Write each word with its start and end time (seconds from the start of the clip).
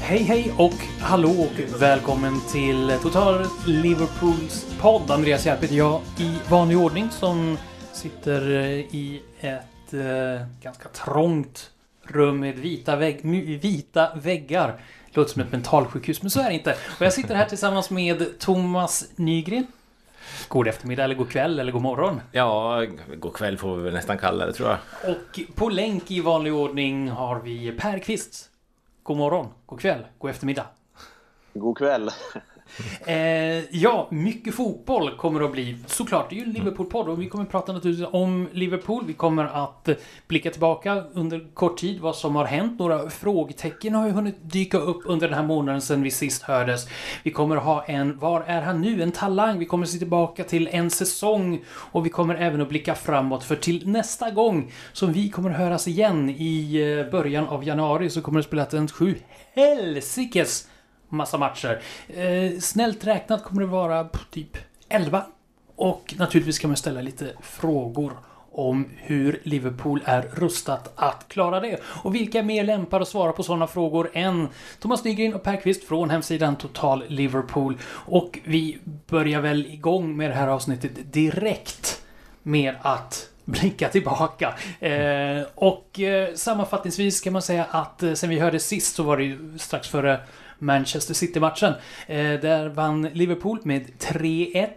Hej 0.00 0.22
hej 0.22 0.54
och 0.58 0.72
hallå 1.00 1.30
och 1.30 1.80
välkommen 1.82 2.40
till 2.52 2.98
Total 3.02 3.46
Liverpools 3.66 4.66
podd. 4.80 5.10
Andreas 5.10 5.46
Järp 5.46 5.62
heter 5.62 5.74
jag 5.74 6.00
i 6.18 6.36
vanlig 6.50 6.78
ordning 6.78 7.10
som 7.10 7.58
sitter 7.92 8.50
eh, 8.50 8.70
i 8.70 9.22
ett 9.40 9.94
eh, 9.94 10.46
ganska 10.62 10.88
trångt 10.88 11.70
rum 12.04 12.40
med 12.40 12.54
vita, 12.54 12.96
vägg, 12.96 13.20
vita 13.62 14.14
väggar. 14.14 14.80
Låter 15.10 15.32
som 15.32 15.42
ett 15.42 15.52
mentalsjukhus, 15.52 16.22
men 16.22 16.30
så 16.30 16.40
är 16.40 16.48
det 16.48 16.54
inte. 16.54 16.76
Och 16.98 17.06
jag 17.06 17.12
sitter 17.12 17.34
här 17.34 17.46
tillsammans 17.46 17.90
med 17.90 18.38
Thomas 18.38 19.04
Nygren. 19.16 19.66
God 20.48 20.68
eftermiddag, 20.68 21.04
eller 21.04 21.14
god 21.14 21.30
kväll, 21.30 21.58
eller 21.58 21.72
god 21.72 21.82
morgon. 21.82 22.20
Ja, 22.32 22.84
god 23.16 23.34
kväll 23.34 23.58
får 23.58 23.76
vi 23.76 23.82
väl 23.82 23.94
nästan 23.94 24.18
kalla 24.18 24.46
det 24.46 24.52
tror 24.52 24.68
jag. 24.68 24.78
Och 25.10 25.40
på 25.54 25.68
länk 25.68 26.10
i 26.10 26.20
vanlig 26.20 26.54
ordning 26.54 27.08
har 27.08 27.40
vi 27.40 27.72
Per 27.72 27.98
Kvist. 27.98 28.50
God 29.02 29.16
morgon, 29.16 29.48
god 29.66 29.80
kväll, 29.80 30.06
god 30.18 30.30
eftermiddag. 30.30 30.66
God 31.54 31.78
kväll. 31.78 32.10
Eh, 33.06 33.16
ja, 33.70 34.08
mycket 34.10 34.54
fotboll 34.54 35.16
kommer 35.16 35.40
det 35.40 35.46
att 35.46 35.52
bli. 35.52 35.76
Såklart, 35.86 36.30
det 36.30 36.34
är 36.34 36.36
ju 36.36 36.44
en 36.44 36.52
Liverpool-podd 36.52 37.08
och 37.08 37.22
vi 37.22 37.28
kommer 37.28 37.44
att 37.44 37.50
prata 37.50 37.72
naturligtvis 37.72 38.08
om 38.12 38.48
Liverpool. 38.52 39.04
Vi 39.06 39.12
kommer 39.12 39.44
att 39.44 39.88
eh, 39.88 39.94
blicka 40.28 40.50
tillbaka 40.50 41.04
under 41.12 41.54
kort 41.54 41.78
tid 41.78 42.00
vad 42.00 42.16
som 42.16 42.36
har 42.36 42.44
hänt. 42.44 42.78
Några 42.78 43.10
frågetecken 43.10 43.94
har 43.94 44.06
ju 44.06 44.12
hunnit 44.12 44.36
dyka 44.42 44.78
upp 44.78 45.02
under 45.04 45.28
den 45.28 45.38
här 45.38 45.46
månaden 45.46 45.80
sedan 45.80 46.02
vi 46.02 46.10
sist 46.10 46.42
hördes. 46.42 46.86
Vi 47.22 47.30
kommer 47.30 47.56
att 47.56 47.64
ha 47.64 47.84
en 47.84 48.18
Var 48.18 48.40
är 48.40 48.62
han 48.62 48.80
nu? 48.80 49.02
En 49.02 49.12
talang. 49.12 49.58
Vi 49.58 49.66
kommer 49.66 49.84
att 49.84 49.90
se 49.90 49.98
tillbaka 49.98 50.44
till 50.44 50.68
en 50.72 50.90
säsong 50.90 51.64
och 51.68 52.06
vi 52.06 52.10
kommer 52.10 52.34
även 52.34 52.60
att 52.60 52.68
blicka 52.68 52.94
framåt 52.94 53.44
för 53.44 53.56
till 53.56 53.88
nästa 53.88 54.30
gång 54.30 54.72
som 54.92 55.12
vi 55.12 55.28
kommer 55.30 55.50
att 55.50 55.56
höras 55.56 55.88
igen 55.88 56.30
i 56.30 56.74
eh, 57.04 57.10
början 57.10 57.48
av 57.48 57.64
januari 57.64 58.10
så 58.10 58.22
kommer 58.22 58.38
det 58.38 58.44
spelas 58.44 58.74
en 58.74 58.88
sju 58.88 59.14
helsikes 59.54 60.68
massa 61.12 61.38
matcher. 61.38 61.82
Eh, 62.08 62.58
snällt 62.60 63.06
räknat 63.06 63.44
kommer 63.44 63.62
det 63.62 63.68
vara 63.68 64.08
typ 64.30 64.56
11. 64.88 65.24
Och 65.76 66.14
naturligtvis 66.18 66.58
kan 66.58 66.70
man 66.70 66.76
ställa 66.76 67.00
lite 67.00 67.32
frågor 67.42 68.12
om 68.52 68.88
hur 68.96 69.40
Liverpool 69.42 70.02
är 70.04 70.22
rustat 70.22 70.92
att 70.96 71.28
klara 71.28 71.60
det. 71.60 71.80
Och 71.84 72.14
vilka 72.14 72.38
är 72.38 72.42
mer 72.42 72.64
lämpade 72.64 73.02
att 73.02 73.08
svara 73.08 73.32
på 73.32 73.42
sådana 73.42 73.66
frågor 73.66 74.10
än 74.12 74.48
Thomas 74.80 75.04
Nygren 75.04 75.34
och 75.34 75.42
Per 75.42 75.56
Kvist 75.56 75.84
från 75.84 76.10
hemsidan 76.10 76.56
Total 76.56 77.04
Liverpool. 77.08 77.78
Och 77.84 78.38
vi 78.44 78.78
börjar 79.06 79.40
väl 79.40 79.66
igång 79.66 80.16
med 80.16 80.30
det 80.30 80.34
här 80.34 80.48
avsnittet 80.48 81.12
direkt 81.12 82.02
med 82.42 82.74
att 82.82 83.28
blicka 83.44 83.88
tillbaka. 83.88 84.54
Eh, 84.80 85.42
och 85.54 86.00
eh, 86.00 86.34
sammanfattningsvis 86.34 87.20
kan 87.20 87.32
man 87.32 87.42
säga 87.42 87.64
att 87.70 88.02
eh, 88.02 88.12
sen 88.12 88.30
vi 88.30 88.38
hörde 88.38 88.60
sist 88.60 88.94
så 88.94 89.02
var 89.02 89.16
det 89.16 89.24
ju 89.24 89.58
strax 89.58 89.88
före 89.88 90.20
Manchester 90.62 91.14
City-matchen. 91.14 91.74
Eh, 92.06 92.16
där 92.16 92.68
vann 92.68 93.08
Liverpool 93.12 93.58
med 93.62 93.86
3-1. 93.98 94.68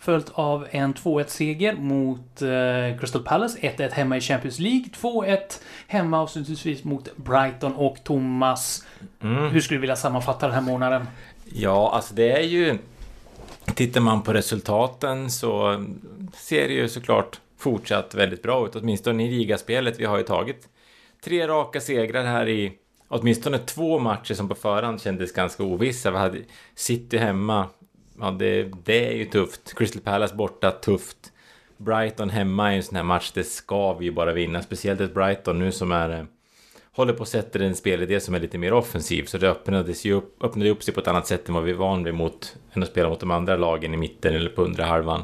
Följt 0.00 0.30
av 0.34 0.66
en 0.70 0.94
2-1-seger 0.94 1.74
mot 1.74 2.42
eh, 2.42 2.98
Crystal 3.00 3.22
Palace. 3.22 3.58
1-1 3.58 3.90
hemma 3.92 4.16
i 4.16 4.20
Champions 4.20 4.58
League. 4.58 4.84
2-1 5.00 5.38
hemma 5.86 6.20
avslutningsvis 6.20 6.84
mot 6.84 7.16
Brighton 7.16 7.74
och 7.74 8.04
Thomas. 8.04 8.86
Hur 9.20 9.60
skulle 9.60 9.76
du 9.76 9.80
vilja 9.80 9.96
sammanfatta 9.96 10.46
den 10.46 10.54
här 10.54 10.62
månaden? 10.62 11.06
Ja, 11.44 11.90
alltså 11.94 12.14
det 12.14 12.32
är 12.32 12.42
ju... 12.42 12.78
Tittar 13.74 14.00
man 14.00 14.22
på 14.22 14.32
resultaten 14.32 15.30
så 15.30 15.84
ser 16.34 16.68
det 16.68 16.74
ju 16.74 16.88
såklart 16.88 17.40
fortsatt 17.58 18.14
väldigt 18.14 18.42
bra 18.42 18.66
ut. 18.66 18.76
Åtminstone 18.76 19.24
i 19.24 19.30
ligaspelet. 19.30 20.00
Vi 20.00 20.04
har 20.04 20.18
ju 20.18 20.24
tagit 20.24 20.68
tre 21.24 21.48
raka 21.48 21.80
segrar 21.80 22.24
här 22.24 22.48
i 22.48 22.72
åtminstone 23.08 23.58
två 23.58 23.98
matcher 23.98 24.34
som 24.34 24.48
på 24.48 24.54
förhand 24.54 25.00
kändes 25.00 25.32
ganska 25.32 25.62
ovissa. 25.62 26.10
Vi 26.10 26.16
hade 26.16 26.38
City 26.74 27.16
hemma. 27.16 27.66
Ja, 28.20 28.30
det, 28.30 28.70
det 28.84 29.08
är 29.08 29.16
ju 29.16 29.24
tufft. 29.24 29.74
Crystal 29.78 30.02
Palace 30.02 30.34
borta, 30.34 30.70
tufft. 30.70 31.32
Brighton 31.76 32.30
hemma 32.30 32.72
är 32.72 32.76
en 32.76 32.82
sån 32.82 32.96
här 32.96 33.02
match, 33.02 33.30
det 33.34 33.44
ska 33.44 33.92
vi 33.94 34.04
ju 34.04 34.12
bara 34.12 34.32
vinna. 34.32 34.62
Speciellt 34.62 35.00
ett 35.00 35.14
Brighton 35.14 35.58
nu 35.58 35.72
som 35.72 35.92
är... 35.92 36.10
Eh, 36.10 36.24
håller 36.92 37.12
på 37.12 37.22
att 37.22 37.28
sätta 37.28 37.64
en 37.64 37.76
spelidé 37.76 38.20
som 38.20 38.34
är 38.34 38.40
lite 38.40 38.58
mer 38.58 38.72
offensiv. 38.72 39.24
Så 39.24 39.38
det 39.38 39.50
öppnades 39.50 40.04
ju 40.04 40.12
upp, 40.12 40.44
öppnade 40.44 40.70
upp 40.70 40.82
sig 40.82 40.94
på 40.94 41.00
ett 41.00 41.08
annat 41.08 41.26
sätt 41.26 41.48
än 41.48 41.54
vad 41.54 41.64
vi 41.64 41.70
är 41.70 41.76
van 41.76 42.04
vid 42.04 42.14
mot... 42.14 42.56
Än 42.72 42.82
att 42.82 42.88
spela 42.88 43.08
mot 43.08 43.20
de 43.20 43.30
andra 43.30 43.56
lagen 43.56 43.94
i 43.94 43.96
mitten 43.96 44.34
eller 44.34 44.50
på 44.50 44.62
undre 44.62 44.82
halvan. 44.82 45.22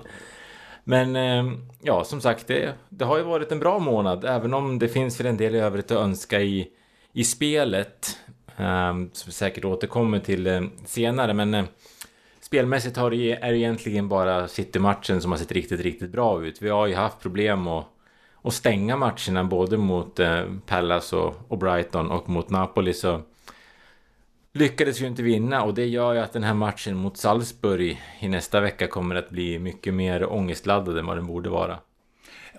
Men 0.84 1.16
eh, 1.16 1.59
ja, 1.83 2.05
som 2.05 2.21
sagt, 2.21 2.47
det, 2.47 2.75
det 2.89 3.05
har 3.05 3.19
ju 3.19 3.22
varit 3.22 3.53
en 3.53 3.59
bra 3.59 3.78
månad. 3.78 4.25
Även 4.25 4.55
om 4.55 4.78
det 4.78 4.89
finns 4.89 5.21
väl 5.21 5.27
en 5.27 5.37
del 5.37 5.55
i 5.55 5.59
övrigt 5.59 5.91
att 5.91 5.99
önska 5.99 6.41
i, 6.41 6.69
i 7.15 7.25
spelet. 7.25 8.19
Eh, 8.57 8.93
som 8.93 9.27
vi 9.27 9.33
säkert 9.33 9.65
återkommer 9.65 10.19
till 10.19 10.47
eh, 10.47 10.63
senare. 10.85 11.35
Men 11.35 11.55
eh, 11.55 11.65
spelmässigt 12.41 12.97
har 12.97 13.11
det, 13.11 13.33
är 13.33 13.53
det 13.53 13.59
egentligen 13.59 14.09
bara 14.09 14.49
City-matchen 14.49 15.21
som 15.21 15.31
har 15.31 15.39
sett 15.39 15.53
riktigt, 15.53 15.81
riktigt 15.81 16.13
bra 16.13 16.45
ut. 16.45 16.63
Vi 16.63 16.69
har 16.69 16.87
ju 16.87 16.95
haft 16.95 17.21
problem 17.21 17.69
att, 17.69 17.87
att 18.43 18.55
stänga 18.55 18.97
matcherna 18.97 19.45
både 19.45 19.77
mot 19.77 20.21
eh, 20.21 20.45
Palace 20.67 21.17
och, 21.17 21.35
och 21.49 21.59
Brighton 21.59 22.11
och 22.11 22.29
mot 22.29 22.51
Napoli. 22.51 22.93
Så 22.93 23.21
lyckades 24.53 25.01
ju 25.01 25.07
inte 25.07 25.23
vinna 25.23 25.63
och 25.63 25.75
det 25.75 25.87
gör 25.87 26.13
ju 26.13 26.21
att 26.21 26.33
den 26.33 26.45
här 26.45 26.55
matchen 26.55 26.97
mot 26.97 27.17
Salzburg 27.17 28.03
i 28.21 28.29
nästa 28.29 28.61
vecka 28.61 28.87
kommer 28.87 29.15
att 29.15 29.31
bli 29.31 29.59
mycket 29.59 29.95
mer 29.95 30.33
ångestladdad 30.33 30.99
än 30.99 31.07
vad 31.07 31.17
den 31.17 31.27
borde 31.27 31.51
vara. 31.51 31.79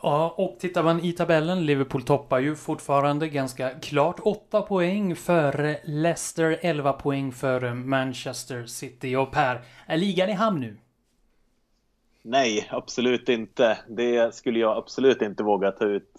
Ja, 0.07 0.33
och 0.37 0.59
tittar 0.59 0.83
man 0.83 0.99
i 0.99 1.11
tabellen, 1.11 1.65
Liverpool 1.65 2.03
toppar 2.03 2.39
ju 2.39 2.55
fortfarande 2.55 3.27
ganska 3.27 3.69
klart 3.69 4.19
8 4.23 4.61
poäng 4.61 5.15
före 5.15 5.79
Leicester, 5.83 6.59
11 6.61 6.93
poäng 6.93 7.31
före 7.31 7.73
Manchester 7.73 8.65
City. 8.65 9.15
Och 9.15 9.31
Per, 9.31 9.61
är 9.85 9.97
ligan 9.97 10.29
i 10.29 10.31
hamn 10.31 10.59
nu? 10.59 10.77
Nej, 12.21 12.67
absolut 12.69 13.29
inte. 13.29 13.77
Det 13.87 14.35
skulle 14.35 14.59
jag 14.59 14.77
absolut 14.77 15.21
inte 15.21 15.43
våga 15.43 15.71
ta 15.71 15.85
ut 15.85 16.11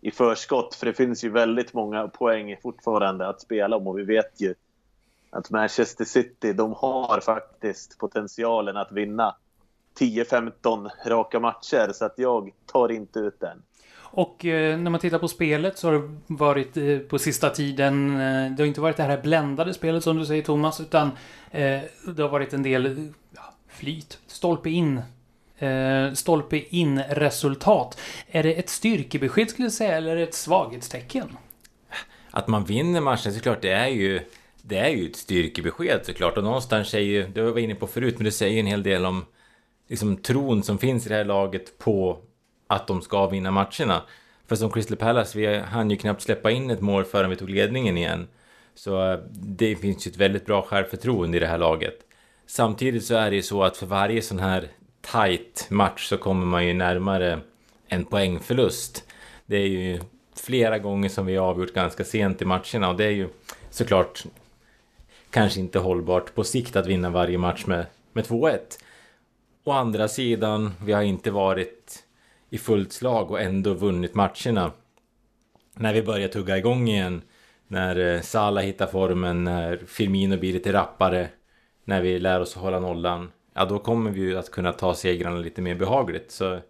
i 0.00 0.10
förskott. 0.10 0.74
För 0.74 0.86
det 0.86 0.92
finns 0.92 1.24
ju 1.24 1.30
väldigt 1.30 1.74
många 1.74 2.08
poäng 2.08 2.56
fortfarande 2.62 3.28
att 3.28 3.40
spela 3.40 3.76
om. 3.76 3.86
Och 3.86 3.98
vi 3.98 4.04
vet 4.04 4.40
ju 4.40 4.54
att 5.30 5.50
Manchester 5.50 6.04
City, 6.04 6.52
de 6.52 6.72
har 6.72 7.20
faktiskt 7.20 7.98
potentialen 7.98 8.76
att 8.76 8.92
vinna 8.92 9.36
10-15 10.00 10.90
raka 11.06 11.40
matcher. 11.40 11.92
Så 11.92 12.04
att 12.04 12.14
jag 12.16 12.50
tar 12.66 12.92
inte 12.92 13.18
ut 13.18 13.40
den. 13.40 13.62
Och 14.12 14.44
eh, 14.44 14.78
när 14.78 14.90
man 14.90 15.00
tittar 15.00 15.18
på 15.18 15.28
spelet 15.28 15.78
så 15.78 15.88
har 15.88 15.94
det 15.94 16.08
varit 16.26 16.76
eh, 16.76 16.98
på 16.98 17.18
sista 17.18 17.50
tiden, 17.50 18.10
eh, 18.10 18.50
det 18.50 18.62
har 18.62 18.66
inte 18.66 18.80
varit 18.80 18.96
det 18.96 19.02
här 19.02 19.22
bländade 19.22 19.74
spelet 19.74 20.04
som 20.04 20.16
du 20.16 20.26
säger 20.26 20.42
Thomas, 20.42 20.80
utan 20.80 21.10
det 21.52 22.18
har 22.18 22.28
varit 22.28 22.52
en 22.52 22.62
del 22.62 23.12
ja, 23.36 23.54
flyt, 23.68 24.18
stolpe 24.26 24.70
in. 24.70 25.02
Stolpe 26.14 26.58
in 26.76 27.02
resultat. 27.02 28.00
Är 28.26 28.42
det 28.42 28.54
ett 28.54 28.68
styrkebesked 28.68 29.50
skulle 29.50 29.66
jag 29.66 29.72
säga, 29.72 29.96
eller 29.96 30.16
ett 30.16 30.34
svaghetstecken? 30.34 31.36
Att 32.30 32.48
man 32.48 32.64
vinner 32.64 33.00
matchen 33.00 33.32
såklart, 33.32 33.62
det 33.62 33.72
är 33.72 33.88
ju 33.88 34.20
det 34.62 34.78
är 34.78 34.88
ju 34.88 35.06
ett 35.06 35.16
styrkebesked 35.16 36.00
såklart 36.06 36.36
och 36.36 36.44
någonstans 36.44 36.88
säger 36.88 37.06
ju, 37.06 37.26
det 37.26 37.42
var 37.42 37.52
vi 37.52 37.62
inne 37.62 37.74
på 37.74 37.86
förut, 37.86 38.14
men 38.18 38.24
det 38.24 38.32
säger 38.32 38.52
ju 38.52 38.60
en 38.60 38.66
hel 38.66 38.82
del 38.82 39.06
om 39.06 39.24
liksom 39.90 40.16
tron 40.16 40.62
som 40.62 40.78
finns 40.78 41.06
i 41.06 41.08
det 41.08 41.14
här 41.14 41.24
laget 41.24 41.78
på 41.78 42.18
att 42.66 42.86
de 42.86 43.02
ska 43.02 43.26
vinna 43.26 43.50
matcherna. 43.50 44.02
För 44.46 44.56
som 44.56 44.70
Crystal 44.70 44.96
Palace, 44.96 45.38
vi 45.38 45.58
hann 45.58 45.90
ju 45.90 45.96
knappt 45.96 46.22
släppa 46.22 46.50
in 46.50 46.70
ett 46.70 46.80
mål 46.80 47.04
förrän 47.04 47.30
vi 47.30 47.36
tog 47.36 47.50
ledningen 47.50 47.96
igen. 47.96 48.28
Så 48.74 49.12
eh, 49.12 49.18
det 49.32 49.76
finns 49.76 50.06
ju 50.06 50.10
ett 50.10 50.16
väldigt 50.16 50.46
bra 50.46 50.62
självförtroende 50.62 51.36
i 51.36 51.40
det 51.40 51.46
här 51.46 51.58
laget. 51.58 51.94
Samtidigt 52.46 53.04
så 53.04 53.14
är 53.14 53.30
det 53.30 53.36
ju 53.36 53.42
så 53.42 53.62
att 53.62 53.76
för 53.76 53.86
varje 53.86 54.22
sån 54.22 54.38
här 54.38 54.68
tight 55.00 55.66
match 55.70 56.08
så 56.08 56.16
kommer 56.16 56.46
man 56.46 56.66
ju 56.66 56.74
närmare 56.74 57.40
en 57.88 58.04
poängförlust. 58.04 59.04
Det 59.46 59.56
är 59.56 59.66
ju 59.66 60.00
flera 60.36 60.78
gånger 60.78 61.08
som 61.08 61.26
vi 61.26 61.36
har 61.36 61.46
avgjort 61.46 61.74
ganska 61.74 62.04
sent 62.04 62.42
i 62.42 62.44
matcherna 62.44 62.88
och 62.88 62.96
det 62.96 63.04
är 63.04 63.10
ju 63.10 63.28
såklart 63.70 64.24
kanske 65.30 65.60
inte 65.60 65.78
hållbart 65.78 66.34
på 66.34 66.44
sikt 66.44 66.76
att 66.76 66.86
vinna 66.86 67.10
varje 67.10 67.38
match 67.38 67.66
med, 67.66 67.86
med 68.12 68.24
2-1. 68.24 68.58
Å 69.64 69.72
andra 69.72 70.08
sidan, 70.08 70.72
vi 70.84 70.92
har 70.92 71.02
inte 71.02 71.30
varit 71.30 72.04
i 72.50 72.58
fullt 72.58 72.92
slag 72.92 73.30
och 73.30 73.40
ändå 73.40 73.74
vunnit 73.74 74.14
matcherna. 74.14 74.72
När 75.74 75.94
vi 75.94 76.02
börjar 76.02 76.28
tugga 76.28 76.58
igång 76.58 76.88
igen, 76.88 77.22
när 77.68 77.94
Sala 77.94 78.22
Salah 78.22 78.64
hittar 78.64 78.86
formen, 78.86 79.44
när 79.44 79.76
Firmino 79.86 80.36
blir 80.36 80.52
lite 80.52 80.72
rappare, 80.72 81.28
när 81.84 82.00
vi 82.00 82.18
lär 82.18 82.40
oss 82.40 82.56
att 82.56 82.62
hålla 82.62 82.80
nollan, 82.80 83.32
ja 83.54 83.64
då 83.64 83.78
kommer 83.78 84.10
vi 84.10 84.20
ju 84.20 84.38
att 84.38 84.50
kunna 84.50 84.72
ta 84.72 84.94
segrarna 84.94 85.36
lite 85.36 85.62
mer 85.62 85.74
behagligt. 85.74 86.30
Så 86.30 86.60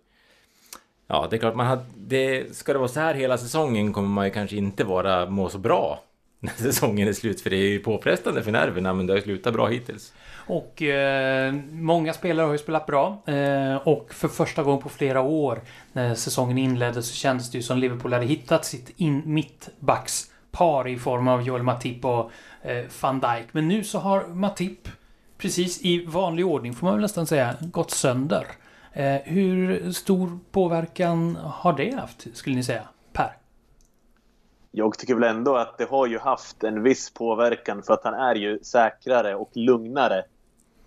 ja, 1.07 1.27
det 1.31 1.37
är 1.37 1.41
klart 1.41 1.57
man 1.57 1.67
hade, 1.67 1.85
det, 1.97 2.57
ska 2.57 2.73
det 2.73 2.79
vara 2.79 2.89
så 2.89 3.01
här 3.01 3.15
hela 3.15 3.39
säsongen 3.39 3.93
kommer 3.93 4.09
man 4.09 4.25
ju 4.25 4.31
kanske 4.31 4.57
inte 4.57 4.85
vara, 4.85 5.31
må 5.31 5.49
så 5.49 5.59
bra 5.59 6.03
när 6.41 6.53
säsongen 6.53 7.09
är 7.09 7.13
slut. 7.13 7.41
För 7.41 7.51
det 7.51 7.57
är 7.57 7.69
ju 7.69 7.79
påfrestande 7.79 8.43
för 8.43 8.51
nerverna, 8.51 8.93
men 8.93 9.07
det 9.07 9.13
har 9.13 9.19
ju 9.19 9.23
slutat 9.23 9.53
bra 9.53 9.67
hittills. 9.67 10.13
Och 10.47 10.83
eh, 10.83 11.55
många 11.71 12.13
spelare 12.13 12.45
har 12.45 12.53
ju 12.53 12.59
spelat 12.59 12.87
bra. 12.87 13.23
Eh, 13.27 13.77
och 13.77 14.15
för 14.15 14.29
första 14.29 14.63
gången 14.63 14.83
på 14.83 14.89
flera 14.89 15.21
år 15.21 15.61
när 15.93 16.15
säsongen 16.15 16.59
inleddes 16.59 17.09
så 17.09 17.15
kändes 17.15 17.51
det 17.51 17.59
ju 17.59 17.63
som 17.63 17.79
Liverpool 17.79 18.13
hade 18.13 18.27
hittat 18.27 18.65
sitt 18.65 18.93
in 18.97 19.23
mittbackspar 19.25 20.89
i 20.89 20.99
form 20.99 21.29
av 21.29 21.43
Joel 21.43 21.63
Matip 21.63 22.05
och 22.05 22.31
eh, 22.63 22.85
van 23.01 23.21
Dijk. 23.21 23.47
Men 23.53 23.69
nu 23.69 23.85
så 23.85 23.99
har 23.99 24.27
Matip 24.27 24.89
precis 25.39 25.81
i 25.83 26.05
vanlig 26.05 26.47
ordning 26.47 26.75
får 26.75 26.87
man 26.87 26.95
väl 26.95 27.03
nästan 27.03 27.27
säga 27.27 27.55
gått 27.61 27.91
sönder. 27.91 28.47
Eh, 28.93 29.17
hur 29.25 29.93
stor 29.93 30.39
påverkan 30.51 31.37
har 31.37 31.73
det 31.73 31.95
haft 31.95 32.27
skulle 32.37 32.57
ni 32.57 32.63
säga? 32.63 32.83
Jag 34.73 34.99
tycker 34.99 35.15
väl 35.15 35.37
ändå 35.37 35.57
att 35.57 35.79
det 35.79 35.85
har 35.85 36.07
ju 36.07 36.19
haft 36.19 36.65
en 36.65 36.83
viss 36.83 37.11
påverkan 37.15 37.83
för 37.83 37.95
att 37.95 38.05
han 38.05 38.15
är 38.15 38.35
ju 38.35 38.59
säkrare 38.63 39.35
och 39.35 39.51
lugnare 39.55 40.25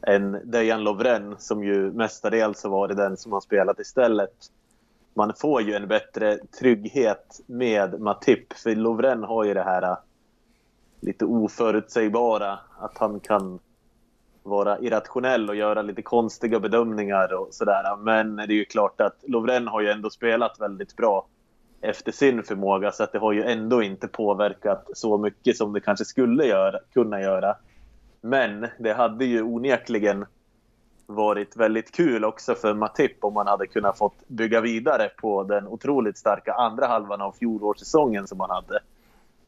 än 0.02 0.52
Dejan 0.52 0.84
Lovren 0.84 1.36
som 1.38 1.64
ju 1.64 1.92
mestadels 1.92 2.64
har 2.64 2.70
varit 2.70 2.98
den 2.98 3.18
som 3.18 3.32
har 3.32 3.42
spelat 3.42 3.80
istället. 3.80 4.34
Man 5.14 5.34
får 5.38 5.62
ju 5.62 5.74
en 5.74 5.88
bättre 5.88 6.38
trygghet 6.60 7.40
med 7.46 8.02
Matip 8.02 8.54
för 8.54 8.76
Lovren 8.76 9.24
har 9.24 9.44
ju 9.44 9.54
det 9.54 9.64
här 9.64 9.82
äh, 9.82 9.98
lite 11.00 11.26
oförutsägbara 11.26 12.60
att 12.80 12.98
han 12.98 13.20
kan 13.20 13.60
vara 14.44 14.80
irrationell 14.80 15.50
och 15.50 15.56
göra 15.56 15.82
lite 15.82 16.02
konstiga 16.02 16.60
bedömningar 16.60 17.34
och 17.34 17.48
sådär. 17.52 17.96
Men 17.98 18.36
det 18.36 18.44
är 18.44 18.48
ju 18.48 18.66
klart 18.66 19.02
att 19.02 19.24
Lovren 19.28 19.68
har 19.68 19.82
ju 19.82 19.90
ändå 19.90 20.10
spelat 20.10 20.62
väldigt 20.62 20.96
bra 20.96 21.26
efter 21.84 22.12
sin 22.12 22.44
förmåga 22.44 22.92
så 22.92 23.04
att 23.04 23.12
det 23.12 23.20
har 23.20 23.32
ju 23.32 23.44
ändå 23.44 23.84
inte 23.84 24.08
påverkat 24.08 24.88
så 24.94 25.18
mycket 25.18 25.58
som 25.58 25.74
det 25.74 25.80
kanske 25.80 26.06
skulle 26.06 26.46
göra, 26.46 26.80
kunna 26.94 27.22
göra. 27.22 27.56
Men 28.22 28.68
det 28.78 28.94
hade 28.94 29.26
ju 29.26 29.42
onekligen 29.42 30.26
varit 31.06 31.58
väldigt 31.58 31.92
kul 31.92 32.26
också 32.26 32.56
för 32.56 32.74
Matip 32.74 33.24
om 33.24 33.34
man 33.34 33.48
hade 33.48 33.68
kunnat 33.68 33.98
fått 33.98 34.28
bygga 34.28 34.62
vidare 34.62 35.10
på 35.22 35.44
den 35.44 35.68
otroligt 35.68 36.18
starka 36.18 36.54
andra 36.54 36.88
halvan 36.88 37.22
av 37.22 37.32
fjolårssäsongen 37.32 38.28
som 38.28 38.38
man 38.38 38.50
hade. 38.50 38.80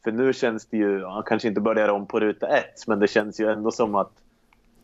För 0.04 0.12
nu 0.12 0.34
känns 0.34 0.66
det 0.66 0.78
ju, 0.78 1.06
han 1.06 1.24
kanske 1.24 1.48
inte 1.48 1.62
börjar 1.62 1.90
om 1.90 2.06
på 2.06 2.20
ruta 2.20 2.48
ett, 2.48 2.88
men 2.88 3.00
det 3.00 3.08
känns 3.08 3.40
ju 3.40 3.52
ändå 3.52 3.72
som 3.72 3.96
att 3.96 4.12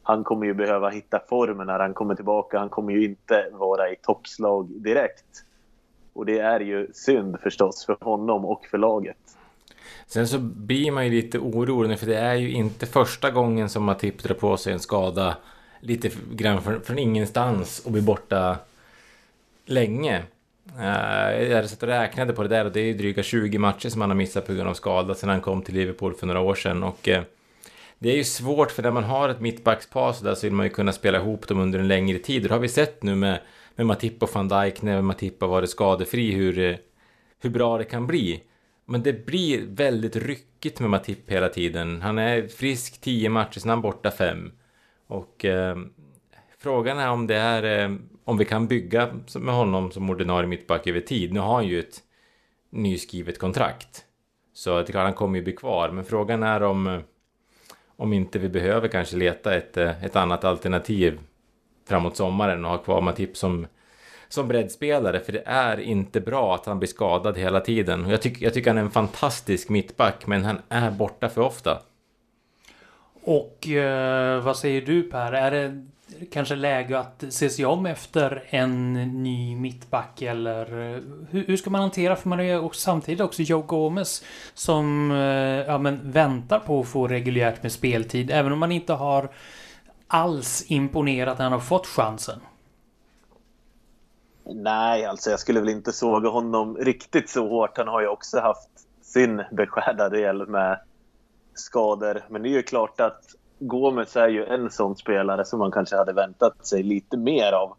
han 0.03 0.23
kommer 0.23 0.45
ju 0.45 0.53
behöva 0.53 0.89
hitta 0.89 1.19
formen 1.29 1.67
när 1.67 1.79
han 1.79 1.93
kommer 1.93 2.15
tillbaka. 2.15 2.59
Han 2.59 2.69
kommer 2.69 2.93
ju 2.93 3.05
inte 3.05 3.45
vara 3.51 3.89
i 3.89 3.95
toppslag 3.95 4.67
direkt. 4.69 5.45
Och 6.13 6.25
det 6.25 6.39
är 6.39 6.59
ju 6.59 6.87
synd 6.93 7.39
förstås 7.43 7.85
för 7.85 7.97
honom 8.01 8.45
och 8.45 8.65
för 8.65 8.77
laget. 8.77 9.17
Sen 10.07 10.27
så 10.27 10.39
blir 10.39 10.91
man 10.91 11.05
ju 11.05 11.11
lite 11.11 11.39
orolig 11.39 11.99
för 11.99 12.07
det 12.07 12.17
är 12.17 12.35
ju 12.35 12.51
inte 12.51 12.85
första 12.85 13.31
gången 13.31 13.69
som 13.69 13.83
Matip 13.83 14.23
drar 14.23 14.35
på 14.35 14.57
sig 14.57 14.73
en 14.73 14.79
skada 14.79 15.37
lite 15.79 16.09
grann 16.31 16.61
från, 16.61 16.81
från 16.81 16.99
ingenstans 16.99 17.79
och 17.85 17.91
blir 17.91 18.01
borta 18.01 18.57
länge. 19.65 20.23
Uh, 20.79 21.43
jag 21.43 21.69
satt 21.69 21.83
och 21.83 21.89
räknade 21.89 22.33
på 22.33 22.43
det 22.43 22.49
där 22.49 22.65
och 22.65 22.71
det 22.71 22.79
är 22.79 22.85
ju 22.85 22.93
dryga 22.93 23.23
20 23.23 23.57
matcher 23.57 23.89
som 23.89 24.01
han 24.01 24.09
har 24.09 24.17
missat 24.17 24.47
på 24.47 24.53
grund 24.53 24.69
av 24.69 24.73
skada 24.73 25.15
sedan 25.15 25.29
han 25.29 25.41
kom 25.41 25.61
till 25.61 25.75
Liverpool 25.75 26.13
för 26.13 26.27
några 26.27 26.39
år 26.39 26.55
sedan. 26.55 26.83
Och 26.83 27.07
uh, 27.07 27.19
det 27.99 28.11
är 28.11 28.15
ju 28.15 28.23
svårt 28.23 28.71
för 28.71 28.83
när 28.83 28.91
man 28.91 29.03
har 29.03 29.29
ett 29.29 29.41
mittbackspar 29.41 30.13
så 30.13 30.25
där 30.25 30.35
så 30.35 30.47
vill 30.47 30.53
man 30.53 30.65
ju 30.65 30.69
kunna 30.69 30.93
spela 30.93 31.17
ihop 31.17 31.47
dem 31.47 31.59
under 31.59 31.79
en 31.79 31.87
längre 31.87 32.19
tid. 32.19 32.43
Det 32.43 32.49
har 32.49 32.59
vi 32.59 32.67
sett 32.67 33.03
nu 33.03 33.15
med, 33.15 33.39
med 33.75 33.85
Matip 33.85 34.23
och 34.23 34.29
van 34.33 34.47
Dijk 34.47 34.81
när 34.81 35.01
Matip 35.01 35.41
har 35.41 35.47
varit 35.47 35.69
skadefri 35.69 36.31
hur, 36.31 36.59
eh, 36.59 36.75
hur 37.39 37.49
bra 37.49 37.77
det 37.77 37.83
kan 37.83 38.07
bli. 38.07 38.43
Men 38.85 39.03
det 39.03 39.25
blir 39.25 39.65
väldigt 39.67 40.15
ryckigt 40.15 40.79
med 40.79 40.89
Matip 40.89 41.29
hela 41.31 41.49
tiden. 41.49 42.01
Han 42.01 42.17
är 42.17 42.47
frisk 42.47 43.01
10 43.01 43.29
matcher, 43.29 43.59
sen 43.59 43.69
är 43.69 43.73
han 43.73 43.81
borta 43.81 44.11
5. 44.11 44.51
Och 45.07 45.45
eh, 45.45 45.77
frågan 46.57 46.99
är 46.99 47.09
om 47.09 47.27
det 47.27 47.35
är 47.35 47.83
eh, 47.83 47.95
om 48.25 48.37
vi 48.37 48.45
kan 48.45 48.67
bygga 48.67 49.09
med 49.39 49.53
honom 49.53 49.91
som 49.91 50.09
ordinarie 50.09 50.47
mittback 50.47 50.87
över 50.87 50.99
tid. 50.99 51.33
Nu 51.33 51.39
har 51.39 51.53
han 51.53 51.67
ju 51.67 51.79
ett 51.79 51.99
nyskrivet 52.69 53.39
kontrakt. 53.39 54.05
Så 54.53 54.75
det 54.75 54.81
är 54.81 54.91
klart 54.91 55.03
han 55.03 55.13
kommer 55.13 55.37
ju 55.37 55.43
bli 55.43 55.53
kvar. 55.53 55.89
Men 55.91 56.05
frågan 56.05 56.43
är 56.43 56.63
om, 56.63 56.87
eh, 56.87 56.99
om 57.95 58.13
inte 58.13 58.39
vi 58.39 58.49
behöver 58.49 58.87
kanske 58.87 59.17
leta 59.17 59.55
ett, 59.55 59.77
eh, 59.77 60.03
ett 60.03 60.15
annat 60.15 60.43
alternativ 60.43 61.19
framåt 61.87 62.17
sommaren 62.17 62.65
och 62.65 62.71
ha 62.71 62.77
kvar 62.77 63.01
Matip 63.01 63.37
som, 63.37 63.67
som 64.29 64.47
breddspelare. 64.47 65.19
För 65.19 65.31
det 65.31 65.43
är 65.45 65.79
inte 65.79 66.21
bra 66.21 66.55
att 66.55 66.65
han 66.65 66.79
blir 66.79 66.89
skadad 66.89 67.37
hela 67.37 67.59
tiden. 67.59 68.09
Jag, 68.09 68.21
tycker 68.21 68.45
jag 68.45 68.53
tycker 68.53 68.69
han 68.69 68.77
är 68.77 68.81
en 68.81 68.91
fantastisk 68.91 69.69
mittback, 69.69 70.27
men 70.27 70.45
han 70.45 70.59
är 70.69 70.91
borta 70.91 71.29
för 71.29 71.41
ofta. 71.41 71.81
Och 73.23 73.67
eh, 73.67 74.43
vad 74.43 74.57
säger 74.57 74.81
du 74.81 75.03
Per? 75.03 75.31
Är 75.31 75.51
det 75.51 75.85
kanske 76.31 76.55
läge 76.55 76.99
att 76.99 77.23
se 77.29 77.49
sig 77.49 77.65
om 77.65 77.85
efter 77.85 78.43
en 78.49 78.93
ny 79.23 79.55
mittback 79.55 80.21
eller 80.21 80.93
eh, 80.95 81.01
hur, 81.29 81.47
hur 81.47 81.57
ska 81.57 81.69
man 81.69 81.81
hantera? 81.81 82.15
För 82.15 82.29
man 82.29 82.39
har 82.39 82.45
ju 82.45 82.69
samtidigt 82.73 83.21
också 83.21 83.41
Joe 83.41 83.61
Gomez 83.61 84.23
som 84.53 85.11
eh, 85.11 85.17
ja, 85.67 85.77
men 85.77 86.11
väntar 86.11 86.59
på 86.59 86.79
att 86.79 86.87
få 86.87 87.07
reguljärt 87.07 87.63
med 87.63 87.71
speltid. 87.71 88.31
Även 88.31 88.51
om 88.51 88.59
man 88.59 88.71
inte 88.71 88.93
har 88.93 89.29
alls 90.13 90.65
imponerat 90.67 91.37
när 91.37 91.43
han 91.43 91.53
har 91.53 91.59
fått 91.59 91.87
chansen. 91.87 92.39
Nej, 94.43 95.05
alltså 95.05 95.29
jag 95.29 95.39
skulle 95.39 95.59
väl 95.59 95.69
inte 95.69 95.91
såga 95.91 96.29
honom 96.29 96.77
riktigt 96.77 97.29
så 97.29 97.47
hårt. 97.49 97.77
Han 97.77 97.87
har 97.87 98.01
ju 98.01 98.07
också 98.07 98.39
haft 98.39 98.69
sin 99.01 99.43
beskärda 99.51 100.09
del 100.09 100.47
med 100.47 100.79
skador. 101.53 102.21
Men 102.29 102.43
det 102.43 102.49
är 102.49 102.51
ju 102.51 102.63
klart 102.63 102.99
att 102.99 103.21
Gomes 103.59 104.15
är 104.15 104.27
ju 104.27 104.45
en 104.45 104.71
sån 104.71 104.95
spelare 104.95 105.45
som 105.45 105.59
man 105.59 105.71
kanske 105.71 105.95
hade 105.95 106.13
väntat 106.13 106.65
sig 106.67 106.83
lite 106.83 107.17
mer 107.17 107.51
av 107.51 107.75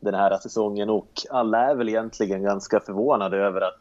den 0.00 0.14
här 0.14 0.38
säsongen. 0.38 0.90
Och 0.90 1.10
alla 1.30 1.70
är 1.70 1.74
väl 1.74 1.88
egentligen 1.88 2.42
ganska 2.42 2.80
förvånade 2.80 3.36
över 3.36 3.60
att 3.60 3.80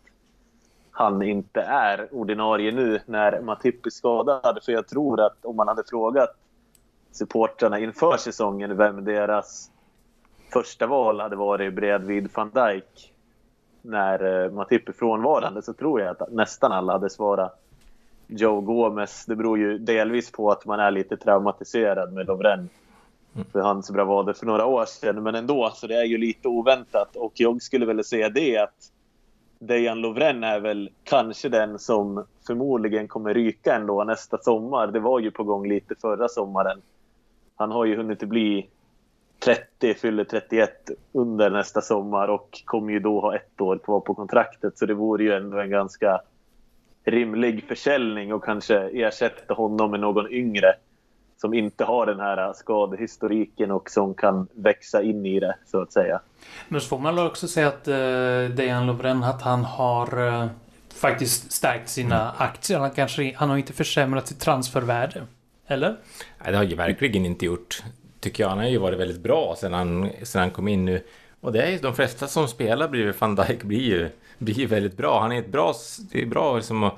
han 0.91 1.21
inte 1.21 1.61
är 1.61 2.07
ordinarie 2.11 2.71
nu 2.71 2.99
när 3.05 3.41
Matip 3.41 3.85
är 3.85 3.89
skadad. 3.89 4.59
För 4.65 4.71
jag 4.71 4.87
tror 4.87 5.21
att 5.21 5.45
om 5.45 5.55
man 5.55 5.67
hade 5.67 5.83
frågat 5.89 6.35
supportrarna 7.17 7.79
inför 7.79 8.17
säsongen 8.17 8.77
vem 8.77 9.05
deras 9.05 9.71
första 10.53 10.87
val 10.87 11.19
hade 11.19 11.35
varit 11.35 11.73
bredvid 11.73 12.29
van 12.33 12.51
Dijk 12.53 13.13
när 13.81 14.43
eh, 14.43 14.51
Matip 14.51 14.89
är 14.89 14.93
frånvarande 14.93 15.61
så 15.61 15.73
tror 15.73 16.01
jag 16.01 16.09
att 16.09 16.31
nästan 16.31 16.71
alla 16.71 16.93
hade 16.93 17.09
svarat 17.09 17.63
Joe 18.27 18.61
Gomez. 18.61 19.25
Det 19.25 19.35
beror 19.35 19.57
ju 19.57 19.77
delvis 19.77 20.31
på 20.31 20.51
att 20.51 20.65
man 20.65 20.79
är 20.79 20.91
lite 20.91 21.17
traumatiserad 21.17 22.13
med 22.13 22.27
Lovren 22.27 22.69
för 23.51 23.59
hans 23.59 23.91
bravader 23.91 24.33
för 24.33 24.45
några 24.45 24.65
år 24.65 24.85
sedan. 24.85 25.23
Men 25.23 25.35
ändå, 25.35 25.71
så 25.75 25.87
det 25.87 25.95
är 25.95 26.05
ju 26.05 26.17
lite 26.17 26.47
oväntat. 26.47 27.15
Och 27.15 27.31
jag 27.35 27.61
skulle 27.61 27.85
väl 27.85 28.03
säga 28.03 28.29
det 28.29 28.57
att 28.57 28.91
Dejan 29.59 30.01
Lovren 30.01 30.43
är 30.43 30.59
väl 30.59 30.89
kanske 31.03 31.49
den 31.49 31.79
som 31.79 32.25
förmodligen 32.47 33.07
kommer 33.07 33.33
ryka 33.33 33.75
ändå 33.75 34.03
nästa 34.03 34.37
sommar. 34.37 34.87
Det 34.87 34.99
var 34.99 35.19
ju 35.19 35.31
på 35.31 35.43
gång 35.43 35.67
lite 35.69 35.95
förra 35.95 36.27
sommaren. 36.27 36.81
Han 37.57 37.71
har 37.71 37.85
ju 37.85 37.95
hunnit 37.95 38.19
bli 38.19 38.69
30, 39.39 39.93
fyller 39.93 40.23
31 40.23 40.89
under 41.11 41.49
nästa 41.49 41.81
sommar 41.81 42.27
och 42.27 42.61
kommer 42.65 42.93
ju 42.93 42.99
då 42.99 43.19
ha 43.19 43.35
ett 43.35 43.61
år 43.61 43.77
kvar 43.77 43.99
på 43.99 44.13
kontraktet. 44.13 44.77
Så 44.77 44.85
det 44.85 44.93
vore 44.93 45.23
ju 45.23 45.33
ändå 45.33 45.59
en 45.59 45.69
ganska 45.69 46.21
rimlig 47.05 47.63
försäljning 47.67 48.33
och 48.33 48.43
kanske 48.43 48.75
ersätta 48.77 49.53
honom 49.53 49.91
med 49.91 49.99
någon 49.99 50.31
yngre 50.31 50.73
som 51.41 51.53
inte 51.53 51.83
har 51.83 52.05
den 52.05 52.19
här 52.19 52.53
skadehistoriken 52.53 53.71
och 53.71 53.89
som 53.89 54.13
kan 54.13 54.47
växa 54.53 55.01
in 55.01 55.25
i 55.25 55.39
det, 55.39 55.55
så 55.65 55.81
att 55.81 55.93
säga. 55.93 56.21
Men 56.67 56.81
så 56.81 56.87
får 56.87 56.99
man 56.99 57.19
också 57.19 57.47
säga 57.47 57.67
att 57.67 57.87
eh, 57.87 58.55
Dejan 58.55 58.85
Lovren, 58.85 59.23
att 59.23 59.41
han 59.41 59.63
har 59.63 60.27
eh, 60.27 60.47
faktiskt 60.93 61.51
stärkt 61.51 61.89
sina 61.89 62.31
aktier. 62.37 62.79
Han, 62.79 62.91
kanske, 62.91 63.33
han 63.35 63.49
har 63.49 63.57
inte 63.57 63.73
försämrat 63.73 64.27
sitt 64.27 64.39
transfervärde. 64.39 65.23
Eller? 65.67 65.97
Nej, 66.43 66.51
det 66.51 66.57
har 66.57 66.63
ju 66.63 66.75
verkligen 66.75 67.25
inte 67.25 67.45
gjort. 67.45 67.83
Tycker 68.19 68.43
jag. 68.43 68.49
Han 68.49 68.57
har 68.57 68.65
ju 68.65 68.77
varit 68.77 68.99
väldigt 68.99 69.21
bra 69.21 69.55
sedan 69.57 69.73
han, 69.73 70.09
sedan 70.23 70.41
han 70.41 70.51
kom 70.51 70.67
in 70.67 70.85
nu. 70.85 71.03
Och 71.41 71.51
det 71.51 71.61
är 71.61 71.71
ju 71.71 71.77
de 71.77 71.95
flesta 71.95 72.27
som 72.27 72.47
spelar 72.47 72.87
bredvid 72.87 73.15
van 73.19 73.35
Dijk 73.35 73.63
blir 73.63 73.81
ju 73.81 74.09
blir 74.37 74.67
väldigt 74.67 74.97
bra. 74.97 75.19
Han 75.21 75.31
är 75.31 75.39
ett 75.39 75.51
bra, 75.51 75.73
det 76.11 76.21
är 76.21 76.25
bra 76.25 76.55
liksom 76.55 76.83
att 76.83 76.95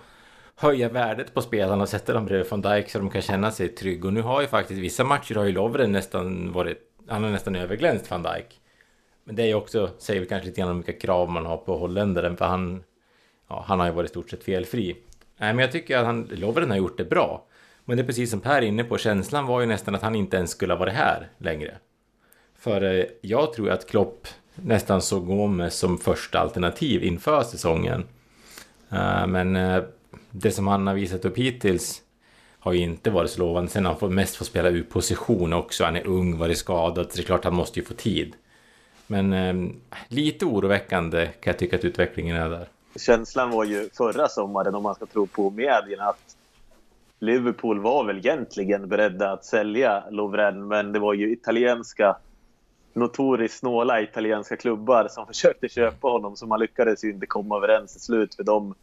höja 0.56 0.90
värdet 0.90 1.34
på 1.34 1.42
spelarna 1.42 1.84
och 1.84 1.90
sätta 1.90 2.14
dem 2.14 2.26
bredvid 2.26 2.52
van 2.52 2.62
Dijk 2.62 2.90
så 2.90 3.00
de 3.00 3.10
kan 3.10 3.22
känna 3.22 3.52
sig 3.52 3.68
trygga. 3.68 4.08
Och 4.08 4.14
nu 4.14 4.22
har 4.22 4.42
ju 4.42 4.48
faktiskt 4.48 4.80
vissa 4.80 5.04
matcher 5.04 5.36
har 5.36 5.46
ju 5.46 5.52
Lovren 5.52 5.92
nästan 5.92 6.52
varit, 6.52 6.78
han 7.08 7.24
har 7.24 7.32
nästan 7.32 7.56
överglänst 7.56 8.12
van 8.12 8.24
Dijk. 8.24 8.60
Men 9.24 9.36
det 9.36 9.44
är 9.44 9.48
ju 9.48 9.54
också, 9.54 9.90
säger 9.98 10.22
vi 10.22 10.28
kanske 10.28 10.48
lite 10.48 10.62
grann 10.62 10.72
om 10.72 10.82
vilka 10.82 11.08
krav 11.08 11.30
man 11.30 11.46
har 11.46 11.58
på 11.58 11.78
holländaren 11.78 12.38
för 12.38 12.46
han, 12.46 12.84
ja, 13.50 13.64
han 13.68 13.80
har 13.80 13.88
ju 13.88 13.94
varit 13.94 14.10
i 14.10 14.12
stort 14.12 14.30
sett 14.30 14.44
felfri. 14.44 14.98
Nej, 15.38 15.54
men 15.54 15.60
jag 15.60 15.72
tycker 15.72 15.98
att 15.98 16.06
han, 16.06 16.30
Lovren 16.32 16.70
har 16.70 16.78
gjort 16.78 16.98
det 16.98 17.06
bra. 17.06 17.46
Men 17.90 17.98
det 17.98 18.04
är 18.04 18.06
precis 18.06 18.32
som 18.32 18.40
Per 18.40 18.58
är 18.58 18.62
inne 18.62 18.84
på, 18.84 18.98
känslan 18.98 19.46
var 19.46 19.62
ju 19.62 19.66
nästan 19.66 19.96
att 19.96 20.02
han 20.02 20.16
inte 20.16 20.38
ens 20.38 20.52
skulle 20.52 20.74
ha 20.74 20.80
varit 20.80 20.94
här 20.94 21.30
längre. 21.38 21.78
För 22.60 22.84
eh, 22.84 23.06
jag 23.22 23.54
tror 23.54 23.70
att 23.70 23.88
Klopp 23.88 24.28
nästan 24.56 25.02
såg 25.02 25.26
Gomes 25.28 25.76
som 25.76 25.98
första 25.98 26.40
alternativ 26.40 27.04
inför 27.04 27.44
säsongen. 27.44 28.04
Eh, 28.90 29.28
men 29.28 29.56
eh, 29.56 29.84
det 30.32 30.52
som 30.52 30.68
han 30.68 30.88
har 30.88 30.94
visat 30.94 31.26
upp 31.26 31.38
hittills 31.38 32.02
har 32.60 32.74
ju 32.74 32.80
inte 32.80 33.10
varit 33.10 33.32
så 33.32 33.40
lovande. 33.40 33.72
Sen 33.72 33.86
har 33.86 33.98
han 34.02 34.16
mest 34.16 34.36
fått 34.36 34.48
spela 34.48 34.70
ur 34.70 34.84
position 34.84 35.54
också. 35.54 35.84
Han 35.84 35.96
är 35.96 36.08
ung, 36.08 36.38
varit 36.38 36.58
skadad, 36.58 37.12
så 37.12 37.18
det 37.18 37.24
är 37.24 37.26
klart 37.26 37.44
han 37.44 37.56
måste 37.56 37.80
ju 37.80 37.86
få 37.86 37.94
tid. 37.94 38.34
Men 39.08 39.34
eh, 39.34 39.76
lite 40.08 40.46
oroväckande 40.46 41.26
kan 41.26 41.52
jag 41.52 41.60
tycka 41.60 41.76
att 41.76 41.86
utvecklingen 41.86 42.36
är 42.36 42.50
där. 42.50 42.68
Känslan 43.00 43.50
var 43.50 43.64
ju 43.64 43.90
förra 43.94 44.28
sommaren, 44.28 44.76
om 44.76 44.84
man 44.84 44.96
ska 44.96 45.06
tro 45.06 45.28
på 45.28 45.50
medierna, 45.50 46.04
att 46.04 46.36
Liverpool 47.20 47.80
var 47.80 48.04
väl 48.04 48.18
egentligen 48.18 48.90
beredda 48.90 49.32
att 49.32 49.46
sälja 49.46 50.04
Lovren, 50.10 50.68
men 50.68 50.92
det 50.92 51.00
var 51.00 51.14
ju 51.14 51.32
italienska, 51.32 52.16
notoriskt 52.94 53.60
snåla 53.60 54.02
italienska 54.02 54.58
klubbar 54.58 55.08
som 55.10 55.28
försökte 55.34 55.70
köpa 55.70 56.08
honom, 56.08 56.36
så 56.36 56.48
man 56.48 56.60
lyckades 56.60 57.04
ju 57.04 57.10
inte 57.10 57.26
komma 57.26 57.58
överens 57.58 57.92
till 57.92 58.02
slut, 58.02 58.36
för 58.36 58.44
de, 58.44 58.76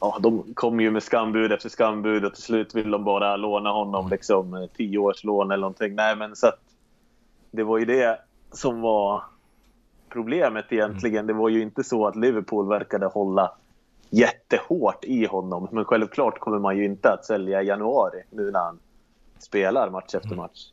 ja, 0.00 0.18
de 0.20 0.54
kom 0.54 0.80
ju 0.80 0.90
med 0.90 1.02
skambud 1.02 1.52
efter 1.52 1.68
skambud 1.68 2.24
och 2.24 2.34
till 2.34 2.42
slut 2.42 2.74
vill 2.74 2.90
de 2.90 3.04
bara 3.04 3.36
låna 3.36 3.70
honom 3.70 4.08
liksom 4.10 4.68
tio 4.76 4.98
års 4.98 5.24
lån 5.24 5.50
eller 5.50 5.60
någonting. 5.60 5.94
Nej, 5.94 6.16
men 6.16 6.36
så 6.36 6.46
att 6.46 6.60
det 7.50 7.62
var 7.62 7.78
ju 7.78 7.84
det 7.84 8.18
som 8.52 8.80
var 8.80 9.22
problemet 10.08 10.72
egentligen. 10.72 11.18
Mm. 11.18 11.26
Det 11.26 11.32
var 11.32 11.48
ju 11.48 11.62
inte 11.62 11.84
så 11.84 12.06
att 12.06 12.16
Liverpool 12.16 12.68
verkade 12.68 13.06
hålla 13.06 13.52
jättehårt 14.10 15.04
i 15.04 15.26
honom. 15.26 15.68
Men 15.72 15.84
självklart 15.84 16.38
kommer 16.38 16.58
man 16.58 16.76
ju 16.76 16.84
inte 16.84 17.12
att 17.12 17.24
sälja 17.24 17.62
i 17.62 17.66
januari 17.66 18.22
nu 18.30 18.50
när 18.50 18.60
han 18.60 18.78
spelar 19.38 19.90
match 19.90 20.14
efter 20.14 20.26
mm. 20.26 20.36
match. 20.36 20.70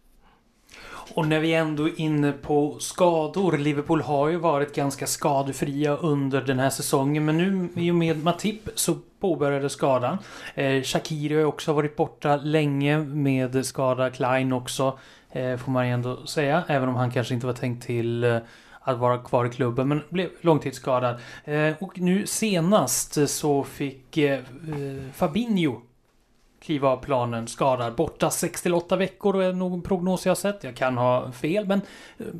Och 1.15 1.27
när 1.27 1.39
vi 1.39 1.53
ändå 1.53 1.87
är 1.87 1.99
inne 1.99 2.31
på 2.31 2.75
skador. 2.79 3.57
Liverpool 3.57 4.01
har 4.01 4.29
ju 4.29 4.37
varit 4.37 4.75
ganska 4.75 5.07
skadefria 5.07 5.97
under 5.97 6.41
den 6.41 6.59
här 6.59 6.69
säsongen. 6.69 7.25
Men 7.25 7.37
nu 7.37 7.69
i 7.75 7.91
och 7.91 7.95
med 7.95 8.23
Matip 8.23 8.69
så 8.75 8.95
påbörjade 9.19 9.69
skadan. 9.69 10.17
Eh, 10.55 10.81
Shakiri 10.81 11.35
har 11.35 11.45
också 11.45 11.73
varit 11.73 11.95
borta 11.95 12.35
länge 12.35 12.97
med 12.97 13.65
skada. 13.65 14.09
Klein 14.09 14.53
också. 14.53 14.99
Eh, 15.31 15.57
får 15.57 15.71
man 15.71 15.85
ändå 15.85 16.25
säga. 16.25 16.63
Även 16.67 16.89
om 16.89 16.95
han 16.95 17.11
kanske 17.11 17.33
inte 17.33 17.45
var 17.45 17.53
tänkt 17.53 17.85
till 17.85 18.23
eh, 18.23 18.37
att 18.83 18.97
vara 18.97 19.17
kvar 19.17 19.45
i 19.45 19.49
klubben 19.49 19.87
men 19.87 20.01
blev 20.09 20.29
långtidsskadad. 20.41 21.19
Eh, 21.45 21.73
och 21.79 21.99
nu 21.99 22.27
senast 22.27 23.29
så 23.29 23.63
fick 23.63 24.17
eh, 24.17 24.39
eh, 24.39 25.11
Fabinho 25.13 25.81
kliva 26.61 26.89
av 26.89 26.97
planen 26.97 27.47
skadad. 27.47 27.95
Borta 27.95 28.29
6-8 28.29 28.97
veckor 28.97 29.35
och 29.35 29.43
är 29.43 29.53
någon 29.53 29.81
prognos 29.81 30.25
jag 30.25 30.37
sett. 30.37 30.63
Jag 30.63 30.75
kan 30.75 30.97
ha 30.97 31.31
fel 31.31 31.65
men 31.65 31.81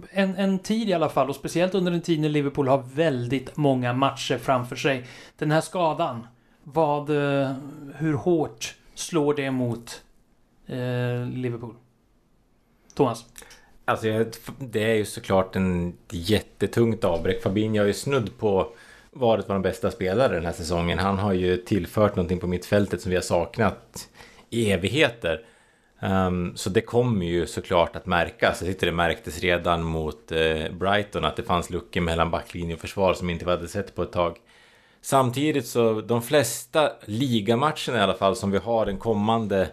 en, 0.09 0.35
en 0.35 0.59
tid 0.59 0.89
i 0.89 0.93
alla 0.93 1.09
fall 1.09 1.29
och 1.29 1.35
speciellt 1.35 1.75
under 1.75 1.91
en 1.91 2.01
tid 2.01 2.19
när 2.19 2.29
Liverpool 2.29 2.67
har 2.67 2.83
väldigt 2.93 3.57
många 3.57 3.93
matcher 3.93 4.38
framför 4.38 4.75
sig. 4.75 5.05
Den 5.38 5.51
här 5.51 5.62
skadan, 5.62 6.27
vad, 6.63 7.09
hur 7.95 8.13
hårt 8.13 8.75
slår 8.95 9.33
det 9.33 9.51
mot 9.51 10.01
eh, 10.67 11.27
Liverpool? 11.27 11.75
Thomas? 12.93 13.25
Alltså 13.85 14.25
det 14.59 14.83
är 14.83 14.95
ju 14.95 15.05
såklart 15.05 15.55
en 15.55 15.97
jättetungt 16.09 17.03
avbräck. 17.03 17.43
Fabinho 17.43 17.81
har 17.81 17.87
ju 17.87 17.93
snudd 17.93 18.37
på 18.37 18.73
varit 19.11 19.49
vår 19.49 19.59
bästa 19.59 19.91
spelare 19.91 20.35
den 20.35 20.45
här 20.45 20.53
säsongen. 20.53 20.99
Han 20.99 21.19
har 21.19 21.33
ju 21.33 21.57
tillfört 21.57 22.15
någonting 22.15 22.39
på 22.39 22.47
mittfältet 22.47 23.01
som 23.01 23.09
vi 23.09 23.15
har 23.15 23.23
saknat 23.23 24.09
i 24.49 24.71
evigheter. 24.71 25.45
Um, 25.99 26.55
så 26.55 26.69
det 26.69 26.81
kommer 26.81 27.25
ju 27.25 27.47
såklart 27.47 27.95
att 27.95 28.05
märkas. 28.05 28.61
Jag 28.61 28.69
tyckte 28.69 28.85
det 28.85 28.91
märktes 28.91 29.39
redan 29.39 29.83
mot 29.83 30.31
eh, 30.31 30.71
Brighton 30.71 31.25
att 31.25 31.35
det 31.35 31.43
fanns 31.43 31.69
luckor 31.69 32.01
mellan 32.01 32.31
backlinje 32.31 32.75
och 32.75 32.81
försvar 32.81 33.13
som 33.13 33.29
inte 33.29 33.45
vi 33.45 33.51
hade 33.51 33.67
sett 33.67 33.95
på 33.95 34.03
ett 34.03 34.11
tag. 34.11 34.37
Samtidigt 35.01 35.67
så 35.67 36.01
de 36.01 36.21
flesta 36.21 36.91
ligamatcherna 37.05 37.97
i 37.97 38.01
alla 38.01 38.13
fall 38.13 38.35
som 38.35 38.51
vi 38.51 38.57
har 38.57 38.85
den 38.85 38.97
kommande 38.97 39.67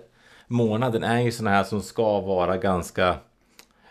månaden 0.46 1.02
är 1.02 1.20
ju 1.20 1.32
sådana 1.32 1.56
här 1.56 1.64
som 1.64 1.82
ska 1.82 2.20
vara 2.20 2.56
ganska 2.56 3.16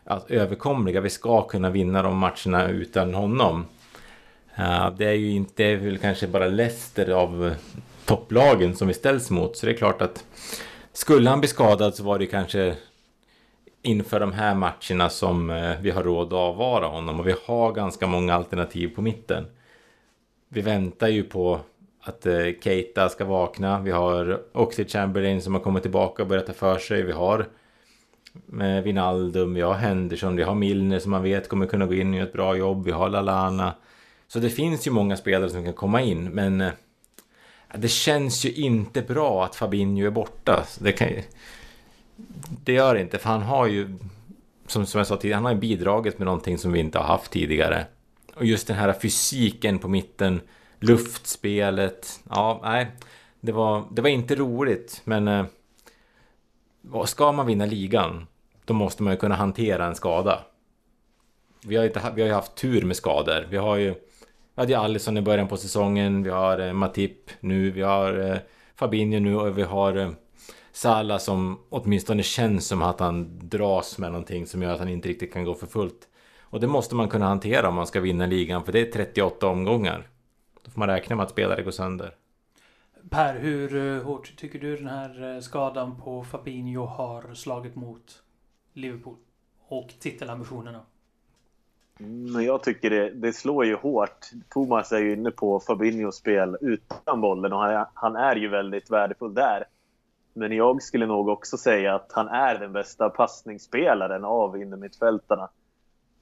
alltså, 0.09 0.33
överkomliga. 0.33 1.01
Vi 1.01 1.09
ska 1.09 1.41
kunna 1.41 1.69
vinna 1.69 2.01
de 2.01 2.17
matcherna 2.17 2.67
utan 2.67 3.13
honom. 3.13 3.65
Uh, 4.59 4.91
det 4.97 5.05
är 5.05 5.13
ju 5.13 5.31
inte 5.31 5.75
väl 5.75 5.97
kanske 5.97 6.27
bara 6.27 6.47
Leicester 6.47 7.09
av 7.09 7.55
topplagen 8.05 8.75
som 8.75 8.87
vi 8.87 8.93
ställs 8.93 9.29
mot. 9.29 9.57
Så 9.57 9.65
det 9.65 9.71
är 9.71 9.77
klart 9.77 10.01
att 10.01 10.25
skulle 10.93 11.29
han 11.29 11.39
bli 11.39 11.49
skadad 11.49 11.95
så 11.95 12.03
var 12.03 12.19
det 12.19 12.25
kanske 12.25 12.75
inför 13.81 14.19
de 14.19 14.33
här 14.33 14.55
matcherna 14.55 15.09
som 15.09 15.49
eh, 15.49 15.71
vi 15.81 15.91
har 15.91 16.03
råd 16.03 16.27
att 16.27 16.33
avvara 16.33 16.87
honom. 16.87 17.19
Och 17.19 17.27
vi 17.27 17.35
har 17.45 17.71
ganska 17.71 18.07
många 18.07 18.35
alternativ 18.35 18.95
på 18.95 19.01
mitten. 19.01 19.45
Vi 20.49 20.61
väntar 20.61 21.07
ju 21.07 21.23
på 21.23 21.59
att 22.01 22.25
eh, 22.25 22.45
Keita 22.63 23.09
ska 23.09 23.25
vakna. 23.25 23.79
Vi 23.79 23.91
har 23.91 24.41
Oxlade 24.53 24.89
Chamberlain 24.89 25.41
som 25.41 25.53
har 25.53 25.61
kommit 25.61 25.83
tillbaka 25.83 26.23
och 26.23 26.29
börjat 26.29 26.47
ta 26.47 26.53
för 26.53 26.77
sig. 26.77 27.03
Vi 27.03 27.11
har 27.11 27.45
med 28.45 28.83
Vinaldum, 28.83 29.53
vi 29.53 29.61
har 29.61 29.73
Henderson, 29.73 30.35
vi 30.35 30.43
har 30.43 30.55
Milner 30.55 30.99
som 30.99 31.11
man 31.11 31.23
vet 31.23 31.49
kommer 31.49 31.65
kunna 31.65 31.85
gå 31.85 31.93
in 31.93 32.09
och 32.09 32.15
göra 32.15 32.27
ett 32.27 32.33
bra 32.33 32.57
jobb, 32.57 32.85
vi 32.85 32.91
har 32.91 33.09
Lalana. 33.09 33.75
Så 34.27 34.39
det 34.39 34.49
finns 34.49 34.87
ju 34.87 34.91
många 34.91 35.17
spelare 35.17 35.49
som 35.49 35.63
kan 35.63 35.73
komma 35.73 36.01
in, 36.01 36.29
men 36.29 36.61
eh, 36.61 36.71
det 37.75 37.87
känns 37.87 38.45
ju 38.45 38.51
inte 38.51 39.01
bra 39.01 39.45
att 39.45 39.55
Fabinho 39.55 40.05
är 40.05 40.11
borta. 40.11 40.65
Det, 40.79 40.91
kan 40.91 41.07
ju, 41.07 41.23
det 42.63 42.73
gör 42.73 42.95
det 42.95 43.01
inte, 43.01 43.17
för 43.17 43.29
han 43.29 43.41
har 43.41 43.67
ju, 43.67 43.95
som, 44.67 44.85
som 44.85 44.97
jag 44.97 45.07
sa 45.07 45.17
tidigare, 45.17 45.37
han 45.37 45.45
har 45.45 45.53
ju 45.53 45.59
bidragit 45.59 46.19
med 46.19 46.25
någonting 46.25 46.57
som 46.57 46.71
vi 46.71 46.79
inte 46.79 46.97
har 46.97 47.05
haft 47.05 47.31
tidigare. 47.31 47.85
Och 48.35 48.45
just 48.45 48.67
den 48.67 48.77
här 48.77 48.93
fysiken 48.93 49.79
på 49.79 49.87
mitten, 49.87 50.41
luftspelet, 50.79 52.19
ja, 52.29 52.59
nej, 52.63 52.87
det 53.41 53.51
var, 53.51 53.85
det 53.91 54.01
var 54.01 54.09
inte 54.09 54.35
roligt, 54.35 55.01
men 55.03 55.27
eh, 55.27 55.45
ska 57.05 57.31
man 57.31 57.45
vinna 57.45 57.65
ligan, 57.65 58.27
då 58.69 58.73
måste 58.73 59.03
man 59.03 59.13
ju 59.13 59.17
kunna 59.17 59.35
hantera 59.35 59.85
en 59.85 59.95
skada. 59.95 60.39
Vi 61.65 61.75
har, 61.75 61.85
inte, 61.85 62.11
vi 62.15 62.21
har 62.21 62.27
ju 62.27 62.33
haft 62.33 62.55
tur 62.55 62.81
med 62.85 62.95
skador. 62.95 63.47
Vi 63.49 63.57
har 63.57 63.75
ju... 63.75 63.89
Vi 64.55 64.61
hade 64.61 64.73
ju 64.73 64.79
Alisson 64.79 65.17
i 65.17 65.21
början 65.21 65.47
på 65.47 65.57
säsongen, 65.57 66.23
vi 66.23 66.29
har 66.29 66.59
eh, 66.59 66.73
Matip 66.73 67.31
nu, 67.39 67.71
vi 67.71 67.81
har 67.81 68.19
eh, 68.19 68.37
Fabinho 68.75 69.19
nu 69.19 69.35
och 69.35 69.57
vi 69.57 69.63
har 69.63 69.95
eh, 69.95 70.09
Salah 70.71 71.17
som 71.17 71.59
åtminstone 71.69 72.23
känns 72.23 72.67
som 72.67 72.81
att 72.81 72.99
han 72.99 73.39
dras 73.49 73.97
med 73.97 74.11
någonting 74.11 74.47
som 74.47 74.61
gör 74.61 74.73
att 74.73 74.79
han 74.79 74.89
inte 74.89 75.09
riktigt 75.09 75.33
kan 75.33 75.43
gå 75.43 75.53
för 75.53 75.67
fullt. 75.67 76.07
Och 76.41 76.59
det 76.59 76.67
måste 76.67 76.95
man 76.95 77.09
kunna 77.09 77.25
hantera 77.25 77.67
om 77.67 77.75
man 77.75 77.87
ska 77.87 77.99
vinna 77.99 78.25
ligan, 78.25 78.63
för 78.63 78.71
det 78.71 78.79
är 78.79 78.91
38 78.91 79.47
omgångar. 79.47 80.07
Då 80.65 80.71
får 80.71 80.79
man 80.79 80.89
räkna 80.89 81.15
med 81.15 81.23
att 81.23 81.31
spelare 81.31 81.63
går 81.63 81.71
sönder. 81.71 82.15
Per, 83.09 83.39
hur 83.39 83.75
eh, 83.75 84.03
hårt 84.03 84.35
tycker 84.37 84.59
du 84.59 84.75
den 84.75 84.87
här 84.87 85.35
eh, 85.35 85.41
skadan 85.41 86.01
på 86.01 86.23
Fabinho 86.23 86.85
har 86.85 87.33
slagit 87.33 87.75
mot 87.75 88.23
Liverpool? 88.73 89.15
Och 89.67 89.93
titelambitionerna? 89.99 90.81
Mm, 91.99 92.33
men 92.33 92.45
jag 92.45 92.63
tycker 92.63 92.89
det, 92.89 93.09
det 93.09 93.33
slår 93.33 93.65
ju 93.65 93.75
hårt. 93.75 94.29
Thomas 94.49 94.91
är 94.91 94.99
ju 94.99 95.13
inne 95.13 95.31
på 95.31 95.59
Fabinhos 95.59 96.15
spel 96.15 96.57
utan 96.61 97.21
bollen 97.21 97.53
och 97.53 97.59
han 97.59 97.71
är, 97.71 97.85
han 97.93 98.15
är 98.15 98.35
ju 98.35 98.47
väldigt 98.47 98.91
värdefull 98.91 99.33
där. 99.33 99.65
Men 100.33 100.51
jag 100.51 100.81
skulle 100.83 101.05
nog 101.05 101.29
också 101.29 101.57
säga 101.57 101.95
att 101.95 102.11
han 102.11 102.27
är 102.27 102.59
den 102.59 102.73
bästa 102.73 103.09
passningsspelaren 103.09 104.25
av 104.25 104.61
innermittfältarna. 104.61 105.49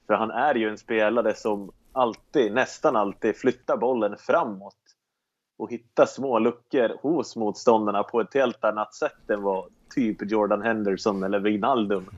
För 0.07 0.13
han 0.13 0.31
är 0.31 0.55
ju 0.55 0.69
en 0.69 0.77
spelare 0.77 1.33
som 1.33 1.71
alltid, 1.91 2.53
nästan 2.53 2.95
alltid 2.95 3.35
flyttar 3.35 3.77
bollen 3.77 4.17
framåt 4.17 4.75
och 5.57 5.71
hittar 5.71 6.05
små 6.05 6.39
luckor 6.39 6.97
hos 7.01 7.35
motståndarna 7.35 8.03
på 8.03 8.21
ett 8.21 8.33
helt 8.33 8.63
annat 8.63 8.93
sätt 8.93 9.29
än 9.29 9.41
vad 9.41 9.65
typ 9.95 10.31
Jordan 10.31 10.61
Henderson 10.61 11.23
eller 11.23 11.39
Wijnaldum 11.39 12.09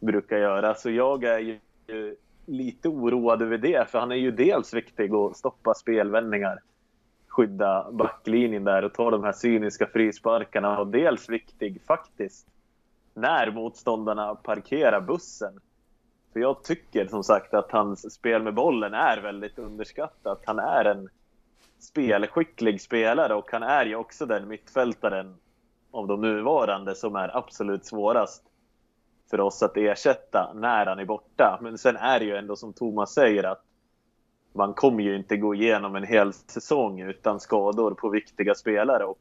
brukar 0.00 0.38
göra. 0.38 0.74
Så 0.74 0.90
jag 0.90 1.24
är 1.24 1.38
ju 1.38 1.52
eh, 1.86 2.12
lite 2.46 2.88
oroad 2.88 3.42
över 3.42 3.58
det, 3.58 3.90
för 3.90 3.98
han 3.98 4.12
är 4.12 4.16
ju 4.16 4.30
dels 4.30 4.74
viktig 4.74 5.14
att 5.14 5.36
stoppa 5.36 5.74
spelvändningar, 5.74 6.58
skydda 7.26 7.90
backlinjen 7.92 8.64
där 8.64 8.84
och 8.84 8.94
ta 8.94 9.10
de 9.10 9.24
här 9.24 9.32
cyniska 9.32 9.86
frisparkarna 9.86 10.78
och 10.78 10.86
dels 10.86 11.28
viktig 11.28 11.82
faktiskt 11.86 12.46
när 13.14 13.50
motståndarna 13.50 14.34
parkerar 14.34 15.00
bussen. 15.00 15.60
För 16.32 16.40
jag 16.40 16.64
tycker 16.64 17.06
som 17.06 17.24
sagt 17.24 17.54
att 17.54 17.72
hans 17.72 18.14
spel 18.14 18.42
med 18.42 18.54
bollen 18.54 18.94
är 18.94 19.20
väldigt 19.20 19.58
underskattat. 19.58 20.42
Han 20.46 20.58
är 20.58 20.84
en 20.84 21.08
spelskicklig 21.78 22.80
spelare 22.80 23.34
och 23.34 23.52
han 23.52 23.62
är 23.62 23.86
ju 23.86 23.96
också 23.96 24.26
den 24.26 24.48
mittfältaren 24.48 25.34
av 25.90 26.06
de 26.06 26.20
nuvarande 26.20 26.94
som 26.94 27.16
är 27.16 27.36
absolut 27.36 27.84
svårast 27.84 28.47
för 29.30 29.40
oss 29.40 29.62
att 29.62 29.76
ersätta 29.76 30.52
när 30.54 30.86
han 30.86 30.98
är 30.98 31.04
borta. 31.04 31.58
Men 31.62 31.78
sen 31.78 31.96
är 31.96 32.18
det 32.18 32.24
ju 32.24 32.36
ändå 32.36 32.56
som 32.56 32.72
Thomas 32.72 33.14
säger 33.14 33.44
att 33.44 33.62
man 34.52 34.74
kommer 34.74 35.02
ju 35.02 35.16
inte 35.16 35.36
gå 35.36 35.54
igenom 35.54 35.96
en 35.96 36.04
hel 36.04 36.32
säsong 36.32 37.00
utan 37.00 37.40
skador 37.40 37.90
på 37.94 38.08
viktiga 38.08 38.54
spelare. 38.54 39.04
Och 39.04 39.20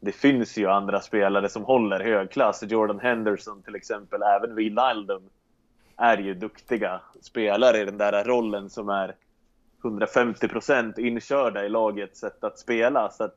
det 0.00 0.12
finns 0.12 0.56
ju 0.58 0.66
andra 0.66 1.00
spelare 1.00 1.48
som 1.48 1.64
håller 1.64 2.00
hög 2.00 2.30
klass. 2.30 2.62
Jordan 2.62 3.00
Henderson 3.00 3.62
till 3.62 3.74
exempel, 3.74 4.22
även 4.22 4.54
Wijnaldum 4.54 5.22
är 5.96 6.18
ju 6.18 6.34
duktiga 6.34 7.00
spelare 7.20 7.80
i 7.80 7.84
den 7.84 7.98
där 7.98 8.24
rollen 8.24 8.70
som 8.70 8.88
är 8.88 9.14
150 9.84 10.48
procent 10.48 10.98
inkörda 10.98 11.64
i 11.64 11.68
lagets 11.68 12.20
sätt 12.20 12.44
att 12.44 12.58
spela. 12.58 13.10
Så 13.10 13.24
att 13.24 13.34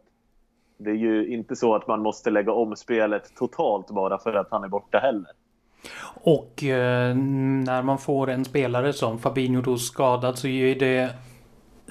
det 0.78 0.90
är 0.90 0.96
ju 0.96 1.28
inte 1.28 1.56
så 1.56 1.76
att 1.76 1.88
man 1.88 2.02
måste 2.02 2.30
lägga 2.30 2.52
om 2.52 2.76
spelet 2.76 3.36
totalt 3.36 3.92
bara 3.92 4.20
för 4.20 4.34
att 4.34 4.52
han 4.52 4.64
är 4.64 4.68
borta 4.68 5.00
heller. 5.00 5.32
Och 6.22 6.64
eh, 6.64 7.16
när 7.16 7.82
man 7.82 7.98
får 7.98 8.30
en 8.30 8.46
spelare 8.46 8.94
som 8.94 9.20
Fabinho 9.20 9.62
då 9.62 9.78
skadad 9.78 10.38
så 10.38 10.48
ger 10.48 10.76
det 10.76 11.10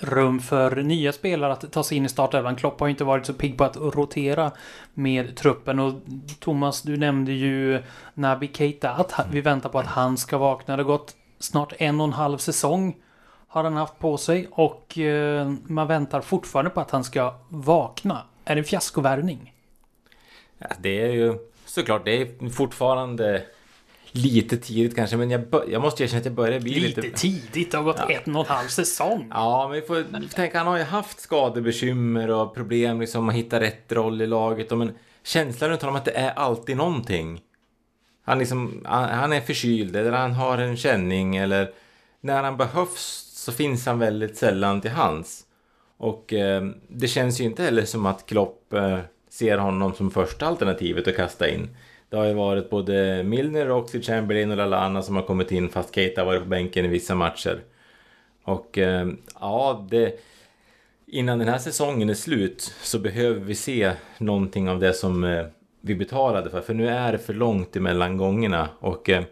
rum 0.00 0.40
för 0.40 0.76
nya 0.76 1.12
spelare 1.12 1.52
att 1.52 1.73
ta 1.73 1.83
sig 1.83 1.97
in 1.97 2.04
i 2.04 2.09
startelvan. 2.09 2.57
Klopp 2.57 2.80
har 2.80 2.88
inte 2.88 3.04
varit 3.04 3.26
så 3.26 3.33
pigg 3.33 3.59
på 3.59 3.64
att 3.64 3.76
rotera 3.76 4.52
med 4.95 5.37
truppen. 5.37 5.78
Och 5.78 5.95
Thomas, 6.40 6.83
du 6.83 6.97
nämnde 6.97 7.33
ju 7.33 7.83
Nabi 8.14 8.50
Keita, 8.54 8.90
att 8.90 9.26
vi 9.30 9.40
väntar 9.40 9.68
på 9.68 9.78
att 9.78 9.87
han 9.87 10.16
ska 10.16 10.38
vakna. 10.38 10.76
Det 10.76 10.83
har 10.83 10.88
gått 10.88 11.16
snart 11.38 11.73
en 11.78 12.00
och 12.00 12.07
en 12.07 12.12
halv 12.12 12.38
säsong 12.38 12.97
har 13.49 13.64
han 13.64 13.76
haft 13.76 13.99
på 13.99 14.16
sig 14.16 14.49
och 14.50 14.99
eh, 14.99 15.52
man 15.66 15.87
väntar 15.87 16.21
fortfarande 16.21 16.71
på 16.71 16.80
att 16.80 16.90
han 16.90 17.04
ska 17.04 17.35
vakna. 17.49 18.23
Är 18.45 18.54
det 18.54 18.61
en 18.61 18.64
fiaskovärvning? 18.64 19.54
Ja, 20.59 20.66
det 20.78 21.02
är 21.02 21.12
ju 21.12 21.38
såklart, 21.64 22.04
det 22.04 22.21
är 22.21 22.50
fortfarande 22.50 23.42
lite 24.12 24.57
tidigt 24.57 24.97
kanske, 24.97 25.17
men 25.17 25.31
jag, 25.31 25.43
jag 25.69 25.83
måste 25.83 26.05
erkänna 26.05 26.19
att 26.19 26.25
jag 26.25 26.35
börjar 26.35 26.61
bli 26.61 26.81
lite... 26.81 27.00
Lite 27.00 27.19
tidigt? 27.19 27.71
Det 27.71 27.77
har 27.77 27.85
gått 27.85 27.97
ja. 27.99 28.21
en 28.27 28.37
och 28.37 28.50
en 28.50 28.57
halv 28.57 28.69
säsong. 28.69 29.29
Ja, 29.31 29.69
men 29.69 29.81
vi 29.81 29.87
får, 29.87 29.97
vi 30.21 30.29
får 30.29 30.37
tänka, 30.37 30.59
han 30.59 30.67
har 30.67 30.79
ju 30.79 30.85
haft 30.85 31.21
skadebekymmer 31.21 32.31
och 32.31 32.55
problem 32.55 33.00
liksom 33.00 33.29
att 33.29 33.35
hitta 33.35 33.61
rätt 33.61 33.93
roll 33.93 34.23
i 34.23 34.27
laget. 34.27 34.73
Och, 34.73 34.79
men 34.79 34.93
känslan 35.23 35.71
runt 35.71 35.83
honom 35.83 35.97
att 35.97 36.05
det 36.05 36.17
är 36.17 36.31
alltid 36.31 36.77
någonting. 36.77 37.41
Han, 38.25 38.38
liksom, 38.38 38.81
han 38.85 39.33
är 39.33 39.41
förkyld 39.41 39.97
eller 39.97 40.12
han 40.12 40.33
har 40.33 40.59
en 40.59 40.77
känning 40.77 41.37
eller 41.37 41.71
när 42.21 42.43
han 42.43 42.57
behövs 42.57 43.25
så 43.35 43.53
finns 43.53 43.87
han 43.87 43.99
väldigt 43.99 44.37
sällan 44.37 44.81
till 44.81 44.91
hands. 44.91 45.45
Och 45.97 46.33
eh, 46.33 46.69
det 46.88 47.09
känns 47.09 47.41
ju 47.41 47.45
inte 47.45 47.62
heller 47.62 47.85
som 47.85 48.07
att 48.07 48.27
Klopp 48.27 48.73
eh, 48.73 48.99
ser 49.31 49.59
honom 49.59 49.95
som 49.95 50.11
första 50.11 50.47
alternativet 50.47 51.09
att 51.09 51.17
kasta 51.17 51.49
in. 51.49 51.77
Det 52.09 52.17
har 52.17 52.25
ju 52.25 52.35
varit 52.35 52.71
både 52.71 53.23
Milner, 53.23 53.71
Oxlade, 53.71 54.07
Chamberlain 54.07 54.50
och 54.50 54.57
Lalana 54.57 55.03
som 55.03 55.17
har 55.17 55.23
kommit 55.23 55.53
in 55.53 55.69
fast 55.69 55.95
Keita 55.95 56.21
har 56.21 56.27
varit 56.27 56.43
på 56.43 56.49
bänken 56.49 56.85
i 56.85 56.88
vissa 56.88 57.15
matcher. 57.15 57.61
Och 58.43 58.79
eh, 58.79 59.09
ja, 59.41 59.87
det... 59.91 60.21
Innan 61.07 61.38
den 61.38 61.49
här 61.49 61.59
säsongen 61.59 62.11
är 62.11 62.15
slut 62.15 62.75
så 62.83 62.99
behöver 62.99 63.41
vi 63.41 63.55
se 63.55 63.93
någonting 64.19 64.69
av 64.69 64.81
det 64.81 64.93
som 64.93 65.25
eh, 65.25 65.47
vi 65.81 65.95
betalade 65.95 66.50
för. 66.50 66.61
För 66.61 66.75
nu 66.75 66.88
är 66.88 67.12
det 67.12 67.19
för 67.19 67.35
långt 67.35 67.77
emellan 67.77 68.17
gångerna. 68.17 68.69
Och 68.79 69.11
eh, 69.11 69.25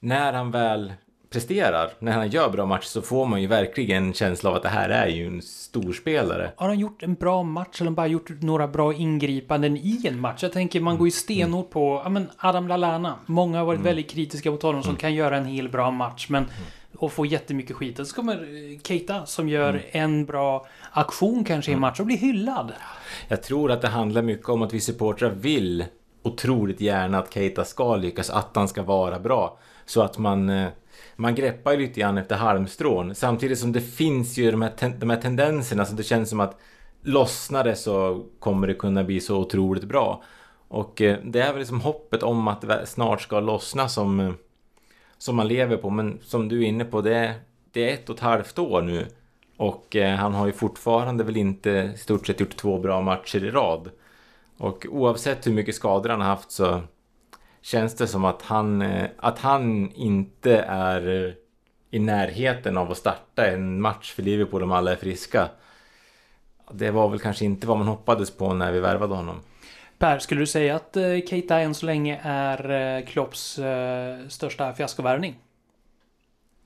när 0.00 0.32
han 0.32 0.50
väl 0.50 0.92
presterar, 1.30 1.90
när 1.98 2.12
han 2.12 2.28
gör 2.28 2.50
bra 2.50 2.66
matcher 2.66 2.86
så 2.86 3.02
får 3.02 3.26
man 3.26 3.42
ju 3.42 3.46
verkligen 3.46 4.04
en 4.04 4.12
känsla 4.12 4.50
av 4.50 4.56
att 4.56 4.62
det 4.62 4.68
här 4.68 4.88
är 4.88 5.06
ju 5.06 5.26
en 5.26 5.42
storspelare. 5.42 6.52
Har 6.56 6.68
han 6.68 6.78
gjort 6.78 7.02
en 7.02 7.14
bra 7.14 7.42
match 7.42 7.80
eller 7.80 7.90
bara 7.90 8.06
gjort 8.06 8.30
några 8.42 8.68
bra 8.68 8.94
ingripanden 8.94 9.76
i 9.76 10.00
en 10.04 10.20
match? 10.20 10.42
Jag 10.42 10.52
tänker 10.52 10.80
man 10.80 10.98
går 10.98 11.06
ju 11.06 11.10
stenhårt 11.10 11.70
på 11.70 12.00
ja, 12.04 12.08
men 12.08 12.30
Adam 12.36 12.68
Lallana. 12.68 13.14
Många 13.26 13.58
har 13.58 13.64
varit 13.64 13.78
mm. 13.78 13.84
väldigt 13.84 14.10
kritiska 14.10 14.50
mot 14.50 14.62
honom 14.62 14.82
som 14.82 14.90
mm. 14.90 15.00
kan 15.00 15.14
göra 15.14 15.36
en 15.36 15.46
hel 15.46 15.68
bra 15.68 15.90
match 15.90 16.26
men 16.28 16.46
och 16.98 17.12
få 17.12 17.26
jättemycket 17.26 17.76
skit. 17.76 17.98
Och 17.98 18.06
så 18.06 18.16
kommer 18.16 18.34
eh, 18.34 18.78
Keita 18.82 19.26
som 19.26 19.48
gör 19.48 19.68
mm. 19.68 19.82
en 19.92 20.26
bra 20.26 20.66
aktion 20.90 21.44
kanske 21.44 21.70
i 21.70 21.72
en 21.72 21.78
mm. 21.78 21.80
match 21.80 22.00
och 22.00 22.06
blir 22.06 22.16
hyllad. 22.16 22.72
Jag 23.28 23.42
tror 23.42 23.70
att 23.70 23.82
det 23.82 23.88
handlar 23.88 24.22
mycket 24.22 24.48
om 24.48 24.62
att 24.62 24.74
vi 24.74 24.80
supportrar 24.80 25.30
vill 25.30 25.84
otroligt 26.22 26.80
gärna 26.80 27.18
att 27.18 27.34
Keita 27.34 27.64
ska 27.64 27.96
lyckas, 27.96 28.30
att 28.30 28.56
han 28.56 28.68
ska 28.68 28.82
vara 28.82 29.18
bra. 29.18 29.58
Så 29.86 30.02
att 30.02 30.18
man 30.18 30.48
eh, 30.48 30.68
man 31.16 31.34
greppar 31.34 31.72
ju 31.72 31.78
lite 31.78 32.00
grann 32.00 32.18
efter 32.18 32.36
halmstrån. 32.36 33.14
Samtidigt 33.14 33.58
som 33.58 33.72
det 33.72 33.80
finns 33.80 34.38
ju 34.38 34.50
de 34.50 34.62
här, 34.62 34.70
ten 34.70 34.98
de 34.98 35.10
här 35.10 35.20
tendenserna 35.20 35.84
så 35.84 35.94
det 35.94 36.02
känns 36.02 36.30
som 36.30 36.40
att 36.40 36.58
lossnar 37.02 37.64
det 37.64 37.76
så 37.76 38.24
kommer 38.38 38.66
det 38.66 38.74
kunna 38.74 39.04
bli 39.04 39.20
så 39.20 39.36
otroligt 39.36 39.84
bra. 39.84 40.22
Och 40.68 41.02
eh, 41.02 41.18
det 41.24 41.40
är 41.40 41.52
väl 41.52 41.58
liksom 41.58 41.80
hoppet 41.80 42.22
om 42.22 42.48
att 42.48 42.60
det 42.60 42.86
snart 42.86 43.20
ska 43.20 43.40
lossna 43.40 43.88
som, 43.88 44.20
eh, 44.20 44.32
som 45.18 45.36
man 45.36 45.48
lever 45.48 45.76
på. 45.76 45.90
Men 45.90 46.18
som 46.22 46.48
du 46.48 46.62
är 46.62 46.66
inne 46.66 46.84
på, 46.84 47.00
det 47.00 47.14
är, 47.14 47.34
det 47.72 47.90
är 47.90 47.94
ett 47.94 48.08
och 48.08 48.16
ett 48.16 48.22
halvt 48.22 48.58
år 48.58 48.82
nu. 48.82 49.06
Och 49.56 49.96
eh, 49.96 50.16
han 50.16 50.34
har 50.34 50.46
ju 50.46 50.52
fortfarande 50.52 51.24
väl 51.24 51.36
inte 51.36 51.92
i 51.94 51.98
stort 51.98 52.26
sett 52.26 52.40
gjort 52.40 52.56
två 52.56 52.78
bra 52.78 53.00
matcher 53.00 53.44
i 53.44 53.50
rad. 53.50 53.90
Och 54.58 54.86
oavsett 54.90 55.46
hur 55.46 55.52
mycket 55.52 55.74
skador 55.74 56.10
han 56.10 56.20
har 56.20 56.28
haft 56.28 56.50
så 56.50 56.80
känns 57.66 57.94
det 57.94 58.06
som 58.06 58.24
att 58.24 58.42
han, 58.42 58.82
eh, 58.82 59.08
att 59.16 59.38
han 59.38 59.92
inte 59.92 60.58
är 60.68 61.34
i 61.90 61.98
närheten 61.98 62.76
av 62.76 62.90
att 62.90 62.96
starta 62.96 63.46
en 63.46 63.80
match 63.80 64.12
för 64.12 64.22
Liverpool 64.22 64.62
om 64.62 64.72
alla 64.72 64.92
är 64.92 64.96
friska. 64.96 65.48
Det 66.70 66.90
var 66.90 67.08
väl 67.08 67.18
kanske 67.18 67.44
inte 67.44 67.66
vad 67.66 67.78
man 67.78 67.86
hoppades 67.86 68.36
på 68.36 68.54
när 68.54 68.72
vi 68.72 68.80
värvade 68.80 69.14
honom. 69.14 69.40
Per, 69.98 70.18
skulle 70.18 70.40
du 70.40 70.46
säga 70.46 70.76
att 70.76 70.96
eh, 70.96 71.02
Keita 71.28 71.60
än 71.60 71.74
så 71.74 71.86
länge 71.86 72.20
är 72.22 72.70
eh, 72.70 73.04
Klopps 73.04 73.58
största 74.28 74.72
fiaskovärvning? 74.72 75.34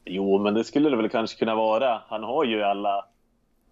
Jo, 0.05 0.39
men 0.39 0.55
det 0.55 0.65
skulle 0.65 0.91
det 0.91 0.97
väl 0.97 1.09
kanske 1.09 1.39
kunna 1.39 1.55
vara. 1.55 2.03
Han 2.09 2.23
har 2.23 2.45
ju 2.45 2.63
alla, 2.63 3.05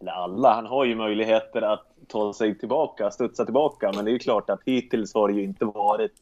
eller 0.01 0.13
alla, 0.13 0.55
han 0.55 0.67
har 0.67 0.85
ju 0.85 0.95
möjligheter 0.95 1.63
att 1.63 1.87
ta 2.09 2.33
sig 2.33 2.59
tillbaka, 2.59 3.11
studsa 3.11 3.45
tillbaka. 3.45 3.93
Men 3.95 4.05
det 4.05 4.11
är 4.11 4.13
ju 4.13 4.19
klart 4.19 4.51
att 4.51 4.61
hittills 4.67 5.15
har 5.15 5.29
det 5.29 5.35
ju 5.35 5.45
inte 5.45 5.65
varit 5.65 6.13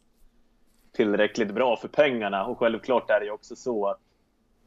tillräckligt 0.96 1.54
bra 1.54 1.76
för 1.76 1.88
pengarna. 1.88 2.46
Och 2.46 2.58
självklart 2.58 3.10
är 3.10 3.20
det 3.20 3.30
också 3.30 3.56
så 3.56 3.86
att 3.86 4.00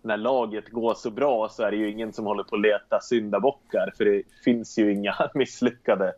när 0.02 0.18
laget 0.18 0.70
går 0.70 0.94
så 0.94 1.12
bra 1.12 1.50
så 1.50 1.64
är 1.64 1.72
det 1.72 1.78
ju 1.78 1.92
ingen 1.92 2.14
som 2.14 2.26
håller 2.26 2.44
på 2.44 2.56
att 2.56 2.62
leta 2.62 3.00
syndabockar. 3.00 3.94
För 3.98 4.06
det 4.06 4.24
finns 4.44 4.80
ju 4.80 4.94
inga 4.94 5.16
misslyckade 5.34 6.14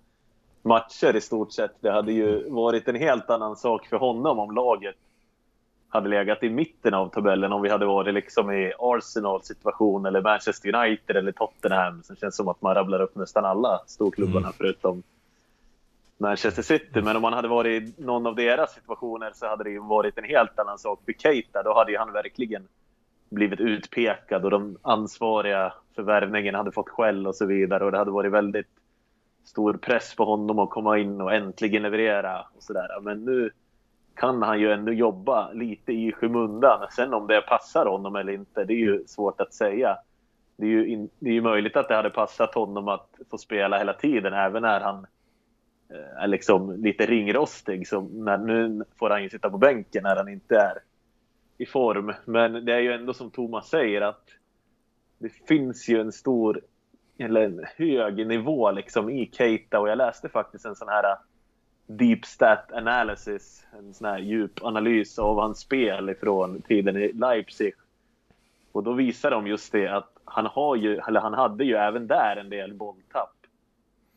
matcher 0.62 1.15
i 1.15 1.21
stort 1.21 1.52
sett. 1.54 1.71
Det 1.80 1.91
hade 1.91 2.13
ju 2.13 2.50
varit 2.50 2.88
en 2.88 2.95
helt 2.95 3.30
annan 3.30 3.56
sak 3.56 3.88
för 3.88 3.97
honom 3.97 4.39
om 4.39 4.56
laget 4.56 4.95
hade 5.89 6.10
legat 6.10 6.43
i 6.43 6.50
mitten 6.50 6.93
av 6.93 7.10
tabellen. 7.10 7.54
Om 7.54 7.62
vi 7.62 7.69
hade 7.69 7.86
varit 7.86 8.13
liksom 8.13 8.52
i 8.52 8.74
Arsenal 8.80 9.43
situation 9.43 10.06
eller 10.06 10.21
Manchester 10.21 10.76
United 10.76 11.15
eller 11.15 11.32
Tottenham. 11.32 12.04
Sen 12.04 12.15
känns 12.15 12.34
det 12.34 12.38
som 12.38 12.47
att 12.47 12.62
man 12.62 12.76
rabblar 12.76 13.02
upp 13.02 13.15
nästan 13.15 13.45
alla 13.45 13.82
storklubbarna 13.88 14.47
mm. 14.47 14.54
förutom 14.58 15.04
Manchester 16.21 16.62
City. 16.62 17.01
Men 17.01 17.15
om 17.15 17.21
man 17.21 17.34
hade 17.34 17.47
varit 17.47 17.84
i 17.84 18.01
någon 18.03 18.27
av 18.27 18.36
deras 18.36 18.73
situationer 18.73 19.31
så 19.34 19.47
hade 19.47 19.63
det 19.63 19.69
ju 19.69 19.79
varit 19.79 20.17
en 20.17 20.23
helt 20.23 20.60
annan 20.60 20.79
sak 20.79 21.01
för 21.05 21.13
Keita. 21.13 21.63
Då 21.63 21.73
hade 21.73 21.91
ju 21.91 21.97
han 21.97 22.13
verkligen 22.13 22.67
blivit 23.29 23.60
utpekad 23.60 24.45
och 24.45 24.51
de 24.51 24.77
ansvariga 24.81 25.73
för 25.95 26.03
värvningen 26.03 26.55
hade 26.55 26.71
fått 26.71 26.89
skäll 26.89 27.27
och 27.27 27.36
så 27.36 27.45
vidare. 27.45 27.86
Och 27.86 27.91
det 27.91 27.97
hade 27.97 28.12
varit 28.12 28.31
väldigt 28.31 28.67
stor 29.45 29.73
press 29.73 30.15
på 30.15 30.25
honom 30.25 30.60
att 30.60 30.69
komma 30.69 30.97
in 30.97 31.21
och 31.21 31.34
äntligen 31.34 31.84
leverera 31.84 32.45
och 32.55 32.63
sådär. 32.63 32.88
Men 33.01 33.25
nu 33.25 33.51
kan 34.15 34.41
han 34.41 34.60
ju 34.60 34.71
ändå 34.71 34.91
jobba 34.91 35.51
lite 35.51 35.91
i 35.93 36.12
skymundan. 36.12 36.88
Sen 36.91 37.13
om 37.13 37.27
det 37.27 37.41
passar 37.41 37.86
honom 37.86 38.15
eller 38.15 38.34
inte, 38.34 38.63
det 38.63 38.73
är 38.73 38.77
ju 38.77 39.03
svårt 39.07 39.41
att 39.41 39.53
säga. 39.53 39.97
Det 40.57 40.65
är 40.65 40.69
ju, 40.69 40.88
in, 40.88 41.10
det 41.19 41.29
är 41.29 41.34
ju 41.34 41.41
möjligt 41.41 41.77
att 41.77 41.88
det 41.88 41.95
hade 41.95 42.10
passat 42.10 42.55
honom 42.55 42.88
att 42.88 43.10
få 43.29 43.38
spela 43.38 43.77
hela 43.77 43.93
tiden, 43.93 44.34
även 44.34 44.62
när 44.62 44.79
han 44.79 45.05
Eh, 45.93 46.23
är 46.23 46.27
liksom 46.27 46.84
lite 46.84 47.06
ringrostig. 47.06 47.88
Så 47.88 48.01
när, 48.01 48.38
nu 48.38 48.84
får 48.99 49.10
han 49.10 49.23
ju 49.23 49.30
sitta 49.30 49.49
på 49.49 49.58
bänken 49.58 50.04
när 50.04 50.15
han 50.15 50.30
inte 50.30 50.56
är 50.56 50.77
i 51.58 51.65
form. 51.65 52.13
Men 52.25 52.65
det 52.65 52.73
är 52.73 52.80
ju 52.80 52.91
ändå 52.91 53.13
som 53.13 53.32
Thomas 53.32 53.69
säger 53.69 54.01
att 54.01 54.30
det 55.17 55.30
finns 55.47 55.89
ju 55.89 56.01
en 56.01 56.12
stor, 56.12 56.62
eller 57.17 57.41
en 57.41 57.65
hög 57.75 58.27
nivå 58.27 58.71
liksom 58.71 59.10
i 59.10 59.30
Keita 59.34 59.80
och 59.80 59.89
jag 59.89 59.97
läste 59.97 60.30
faktiskt 60.30 60.65
en 60.65 60.75
sån 60.75 60.88
här 60.88 61.04
eh, 61.04 61.17
deep 61.88 62.25
stat 62.25 62.71
analysis, 62.71 63.67
en 63.77 63.93
sån 63.93 64.08
här 64.08 64.19
djup 64.19 64.63
analys 64.63 65.19
av 65.19 65.39
hans 65.39 65.60
spel 65.60 66.10
ifrån 66.10 66.62
tiden 66.62 66.97
i 66.97 67.13
Leipzig. 67.13 67.73
Och 68.71 68.84
då 68.84 68.93
visar 68.93 69.32
de 69.32 69.47
just 69.47 69.71
det 69.71 69.88
att 69.88 70.17
han 70.25 70.45
har 70.45 70.75
ju, 70.75 70.97
eller 70.97 71.19
han 71.19 71.34
hade 71.34 71.63
ju 71.63 71.75
även 71.75 72.08
där 72.08 72.36
en 72.36 72.49
del 72.49 72.73
bolltapp. 72.73 73.40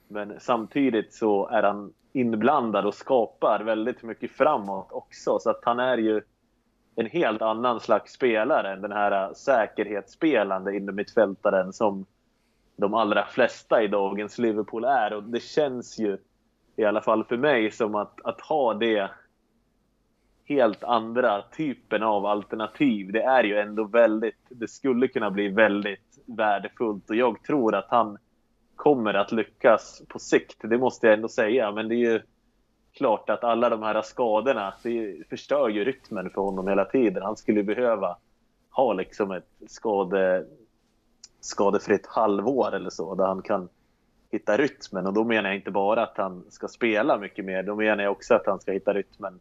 Men 0.08 0.40
samtidigt 0.40 1.14
så 1.14 1.48
är 1.48 1.62
han 1.62 1.92
inblandad 2.12 2.86
och 2.86 2.94
skapar 2.94 3.64
väldigt 3.64 4.02
mycket 4.02 4.30
framåt 4.30 4.88
också. 4.90 5.38
Så 5.38 5.50
att 5.50 5.60
han 5.64 5.78
är 5.80 5.98
ju 5.98 6.22
en 6.96 7.06
helt 7.06 7.42
annan 7.42 7.80
slags 7.80 8.12
spelare 8.12 8.72
än 8.72 8.82
den 8.82 8.92
här 8.92 9.34
säkerhetsspelande 9.34 10.76
innermittfältaren 10.76 11.72
som 11.72 12.06
de 12.76 12.94
allra 12.94 13.24
flesta 13.24 13.82
i 13.82 13.88
dagens 13.88 14.38
Liverpool 14.38 14.84
är. 14.84 15.12
Och 15.12 15.22
det 15.22 15.42
känns 15.42 15.98
ju, 15.98 16.18
i 16.76 16.84
alla 16.84 17.00
fall 17.00 17.24
för 17.24 17.36
mig, 17.36 17.70
som 17.70 17.94
att, 17.94 18.20
att 18.24 18.40
ha 18.40 18.74
det 18.74 19.10
helt 20.44 20.84
andra 20.84 21.42
typen 21.42 22.02
av 22.02 22.26
alternativ. 22.26 23.12
Det 23.12 23.22
är 23.22 23.44
ju 23.44 23.58
ändå 23.58 23.84
väldigt, 23.84 24.38
det 24.48 24.68
skulle 24.68 25.08
kunna 25.08 25.30
bli 25.30 25.48
väldigt 25.48 26.18
värdefullt 26.26 27.10
och 27.10 27.16
jag 27.16 27.42
tror 27.42 27.74
att 27.74 27.88
han 27.88 28.18
kommer 28.76 29.14
att 29.14 29.32
lyckas 29.32 30.02
på 30.08 30.18
sikt. 30.18 30.56
Det 30.62 30.78
måste 30.78 31.06
jag 31.06 31.14
ändå 31.14 31.28
säga. 31.28 31.72
Men 31.72 31.88
det 31.88 31.94
är 31.94 32.12
ju 32.12 32.20
klart 32.92 33.30
att 33.30 33.44
alla 33.44 33.68
de 33.68 33.82
här 33.82 34.02
skadorna 34.02 34.74
det 34.82 35.28
förstör 35.28 35.68
ju 35.68 35.84
rytmen 35.84 36.30
för 36.30 36.40
honom 36.40 36.68
hela 36.68 36.84
tiden. 36.84 37.22
Han 37.22 37.37
skulle 37.37 37.62
behöva 37.62 38.16
ha 38.70 38.92
liksom 38.92 39.30
ett 39.30 39.48
skade, 39.66 40.46
skadefritt 41.40 42.06
halvår 42.06 42.74
eller 42.74 42.90
så 42.90 43.14
där 43.14 43.26
han 43.26 43.42
kan 43.42 43.68
hitta 44.30 44.56
rytmen. 44.56 45.06
Och 45.06 45.12
då 45.12 45.24
menar 45.24 45.48
jag 45.48 45.56
inte 45.56 45.70
bara 45.70 46.02
att 46.02 46.16
han 46.16 46.44
ska 46.48 46.68
spela 46.68 47.18
mycket 47.18 47.44
mer, 47.44 47.62
då 47.62 47.74
menar 47.74 48.04
jag 48.04 48.12
också 48.12 48.34
att 48.34 48.46
han 48.46 48.60
ska 48.60 48.72
hitta 48.72 48.94
rytmen 48.94 49.40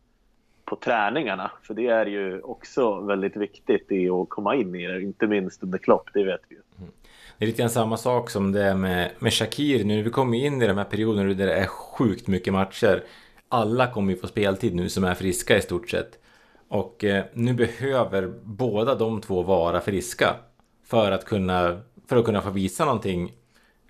på 0.65 0.76
träningarna. 0.76 1.52
För 1.62 1.74
det 1.74 1.88
är 1.88 2.06
ju 2.06 2.41
också 2.41 3.00
väldigt 3.00 3.36
viktigt 3.36 3.91
i 3.91 4.10
att 4.10 4.30
komma 4.30 4.56
in 4.56 4.76
i 4.76 4.88
det, 4.88 5.02
inte 5.02 5.28
minst 5.28 5.63
under 5.63 5.78
Klopp, 5.78 6.10
det 6.13 6.24
vet 6.24 6.41
vi 6.48 6.56
ju. 6.56 6.62
Mm. 6.80 6.91
Det 7.38 7.46
är 7.46 7.48
lite 7.48 7.60
grann 7.62 7.69
samma 7.69 7.98
sak 7.98 8.30
som 8.30 8.52
det 8.52 8.76
med, 8.76 9.12
med 9.19 9.34
Shakir 9.34 9.84
nu. 9.84 10.04
Vi 10.04 10.10
kommer 10.10 10.38
in 10.38 10.62
i 10.62 10.67
de 10.67 10.78
här 10.78 10.84
perioderna 10.84 11.34
där 11.34 11.46
det 11.46 11.56
är 11.56 11.65
sjukt 11.65 12.28
mycket 12.28 12.54
matcher. 12.54 13.04
Alla 13.50 13.91
kommer 13.91 14.13
ju 14.13 14.19
få 14.19 14.28
speltid 14.28 14.76
nu 14.76 14.89
som 14.89 15.04
är 15.04 15.13
friska 15.13 15.58
i 15.58 15.62
stort 15.62 15.89
sett. 15.89 16.19
Och 16.67 17.04
eh, 17.04 17.26
nu 17.34 17.54
behöver 17.54 18.34
båda 18.43 18.96
de 18.96 19.22
två 19.22 19.43
vara 19.43 19.82
friska. 19.82 20.36
För 20.86 21.12
att 21.12 21.26
kunna, 21.26 21.82
för 22.08 22.17
att 22.17 22.26
kunna 22.26 22.41
få 22.41 22.50
visa 22.50 22.86
någonting 22.86 23.32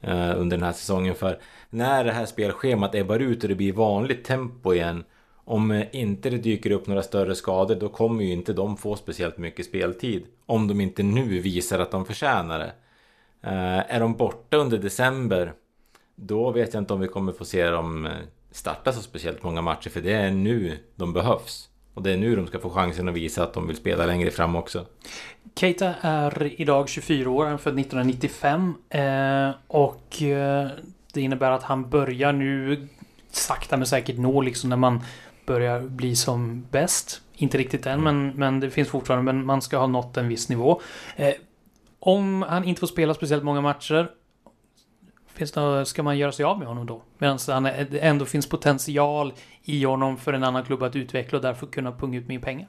eh, 0.02 0.40
under 0.40 0.58
den 0.58 0.64
här 0.64 0.72
säsongen. 0.72 1.16
För 1.16 1.40
när 1.70 2.04
det 2.04 2.12
här 2.12 2.26
spelschemat 2.26 2.96
ebbar 2.96 3.20
ut 3.20 3.44
och 3.44 3.50
det 3.50 3.56
blir 3.56 3.74
vanligt 3.74 4.24
tempo 4.24 4.74
igen. 4.74 5.04
Om 5.46 5.72
eh, 5.72 5.86
inte 5.92 6.30
det 6.30 6.38
dyker 6.38 6.72
upp 6.72 6.88
några 6.88 7.04
större 7.04 7.36
skador 7.36 7.76
då 7.76 7.90
kommer 7.90 8.24
ju 8.24 8.32
inte 8.32 8.54
de 8.54 8.78
få 8.78 8.96
speciellt 8.96 9.38
mycket 9.38 9.66
speltid. 9.66 10.26
Om 10.46 10.68
de 10.68 10.82
inte 10.82 11.04
nu 11.04 11.40
visar 11.40 11.80
att 11.80 11.92
de 11.92 12.06
förtjänar 12.06 12.60
det. 12.60 12.72
Eh, 13.44 13.96
är 13.96 14.00
de 14.00 14.14
borta 14.18 14.58
under 14.58 14.78
december 14.78 15.54
då 16.16 16.52
vet 16.52 16.74
jag 16.74 16.82
inte 16.82 16.94
om 16.94 17.00
vi 17.00 17.08
kommer 17.08 17.32
få 17.32 17.46
se 17.46 17.70
dem 17.70 18.06
eh, 18.06 18.12
starta 18.52 18.94
så 18.94 19.02
speciellt 19.02 19.44
många 19.44 19.62
matcher 19.62 19.90
för 19.90 20.02
det 20.02 20.14
är 20.14 20.32
nu 20.32 20.78
de 20.96 21.14
behövs. 21.14 21.70
Och 21.94 22.04
det 22.04 22.12
är 22.12 22.18
nu 22.18 22.36
de 22.36 22.48
ska 22.48 22.60
få 22.60 22.70
chansen 22.70 23.10
att 23.10 23.16
visa 23.16 23.44
att 23.44 23.54
de 23.54 23.68
vill 23.68 23.76
spela 23.76 24.06
längre 24.06 24.32
fram 24.32 24.56
också. 24.56 24.86
Keita 25.56 25.94
är 26.02 26.62
idag 26.62 26.90
24 26.90 27.30
år, 27.30 27.46
han 27.46 27.54
är 27.54 27.58
född 27.58 27.80
1995. 27.80 28.74
Eh, 28.90 29.52
och 29.68 30.16
det 31.14 31.22
innebär 31.22 31.52
att 31.52 31.64
han 31.64 31.90
börjar 31.90 32.34
nu 32.34 32.88
sakta 33.32 33.78
men 33.78 33.88
säkert 33.88 34.18
nå 34.18 34.42
liksom 34.42 34.70
när 34.70 34.78
man 34.78 35.02
börjar 35.46 35.82
bli 35.82 36.16
som 36.16 36.68
bäst. 36.72 37.22
Inte 37.36 37.58
riktigt 37.58 37.86
än, 37.86 38.04
men, 38.04 38.28
men 38.30 38.60
det 38.60 38.70
finns 38.70 38.90
fortfarande, 38.90 39.34
men 39.34 39.46
man 39.46 39.62
ska 39.62 39.78
ha 39.78 39.88
nått 39.88 40.18
en 40.18 40.28
viss 40.28 40.50
nivå. 40.50 40.82
Om 42.06 42.42
han 42.42 42.64
inte 42.64 42.80
får 42.80 42.88
spela 42.88 43.14
speciellt 43.14 43.44
många 43.44 43.62
matcher, 43.62 44.12
finns 45.28 45.52
det, 45.52 45.86
ska 45.86 46.04
man 46.04 46.18
göra 46.18 46.32
sig 46.32 46.46
av 46.46 46.60
med 46.60 46.68
honom 46.68 46.86
då? 46.86 47.02
Medan 47.18 47.64
det 47.64 48.00
ändå 48.00 48.26
finns 48.26 48.50
potential 48.50 49.34
i 49.62 49.84
honom 49.84 50.18
för 50.18 50.34
en 50.34 50.44
annan 50.44 50.64
klubb 50.64 50.84
att 50.84 50.96
utveckla 50.96 51.38
och 51.38 51.42
därför 51.42 51.68
kunna 51.68 51.92
punga 51.92 52.20
ut 52.20 52.28
mer 52.28 52.40
pengar? 52.40 52.68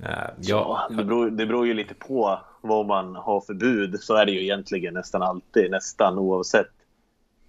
Uh, 0.00 0.08
ja, 0.40 0.88
det 0.90 1.04
beror, 1.04 1.30
det 1.30 1.46
beror 1.46 1.66
ju 1.66 1.74
lite 1.74 1.94
på 1.94 2.40
vad 2.60 2.86
man 2.86 3.16
har 3.16 3.40
för 3.40 3.54
bud. 3.54 4.00
Så 4.00 4.14
är 4.14 4.26
det 4.26 4.32
ju 4.32 4.42
egentligen 4.42 4.94
nästan 4.94 5.22
alltid, 5.22 5.70
nästan 5.70 6.18
oavsett 6.18 6.70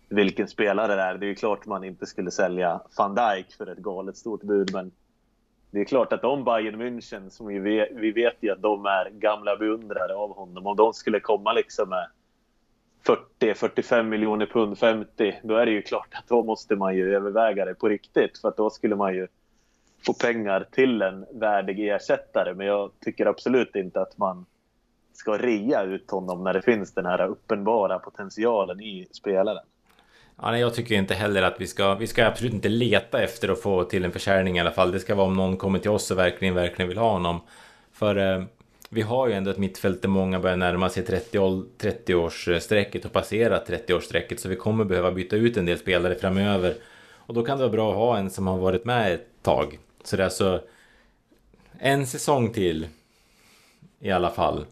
vilken 0.10 0.48
spelare 0.48 0.96
det 0.96 1.02
är. 1.02 1.18
Det 1.18 1.26
är 1.26 1.30
ju 1.30 1.36
klart 1.36 1.66
man 1.66 1.84
inte 1.84 2.06
skulle 2.06 2.32
sälja 2.32 2.82
van 2.98 3.16
Dijk 3.16 3.54
för 3.58 3.68
ett 3.68 3.78
galet 3.78 4.18
stort 4.18 4.44
bud, 4.44 4.74
men 4.74 4.92
det 5.72 5.80
är 5.80 5.86
klart 5.86 6.14
att 6.14 6.24
om 6.24 6.44
Bayern 6.44 6.82
München, 6.82 7.30
som 7.30 7.48
vi 7.48 7.60
vet, 7.60 7.90
vi 7.92 8.12
vet 8.12 8.36
ju 8.40 8.52
att 8.52 8.62
de 8.62 8.86
är 8.86 9.10
gamla 9.10 9.58
beundrare 9.58 10.16
av 10.16 10.36
honom, 10.36 10.68
om 10.68 10.76
de 10.76 10.94
skulle 10.94 11.20
komma 11.20 11.54
liksom 11.54 11.90
med 11.90 12.08
40-45 13.40 14.04
miljoner 14.04 14.46
pund, 14.46 14.78
50, 14.78 15.40
då 15.44 15.56
är 15.56 15.66
det 15.66 15.72
ju 15.72 15.82
klart 15.82 16.08
att 16.12 16.28
då 16.28 16.44
måste 16.44 16.76
man 16.76 16.96
ju 16.96 17.16
överväga 17.16 17.66
det 17.66 17.74
på 17.74 17.90
riktigt. 17.90 18.38
För 18.38 18.48
att 18.48 18.58
då 18.58 18.70
skulle 18.70 18.96
man 18.96 19.16
ju 19.16 19.28
få 20.06 20.14
pengar 20.14 20.68
till 20.72 21.02
en 21.02 21.26
värdig 21.32 21.90
ersättare. 21.90 22.54
Men 22.54 22.68
jag 22.68 22.92
tycker 23.00 23.26
absolut 23.26 23.76
inte 23.76 24.02
att 24.02 24.18
man 24.18 24.46
ska 25.14 25.38
rea 25.38 25.84
ut 25.84 26.12
honom 26.12 26.44
när 26.44 26.54
det 26.54 26.62
finns 26.62 26.94
den 26.94 27.06
här 27.06 27.26
uppenbara 27.26 28.00
potentialen 28.00 28.82
i 28.82 29.08
spelaren. 29.12 29.64
Ja, 30.42 30.52
nej, 30.52 30.62
jag 30.62 30.74
tycker 30.74 30.96
inte 30.96 31.14
heller 31.14 31.44
att 31.44 31.62
vi 31.62 31.68
ska, 31.68 31.96
vi 31.96 32.08
ska 32.08 32.26
absolut 32.26 32.54
inte 32.54 32.70
leta 32.70 33.24
efter 33.24 33.50
att 33.50 33.62
få 33.62 33.84
till 33.84 34.06
en 34.06 34.12
försäljning 34.12 34.58
i 34.58 34.60
alla 34.60 34.72
fall. 34.72 34.92
Det 34.92 35.00
ska 35.00 35.16
vara 35.16 35.28
om 35.28 35.36
någon 35.36 35.58
kommer 35.58 35.80
till 35.80 35.92
oss 35.92 36.12
och 36.12 36.18
verkligen, 36.18 36.56
verkligen 36.56 36.90
vill 36.90 36.98
ha 36.98 37.12
honom. 37.12 37.42
För 37.94 38.16
eh, 38.16 38.44
vi 38.90 39.02
har 39.02 39.28
ju 39.28 39.34
ändå 39.34 39.52
ett 39.52 39.58
mittfält 39.58 40.02
där 40.02 40.10
många 40.10 40.40
börjar 40.40 40.58
närma 40.58 40.90
sig 40.90 41.04
30-årsstrecket 41.04 42.92
30 42.92 43.06
och 43.06 43.12
passera 43.14 43.64
30-årsstrecket. 43.64 44.38
Så 44.38 44.50
vi 44.50 44.56
kommer 44.56 44.86
behöva 44.86 45.12
byta 45.12 45.36
ut 45.36 45.58
en 45.58 45.66
del 45.66 45.78
spelare 45.78 46.16
framöver. 46.16 46.76
Och 47.14 47.34
då 47.34 47.44
kan 47.44 47.58
det 47.58 47.64
vara 47.64 47.72
bra 47.72 47.92
att 47.92 47.98
ha 47.98 48.18
en 48.18 48.30
som 48.30 48.48
har 48.48 48.58
varit 48.58 48.86
med 48.86 49.14
ett 49.14 49.28
tag. 49.42 49.80
Så 50.04 50.16
det 50.16 50.24
är 50.24 50.26
alltså 50.26 50.62
en 51.80 52.08
säsong 52.08 52.54
till 52.54 52.88
i 54.00 54.12
alla 54.12 54.30
fall. 54.30 54.66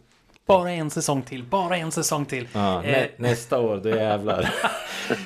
Bara 0.47 0.71
en 0.71 0.89
säsong 0.89 1.21
till, 1.21 1.43
bara 1.43 1.77
en 1.77 1.91
säsong 1.91 2.25
till. 2.25 2.47
Ja, 2.53 2.81
nä 2.81 2.95
eh. 2.95 3.09
Nästa 3.17 3.59
år, 3.59 3.77
då 3.83 3.89
jävlar. 3.89 4.53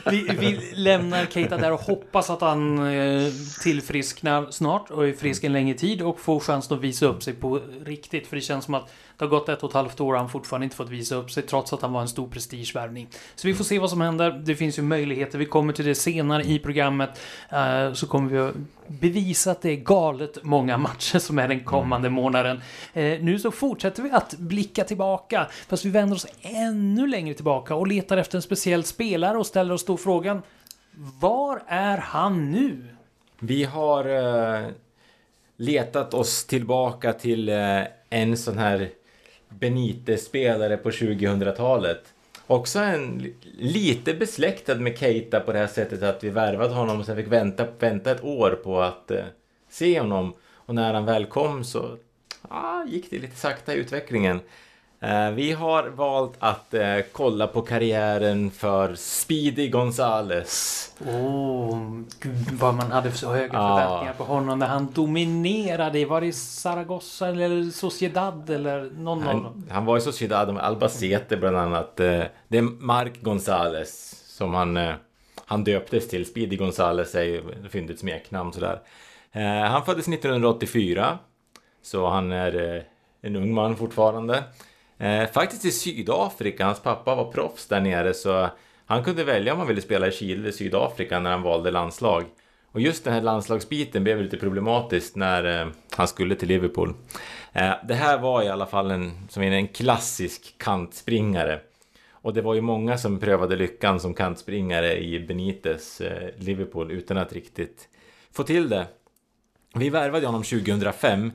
vi, 0.12 0.28
vi, 0.40 0.72
lämnar 0.74 1.26
Keita 1.26 1.58
där 1.58 1.72
och 1.72 1.80
hoppas 1.80 2.30
att 2.30 2.42
han 2.42 2.88
eh, 2.88 3.32
tillfrisknar 3.64 4.52
snart 4.52 4.90
och 4.90 5.08
är 5.08 5.14
frisk 5.14 5.44
en 5.44 5.54
längre 5.54 5.78
tid 5.78 6.02
och 6.02 6.20
får 6.20 6.40
chansen 6.40 6.78
att 6.78 6.84
visa 6.84 7.06
upp 7.06 7.24
sig 7.24 7.34
på 7.34 7.62
riktigt. 7.86 8.28
För 8.28 8.36
det 8.36 8.42
känns 8.42 8.66
som 8.66 8.74
att 8.74 8.92
det 9.20 9.26
har 9.26 9.30
gått 9.30 9.50
ett 9.50 9.64
och 9.64 9.70
ett 9.70 9.74
halvt 9.74 10.02
år 10.02 10.14
och 10.14 10.20
han 10.20 10.30
fortfarande 10.30 10.64
inte 10.64 10.76
fått 10.76 10.90
visa 10.90 11.16
upp 11.16 11.32
sig 11.32 11.44
trots 11.44 11.74
att 11.74 11.82
han 11.82 11.94
var 11.94 12.02
en 12.02 12.08
stor 12.08 12.28
prestigevärvning. 12.28 13.08
Så 13.36 13.48
vi 13.48 13.54
får 13.54 13.64
se 13.64 13.80
vad 13.80 13.90
som 13.90 14.02
händer. 14.02 14.32
Det 14.46 14.56
finns 14.56 14.80
ju 14.80 14.82
möjligheter. 14.82 15.38
Vi 15.38 15.46
kommer 15.46 15.74
till 15.74 15.86
det 15.86 15.96
senare 15.96 16.44
i 16.44 16.60
programmet. 16.60 17.10
Uh, 17.54 17.94
så 17.94 18.08
kommer 18.08 18.30
vi 18.30 18.38
att 18.38 18.56
bevisa 18.88 19.52
att 19.52 19.62
det 19.62 19.70
är 19.70 19.76
galet 19.76 20.44
många 20.44 20.78
matcher 20.78 21.20
som 21.20 21.40
är 21.40 21.48
den 21.48 21.64
kommande 21.64 22.08
mm. 22.08 22.22
månaden. 22.22 22.58
Uh, 22.58 23.24
nu 23.24 23.40
så 23.40 23.52
fortsätter 23.52 24.04
vi 24.04 24.12
att 24.12 24.34
blicka 24.38 24.84
tillbaka. 24.84 25.48
Fast 25.68 25.86
vi 25.86 25.90
vänder 25.90 26.16
oss 26.16 26.28
ännu 26.42 27.08
längre 27.08 27.34
tillbaka 27.34 27.76
och 27.76 27.88
letar 27.88 28.18
efter 28.18 28.38
en 28.38 28.42
speciell 28.42 28.84
spelare 28.84 29.38
och 29.38 29.46
ställer 29.46 29.74
oss 29.74 29.86
då 29.86 29.98
frågan 29.98 30.42
Var 31.20 31.64
är 31.68 31.98
han 31.98 32.52
nu? 32.52 32.88
Vi 33.40 33.64
har 33.64 34.08
uh, 34.08 34.68
letat 35.58 36.14
oss 36.14 36.46
tillbaka 36.46 37.14
till 37.14 37.50
en 38.10 38.38
sån 38.38 38.58
här 38.58 38.90
Benitez-spelare 39.60 40.78
på 40.78 40.90
2000-talet. 40.90 42.14
Också 42.48 42.80
en 42.80 43.34
lite 43.58 44.14
besläktad 44.14 44.76
med 44.76 44.98
Keita 44.98 45.40
på 45.40 45.52
det 45.52 45.60
här 45.60 45.68
sättet 45.68 46.04
att 46.04 46.24
vi 46.24 46.30
värvade 46.30 46.74
honom 46.74 47.00
och 47.00 47.06
sen 47.06 47.16
fick 47.16 47.28
vänta, 47.28 47.68
vänta 47.80 48.12
ett 48.12 48.24
år 48.24 48.60
på 48.64 48.82
att 48.82 49.12
eh, 49.12 49.24
se 49.70 50.00
honom. 50.00 50.34
Och 50.54 50.76
när 50.76 50.94
han 50.94 51.06
väl 51.06 51.26
kom 51.26 51.64
så 51.64 51.98
ah, 52.42 52.84
gick 52.84 53.10
det 53.10 53.20
lite 53.20 53.36
sakta 53.36 53.74
i 53.74 53.78
utvecklingen. 53.78 54.40
Eh, 55.02 55.32
vi 55.32 55.52
har 55.52 55.90
valt 55.90 56.34
att 56.40 56.74
eh, 56.74 56.98
kolla 57.12 57.48
på 57.48 57.62
karriären 57.62 58.52
för 58.52 58.96
Speedy 58.96 59.70
Gonzales. 59.70 60.86
Oh, 61.06 62.02
gud 62.20 62.52
vad 62.60 62.76
man 62.76 62.92
hade 62.92 63.12
så 63.12 63.34
höga 63.34 63.52
förväntningar 63.52 64.14
på 64.14 64.24
honom 64.24 64.60
när 64.60 64.68
han 64.68 64.92
dominerade. 64.92 66.06
Var 66.06 66.22
det 66.22 66.34
Zaragoza 66.34 67.28
eller 67.28 67.72
Sociedad 67.72 68.50
eller 68.50 68.90
någon 68.98 69.24
han, 69.24 69.46
av? 69.46 69.64
Han 69.70 69.86
var 69.86 69.98
i 69.98 70.02
Sociedad 70.02 70.54
med 70.54 70.64
Albacete 70.64 71.38
bland 71.38 71.58
annat. 71.58 72.00
Eh, 72.00 72.24
det 72.48 72.58
är 72.58 72.86
Mark 72.86 73.22
Gonzales 73.22 74.24
som 74.28 74.54
han, 74.54 74.80
han 75.46 75.64
döptes 75.64 76.08
till. 76.08 76.26
Speedy 76.26 76.56
Gonzales 76.56 77.16
är 77.16 77.24
ju 77.24 77.44
fyndigt 77.70 78.00
smeknamn 78.00 78.54
sådär. 78.54 78.80
Han 79.70 79.86
föddes 79.86 80.08
1984. 80.08 81.20
Så 81.82 82.10
han 82.10 82.32
är 82.32 82.84
en 83.22 83.36
ung 83.36 83.54
man 83.54 83.76
fortfarande. 83.76 84.44
Eh, 85.00 85.32
faktiskt 85.32 85.66
i 85.66 85.72
Sydafrika, 85.72 86.66
hans 86.66 86.80
pappa 86.80 87.16
var 87.16 87.32
proffs 87.32 87.68
där 87.68 87.82
nere 87.82 88.14
så 88.14 88.50
han 88.86 89.04
kunde 89.04 89.24
välja 89.24 89.54
om 89.54 89.60
han 89.60 89.68
ville 89.68 89.82
spela 89.82 90.08
i 90.08 90.12
Chile 90.12 90.42
eller 90.42 90.52
Sydafrika 90.52 91.20
när 91.20 91.32
han 91.32 91.42
valde 91.42 91.72
landslag. 91.72 92.26
Och 92.72 92.82
just 92.82 93.04
den 93.04 93.14
här 93.14 93.22
landslagsbiten 93.22 94.04
blev 94.04 94.22
lite 94.22 94.38
problematiskt 94.38 95.16
när 95.16 95.62
eh, 95.62 95.68
han 95.96 96.08
skulle 96.08 96.36
till 96.36 96.48
Liverpool. 96.48 96.94
Eh, 97.54 97.72
det 97.88 97.94
här 97.94 98.18
var 98.20 98.44
i 98.44 98.50
alla 98.50 98.66
fall 98.66 98.92
en, 98.92 99.28
som 99.30 99.44
en 99.44 99.68
klassisk 99.68 100.56
kantspringare. 100.58 101.60
Och 102.12 102.34
det 102.34 102.42
var 102.42 102.54
ju 102.54 102.62
många 102.62 102.98
som 102.98 103.20
prövade 103.20 103.56
lyckan 103.56 104.00
som 104.00 104.14
kantspringare 104.14 104.98
i 104.98 105.20
Benites 105.20 106.02
eh, 106.02 106.30
Liverpool 106.38 106.92
utan 106.92 107.18
att 107.18 107.34
riktigt 107.34 107.90
få 108.32 108.44
till 108.44 108.70
det. 108.70 108.88
Vi 109.74 109.90
värvade 109.90 110.26
honom 110.26 110.44
2005 110.44 111.32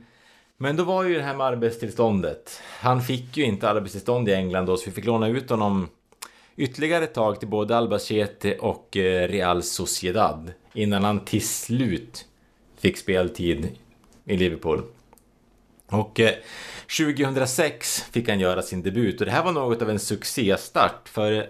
men 0.64 0.76
då 0.76 0.84
var 0.84 1.04
ju 1.04 1.14
det 1.14 1.22
här 1.22 1.34
med 1.34 1.46
arbetstillståndet. 1.46 2.60
Han 2.80 3.02
fick 3.02 3.36
ju 3.36 3.44
inte 3.44 3.68
arbetstillstånd 3.68 4.28
i 4.28 4.34
England 4.34 4.66
då, 4.66 4.76
så 4.76 4.84
vi 4.86 4.92
fick 4.92 5.04
låna 5.04 5.28
ut 5.28 5.50
honom 5.50 5.88
ytterligare 6.56 7.04
ett 7.04 7.14
tag 7.14 7.38
till 7.38 7.48
både 7.48 7.76
Albacete 7.76 8.58
och 8.58 8.96
eh, 8.96 9.28
Real 9.28 9.62
Sociedad 9.62 10.52
innan 10.72 11.04
han 11.04 11.24
till 11.24 11.48
slut 11.48 12.24
fick 12.78 12.98
speltid 12.98 13.68
i 14.24 14.36
Liverpool. 14.36 14.82
Och 15.86 16.20
eh, 16.20 16.34
2006 16.98 18.02
fick 18.02 18.28
han 18.28 18.40
göra 18.40 18.62
sin 18.62 18.82
debut 18.82 19.20
och 19.20 19.26
det 19.26 19.32
här 19.32 19.44
var 19.44 19.52
något 19.52 19.82
av 19.82 19.90
en 19.90 19.98
succéstart 19.98 21.08
för 21.08 21.46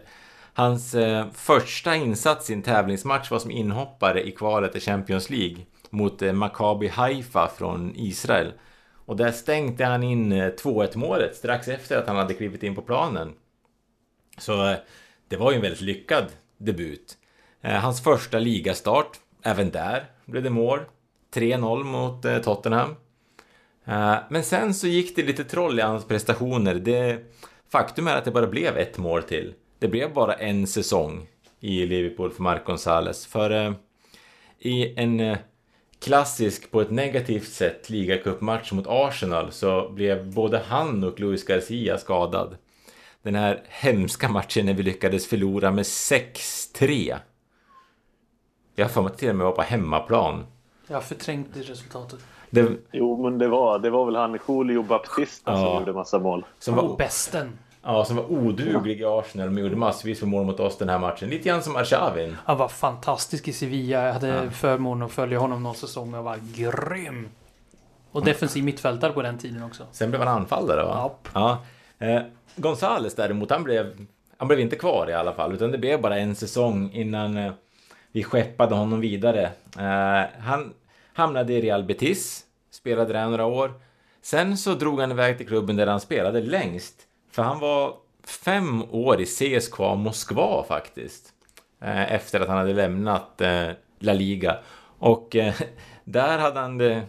hans 0.55 0.95
eh, 0.95 1.27
första 1.35 1.97
insats 1.97 2.51
i 2.51 2.53
en 2.53 2.63
tävlingsmatch 2.63 3.31
var 3.31 3.39
som 3.39 3.51
inhoppare 3.51 4.29
i 4.29 4.31
kvalet 4.31 4.73
till 4.73 4.83
Champions 4.83 5.31
League 5.31 5.57
mot 5.91 6.21
Maccabi 6.21 6.89
Haifa 6.89 7.51
från 7.59 7.93
Israel. 7.97 8.53
Och 9.07 9.17
där 9.17 9.33
stängde 9.33 9.85
han 9.85 10.03
in 10.03 10.33
eh, 10.33 10.53
2-1 10.53 10.97
målet 10.97 11.37
strax 11.37 11.69
efter 11.69 11.99
att 11.99 12.07
han 12.07 12.17
hade 12.17 12.35
klivit 12.35 12.63
in 12.63 12.75
på 12.75 12.83
planen. 12.83 13.33
Så 14.39 14.71
eh, 14.71 14.77
det 15.29 15.37
var 15.37 15.51
ju 15.51 15.57
en 15.57 15.63
väldigt 15.63 15.81
lyckad 15.81 16.25
debut. 16.59 17.19
Eh, 17.61 17.73
hans 17.73 18.03
första 18.03 18.39
ligastart, 18.39 19.21
även 19.43 19.71
där 19.71 20.05
blev 20.25 20.43
det 20.43 20.51
mål. 20.51 20.81
3-0 21.35 21.85
mot 21.85 22.45
Tottenham. 22.45 22.97
Men 24.29 24.43
sen 24.43 24.75
så 24.75 24.87
gick 24.87 25.17
det 25.17 25.23
lite 25.23 25.45
troll 25.45 25.79
i 25.79 25.83
hans 25.83 26.05
prestationer. 26.05 26.75
Det, 26.75 27.19
faktum 27.69 28.07
är 28.07 28.17
att 28.17 28.25
det 28.25 28.31
bara 28.31 28.47
blev 28.47 28.77
ett 28.77 28.99
mål 28.99 29.23
till. 29.23 29.55
Det 29.79 29.89
blev 29.89 30.13
bara 30.13 30.35
en 30.35 30.67
säsong 30.67 31.27
i 31.61 31.87
Liverpool 31.87 32.31
för 32.31 32.43
Marco 32.43 32.65
Gonzales. 32.65 33.27
För 33.27 33.75
i 34.59 35.01
en 35.01 35.37
klassisk, 36.05 36.71
på 36.71 36.81
ett 36.81 36.91
negativt 36.91 37.49
sätt, 37.53 37.91
ligacupmatch 37.91 38.73
mot 38.73 38.85
Arsenal 38.89 39.53
så 39.53 39.89
blev 39.91 40.33
både 40.35 40.59
han 40.69 41.05
och 41.05 41.21
Luis 41.21 41.45
Garcia 41.45 41.99
skadad. 41.99 42.57
Den 43.23 43.35
här 43.35 43.63
hemska 43.69 44.29
matchen 44.29 44.67
när 44.67 44.75
vi 44.75 44.83
lyckades 44.83 45.27
förlora 45.27 45.71
med 45.71 45.83
6-3. 45.85 47.17
Jag 48.75 48.85
har 48.85 48.91
för 48.91 49.03
mig 49.03 49.11
att 49.11 49.19
till 49.19 49.29
och 49.29 49.37
med 49.37 49.45
var 49.45 49.53
på 49.53 49.63
hemmaplan. 49.63 50.47
Jag 50.87 50.97
har 50.97 51.01
förträngt 51.03 51.49
det 51.55 51.61
resultatet. 51.61 52.19
Det, 52.51 52.73
Jo, 52.93 53.23
men 53.23 53.39
det 53.39 53.49
var, 53.49 53.79
det 53.79 53.91
var 53.91 54.05
väl 54.07 54.17
han 54.17 54.39
Julio 54.49 54.83
Baptista 54.83 55.51
Ja. 55.53 55.57
som 55.57 55.79
gjorde 55.79 55.93
massa 55.93 56.19
mål. 56.19 56.45
som 56.59 56.79
Och 56.79 56.89
var, 56.89 56.97
bästen. 56.97 57.59
Ja, 57.85 58.05
som 58.05 58.17
var 58.17 58.33
oduglig 58.33 59.01
i 59.01 59.05
Arsenal 59.05 59.51
men 59.51 59.63
gjorde 59.63 59.77
massvis 59.77 60.21
med 60.23 60.31
mål 60.31 60.47
mot 60.47 60.61
oss 60.61 60.79
den 60.79 60.89
här 60.89 60.99
matchen. 60.99 61.29
Lite 61.31 61.49
grann 61.49 61.63
som 61.63 61.77
Arshavin. 61.77 62.37
Han 62.45 62.59
var 62.59 62.69
fantastisk 62.69 63.49
i 63.49 63.53
Sevilla. 63.53 64.07
Jag 64.07 64.13
hade 64.13 64.29
Ja. 64.29 64.51
förmånen 64.51 65.03
att 65.07 65.13
följa 65.13 65.39
honom 65.39 65.63
någon 65.63 65.75
säsong 65.75 66.15
och 66.15 66.25
var 66.25 66.39
grym. 66.55 67.29
Och 68.13 68.25
defensiv 68.25 68.65
mittfältare 68.65 69.13
på 69.13 69.23
den 69.23 69.39
tiden 69.39 69.63
också. 69.63 69.87
Sen 69.93 70.11
blev 70.11 70.23
han 70.23 70.37
anfallare 70.37 70.83
va? 70.85 70.99
Japp. 71.03 71.29
Ja. 71.35 71.59
Eh, 72.07 72.23
Gonzales 72.57 73.15
däremot, 73.15 73.51
han 73.51 73.65
blev, 73.65 74.07
han 74.37 74.49
blev 74.49 74.61
inte 74.61 74.77
kvar 74.77 75.11
i 75.11 75.13
alla 75.13 75.33
fall. 75.33 75.53
Utan 75.53 75.71
det 75.73 75.79
blev 75.79 76.01
bara 76.01 76.19
en 76.19 76.35
säsong 76.35 76.91
innan 76.93 77.37
eh, 77.37 77.53
vi 78.13 78.25
skeppade 78.25 78.75
honom 78.75 79.01
vidare. 79.01 79.43
Eh, 79.79 80.31
han 80.41 80.73
hamnade 81.15 81.53
i 81.53 81.61
Real 81.61 81.85
Betis, 81.85 82.45
spelade 82.71 83.13
där 83.13 83.25
några 83.29 83.45
år. 83.47 83.73
Sen 84.23 84.57
så 84.57 84.75
drog 84.75 85.01
han 85.01 85.11
iväg 85.11 85.37
till 85.39 85.47
klubben 85.49 85.77
där 85.77 85.87
han 85.87 86.01
spelade 86.01 86.41
längst. 86.41 86.95
För 87.35 87.43
han 87.43 87.61
var 87.61 87.97
fem 88.45 88.83
år 88.91 89.21
i 89.21 89.27
CSKA 89.27 89.95
Moskva 89.95 90.65
faktiskt. 90.69 91.33
Eh, 91.81 92.13
efter 92.13 92.41
att 92.41 92.49
han 92.49 92.59
hade 92.59 92.73
lämnat 92.73 93.41
eh, 93.41 93.69
La 93.99 94.13
Liga. 94.13 94.57
Och 94.99 95.37
eh, 95.37 95.55
där 96.05 96.39
hade 96.39 96.61
han 96.61 96.79
det 96.79 97.03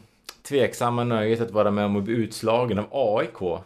tveksamma 0.43 1.03
nöjet 1.03 1.41
att 1.41 1.51
vara 1.51 1.71
med 1.71 1.85
om 1.85 1.95
att 1.95 2.03
bli 2.03 2.13
utslagen 2.13 2.79
av 2.79 2.85
AIK 2.91 3.61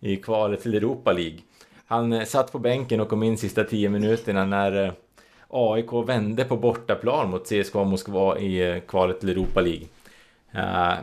i 0.00 0.16
kvalet 0.16 0.62
till 0.62 0.74
Europa 0.74 1.12
League. 1.12 1.38
Han 1.86 2.26
satt 2.26 2.52
på 2.52 2.58
bänken 2.58 3.00
och 3.00 3.08
kom 3.08 3.22
in 3.22 3.38
sista 3.38 3.64
tio 3.64 3.88
minuterna 3.88 4.44
när 4.44 4.92
AIK 5.48 5.92
vände 5.92 6.44
på 6.44 6.56
bortaplan 6.56 7.30
mot 7.30 7.48
CSKA 7.48 7.84
Moskva 7.84 8.38
i 8.38 8.82
kvalet 8.88 9.20
till 9.20 9.28
Europa 9.28 9.60
League. 9.60 9.86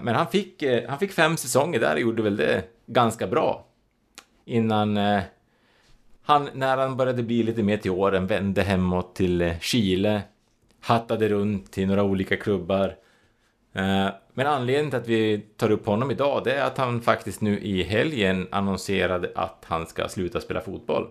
Men 0.01 0.15
han 0.15 0.27
fick, 0.27 0.63
han 0.87 0.99
fick 0.99 1.11
fem 1.11 1.37
säsonger 1.37 1.79
där 1.79 1.93
och 1.93 2.01
gjorde 2.01 2.21
väl 2.21 2.37
det 2.37 2.63
ganska 2.85 3.27
bra. 3.27 3.65
Innan 4.45 4.97
eh, 4.97 5.21
han, 6.23 6.49
när 6.53 6.77
han 6.77 6.97
började 6.97 7.23
bli 7.23 7.43
lite 7.43 7.63
mer 7.63 7.77
till 7.77 7.91
åren, 7.91 8.27
vände 8.27 8.63
hemåt 8.63 9.15
till 9.15 9.41
eh, 9.41 9.59
Chile, 9.59 10.21
hattade 10.79 11.29
runt 11.29 11.71
till 11.71 11.87
några 11.87 12.03
olika 12.03 12.37
klubbar. 12.37 12.95
Eh, 13.73 14.07
Men 14.33 14.47
anledningen 14.47 14.91
till 14.91 14.99
att 14.99 15.07
vi 15.07 15.39
tar 15.57 15.71
upp 15.71 15.85
honom 15.85 16.11
idag, 16.11 16.41
det 16.43 16.53
är 16.53 16.65
att 16.65 16.77
han 16.77 17.01
faktiskt 17.01 17.41
nu 17.41 17.59
i 17.59 17.83
helgen 17.83 18.47
annonserade 18.51 19.31
att 19.35 19.65
han 19.67 19.87
ska 19.87 20.07
sluta 20.07 20.41
spela 20.41 20.61
fotboll. 20.61 21.07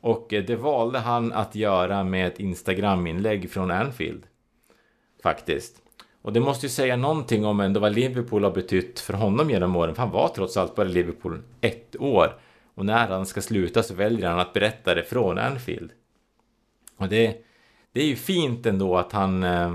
Och 0.00 0.32
eh, 0.32 0.44
det 0.44 0.56
valde 0.56 0.98
han 0.98 1.32
att 1.32 1.54
göra 1.54 2.04
med 2.04 2.26
ett 2.26 2.40
Instagram-inlägg 2.40 3.50
från 3.50 3.70
Anfield. 3.70 4.22
Faktiskt. 5.22 5.76
Och 6.22 6.32
det 6.32 6.40
måste 6.40 6.66
ju 6.66 6.70
säga 6.70 6.96
någonting 6.96 7.44
om 7.44 7.60
ändå 7.60 7.80
vad 7.80 7.94
Liverpool 7.94 8.44
har 8.44 8.50
betytt 8.50 9.00
för 9.00 9.14
honom 9.14 9.50
genom 9.50 9.76
åren. 9.76 9.94
För 9.94 10.02
han 10.02 10.12
var 10.12 10.28
trots 10.28 10.56
allt 10.56 10.74
bara 10.74 10.86
i 10.86 10.92
Liverpool 10.92 11.42
ett 11.60 11.96
år. 11.98 12.38
Och 12.78 12.86
när 12.86 13.08
han 13.08 13.26
ska 13.26 13.40
sluta 13.40 13.82
så 13.82 13.94
väljer 13.94 14.28
han 14.28 14.38
att 14.38 14.52
berätta 14.52 14.94
det 14.94 15.02
från 15.02 15.38
Anfield. 15.38 15.90
Och 16.96 17.08
det, 17.08 17.36
det 17.92 18.00
är 18.00 18.06
ju 18.06 18.16
fint 18.16 18.66
ändå 18.66 18.96
att 18.96 19.12
han... 19.12 19.42
Eh, 19.42 19.74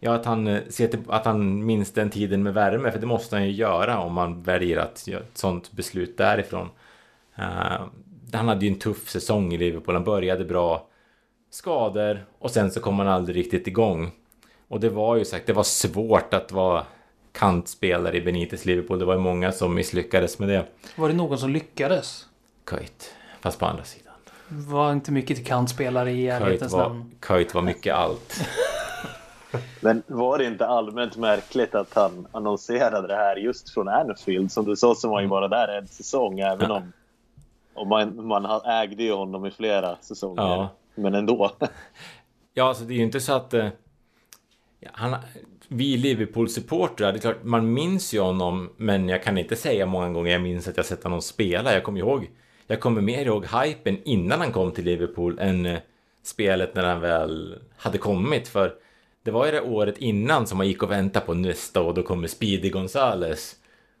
ja, 0.00 0.14
att 0.14 0.24
han, 0.24 0.46
eh, 0.46 0.62
ser 0.68 0.88
till, 0.88 1.00
att 1.08 1.24
han 1.24 1.66
minns 1.66 1.92
den 1.92 2.10
tiden 2.10 2.42
med 2.42 2.54
värme, 2.54 2.90
för 2.90 2.98
det 2.98 3.06
måste 3.06 3.36
han 3.36 3.44
ju 3.44 3.52
göra 3.52 3.98
om 3.98 4.12
man 4.12 4.42
väljer 4.42 4.76
att 4.76 5.06
göra 5.06 5.22
ett 5.22 5.38
sånt 5.38 5.72
beslut 5.72 6.18
därifrån. 6.18 6.68
Uh, 7.38 7.86
han 8.32 8.48
hade 8.48 8.66
ju 8.66 8.72
en 8.72 8.78
tuff 8.78 9.08
säsong 9.08 9.52
i 9.52 9.58
Liverpool, 9.58 9.94
han 9.94 10.04
började 10.04 10.44
bra, 10.44 10.88
skador 11.50 12.26
och 12.38 12.50
sen 12.50 12.70
så 12.70 12.80
kom 12.80 12.98
han 12.98 13.08
aldrig 13.08 13.36
riktigt 13.36 13.66
igång. 13.66 14.10
Och 14.68 14.80
det 14.80 14.88
var 14.88 15.16
ju 15.16 15.24
sagt, 15.24 15.46
det 15.46 15.52
var 15.52 15.62
svårt 15.62 16.34
att 16.34 16.52
vara 16.52 16.86
kantspelare 17.36 18.16
i 18.16 18.20
Benites 18.20 18.64
Liverpool, 18.64 18.98
det 18.98 19.04
var 19.04 19.14
ju 19.14 19.20
många 19.20 19.52
som 19.52 19.74
misslyckades 19.74 20.38
med 20.38 20.48
det. 20.48 20.66
Var 20.96 21.08
det 21.08 21.14
någon 21.14 21.38
som 21.38 21.50
lyckades? 21.50 22.26
Köjt, 22.70 23.14
fast 23.40 23.58
på 23.58 23.66
andra 23.66 23.84
sidan. 23.84 24.14
Var 24.48 24.92
inte 24.92 25.12
mycket 25.12 25.36
till 25.36 25.46
kantspelare 25.46 26.12
i 26.12 26.28
ärlighetens 26.28 26.72
var, 26.72 26.88
namn. 26.88 27.14
Köjt 27.28 27.54
var 27.54 27.62
mycket 27.62 27.94
allt. 27.94 28.40
Men 29.80 30.02
var 30.06 30.38
det 30.38 30.44
inte 30.44 30.66
allmänt 30.66 31.16
märkligt 31.16 31.74
att 31.74 31.94
han 31.94 32.26
annonserade 32.32 33.08
det 33.08 33.16
här 33.16 33.36
just 33.36 33.70
från 33.70 33.88
Anfield? 33.88 34.52
Som 34.52 34.64
du 34.64 34.76
sa 34.76 34.94
så 34.94 35.08
var 35.08 35.14
han 35.14 35.24
ju 35.24 35.28
bara 35.28 35.48
där 35.48 35.68
en 35.78 35.88
säsong, 35.88 36.40
även 36.40 36.70
om, 36.70 36.92
om 37.74 37.88
man, 37.88 38.26
man 38.26 38.60
ägde 38.64 39.02
ju 39.02 39.12
honom 39.12 39.46
i 39.46 39.50
flera 39.50 39.96
säsonger. 40.00 40.42
Ja. 40.42 40.68
Men 40.94 41.14
ändå. 41.14 41.50
Ja, 42.54 42.68
alltså 42.68 42.84
det 42.84 42.94
är 42.94 42.96
ju 42.96 43.02
inte 43.02 43.20
så 43.20 43.32
att... 43.32 43.54
eh, 43.54 43.68
ja, 44.80 44.90
han, 44.92 45.16
vi 45.68 45.96
Liverpool-supportrar, 45.96 47.12
det 47.12 47.18
är 47.18 47.20
klart, 47.20 47.44
man 47.44 47.72
minns 47.72 48.14
ju 48.14 48.20
honom, 48.20 48.70
men 48.76 49.08
jag 49.08 49.22
kan 49.22 49.38
inte 49.38 49.56
säga 49.56 49.86
många 49.86 50.10
gånger 50.10 50.32
jag 50.32 50.42
minns 50.42 50.68
att 50.68 50.76
jag 50.76 50.86
sett 50.86 51.02
honom 51.02 51.22
spela. 51.22 51.72
Jag 51.72 51.82
kommer 51.82 52.00
ihåg... 52.00 52.30
Jag 52.66 52.80
kommer 52.80 53.00
mer 53.00 53.26
ihåg 53.26 53.46
hypen 53.46 53.98
innan 54.04 54.40
han 54.40 54.52
kom 54.52 54.72
till 54.72 54.84
Liverpool 54.84 55.38
än 55.38 55.66
eh, 55.66 55.78
spelet 56.22 56.74
när 56.74 56.84
han 56.84 57.00
väl 57.00 57.58
hade 57.76 57.98
kommit. 57.98 58.48
För 58.48 58.74
det 59.22 59.30
var 59.30 59.46
ju 59.46 59.52
det 59.52 59.60
året 59.60 59.98
innan 59.98 60.46
som 60.46 60.58
man 60.58 60.68
gick 60.68 60.82
och 60.82 60.90
väntade 60.90 61.26
på 61.26 61.34
nästa 61.34 61.82
och 61.82 61.94
då 61.94 62.02
kommer 62.02 62.28
Speedy 62.28 62.70
Gonzales. 62.70 63.56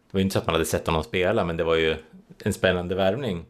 Det 0.06 0.14
var 0.14 0.18
ju 0.18 0.22
inte 0.22 0.32
så 0.32 0.38
att 0.38 0.46
man 0.46 0.54
hade 0.54 0.64
sett 0.64 0.86
honom 0.86 1.04
spela, 1.04 1.44
men 1.44 1.56
det 1.56 1.64
var 1.64 1.76
ju 1.76 1.96
en 2.44 2.52
spännande 2.52 2.94
värvning. 2.94 3.44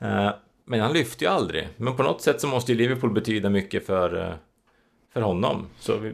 Eh, 0.00 0.30
men 0.64 0.80
han 0.80 0.92
lyfte 0.92 1.24
ju 1.24 1.30
aldrig. 1.30 1.68
Men 1.76 1.96
på 1.96 2.02
något 2.02 2.20
sätt 2.20 2.40
så 2.40 2.46
måste 2.46 2.72
ju 2.72 2.78
Liverpool 2.78 3.12
betyda 3.12 3.50
mycket 3.50 3.86
för, 3.86 4.20
eh, 4.20 4.34
för 5.12 5.20
honom. 5.20 5.66
Så 5.78 5.96
vi, 5.96 6.12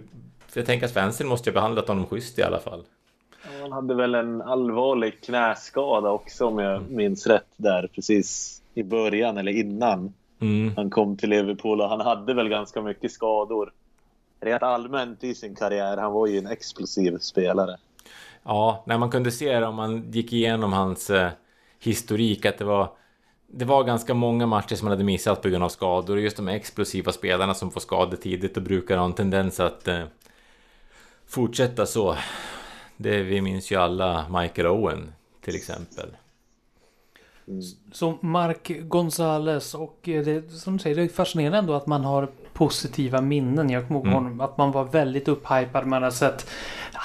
för 0.50 0.60
jag 0.60 0.66
tänker 0.66 0.86
att 0.86 0.92
fansen 0.92 1.26
måste 1.28 1.50
ju 1.50 1.54
ha 1.54 1.60
behandlat 1.60 1.88
honom 1.88 2.06
schysst 2.06 2.38
i 2.38 2.42
alla 2.42 2.60
fall. 2.60 2.82
Han 3.60 3.72
hade 3.72 3.94
väl 3.94 4.14
en 4.14 4.42
allvarlig 4.42 5.20
knäskada 5.20 6.10
också 6.10 6.46
om 6.46 6.58
jag 6.58 6.90
minns 6.90 7.26
rätt 7.26 7.52
där 7.56 7.90
precis 7.94 8.62
i 8.74 8.82
början 8.82 9.38
eller 9.38 9.52
innan 9.52 10.12
Mm. 10.40 10.72
han 10.76 10.90
kom 10.90 11.16
till 11.16 11.30
Liverpool 11.30 11.80
och 11.80 11.88
han 11.88 12.00
hade 12.00 12.34
väl 12.34 12.48
ganska 12.48 12.82
mycket 12.82 13.12
skador. 13.12 13.72
Rent 14.40 14.62
allmänt 14.62 15.24
i 15.24 15.34
sin 15.34 15.54
karriär. 15.54 15.96
Han 15.96 16.12
var 16.12 16.26
ju 16.26 16.38
en 16.38 16.46
explosiv 16.46 17.18
spelare. 17.18 17.76
Ja, 18.42 18.84
när 18.86 18.98
man 18.98 19.10
kunde 19.10 19.30
se 19.30 19.60
det 19.60 19.66
om 19.66 19.74
man 19.74 20.10
gick 20.10 20.32
igenom 20.32 20.72
hans 20.72 21.10
eh, 21.10 21.30
historik 21.78 22.46
att 22.46 22.58
det 22.58 22.64
var 22.64 22.88
det 23.52 23.64
var 23.64 23.84
ganska 23.84 24.14
många 24.14 24.46
matcher 24.46 24.74
som 24.74 24.86
han 24.88 24.92
hade 24.92 25.04
missat 25.04 25.42
på 25.42 25.48
grund 25.48 25.64
av 25.64 25.68
skador 25.68 26.16
och 26.16 26.22
just 26.22 26.36
de 26.36 26.48
explosiva 26.48 27.12
spelarna 27.12 27.54
som 27.54 27.70
får 27.70 27.80
skador 27.80 28.16
tidigt 28.16 28.56
och 28.56 28.62
brukar 28.62 28.96
ha 28.96 29.04
en 29.04 29.12
tendens 29.12 29.60
att 29.60 29.88
eh, 29.88 30.02
fortsätta 31.30 31.86
så. 31.86 32.16
Det, 32.96 33.22
vi 33.22 33.40
minns 33.40 33.72
ju 33.72 33.76
alla 33.76 34.26
Michael 34.40 34.66
Owen 34.66 35.12
till 35.44 35.56
exempel. 35.56 36.06
Så 37.92 38.18
Mark 38.20 38.68
Gonzales 38.80 39.74
och 39.74 40.08
eh, 40.08 40.24
det, 40.24 40.50
som 40.50 40.72
du 40.76 40.82
säger, 40.82 40.96
det 40.96 41.02
är 41.02 41.08
fascinerande 41.08 41.58
ändå 41.58 41.74
att 41.74 41.86
man 41.86 42.04
har 42.04 42.28
positiva 42.52 43.20
minnen. 43.20 43.70
Jag 43.70 43.86
kommer 43.88 44.00
ihåg 44.00 44.06
Mm. 44.06 44.14
honom, 44.24 44.40
att 44.40 44.58
man 44.58 44.72
var 44.72 44.84
väldigt 44.84 45.28
upphypad. 45.28 45.86
Man 45.86 46.02
har 46.02 46.10
sett 46.10 46.46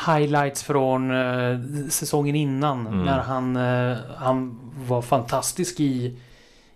highlights 0.08 0.64
från 0.64 1.12
eh, 1.12 1.60
säsongen 1.90 2.36
innan 2.36 2.88
Mm. 2.88 3.04
när 3.04 3.20
han, 3.20 3.56
eh, 3.56 3.98
han 4.18 4.60
var 4.88 5.02
fantastisk 5.02 5.80
i, 5.80 6.18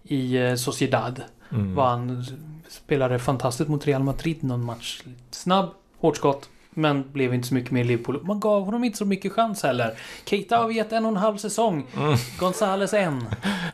i 0.04 0.38
eh, 0.38 0.56
Sociedad. 0.56 1.22
Mm. 1.52 1.76
Var 1.76 1.86
han 1.90 2.26
spelade 2.68 3.20
fantastiskt 3.20 3.70
mot 3.70 3.88
Real 3.88 4.04
Madrid 4.04 4.44
någon 4.44 4.66
match. 4.66 5.02
Snabb, 5.32 5.70
hårt 6.00 6.18
skott. 6.18 6.50
Men 6.70 7.12
blev 7.12 7.34
inte 7.34 7.48
så 7.48 7.54
mycket 7.54 7.72
mer 7.72 7.82
i 7.82 7.88
Liverpool. 7.88 8.24
Man 8.24 8.40
gav 8.40 8.66
honom 8.66 8.84
inte 8.84 8.98
så 8.98 9.06
mycket 9.06 9.32
chans 9.32 9.64
heller. 9.64 9.94
Keita 10.26 10.58
har 10.58 10.72
gett 10.72 10.92
en 10.92 11.06
och 11.06 11.12
en 11.12 11.18
halv 11.18 11.38
säsong. 11.38 11.88
Mm. 11.98 12.16
Gonzales 12.40 12.94
en. 12.94 13.26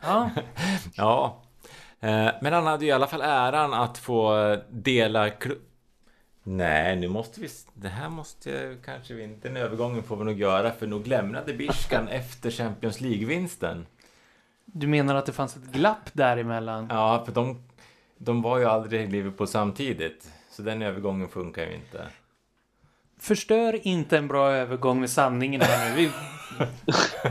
Ja, 0.02 0.30
Ja, 0.94 1.42
eh, 2.00 2.28
men 2.42 2.52
han 2.52 2.66
hade 2.66 2.84
ju 2.84 2.90
i 2.90 2.94
alla 2.94 3.06
fall 3.06 3.22
äran 3.22 3.74
att 3.74 3.98
få 3.98 4.56
dela 4.70 5.30
Nej, 6.48 6.96
nu 6.96 7.08
måste 7.08 7.40
vi... 7.40 7.48
Det 7.74 7.88
här 7.88 8.08
måste 8.08 8.76
kanske 8.84 9.14
vi 9.14 9.22
inte... 9.22 9.48
Den 9.48 9.56
övergången 9.56 10.02
får 10.02 10.16
vi 10.16 10.24
nog 10.24 10.40
göra 10.40 10.72
för 10.72 10.86
nog 10.86 11.06
lämnade 11.06 11.52
Biskan 11.52 12.08
efter 12.10 12.50
Champions 12.50 13.00
League-vinsten. 13.00 13.86
Du 14.64 14.86
menar 14.86 15.14
att 15.14 15.26
det 15.26 15.32
fanns 15.32 15.56
ett 15.56 15.72
glapp 15.72 16.10
däremellan? 16.12 16.86
Ja, 16.90 17.22
för 17.24 17.32
de... 17.32 17.62
de 18.18 18.42
var 18.42 18.58
ju 18.58 18.64
aldrig 18.64 19.02
i 19.02 19.06
Liverpool 19.06 19.48
samtidigt. 19.48 20.30
Så 20.50 20.62
den 20.62 20.82
övergången 20.82 21.28
funkar 21.28 21.66
ju 21.66 21.74
inte. 21.74 22.06
Förstör 23.26 23.86
inte 23.86 24.18
en 24.18 24.28
bra 24.28 24.50
övergång 24.50 25.00
med 25.00 25.10
sanningen 25.10 25.60
här 25.60 25.90
nu. 25.90 25.96
Vi... 25.96 26.10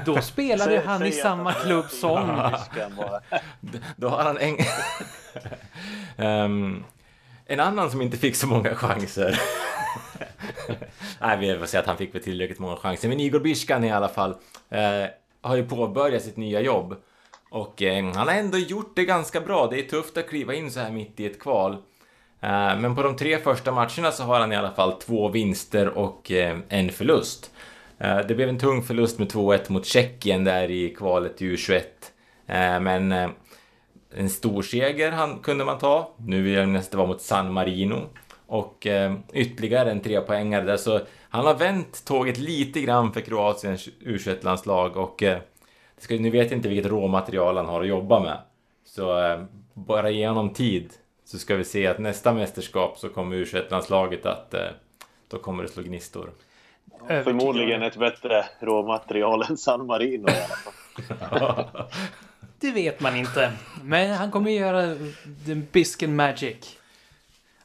Då 0.05 0.21
spelade 0.21 0.81
han 0.85 1.05
i 1.05 1.11
samma 1.11 1.53
klubb 1.53 1.85
som... 1.85 2.49
Då 3.95 4.07
har 4.07 4.23
han 4.23 4.37
en... 4.37 4.57
Ehm, 6.17 6.83
en 7.45 7.59
annan 7.59 7.91
som 7.91 8.01
inte 8.01 8.17
fick 8.17 8.35
så 8.35 8.47
många 8.47 8.75
chanser. 8.75 9.39
Nej, 11.21 11.37
vi 11.37 11.59
får 11.59 11.65
säga 11.65 11.81
att 11.81 11.87
han 11.87 11.97
fick 11.97 12.15
väl 12.15 12.23
tillräckligt 12.23 12.59
många 12.59 12.75
chanser. 12.75 13.09
Men 13.09 13.19
Igor 13.19 13.39
Biskan 13.39 13.83
i 13.83 13.91
alla 13.91 14.09
fall 14.09 14.35
eh, 14.69 15.05
har 15.41 15.55
ju 15.55 15.67
påbörjat 15.67 16.23
sitt 16.23 16.37
nya 16.37 16.61
jobb. 16.61 16.95
Och 17.49 17.81
eh, 17.81 18.05
han 18.05 18.27
har 18.27 18.35
ändå 18.35 18.57
gjort 18.57 18.95
det 18.95 19.05
ganska 19.05 19.41
bra. 19.41 19.67
Det 19.67 19.79
är 19.79 19.89
tufft 19.89 20.17
att 20.17 20.29
kliva 20.29 20.53
in 20.53 20.71
så 20.71 20.79
här 20.79 20.91
mitt 20.91 21.19
i 21.19 21.25
ett 21.25 21.39
kval. 21.39 21.77
Eh, 22.45 22.79
men 22.79 22.95
på 22.95 23.03
de 23.03 23.15
tre 23.15 23.37
första 23.37 23.71
matcherna 23.71 24.11
så 24.11 24.23
har 24.23 24.39
han 24.39 24.51
i 24.51 24.55
alla 24.55 24.71
fall 24.71 24.91
två 24.91 25.29
vinster 25.29 25.97
och 25.97 26.31
eh, 26.31 26.57
en 26.69 26.89
förlust. 26.89 27.51
Eh, 27.97 28.17
det 28.27 28.35
blev 28.35 28.49
en 28.49 28.59
tung 28.59 28.83
förlust 28.83 29.19
med 29.19 29.31
2-1 29.31 29.71
mot 29.71 29.85
Tjeckien 29.85 30.43
där 30.43 30.71
i 30.71 30.89
kvalet 30.89 31.41
i 31.41 31.55
U21. 31.55 31.81
Men 32.79 33.11
en 34.15 34.29
stor 34.29 34.61
seger 34.61 35.11
han, 35.11 35.39
kunde 35.39 35.65
man 35.65 35.77
ta. 35.77 36.13
Nu 36.17 36.41
vill 36.41 36.53
jag 36.53 36.69
nästan 36.69 36.97
vara 36.97 37.07
mot 37.07 37.21
San 37.21 37.53
Marino. 37.53 38.01
Och 38.47 38.87
ytterligare 39.33 39.91
en 39.91 39.99
trepoängare 39.99 40.63
där. 40.63 40.77
Så 40.77 40.99
han 41.29 41.45
har 41.45 41.53
vänt 41.53 42.05
tåget 42.05 42.37
lite 42.37 42.81
grann 42.81 43.13
för 43.13 43.21
Kroatiens 43.21 43.89
U21-landslag. 44.05 44.97
Och 44.97 45.23
nu 46.09 46.29
vet 46.29 46.51
jag 46.51 46.57
inte 46.57 46.69
vilket 46.69 46.91
råmaterial 46.91 47.57
han 47.57 47.65
har 47.65 47.81
att 47.81 47.87
jobba 47.87 48.19
med. 48.19 48.37
Så 48.85 49.37
bara 49.73 50.09
ge 50.09 50.27
honom 50.27 50.53
tid. 50.53 50.93
Så 51.25 51.39
ska 51.39 51.55
vi 51.55 51.63
se 51.63 51.87
att 51.87 51.99
nästa 51.99 52.33
mästerskap 52.33 52.97
så 52.97 53.09
kommer 53.09 53.35
U21-landslaget 53.35 54.25
att 54.25 54.53
eh, 54.53 54.61
då 55.27 55.37
kommer 55.37 55.63
det 55.63 55.69
slå 55.69 55.83
gnistor. 55.83 56.31
Övertygad. 57.07 57.23
Förmodligen 57.23 57.83
ett 57.83 57.97
bättre 57.97 58.45
råmaterial 58.59 59.43
än 59.49 59.57
San 59.57 59.85
Marino 59.85 60.29
i 60.29 60.31
alla 60.31 60.55
fall. 60.55 61.65
Det 62.59 62.71
vet 62.71 62.99
man 62.99 63.15
inte. 63.15 63.51
Men 63.83 64.15
han 64.15 64.31
kommer 64.31 64.51
göra 64.51 64.95
the 65.45 65.55
Bisken 65.55 66.15
Magic. 66.15 66.77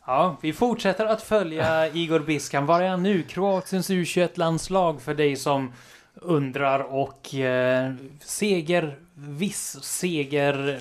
Ja, 0.06 0.36
vi 0.40 0.52
fortsätter 0.52 1.06
att 1.06 1.22
följa 1.22 1.88
Igor 1.88 2.20
Biskan. 2.20 2.66
Var 2.66 2.80
är 2.80 2.88
han 2.88 3.02
nu? 3.02 3.22
Kroatiens 3.22 3.90
U21-landslag 3.90 5.02
för 5.02 5.14
dig 5.14 5.36
som 5.36 5.72
undrar 6.14 6.80
och 6.80 7.34
eh, 7.34 7.92
seger, 8.20 8.98
viss 9.14 9.82
seger, 9.82 10.80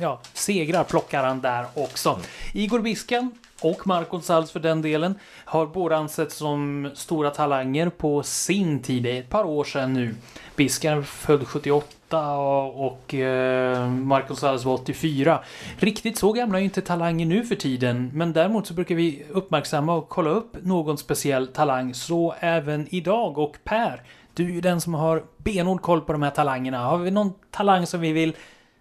ja, 0.00 0.20
segrar 0.32 0.84
plockar 0.84 1.24
han 1.24 1.40
där 1.40 1.66
också. 1.74 2.18
Igor 2.52 2.80
Biskan 2.80 3.30
och 3.60 3.86
Marco 3.86 4.20
Sals 4.20 4.50
för 4.50 4.60
den 4.60 4.82
delen 4.82 5.14
har 5.44 5.66
båda 5.66 5.96
ansetts 5.96 6.36
som 6.36 6.90
stora 6.94 7.30
talanger 7.30 7.88
på 7.88 8.22
sin 8.22 8.82
tid. 8.82 9.02
Det 9.02 9.16
är 9.16 9.20
ett 9.20 9.30
par 9.30 9.44
år 9.44 9.64
sedan 9.64 9.92
nu. 9.92 10.14
Biskan 10.56 10.98
är 10.98 11.02
född 11.02 11.48
78 11.48 12.36
och, 12.66 13.14
eh, 13.14 13.88
Marco 13.88 14.34
Sals 14.34 14.64
var 14.64 14.74
84. 14.74 15.40
Riktigt 15.78 16.18
så 16.18 16.32
gamla 16.32 16.58
är 16.58 16.60
ju 16.60 16.64
inte 16.64 16.80
talanger 16.80 17.26
nu 17.26 17.44
för 17.44 17.54
tiden, 17.54 18.10
men 18.14 18.32
däremot 18.32 18.66
så 18.66 18.74
brukar 18.74 18.94
vi 18.94 19.24
uppmärksamma 19.30 19.94
och 19.94 20.08
kolla 20.08 20.30
upp 20.30 20.56
någon 20.62 20.98
speciell 20.98 21.46
talang, 21.46 21.94
så 21.94 22.34
även 22.40 22.94
idag. 22.94 23.38
Och 23.38 23.56
Per, 23.64 24.02
du 24.34 24.44
är 24.44 24.52
ju 24.52 24.60
den 24.60 24.80
som 24.80 24.94
har 24.94 25.24
benhård 25.36 25.82
koll 25.82 26.00
på 26.00 26.12
de 26.12 26.22
här 26.22 26.30
talangerna. 26.30 26.78
Har 26.78 26.98
vi 26.98 27.10
någon 27.10 27.32
talang 27.50 27.86
som 27.86 28.00
vi 28.00 28.12
vill 28.12 28.32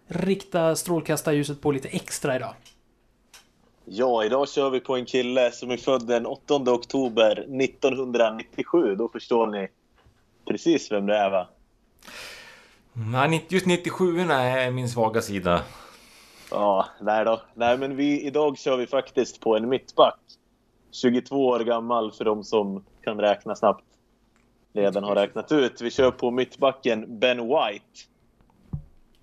rikta 0.07 0.75
strålkastarljuset 0.75 1.61
på 1.61 1.71
lite 1.71 1.87
extra 1.87 2.35
idag? 2.35 2.53
Ja, 3.85 4.25
idag 4.25 4.49
kör 4.49 4.69
vi 4.69 4.79
på 4.79 4.95
en 4.95 5.05
kille 5.05 5.51
som 5.51 5.71
är 5.71 5.77
född 5.77 6.07
den 6.07 6.25
8 6.25 6.55
oktober 6.55 7.31
1997. 7.61 8.95
Då 8.95 9.09
förstår 9.09 9.47
ni 9.47 9.67
precis 10.47 10.91
vem 10.91 11.05
det 11.05 11.17
är 11.17 11.29
va? 11.29 11.47
Nej, 12.93 13.45
just 13.49 13.65
97 13.65 14.19
är 14.19 14.71
min 14.71 14.89
svaga 14.89 15.21
sida. 15.21 15.61
Ja, 16.51 16.85
nej 17.01 17.25
då. 17.25 17.41
Nej, 17.53 17.77
men 17.77 17.95
vi, 17.95 18.21
idag 18.21 18.57
kör 18.57 18.77
vi 18.77 18.87
faktiskt 18.87 19.39
på 19.39 19.57
en 19.57 19.69
mittback. 19.69 20.19
22 20.91 21.47
år 21.47 21.59
gammal 21.59 22.11
för 22.11 22.25
de 22.25 22.43
som 22.43 22.85
kan 23.01 23.19
räkna 23.19 23.55
snabbt. 23.55 23.85
Redan 24.73 25.03
har 25.03 25.15
räknat 25.15 25.51
ut. 25.51 25.81
Vi 25.81 25.91
kör 25.91 26.11
på 26.11 26.31
mittbacken 26.31 27.19
Ben 27.19 27.37
White. 27.37 27.99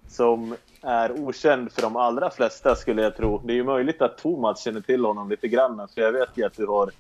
Som 0.09 0.57
är 0.83 1.12
okänd 1.12 1.73
för 1.73 1.83
de 1.83 1.97
allra 1.97 2.31
flesta 2.31 2.75
skulle 2.77 3.03
jag 3.03 3.16
tro. 3.16 3.40
Det 3.45 3.53
är 3.53 3.57
ju 3.57 3.64
möjligt 3.64 4.03
att 4.03 4.19
Thomas 4.19 4.64
känner 4.64 4.81
till 4.81 5.05
honom 5.05 5.31
lite 5.31 5.49
grann. 5.49 5.88
För 5.95 6.01
jag 6.01 6.12
vet 6.12 6.29
ju 6.35 6.47
att 6.47 6.57
du 6.57 6.66
har 6.66 6.90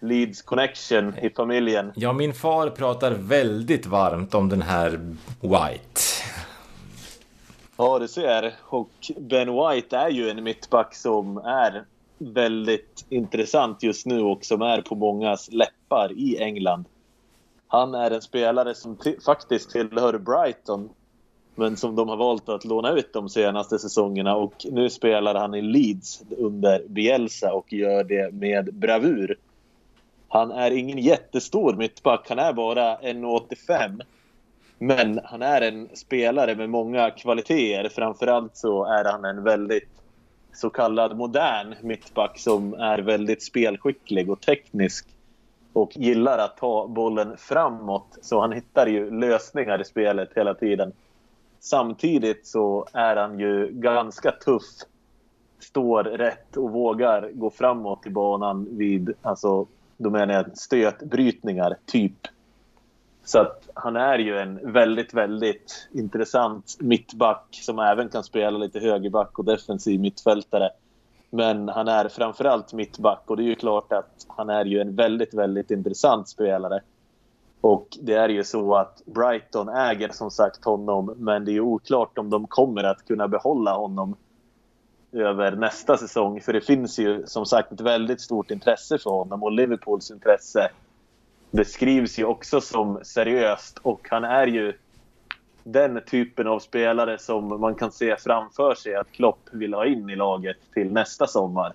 Leeds 0.00 0.42
connection 0.42 1.18
i 1.18 1.30
familjen. 1.30 1.92
Ja, 1.96 2.12
min 2.12 2.34
far 2.34 2.70
pratar 2.70 3.10
väldigt 3.10 3.86
varmt 3.86 4.34
om 4.34 4.48
den 4.48 4.62
här 4.62 4.90
White. 5.40 6.00
Ja, 7.76 7.98
du 7.98 8.08
ser. 8.08 8.54
Och 8.62 8.90
Ben 9.20 9.48
White 9.52 9.96
är 9.96 10.10
ju 10.10 10.30
en 10.30 10.44
mittback 10.44 10.94
som 10.94 11.36
är 11.36 11.84
väldigt 12.18 13.04
intressant 13.08 13.82
just 13.82 14.06
nu 14.06 14.20
och 14.20 14.44
som 14.44 14.62
är 14.62 14.80
på 14.82 14.94
mångas 14.94 15.52
läppar 15.52 16.12
i 16.12 16.38
England. 16.38 16.84
Han 17.68 17.94
är 17.94 18.10
en 18.10 18.22
spelare 18.22 18.74
som 18.74 18.96
ti- 18.96 19.24
faktiskt 19.24 19.70
tillhör 19.70 20.18
Brighton 20.18 20.90
men 21.58 21.76
som 21.76 21.96
de 21.96 22.08
har 22.08 22.16
valt 22.16 22.48
att 22.48 22.64
låna 22.64 22.92
ut 22.92 23.12
de 23.12 23.28
senaste 23.28 23.78
säsongerna 23.78 24.36
och 24.36 24.54
nu 24.70 24.90
spelar 24.90 25.34
han 25.34 25.54
i 25.54 25.62
Leeds 25.62 26.22
under 26.38 26.82
Bielsa 26.88 27.52
och 27.52 27.72
gör 27.72 28.04
det 28.04 28.34
med 28.34 28.74
bravur. 28.74 29.38
Han 30.28 30.50
är 30.50 30.70
ingen 30.70 30.98
jättestor 30.98 31.74
mittback, 31.74 32.26
han 32.28 32.38
är 32.38 32.52
bara 32.52 32.96
1,85 32.96 34.00
men 34.78 35.20
han 35.24 35.42
är 35.42 35.60
en 35.60 35.88
spelare 35.94 36.54
med 36.54 36.70
många 36.70 37.10
kvaliteter. 37.10 37.88
Framförallt 37.88 38.56
så 38.56 38.84
är 38.84 39.04
han 39.04 39.24
en 39.24 39.42
väldigt 39.42 39.88
så 40.52 40.70
kallad 40.70 41.16
modern 41.16 41.74
mittback 41.80 42.38
som 42.38 42.74
är 42.74 42.98
väldigt 42.98 43.42
spelskicklig 43.42 44.30
och 44.30 44.40
teknisk 44.40 45.06
och 45.72 45.96
gillar 45.96 46.38
att 46.38 46.56
ta 46.56 46.86
bollen 46.86 47.36
framåt. 47.36 48.18
Så 48.22 48.40
han 48.40 48.52
hittar 48.52 48.86
ju 48.86 49.10
lösningar 49.20 49.80
i 49.80 49.84
spelet 49.84 50.30
hela 50.34 50.54
tiden. 50.54 50.92
Samtidigt 51.60 52.46
så 52.46 52.86
är 52.92 53.16
han 53.16 53.38
ju 53.38 53.68
ganska 53.72 54.32
tuff. 54.32 54.64
Står 55.60 56.04
rätt 56.04 56.56
och 56.56 56.70
vågar 56.70 57.30
gå 57.34 57.50
framåt 57.50 58.06
i 58.06 58.10
banan 58.10 58.68
vid, 58.70 59.14
alltså, 59.22 59.66
då 59.96 60.10
menar 60.10 60.34
jag 60.34 60.58
stötbrytningar, 60.58 61.76
typ. 61.86 62.26
Så 63.24 63.38
att 63.38 63.68
han 63.74 63.96
är 63.96 64.18
ju 64.18 64.38
en 64.38 64.72
väldigt, 64.72 65.14
väldigt 65.14 65.88
intressant 65.92 66.76
mittback 66.80 67.46
som 67.50 67.78
även 67.78 68.08
kan 68.08 68.24
spela 68.24 68.58
lite 68.58 68.80
högerback 68.80 69.38
och 69.38 69.44
defensiv 69.44 70.00
mittfältare. 70.00 70.70
Men 71.30 71.68
han 71.68 71.88
är 71.88 72.08
framförallt 72.08 72.72
mittback 72.72 73.22
och 73.26 73.36
det 73.36 73.42
är 73.42 73.48
ju 73.48 73.54
klart 73.54 73.92
att 73.92 74.26
han 74.28 74.50
är 74.50 74.64
ju 74.64 74.80
en 74.80 74.96
väldigt, 74.96 75.34
väldigt 75.34 75.70
intressant 75.70 76.28
spelare. 76.28 76.80
Och 77.60 77.98
det 78.00 78.14
är 78.14 78.28
ju 78.28 78.44
så 78.44 78.74
att 78.74 79.02
Brighton 79.06 79.68
äger 79.68 80.08
som 80.08 80.30
sagt 80.30 80.64
honom 80.64 81.14
men 81.16 81.44
det 81.44 81.50
är 81.50 81.52
ju 81.52 81.60
oklart 81.60 82.18
om 82.18 82.30
de 82.30 82.46
kommer 82.46 82.84
att 82.84 83.06
kunna 83.06 83.28
behålla 83.28 83.74
honom 83.74 84.16
över 85.12 85.52
nästa 85.52 85.96
säsong. 85.96 86.40
För 86.40 86.52
det 86.52 86.60
finns 86.60 86.98
ju 86.98 87.26
som 87.26 87.46
sagt 87.46 87.72
ett 87.72 87.80
väldigt 87.80 88.20
stort 88.20 88.50
intresse 88.50 88.98
för 88.98 89.10
honom 89.10 89.42
och 89.42 89.52
Liverpools 89.52 90.10
intresse 90.10 90.70
beskrivs 91.50 92.18
ju 92.18 92.24
också 92.24 92.60
som 92.60 93.00
seriöst 93.02 93.78
och 93.82 94.06
han 94.10 94.24
är 94.24 94.46
ju 94.46 94.72
den 95.64 96.00
typen 96.06 96.46
av 96.46 96.58
spelare 96.58 97.18
som 97.18 97.60
man 97.60 97.74
kan 97.74 97.92
se 97.92 98.16
framför 98.16 98.74
sig 98.74 98.94
att 98.94 99.12
Klopp 99.12 99.40
vill 99.52 99.74
ha 99.74 99.86
in 99.86 100.10
i 100.10 100.16
laget 100.16 100.56
till 100.74 100.92
nästa 100.92 101.26
sommar. 101.26 101.72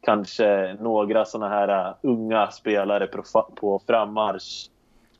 Kanske 0.00 0.76
några 0.80 1.24
sådana 1.24 1.48
här 1.54 1.88
äh, 1.88 1.94
unga 2.02 2.50
spelare 2.50 3.08
på 3.54 3.80
frammarsch 3.86 4.68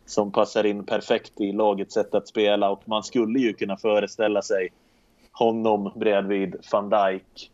som 0.07 0.33
passar 0.33 0.67
in 0.67 0.85
perfekt 0.85 1.41
i 1.41 1.53
lagets 1.53 1.95
sätt 1.95 2.15
att 2.15 2.29
spela 2.29 2.71
och 2.71 2.83
man 2.85 3.03
skulle 3.03 3.39
ju 3.39 3.53
kunna 3.53 3.77
föreställa 3.77 4.43
sig 4.43 4.69
honom 5.33 5.93
bredvid 5.95 6.57
van 6.73 6.91
Dijk 6.91 7.51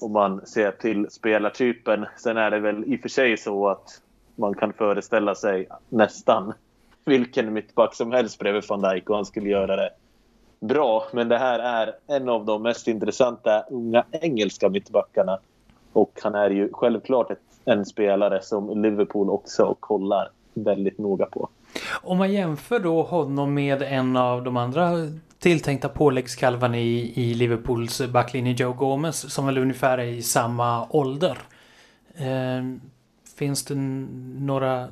om 0.00 0.12
man 0.12 0.46
ser 0.46 0.70
till 0.70 1.10
spelartypen. 1.10 2.06
Sen 2.16 2.36
är 2.36 2.50
det 2.50 2.60
väl 2.60 2.84
i 2.84 2.96
och 2.96 3.00
för 3.00 3.08
sig 3.08 3.36
så 3.36 3.68
att 3.68 4.02
man 4.36 4.54
kan 4.54 4.72
föreställa 4.72 5.34
sig 5.34 5.68
nästan 5.88 6.52
vilken 7.04 7.52
mittback 7.52 7.94
som 7.94 8.12
helst 8.12 8.38
bredvid 8.38 8.64
van 8.68 8.80
Dijk 8.80 9.10
och 9.10 9.16
han 9.16 9.26
skulle 9.26 9.48
göra 9.48 9.76
det 9.76 9.90
bra. 10.60 11.04
Men 11.12 11.28
det 11.28 11.38
här 11.38 11.58
är 11.58 11.94
en 12.06 12.28
av 12.28 12.44
de 12.44 12.62
mest 12.62 12.88
intressanta 12.88 13.60
unga 13.70 14.04
engelska 14.10 14.68
mittbackarna. 14.68 15.38
Och 15.92 16.20
han 16.22 16.34
är 16.34 16.50
ju 16.50 16.72
självklart 16.72 17.30
ett, 17.30 17.38
en 17.64 17.86
spelare 17.86 18.42
som 18.42 18.82
Liverpool 18.82 19.30
också 19.30 19.76
kollar 19.80 20.30
väldigt 20.64 20.98
noga 20.98 21.26
på. 21.26 21.48
Om 22.02 22.18
man 22.18 22.32
jämför 22.32 22.80
då 22.80 23.02
honom 23.02 23.54
med 23.54 23.82
en 23.82 24.16
av 24.16 24.44
de 24.44 24.56
andra 24.56 24.92
tilltänkta 25.38 25.88
påläggskalvan 25.88 26.74
i, 26.74 27.12
i 27.14 27.34
Liverpools 27.34 28.02
backlinje 28.06 28.52
Joe 28.52 28.72
Gomez 28.72 29.32
som 29.34 29.46
väl 29.46 29.58
ungefär 29.58 29.98
är 29.98 30.06
i 30.06 30.22
samma 30.22 30.86
ålder. 30.90 31.38
Eh, 32.14 32.62
finns 33.36 33.64
det 33.64 33.74
några... 34.40 34.88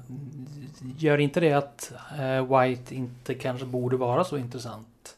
Gör 0.98 1.18
inte 1.18 1.40
det 1.40 1.52
att 1.52 1.92
eh, 2.18 2.60
White 2.60 2.94
inte 2.94 3.34
kanske 3.34 3.66
borde 3.66 3.96
vara 3.96 4.24
så 4.24 4.36
intressant? 4.36 5.16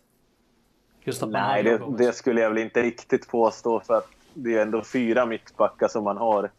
Nej, 1.27 1.63
det, 1.63 1.81
det, 1.99 2.13
skulle 2.13 2.41
jag 2.41 2.49
väl 2.51 2.59
inte 2.59 2.83
riktigt 2.83 3.29
påstå 3.29 3.81
för 3.81 3.95
att 3.95 4.09
det 4.35 4.55
är 4.55 4.63
ändå 4.63 4.83
fyra 4.83 5.27
mittbackar 5.27 5.89
som 5.89 6.05
man 6.05 6.17
har. 6.17 6.51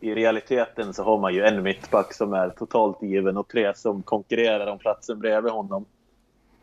I 0.00 0.14
realiteten 0.14 0.94
så 0.94 1.02
har 1.04 1.18
man 1.18 1.34
ju 1.34 1.44
en 1.44 1.62
mittback 1.62 2.14
som 2.14 2.32
är 2.32 2.50
totalt 2.50 3.02
given 3.02 3.36
och 3.36 3.48
tre 3.48 3.74
som 3.74 4.02
konkurrerar 4.02 4.66
om 4.66 4.78
platsen 4.78 5.18
bredvid 5.18 5.52
honom. 5.52 5.84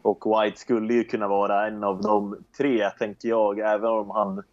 Och 0.02 0.24
White 0.26 0.60
skulle 0.60 0.94
ju 0.94 1.04
kunna 1.04 1.28
vara 1.28 1.68
en 1.68 1.84
av 1.84 2.02
de 2.02 2.38
tre, 2.58 2.90
tänker 2.90 3.30
jag, 3.30 3.60
även 3.60 3.90
om 3.90 4.10
han 4.10 4.44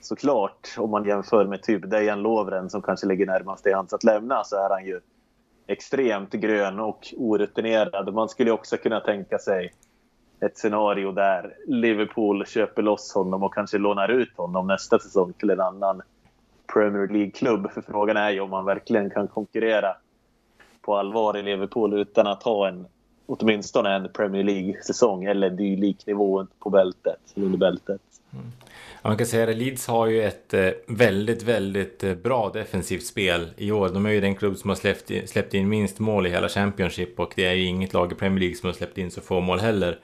såklart, 0.00 0.74
om 0.78 0.90
man 0.90 1.04
jämför 1.04 1.44
med 1.44 1.62
typ 1.62 1.90
Dejan 1.90 2.22
Lovren 2.22 2.70
som 2.70 2.82
kanske 2.82 3.06
ligger 3.06 3.26
närmast 3.26 3.66
i 3.66 3.72
hans 3.72 3.92
att 3.92 4.04
lämna, 4.04 4.44
så 4.44 4.56
är 4.56 4.70
han 4.70 4.86
ju 4.86 5.00
extremt 5.66 6.32
grön 6.32 6.80
och 6.80 7.14
orutinerad. 7.16 8.14
Man 8.14 8.28
skulle 8.28 8.50
också 8.50 8.76
kunna 8.76 9.00
tänka 9.00 9.38
sig 9.38 9.72
ett 10.40 10.58
scenario 10.58 11.12
där 11.12 11.56
Liverpool 11.66 12.46
köper 12.46 12.82
loss 12.82 13.14
honom 13.14 13.42
och 13.42 13.54
kanske 13.54 13.78
lånar 13.78 14.08
ut 14.08 14.36
honom 14.36 14.66
nästa 14.66 14.98
säsong 14.98 15.32
till 15.32 15.50
en 15.50 15.60
annan 15.60 16.02
Premier 16.72 17.08
League-klubb. 17.08 17.70
För 17.74 17.82
frågan 17.82 18.16
är 18.16 18.30
ju 18.30 18.40
om 18.40 18.50
man 18.50 18.64
verkligen 18.64 19.10
kan 19.10 19.28
konkurrera 19.28 19.96
på 20.80 20.96
allvar 20.96 21.36
i 21.36 21.42
Liverpool 21.42 22.00
utan 22.00 22.26
att 22.26 22.42
ha 22.42 22.68
en 22.68 22.86
åtminstone 23.26 23.94
en 23.94 24.08
Premier 24.12 24.44
League-säsong 24.44 25.24
eller 25.24 25.50
dylik 25.50 26.06
nivå 26.06 26.46
på 26.58 26.70
bältet, 26.70 27.20
under 27.34 27.58
bältet. 27.58 28.00
Mm. 28.32 28.46
Ja, 29.02 29.08
man 29.08 29.16
kan 29.16 29.26
säga 29.26 29.50
att 29.50 29.56
Leeds 29.56 29.86
har 29.86 30.06
ju 30.06 30.22
ett 30.22 30.54
eh, 30.54 30.70
väldigt, 30.88 31.42
väldigt 31.42 32.04
eh, 32.04 32.14
bra 32.14 32.50
defensivt 32.54 33.06
spel 33.06 33.46
i 33.56 33.72
år. 33.72 33.88
De 33.88 34.06
är 34.06 34.10
ju 34.10 34.20
den 34.20 34.34
klubb 34.34 34.56
som 34.56 34.70
har 34.70 34.76
släppt 34.76 35.10
in, 35.10 35.28
släppt 35.28 35.54
in 35.54 35.68
minst 35.68 35.98
mål 35.98 36.26
i 36.26 36.30
hela 36.30 36.48
Championship 36.48 37.20
och 37.20 37.32
det 37.36 37.46
är 37.46 37.52
ju 37.52 37.64
inget 37.64 37.92
lag 37.92 38.12
i 38.12 38.14
Premier 38.14 38.40
League 38.40 38.56
som 38.56 38.66
har 38.66 38.74
släppt 38.74 38.98
in 38.98 39.10
så 39.10 39.20
få 39.20 39.40
mål 39.40 39.60
heller. 39.60 39.98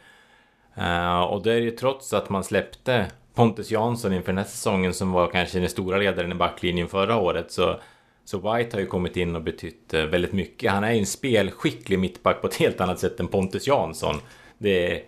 Uh, 0.78 1.20
och 1.20 1.42
det 1.42 1.52
är 1.52 1.60
ju 1.60 1.70
trots 1.70 2.12
att 2.12 2.28
man 2.28 2.44
släppte 2.44 3.06
Pontus 3.36 3.70
Jansson 3.70 4.12
inför 4.12 4.32
den 4.32 4.38
här 4.38 4.44
säsongen 4.44 4.94
som 4.94 5.12
var 5.12 5.28
kanske 5.28 5.58
den 5.58 5.68
stora 5.68 5.98
ledaren 5.98 6.32
i 6.32 6.34
backlinjen 6.34 6.88
förra 6.88 7.16
året 7.16 7.52
så, 7.52 7.80
så 8.24 8.36
White 8.38 8.76
har 8.76 8.80
ju 8.80 8.86
kommit 8.86 9.16
in 9.16 9.36
och 9.36 9.42
betytt 9.42 9.94
eh, 9.94 10.04
väldigt 10.04 10.32
mycket. 10.32 10.72
Han 10.72 10.84
är 10.84 10.92
ju 10.92 10.98
en 10.98 11.06
spelskicklig 11.06 11.98
mittback 11.98 12.40
på 12.40 12.46
ett 12.46 12.54
helt 12.54 12.80
annat 12.80 12.98
sätt 12.98 13.20
än 13.20 13.28
Pontus 13.28 13.66
Jansson. 13.66 14.16
Det 14.58 15.02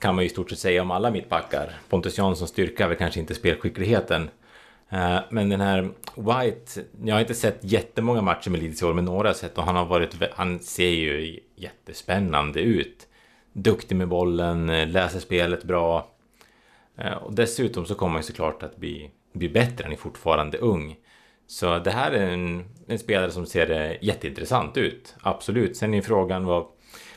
kan 0.00 0.14
man 0.14 0.24
ju 0.24 0.30
i 0.30 0.32
stort 0.32 0.50
sett 0.50 0.58
säga 0.58 0.82
om 0.82 0.90
alla 0.90 1.10
mittbackar. 1.10 1.70
Pontus 1.88 2.18
Janssons 2.18 2.50
styrka 2.50 2.84
är 2.84 2.88
väl 2.88 2.96
kanske 2.96 3.20
inte 3.20 3.34
spelskickligheten. 3.34 4.30
Eh, 4.88 5.18
men 5.30 5.48
den 5.48 5.60
här 5.60 5.82
White, 6.14 6.80
jag 7.04 7.14
har 7.14 7.20
inte 7.20 7.34
sett 7.34 7.58
jättemånga 7.60 8.22
matcher 8.22 8.50
med 8.50 8.62
Leeds 8.62 8.82
i 8.82 8.84
år, 8.84 8.94
men 8.94 9.04
några 9.04 9.28
har 9.28 9.34
sett 9.34 9.58
och 9.58 9.64
han 9.64 9.76
har 9.76 9.84
varit, 9.84 10.16
han 10.32 10.58
ser 10.58 10.90
ju 10.90 11.40
jättespännande 11.56 12.60
ut 12.60 13.06
duktig 13.52 13.96
med 13.96 14.08
bollen, 14.08 14.70
eh, 14.70 14.88
läser 14.88 15.20
spelet 15.20 15.64
bra. 15.64 16.15
Eh, 16.98 17.12
och 17.12 17.34
dessutom 17.34 17.86
så 17.86 17.94
kommer 17.94 18.14
han 18.14 18.22
såklart 18.22 18.62
att 18.62 18.76
bli, 18.76 19.10
bli 19.32 19.48
bättre, 19.48 19.84
han 19.84 19.92
är 19.92 19.96
fortfarande 19.96 20.58
ung. 20.58 20.96
Så 21.46 21.78
det 21.78 21.90
här 21.90 22.12
är 22.12 22.26
en, 22.26 22.64
en 22.86 22.98
spelare 22.98 23.30
som 23.30 23.46
ser 23.46 23.70
eh, 23.70 24.04
jätteintressant 24.04 24.76
ut, 24.76 25.16
absolut. 25.20 25.76
Sen 25.76 25.94
är 25.94 26.02
frågan 26.02 26.44
vad, 26.44 26.66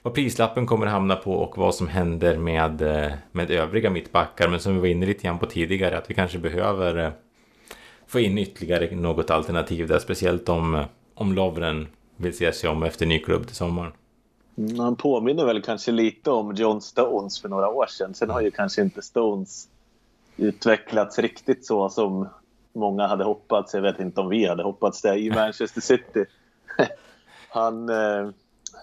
vad 0.01 0.13
prislappen 0.13 0.65
kommer 0.65 0.85
att 0.85 0.91
hamna 0.91 1.15
på 1.15 1.33
och 1.33 1.57
vad 1.57 1.75
som 1.75 1.87
händer 1.87 2.37
med, 2.37 2.81
eh, 2.81 3.11
med 3.31 3.51
övriga 3.51 3.89
mittbackar. 3.89 4.49
Men 4.49 4.59
som 4.59 4.73
vi 4.73 4.79
var 4.79 4.87
inne 4.87 5.05
lite 5.05 5.23
grann 5.23 5.39
på 5.39 5.45
tidigare, 5.45 5.97
att 5.97 6.09
vi 6.09 6.13
kanske 6.13 6.37
behöver 6.37 7.13
få 8.07 8.19
in 8.19 8.37
ytterligare 8.37 8.95
något 8.95 9.29
alternativ 9.29 9.87
där, 9.87 9.99
speciellt 9.99 10.49
om, 10.49 10.83
om 11.13 11.33
Lovren 11.33 11.87
vill 12.15 12.37
se 12.37 12.51
sig 12.51 12.69
om 12.69 12.83
efter 12.83 13.05
ny 13.05 13.19
klubb 13.19 13.47
till 13.47 13.55
sommaren. 13.55 13.91
Han 14.77 14.95
påminner 14.95 15.45
väl 15.45 15.61
kanske 15.61 15.91
lite 15.91 16.31
om 16.31 16.55
John 16.55 16.81
Stones 16.81 17.41
för 17.41 17.49
några 17.49 17.69
år 17.69 17.85
sedan. 17.85 18.13
Sen 18.13 18.29
har 18.29 18.41
ju 18.41 18.51
kanske 18.51 18.81
inte 18.81 19.01
Stones 19.01 19.67
utvecklats 20.37 21.19
riktigt 21.19 21.65
så 21.65 21.89
som 21.89 22.27
många 22.73 23.07
hade 23.07 23.23
hoppats. 23.23 23.73
Jag 23.73 23.81
vet 23.81 23.99
inte 23.99 24.21
om 24.21 24.29
vi 24.29 24.45
hade 24.45 24.63
hoppats 24.63 25.01
det 25.01 25.15
i 25.15 25.29
Manchester 25.35 25.81
City. 25.81 26.25
han, 27.49 27.89
eh, 27.89 28.29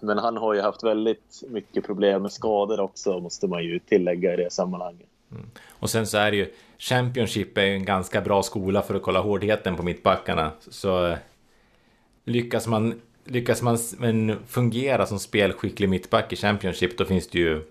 men 0.03 0.19
han 0.19 0.37
har 0.37 0.55
ju 0.55 0.61
haft 0.61 0.85
väldigt 0.85 1.43
mycket 1.49 1.87
problem 1.87 2.23
med 2.23 2.33
skador 2.33 2.81
också, 2.81 3.21
måste 3.21 3.47
man 3.47 3.65
ju 3.65 3.79
tillägga 3.79 4.35
i 4.35 4.37
det 4.37 4.53
sammanhanget. 4.53 5.09
Mm. 5.31 5.51
Och 5.69 5.91
sen 5.91 6.07
så 6.07 6.19
är 6.19 6.31
det 6.31 6.37
ju 6.37 6.53
Championship 6.79 7.59
är 7.59 7.63
en 7.63 7.85
ganska 7.85 8.21
bra 8.21 8.43
skola 8.43 8.83
för 8.83 8.95
att 8.95 9.03
kolla 9.03 9.21
hårdheten 9.21 9.77
på 9.77 9.83
mittbackarna. 9.83 10.51
Så 10.61 11.07
eh, 11.07 11.19
lyckas 12.25 12.67
man 12.67 13.01
lyckas 13.27 13.63
man 13.63 13.79
men 13.99 14.39
fungera 14.47 15.07
som 15.07 15.19
spelskicklig 15.19 15.89
mittback 15.89 16.33
i 16.33 16.37
Championship 16.37 16.99
då 16.99 17.05
finns 17.05 17.29
det 17.29 17.39
ju 17.39 17.63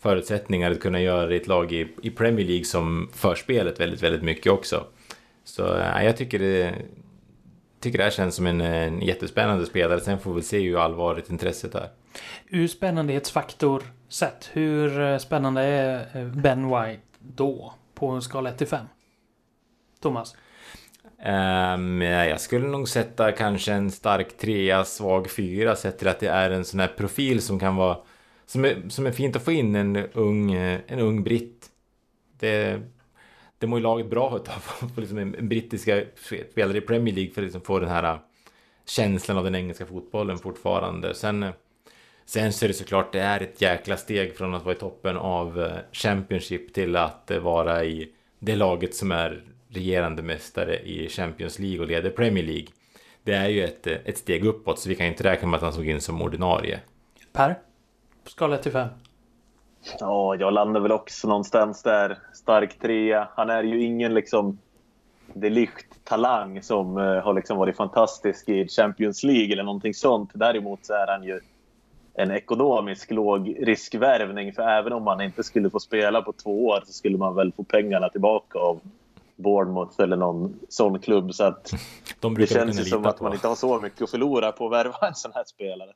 förutsättningar 0.00 0.70
att 0.70 0.80
kunna 0.80 1.00
göra 1.00 1.26
det 1.26 1.34
i 1.34 1.36
ett 1.36 1.46
lag 1.46 1.72
i, 1.72 1.88
i 2.02 2.10
Premier 2.10 2.46
League 2.46 2.64
som 2.64 3.10
för 3.12 3.34
spelet 3.34 3.80
väldigt, 3.80 4.02
väldigt 4.02 4.22
mycket 4.22 4.52
också. 4.52 4.86
Så 5.44 5.62
ja, 5.62 6.02
jag 6.02 6.16
tycker 6.16 6.38
det, 6.38 6.74
tycker 7.80 7.98
det 7.98 8.04
här 8.04 8.10
känns 8.10 8.34
som 8.34 8.46
en, 8.46 8.60
en 8.60 9.02
jättespännande 9.02 9.66
spelare. 9.66 10.00
Sen 10.00 10.18
får 10.18 10.34
vi 10.34 10.42
se 10.42 10.60
hur 10.60 10.78
allvarligt 10.78 11.30
intresset 11.30 11.74
är. 11.74 11.88
Ur 12.48 12.66
spännandehetsfaktor 12.66 13.82
sett, 14.08 14.50
hur 14.52 15.00
eh, 15.00 15.18
spännande 15.18 15.62
är 15.62 16.16
eh, 16.16 16.26
Ben 16.26 16.68
White 16.68 17.02
då? 17.18 17.74
På 17.94 18.08
en 18.08 18.22
skala 18.22 18.50
1 18.50 18.58
till 18.58 18.66
5? 18.66 18.86
Thomas? 20.00 20.36
Um, 21.26 22.02
jag 22.02 22.40
skulle 22.40 22.66
nog 22.66 22.88
sätta 22.88 23.32
kanske 23.32 23.72
en 23.72 23.90
stark 23.90 24.38
trea, 24.38 24.84
svag 24.84 25.30
fyra 25.30 25.76
sett 25.76 25.98
till 25.98 26.08
att 26.08 26.20
det 26.20 26.28
är 26.28 26.50
en 26.50 26.64
sån 26.64 26.80
här 26.80 26.88
profil 26.96 27.42
som 27.42 27.58
kan 27.58 27.76
vara 27.76 27.96
som 28.46 28.64
är, 28.64 28.88
som 28.88 29.06
är 29.06 29.12
fint 29.12 29.36
att 29.36 29.44
få 29.44 29.52
in 29.52 29.74
en 29.74 29.96
ung, 29.96 30.52
en 30.86 30.98
ung 30.98 31.22
britt. 31.22 31.70
Det, 32.38 32.80
det 33.58 33.66
mår 33.66 33.78
ju 33.78 33.82
laget 33.82 34.10
bra 34.10 34.36
utav 34.36 34.90
liksom 34.96 35.18
en, 35.18 35.48
brittiska 35.48 36.02
spelare 36.50 36.78
i 36.78 36.80
Premier 36.80 37.14
League 37.14 37.32
för 37.32 37.40
att 37.40 37.44
liksom 37.44 37.60
få 37.60 37.78
den 37.78 37.88
här 37.88 38.04
äh, 38.04 38.18
känslan 38.86 39.38
av 39.38 39.44
den 39.44 39.54
engelska 39.54 39.86
fotbollen 39.86 40.38
fortfarande. 40.38 41.14
Sen, 41.14 41.46
sen 42.24 42.52
så 42.52 42.64
är 42.64 42.68
det 42.68 42.74
såklart 42.74 43.12
det 43.12 43.20
är 43.20 43.40
ett 43.40 43.60
jäkla 43.60 43.96
steg 43.96 44.36
från 44.36 44.54
att 44.54 44.64
vara 44.64 44.74
i 44.74 44.78
toppen 44.78 45.16
av 45.16 45.62
äh, 45.62 45.72
Championship 45.92 46.74
till 46.74 46.96
att 46.96 47.30
äh, 47.30 47.38
vara 47.38 47.84
i 47.84 48.08
det 48.38 48.56
laget 48.56 48.94
som 48.94 49.12
är 49.12 49.42
regerande 49.72 50.22
mästare 50.22 50.78
i 50.78 51.08
Champions 51.08 51.58
League 51.58 51.80
och 51.80 51.86
leder 51.86 52.10
Premier 52.10 52.44
League. 52.44 52.66
Det 53.22 53.32
är 53.32 53.48
ju 53.48 53.64
ett, 53.64 53.86
ett 53.86 54.18
steg 54.18 54.44
uppåt 54.44 54.78
så 54.78 54.88
vi 54.88 54.94
kan 54.94 55.06
inte 55.06 55.24
räkna 55.24 55.48
med 55.48 55.56
att 55.56 55.62
han 55.62 55.72
såg 55.72 55.88
in 55.88 56.00
som 56.00 56.22
ordinarie. 56.22 56.80
Per? 57.32 57.58
På 58.24 58.30
skala 58.30 58.54
1 58.54 58.62
till 58.62 58.72
5? 58.72 58.88
Ja, 60.00 60.36
jag 60.36 60.52
landar 60.52 60.80
väl 60.80 60.92
också 60.92 61.28
någonstans 61.28 61.82
där. 61.82 62.18
Stark 62.34 62.78
trea. 62.78 63.28
Han 63.34 63.50
är 63.50 63.62
ju 63.62 63.82
ingen 63.82 64.14
liksom 64.14 64.58
delikt 65.34 66.04
talang 66.04 66.62
som 66.62 66.96
uh, 66.96 67.22
har 67.22 67.34
liksom 67.34 67.58
varit 67.58 67.76
fantastisk 67.76 68.48
i 68.48 68.68
Champions 68.68 69.22
League 69.22 69.52
eller 69.52 69.62
någonting 69.62 69.94
sånt. 69.94 70.30
Däremot 70.34 70.86
så 70.86 70.92
är 70.92 71.06
han 71.06 71.24
ju 71.24 71.40
en 72.14 72.30
ekonomisk 72.30 73.10
låg 73.10 73.56
riskvärvning. 73.60 74.52
För 74.52 74.62
även 74.62 74.92
om 74.92 75.02
man 75.02 75.20
inte 75.20 75.42
skulle 75.42 75.70
få 75.70 75.80
spela 75.80 76.22
på 76.22 76.32
två 76.32 76.66
år 76.66 76.82
så 76.86 76.92
skulle 76.92 77.18
man 77.18 77.34
väl 77.34 77.52
få 77.52 77.64
pengarna 77.64 78.08
tillbaka 78.08 78.58
av 78.58 78.80
Bournemouth 79.36 80.00
eller 80.00 80.16
någon 80.16 80.58
sån 80.68 80.98
klubb. 80.98 81.34
Så 81.34 81.44
att 81.44 81.72
De 82.20 82.34
det 82.34 82.46
känns 82.46 82.80
ju 82.80 82.84
som 82.84 83.06
att 83.06 83.18
på. 83.18 83.24
man 83.24 83.32
inte 83.32 83.48
har 83.48 83.54
så 83.54 83.80
mycket 83.80 84.02
att 84.02 84.10
förlora 84.10 84.52
på 84.52 84.66
att 84.66 84.72
värva 84.72 85.08
en 85.08 85.14
sån 85.14 85.32
här 85.34 85.44
spelare. 85.44 85.90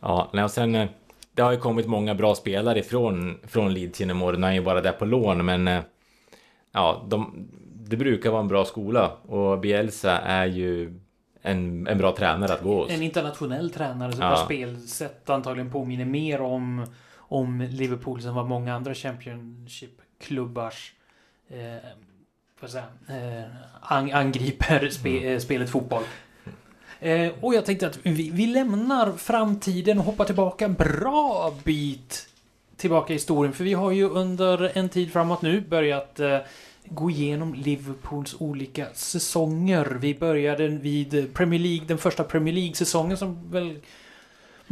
Ja, 0.00 0.44
och 0.44 0.50
sen 0.50 0.74
eh, 0.74 0.88
det 1.34 1.42
har 1.42 1.52
ju 1.52 1.58
kommit 1.58 1.86
många 1.86 2.14
bra 2.14 2.34
spelare 2.34 2.82
från, 2.82 3.38
från 3.46 3.74
Leeds 3.74 4.00
genom 4.00 4.22
åren. 4.22 4.42
Han 4.42 4.52
är 4.52 4.56
ju 4.56 4.62
bara 4.62 4.80
där 4.80 4.92
på 4.92 5.04
lån, 5.04 5.44
men 5.44 5.68
eh, 5.68 5.80
ja, 6.72 7.06
de, 7.08 7.48
det 7.74 7.96
brukar 7.96 8.30
vara 8.30 8.40
en 8.40 8.48
bra 8.48 8.64
skola 8.64 9.12
och 9.22 9.60
Bielsa 9.60 10.18
är 10.18 10.46
ju 10.46 11.00
en, 11.42 11.86
en 11.86 11.98
bra 11.98 12.16
tränare 12.16 12.52
att 12.52 12.62
gå 12.62 12.82
hos. 12.82 12.90
En 12.90 13.02
internationell 13.02 13.70
tränare 13.70 14.12
som 14.12 14.22
ja. 14.24 14.36
spelsätt 14.36 15.30
antagligen 15.30 15.70
påminner 15.70 16.04
mer 16.04 16.40
om, 16.40 16.86
om 17.16 17.60
Liverpool 17.60 18.26
än 18.26 18.34
vad 18.34 18.48
många 18.48 18.74
andra 18.74 18.94
Championship-klubbars 18.94 20.92
eh, 21.52 22.68
säga, 22.68 22.84
eh, 23.08 24.16
angriper 24.16 24.90
spe, 24.90 25.10
mm. 25.10 25.32
Eh, 25.32 25.38
spelet 25.38 25.70
fotboll. 25.70 26.02
Eh, 27.00 27.32
och 27.40 27.54
jag 27.54 27.64
tänkte 27.64 27.86
att 27.86 27.98
vi, 28.02 28.30
vi 28.30 28.46
lämnar 28.46 29.12
framtiden 29.12 29.98
och 29.98 30.04
hoppar 30.04 30.24
tillbaka 30.24 30.64
en 30.64 30.74
bra 30.74 31.54
bit 31.64 32.28
tillbaka 32.76 33.12
i 33.12 33.16
historien. 33.16 33.52
För 33.52 33.64
vi 33.64 33.74
har 33.74 33.90
ju 33.90 34.08
under 34.08 34.78
en 34.78 34.88
tid 34.88 35.12
framåt 35.12 35.42
nu 35.42 35.60
börjat 35.60 36.20
eh, 36.20 36.38
gå 36.84 37.10
igenom 37.10 37.54
Liverpools 37.54 38.36
olika 38.38 38.86
säsonger. 38.94 39.98
Vi 40.00 40.14
började 40.14 40.68
vid 40.68 41.34
Premier 41.34 41.60
League, 41.60 41.86
den 41.86 41.98
första 41.98 42.24
Premier 42.24 42.54
League-säsongen 42.54 43.16
som 43.16 43.50
väl 43.50 43.78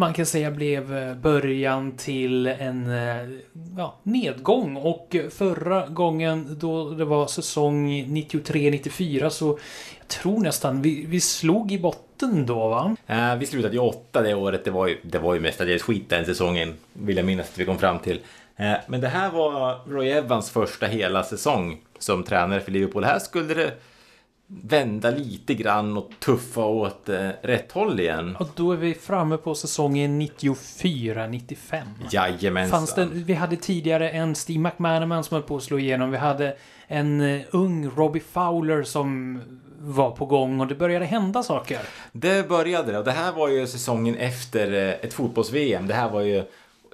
man 0.00 0.12
kan 0.12 0.26
säga 0.26 0.50
blev 0.50 0.96
eh, 0.96 1.14
början 1.14 1.96
till 1.96 2.46
en 2.46 2.90
eh, 2.90 3.28
ja, 3.76 3.98
nedgång. 4.02 4.76
Och 4.76 5.16
förra 5.30 5.86
gången 5.86 6.56
då 6.60 6.90
det 6.90 7.04
var 7.04 7.26
säsong 7.26 7.90
93-94 7.90 9.28
så 9.28 9.58
jag 9.98 10.08
tror 10.08 10.40
nästan 10.40 10.82
vi, 10.82 11.06
vi 11.06 11.20
slog 11.20 11.72
i 11.72 11.78
botten 11.78 12.46
då 12.46 12.68
va? 12.68 12.96
Eh, 13.06 13.36
vi 13.36 13.46
slutade 13.46 13.74
ju 13.74 13.80
åtta 13.80 14.22
det 14.22 14.34
året. 14.34 14.64
Det 14.64 14.70
var 14.70 14.86
ju, 14.86 14.98
det 15.02 15.18
var 15.18 15.34
ju 15.34 15.40
mestadels 15.40 15.82
skit 15.82 16.08
den 16.08 16.24
säsongen. 16.24 16.74
Vill 16.92 17.16
jag 17.16 17.26
minnas 17.26 17.48
att 17.48 17.58
vi 17.58 17.64
kom 17.64 17.78
fram 17.78 17.98
till. 17.98 18.20
Men 18.86 19.00
det 19.00 19.08
här 19.08 19.30
var 19.30 19.88
Roy 19.88 20.10
Evans 20.10 20.50
första 20.50 20.86
hela 20.86 21.22
säsong 21.22 21.80
som 21.98 22.22
tränare 22.22 22.60
för 22.60 22.72
Liverpool. 22.72 23.04
Här 23.04 23.18
skulle 23.18 23.54
det 23.54 23.72
vända 24.52 25.10
lite 25.10 25.54
grann 25.54 25.96
och 25.96 26.10
tuffa 26.18 26.64
åt 26.64 27.08
eh, 27.08 27.28
rätt 27.42 27.72
håll 27.72 28.00
igen. 28.00 28.36
Och 28.36 28.48
då 28.54 28.72
är 28.72 28.76
vi 28.76 28.94
framme 28.94 29.36
på 29.36 29.54
säsongen 29.54 30.22
94-95. 30.22 31.82
Jajamensan. 32.10 32.78
Fanns 32.78 32.94
det, 32.94 33.08
vi 33.12 33.34
hade 33.34 33.56
tidigare 33.56 34.10
en 34.10 34.34
Steve 34.34 34.58
McManaman 34.58 35.24
som 35.24 35.34
höll 35.34 35.42
på 35.42 35.56
att 35.56 35.62
slå 35.62 35.78
igenom. 35.78 36.10
Vi 36.10 36.16
hade 36.16 36.56
en 36.86 37.20
uh, 37.20 37.42
ung 37.50 37.90
Robbie 37.96 38.22
Fowler 38.32 38.82
som 38.82 39.40
var 39.78 40.10
på 40.10 40.26
gång 40.26 40.60
och 40.60 40.66
det 40.66 40.74
började 40.74 41.04
hända 41.04 41.42
saker. 41.42 41.78
Det 42.12 42.48
började 42.48 42.92
det 42.92 42.98
och 42.98 43.04
det 43.04 43.12
här 43.12 43.32
var 43.32 43.48
ju 43.48 43.66
säsongen 43.66 44.14
efter 44.14 44.72
eh, 44.72 44.88
ett 44.88 45.12
fotbolls-VM. 45.12 45.86
Det 45.86 45.94
här 45.94 46.10
var 46.10 46.20
ju 46.20 46.44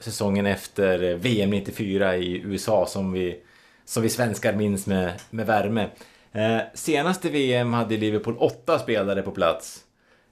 säsongen 0.01 0.47
efter 0.47 1.03
eh, 1.03 1.17
VM 1.17 1.51
94 1.51 2.17
i 2.17 2.41
USA 2.45 2.87
som 2.87 3.13
vi, 3.13 3.41
som 3.85 4.03
vi 4.03 4.09
svenskar 4.09 4.53
minns 4.53 4.87
med, 4.87 5.13
med 5.31 5.47
värme. 5.47 5.89
Eh, 6.37 6.61
senaste 6.75 7.31
VM 7.31 7.73
hade 7.73 7.97
Liverpool 7.97 8.37
åtta 8.39 8.79
spelare 8.79 9.23
på 9.23 9.31
plats. 9.31 9.85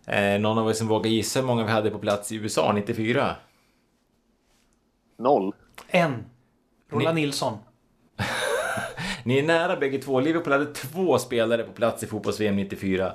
Eh, 0.06 0.40
någon 0.40 0.58
av 0.58 0.68
er 0.68 0.72
som 0.72 0.88
vågar 0.88 1.10
gissa 1.10 1.40
hur 1.40 1.46
många 1.46 1.64
vi 1.64 1.70
hade 1.70 1.90
på 1.90 1.98
plats 1.98 2.32
i 2.32 2.36
USA 2.36 2.72
94? 2.72 3.36
Noll. 5.18 5.52
En. 5.88 6.24
Rolla 6.90 7.12
Ni- 7.12 7.20
Nilsson. 7.20 7.58
Ni 9.24 9.38
är 9.38 9.42
nära 9.42 9.76
bägge 9.76 9.98
två. 9.98 10.20
Liverpool 10.20 10.52
hade 10.52 10.66
två 10.74 11.18
spelare 11.18 11.62
på 11.62 11.72
plats 11.72 12.02
i 12.02 12.06
fotbolls-VM 12.06 12.56
94. 12.56 13.12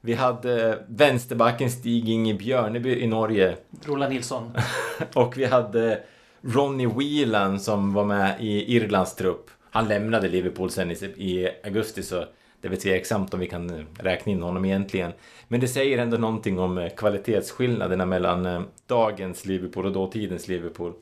Vi 0.00 0.14
hade 0.14 0.84
vänsterbacken 0.88 1.70
Stig-Inge 1.70 2.34
Björneby 2.34 3.00
i 3.00 3.06
Norge. 3.06 3.56
Rolla 3.84 4.08
Nilsson. 4.08 4.52
Och 5.14 5.36
vi 5.38 5.44
hade 5.44 6.02
Ronnie 6.42 6.86
Whelan 6.86 7.60
som 7.60 7.92
var 7.94 8.04
med 8.04 8.36
i 8.40 8.76
Irlands 8.76 9.14
trupp. 9.14 9.50
Han 9.70 9.88
lämnade 9.88 10.28
Liverpool 10.28 10.70
sen 10.70 10.90
i, 10.90 10.94
i 10.94 11.50
augusti 11.64 12.02
så 12.02 12.24
det 12.60 12.68
är 12.68 12.70
väl 12.70 12.80
tveksamt 12.80 13.34
om 13.34 13.40
vi 13.40 13.46
kan 13.46 13.70
eh, 13.70 13.84
räkna 13.98 14.32
in 14.32 14.42
honom 14.42 14.64
egentligen. 14.64 15.12
Men 15.48 15.60
det 15.60 15.68
säger 15.68 15.98
ändå 15.98 16.16
någonting 16.16 16.58
om 16.58 16.78
eh, 16.78 16.88
kvalitetsskillnaderna 16.88 18.06
mellan 18.06 18.46
eh, 18.46 18.62
dagens 18.86 19.46
Liverpool 19.46 19.86
och 19.86 19.92
dåtidens 19.92 20.48
Liverpool. 20.48 20.92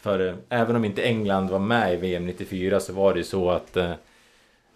För 0.00 0.36
även 0.48 0.76
om 0.76 0.84
inte 0.84 1.02
England 1.02 1.50
var 1.50 1.58
med 1.58 1.94
i 1.94 1.96
VM 1.96 2.26
94 2.26 2.80
så 2.80 2.92
var 2.92 3.12
det 3.12 3.18
ju 3.18 3.24
så 3.24 3.50
att, 3.50 3.76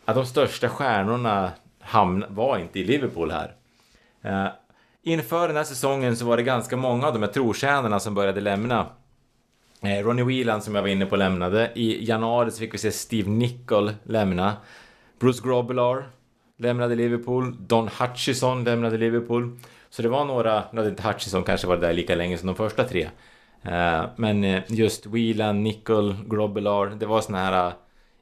att 0.05 0.14
de 0.14 0.26
största 0.26 0.68
stjärnorna 0.68 1.53
hamn, 1.80 2.24
var 2.28 2.59
inte 2.59 2.80
i 2.80 2.84
Liverpool 2.84 3.30
här. 3.30 3.55
Inför 5.03 5.49
den 5.49 5.57
här 5.57 5.64
säsongen 5.64 6.16
så 6.16 6.24
var 6.24 6.36
det 6.36 6.42
ganska 6.42 6.76
många 6.76 7.07
av 7.07 7.12
de 7.12 7.22
här 7.22 7.30
trotjänarna 7.30 8.01
som 8.01 8.14
började 8.14 8.40
lämna. 8.40 8.86
Eh, 9.87 10.05
Ronnie 10.05 10.22
Whelan 10.22 10.62
som 10.62 10.74
jag 10.74 10.82
var 10.82 10.89
inne 10.89 11.07
på 11.07 11.16
lämnade. 11.16 11.70
I 11.74 12.05
januari 12.05 12.51
så 12.51 12.59
fick 12.59 12.74
vi 12.74 12.78
se 12.78 12.93
Steve 12.93 13.30
Nichol 13.30 13.93
lämna. 14.05 14.57
Bruce 15.18 15.43
Grobelar 15.45 16.11
lämnade 16.57 16.95
Liverpool. 16.95 17.57
Don 17.59 17.89
Hutchison 17.89 18.64
lämnade 18.64 18.99
Liverpool. 18.99 19.59
Så 19.91 20.03
det 20.03 20.09
var 20.09 20.24
några, 20.24 20.64
nu 20.72 20.78
hade 20.78 20.91
inte 20.91 21.09
Hutchison 21.09 21.43
kanske 21.43 21.66
varit 21.66 21.80
där 21.80 21.93
lika 21.93 22.14
länge 22.14 22.39
som 22.39 22.47
de 22.47 22.57
första 22.57 22.85
tre. 22.85 23.09
Eh, 23.62 24.05
men 24.16 24.45
eh, 24.45 24.62
just 24.68 25.07
Whelan, 25.07 25.62
Nichol, 25.62 26.16
Grobelar. 26.26 26.87
det 26.87 27.07
var 27.07 27.20
såna 27.20 27.39
här 27.39 27.72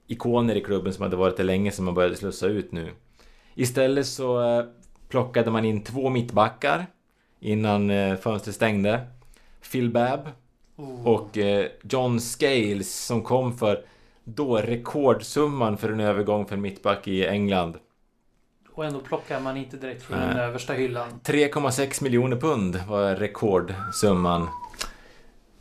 ikoner 0.07 0.55
i 0.55 0.61
klubben 0.61 0.93
som 0.93 1.03
hade 1.03 1.17
varit 1.17 1.37
där 1.37 1.45
länge 1.45 1.73
som 1.73 1.85
man 1.85 1.95
började 1.95 2.17
slussa 2.17 2.47
ut 2.47 2.73
nu. 2.73 2.91
Istället 3.55 4.07
så 4.07 4.65
plockade 5.09 5.51
man 5.51 5.65
in 5.65 5.83
två 5.85 6.11
mittbackar 6.11 6.87
innan 7.41 7.91
fönstret 8.17 8.55
stängde. 8.55 9.01
Phil 9.73 9.91
Babb 9.91 10.29
och 11.05 11.39
eh, 11.39 11.67
John 11.83 12.21
Scales 12.21 13.07
som 13.07 13.23
kom 13.23 13.59
för 13.59 13.85
då 14.25 14.57
rekordsumman 14.57 15.79
för 15.79 15.89
en 15.89 16.01
övergång 16.01 16.47
för 16.47 16.55
en 16.55 16.61
mittback 16.61 17.09
i 17.09 17.27
England. 17.27 17.77
Och 18.73 18.85
ändå 18.85 19.01
plockar 19.01 19.41
man 19.41 19.57
inte 19.57 19.77
direkt 19.77 20.03
från 20.03 20.19
Nej. 20.19 20.29
den 20.29 20.39
översta 20.39 20.73
hyllan. 20.73 21.21
3,6 21.25 22.03
miljoner 22.03 22.37
pund 22.37 22.81
var 22.89 23.17
rekordsumman. 23.17 24.49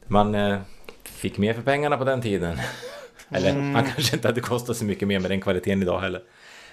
Man 0.08 0.36
eh, 0.36 0.60
fick 1.04 1.38
mer 1.38 1.54
för 1.54 1.62
pengarna 1.62 1.98
på 1.98 2.04
den 2.04 2.22
tiden. 2.22 2.58
Eller 3.30 3.52
han 3.52 3.86
kanske 3.86 4.16
inte 4.16 4.28
hade 4.28 4.42
kostat 4.42 4.78
så 4.78 4.86
mycket 4.86 5.08
mer 5.08 5.20
med 5.20 5.32
den 5.32 5.42
kvaliteten 5.42 5.82
idag 5.82 6.00
heller. 6.00 6.22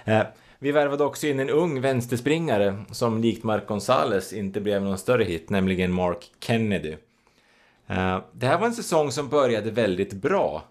Eh, 0.05 0.21
vi 0.59 0.71
värvade 0.71 1.03
också 1.03 1.27
in 1.27 1.39
en 1.39 1.49
ung 1.49 1.81
vänsterspringare 1.81 2.77
som 2.91 3.21
likt 3.21 3.43
Mark 3.43 3.67
Gonzales 3.67 4.33
inte 4.33 4.61
blev 4.61 4.81
någon 4.81 4.97
större 4.97 5.23
hit, 5.23 5.49
nämligen 5.49 5.91
Mark 5.91 6.31
Kennedy. 6.39 6.95
Eh, 7.89 8.19
det 8.33 8.47
här 8.47 8.57
var 8.59 8.67
en 8.67 8.73
säsong 8.73 9.11
som 9.11 9.29
började 9.29 9.71
väldigt 9.71 10.13
bra. 10.13 10.63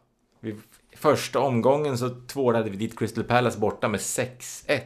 I 0.42 0.54
första 0.96 1.40
omgången 1.40 1.98
så 1.98 2.10
tvålade 2.10 2.70
vi 2.70 2.76
dit 2.76 2.98
Crystal 2.98 3.24
Palace 3.24 3.58
borta 3.58 3.88
med 3.88 4.00
6-1. 4.00 4.80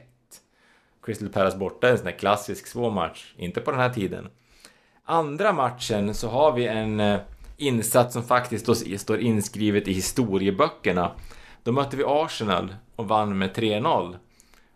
Crystal 1.03 1.29
Palace 1.29 1.59
borta 1.59 1.89
är 1.89 1.93
en 1.93 1.99
sån 1.99 2.07
här 2.07 2.19
klassisk 2.19 2.67
svår 2.67 2.91
match, 2.91 3.35
inte 3.37 3.61
på 3.61 3.71
den 3.71 3.81
här 3.81 3.91
tiden. 3.91 4.29
Andra 5.05 5.53
matchen 5.53 6.15
så 6.15 6.29
har 6.29 6.53
vi 6.53 6.67
en 6.67 7.01
eh, 7.01 7.21
insats 7.57 8.13
som 8.13 8.23
faktiskt 8.23 8.67
då 8.67 8.75
står 8.75 9.19
inskrivet 9.19 9.89
i 9.89 9.93
historieböckerna. 9.93 11.13
Då 11.63 11.73
mötte 11.73 11.97
vi 11.97 12.05
Arsenal 12.07 12.75
och 12.97 13.09
vann 13.09 13.39
med 13.39 13.57
3-0. 13.57 14.17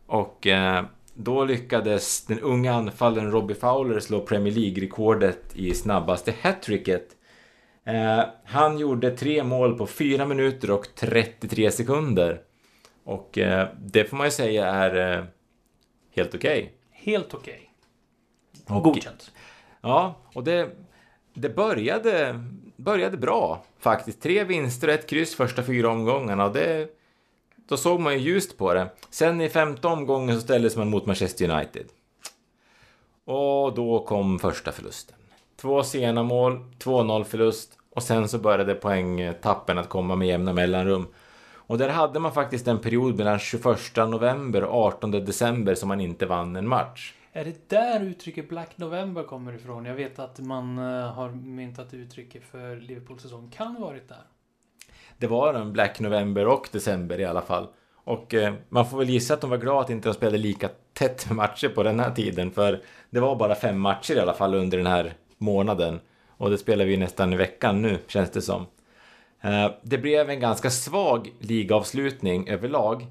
Och 0.06 0.46
eh, 0.46 0.84
då 1.14 1.44
lyckades 1.44 2.26
den 2.26 2.40
unga 2.40 2.74
anfallaren 2.74 3.30
Robbie 3.30 3.54
Fowler 3.54 4.00
slå 4.00 4.20
Premier 4.20 4.54
League-rekordet 4.54 5.56
i 5.56 5.74
snabbaste 5.74 6.34
hattricket. 6.42 7.15
Eh, 7.86 8.24
han 8.44 8.78
gjorde 8.78 9.10
tre 9.16 9.44
mål 9.44 9.78
på 9.78 9.86
4 9.86 10.24
minuter 10.26 10.70
och 10.70 10.86
33 10.94 11.70
sekunder. 11.70 12.40
Och 13.04 13.38
eh, 13.38 13.68
det 13.78 14.04
får 14.04 14.16
man 14.16 14.26
ju 14.26 14.30
säga 14.30 14.66
är 14.66 15.18
eh, 15.18 15.24
helt 16.14 16.34
okej. 16.34 16.72
Helt 16.92 17.34
okej. 17.34 17.70
Och- 18.66 18.82
Godkänt. 18.82 19.32
Ja, 19.80 20.14
och 20.34 20.44
det, 20.44 20.70
det 21.34 21.48
började, 21.48 22.44
började 22.76 23.16
bra 23.16 23.64
faktiskt. 23.78 24.22
Tre 24.22 24.44
vinster 24.44 24.88
och 24.88 24.94
ett 24.94 25.06
kryss 25.10 25.34
första 25.34 25.62
fyra 25.62 25.90
omgångarna. 25.90 26.44
Och 26.44 26.52
det, 26.52 26.88
då 27.68 27.76
såg 27.76 28.00
man 28.00 28.12
ju 28.12 28.18
ljust 28.18 28.58
på 28.58 28.74
det. 28.74 28.88
Sen 29.10 29.40
i 29.40 29.48
femte 29.48 29.88
omgången 29.88 30.34
så 30.34 30.40
ställdes 30.40 30.76
man 30.76 30.90
mot 30.90 31.06
Manchester 31.06 31.50
United. 31.50 31.86
Och 33.24 33.74
då 33.74 34.04
kom 34.04 34.38
första 34.38 34.72
förlusten. 34.72 35.16
Två 35.56 35.82
sena 35.82 36.22
mål, 36.22 36.52
2-0 36.78 37.24
förlust 37.24 37.75
och 37.96 38.02
sen 38.02 38.28
så 38.28 38.38
började 38.38 38.74
poängtappen 38.74 39.78
att 39.78 39.88
komma 39.88 40.16
med 40.16 40.28
jämna 40.28 40.52
mellanrum. 40.52 41.06
Och 41.54 41.78
där 41.78 41.88
hade 41.88 42.20
man 42.20 42.32
faktiskt 42.32 42.68
en 42.68 42.78
period 42.78 43.16
mellan 43.16 43.38
21 43.38 43.78
november 43.96 44.64
och 44.64 44.74
18 44.74 45.10
december 45.10 45.74
som 45.74 45.88
man 45.88 46.00
inte 46.00 46.26
vann 46.26 46.56
en 46.56 46.68
match. 46.68 47.14
Är 47.32 47.44
det 47.44 47.68
där 47.68 48.00
uttrycket 48.00 48.48
Black 48.48 48.78
November 48.78 49.22
kommer 49.22 49.52
ifrån? 49.52 49.84
Jag 49.84 49.94
vet 49.94 50.18
att 50.18 50.38
man 50.40 50.78
eh, 50.78 51.12
har 51.12 51.30
myntat 51.30 51.94
uttrycket 51.94 52.42
för 52.50 52.76
Liverpools 52.76 53.22
säsong. 53.22 53.50
Kan 53.56 53.80
varit 53.80 54.08
där. 54.08 54.24
Det 55.18 55.26
var 55.26 55.54
en 55.54 55.72
Black 55.72 56.00
November 56.00 56.46
och 56.46 56.68
December 56.72 57.20
i 57.20 57.24
alla 57.24 57.42
fall. 57.42 57.68
Och 57.94 58.34
eh, 58.34 58.54
man 58.68 58.86
får 58.86 58.98
väl 58.98 59.10
gissa 59.10 59.34
att 59.34 59.40
de 59.40 59.50
var 59.50 59.58
glada 59.58 59.80
att 59.80 59.90
inte 59.90 60.08
de 60.08 60.14
spelade 60.14 60.38
lika 60.38 60.68
tätt 60.92 61.30
matcher 61.30 61.68
på 61.68 61.82
den 61.82 62.00
här 62.00 62.10
tiden. 62.10 62.50
För 62.50 62.82
det 63.10 63.20
var 63.20 63.36
bara 63.36 63.54
fem 63.54 63.80
matcher 63.80 64.14
i 64.14 64.20
alla 64.20 64.34
fall 64.34 64.54
under 64.54 64.78
den 64.78 64.86
här 64.86 65.12
månaden. 65.38 66.00
Och 66.36 66.50
det 66.50 66.58
spelar 66.58 66.84
vi 66.84 66.96
nästan 66.96 67.32
i 67.32 67.36
veckan 67.36 67.82
nu, 67.82 67.98
känns 68.06 68.30
det 68.30 68.42
som. 68.42 68.66
Eh, 69.40 69.70
det 69.82 69.98
blev 69.98 70.30
en 70.30 70.40
ganska 70.40 70.70
svag 70.70 71.32
ligavslutning 71.38 72.48
överlag. 72.48 73.06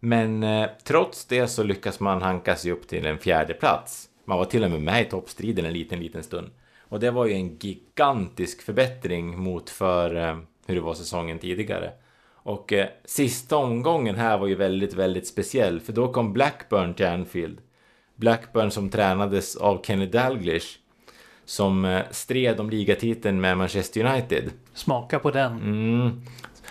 Men 0.00 0.42
eh, 0.42 0.68
trots 0.84 1.24
det 1.24 1.48
så 1.48 1.62
lyckas 1.62 2.00
man 2.00 2.22
hanka 2.22 2.56
sig 2.56 2.72
upp 2.72 2.88
till 2.88 3.06
en 3.06 3.18
fjärde 3.18 3.54
plats. 3.54 4.08
Man 4.24 4.38
var 4.38 4.44
till 4.44 4.64
och 4.64 4.70
med 4.70 4.80
med 4.80 5.02
i 5.02 5.04
toppstriden 5.04 5.64
en 5.64 5.72
liten, 5.72 6.00
liten 6.00 6.22
stund. 6.22 6.50
Och 6.80 7.00
det 7.00 7.10
var 7.10 7.26
ju 7.26 7.32
en 7.32 7.56
gigantisk 7.58 8.62
förbättring 8.62 9.38
mot 9.38 9.70
för 9.70 10.16
eh, 10.16 10.38
hur 10.66 10.74
det 10.74 10.80
var 10.80 10.94
säsongen 10.94 11.38
tidigare. 11.38 11.92
Och 12.32 12.72
eh, 12.72 12.88
sista 13.04 13.56
omgången 13.56 14.14
här 14.14 14.38
var 14.38 14.46
ju 14.46 14.54
väldigt, 14.54 14.94
väldigt 14.94 15.26
speciell. 15.26 15.80
För 15.80 15.92
då 15.92 16.12
kom 16.12 16.32
Blackburn 16.32 16.94
till 16.94 17.06
Anfield. 17.06 17.58
Blackburn 18.14 18.70
som 18.70 18.90
tränades 18.90 19.56
av 19.56 19.82
Kenny 19.84 20.06
Dalglish. 20.06 20.78
Som 21.48 21.84
eh, 21.84 22.02
stred 22.10 22.60
om 22.60 22.70
ligatiteln 22.70 23.40
med 23.40 23.58
Manchester 23.58 24.04
United. 24.04 24.50
Smaka 24.74 25.18
på 25.18 25.30
den. 25.30 25.52
Mm. 25.52 26.20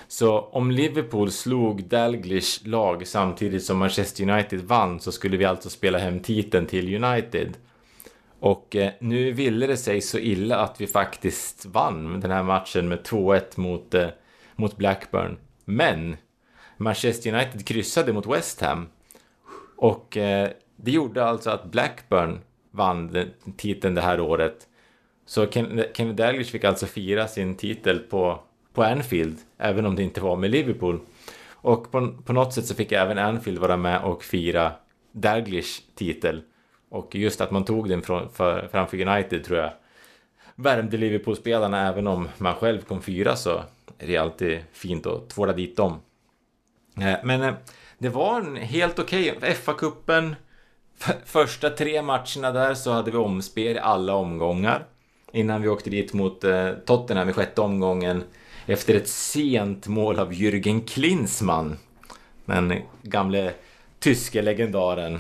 Så 0.08 0.40
om 0.40 0.72
Liverpool 0.72 1.32
slog 1.32 1.84
Dalglish 1.84 2.68
lag 2.68 3.08
samtidigt 3.08 3.64
som 3.64 3.78
Manchester 3.78 4.30
United 4.30 4.62
vann 4.62 5.00
så 5.00 5.12
skulle 5.12 5.38
vi 5.38 5.46
alltså 5.46 5.70
spela 5.70 5.98
hem 5.98 6.20
titeln 6.20 6.66
till 6.66 7.04
United. 7.04 7.58
Och 8.40 8.76
eh, 8.76 8.92
nu 9.00 9.32
ville 9.32 9.68
det 9.68 9.78
sig 9.78 10.02
så 10.02 10.18
illa 10.18 10.58
att 10.58 10.82
vi 10.82 10.88
faktiskt 10.88 11.66
vann 11.66 12.20
den 12.20 12.32
här 12.32 12.44
matchen 12.44 12.88
med 12.88 13.00
2-1 13.00 13.42
mot, 13.56 13.94
eh, 13.94 14.08
mot 14.56 14.78
Blackburn. 14.78 15.38
Men 15.66 16.18
Manchester 16.78 17.34
United 17.34 17.68
kryssade 17.68 18.14
mot 18.14 18.28
West 18.28 18.62
Ham. 18.62 18.88
Och 19.78 20.08
det 20.76 20.92
gjorde 20.92 21.26
alltså 21.26 21.50
att 21.50 21.72
Blackburn 21.72 22.40
vann 22.72 23.30
titeln 23.58 23.96
det 23.96 24.02
här 24.02 24.20
året. 24.20 24.67
Så 25.28 25.48
Kenny 25.94 26.14
Dalglish 26.14 26.52
fick 26.52 26.64
alltså 26.64 26.86
fira 26.86 27.28
sin 27.28 27.56
titel 27.56 28.00
på, 28.00 28.40
på 28.74 28.84
Anfield, 28.84 29.38
även 29.58 29.86
om 29.86 29.96
det 29.96 30.04
inte 30.04 30.22
var 30.22 30.36
med 30.36 30.52
Liverpool. 30.52 31.00
Och 31.52 31.92
på, 31.92 32.14
på 32.26 32.34
något 32.34 32.54
sätt 32.54 32.66
så 32.66 32.76
fick 32.76 32.92
även 32.92 33.18
Anfield 33.18 33.60
vara 33.60 33.78
med 33.78 34.02
och 34.02 34.24
fira 34.24 34.72
Dalglish 35.12 35.82
titel. 35.96 36.42
Och 36.90 37.16
just 37.16 37.42
att 37.42 37.52
man 37.52 37.66
tog 37.66 37.90
den 37.90 38.02
från, 38.02 38.30
för, 38.30 38.68
framför 38.72 39.08
United 39.08 39.44
tror 39.44 39.60
jag 39.60 39.72
värmde 40.56 40.98
Liverpool-spelarna 40.98 41.88
även 41.88 42.08
om 42.08 42.30
man 42.38 42.56
själv 42.56 42.82
kom 42.82 43.02
fyra 43.02 43.36
så 43.36 43.64
är 43.98 44.08
det 44.08 44.18
alltid 44.18 44.60
fint 44.74 45.06
att 45.06 45.30
tvåla 45.30 45.54
dit 45.54 45.78
dem. 45.78 46.00
Eh, 46.98 47.16
men 47.24 47.42
eh, 47.42 47.54
det 47.98 48.10
var 48.10 48.42
en 48.42 48.56
helt 48.56 49.00
okej. 49.00 49.38
Okay. 49.38 49.54
FA-cupen, 49.54 50.36
första 51.26 51.70
tre 51.70 52.02
matcherna 52.02 52.52
där 52.52 52.74
så 52.74 52.92
hade 52.92 53.12
vi 53.12 53.18
omspel 53.18 53.76
i 53.76 53.80
alla 53.80 54.16
omgångar. 54.16 54.86
Innan 55.32 55.62
vi 55.62 55.68
åkte 55.68 55.90
dit 55.90 56.14
mot 56.14 56.44
eh, 56.44 56.72
Tottenham 56.72 57.30
i 57.30 57.34
sjätte 57.34 57.62
omgången 57.62 58.24
efter 58.66 58.96
ett 58.96 59.08
sent 59.08 59.88
mål 59.88 60.20
av 60.20 60.34
Jürgen 60.34 60.88
Klinsmann. 60.88 61.78
Den 62.46 62.74
gamle 63.02 63.54
tyske 64.00 64.42
legendaren. 64.42 65.20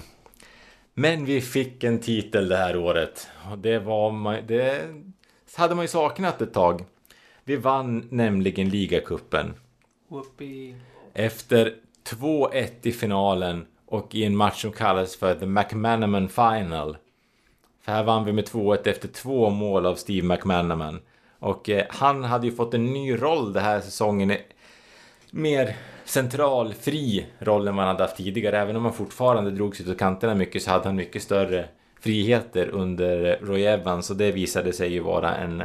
Men 0.93 1.25
vi 1.25 1.41
fick 1.41 1.83
en 1.83 1.99
titel 1.99 2.49
det 2.49 2.57
här 2.57 2.77
året. 2.77 3.27
Och 3.51 3.57
det 3.57 3.79
var 3.79 4.41
det 4.41 4.81
hade 5.55 5.75
man 5.75 5.83
ju 5.83 5.89
saknat 5.89 6.41
ett 6.41 6.53
tag. 6.53 6.85
Vi 7.43 7.55
vann 7.55 8.07
nämligen 8.09 8.69
ligacupen. 8.69 9.53
Efter 11.13 11.75
2-1 12.09 12.69
i 12.81 12.91
finalen 12.91 13.65
och 13.85 14.15
i 14.15 14.23
en 14.23 14.35
match 14.35 14.61
som 14.61 14.71
kallas 14.71 15.15
för 15.15 15.35
The 15.35 15.45
McManaman 15.45 16.29
Final. 16.29 16.97
För 17.87 17.91
här 17.91 18.03
vann 18.03 18.25
vi 18.25 18.33
med 18.33 18.47
2-1 18.47 18.87
efter 18.87 19.07
två 19.07 19.49
mål 19.49 19.85
av 19.85 19.95
Steve 19.95 20.27
McManaman. 20.27 20.99
Och 21.39 21.69
eh, 21.69 21.85
han 21.89 22.23
hade 22.23 22.47
ju 22.47 22.55
fått 22.55 22.73
en 22.73 22.85
ny 22.85 23.15
roll 23.15 23.53
den 23.53 23.63
här 23.63 23.81
säsongen. 23.81 24.37
Mer 25.31 25.75
central, 26.05 26.73
fri 26.73 27.25
roll 27.39 27.67
än 27.67 27.75
vad 27.75 27.85
han 27.85 27.95
hade 27.95 28.03
haft 28.03 28.17
tidigare. 28.17 28.59
Även 28.59 28.75
om 28.75 28.85
han 28.85 28.93
fortfarande 28.93 29.51
drog 29.51 29.75
sig 29.75 29.89
ut 29.89 29.99
kanterna 29.99 30.35
mycket 30.35 30.63
så 30.63 30.71
hade 30.71 30.83
han 30.83 30.95
mycket 30.95 31.21
större 31.21 31.65
friheter 31.99 32.69
under 32.69 33.39
Roy 33.41 33.65
Evans 33.65 34.09
och 34.09 34.17
det 34.17 34.31
visade 34.31 34.73
sig 34.73 34.93
ju 34.93 34.99
vara 34.99 35.35
en, 35.35 35.63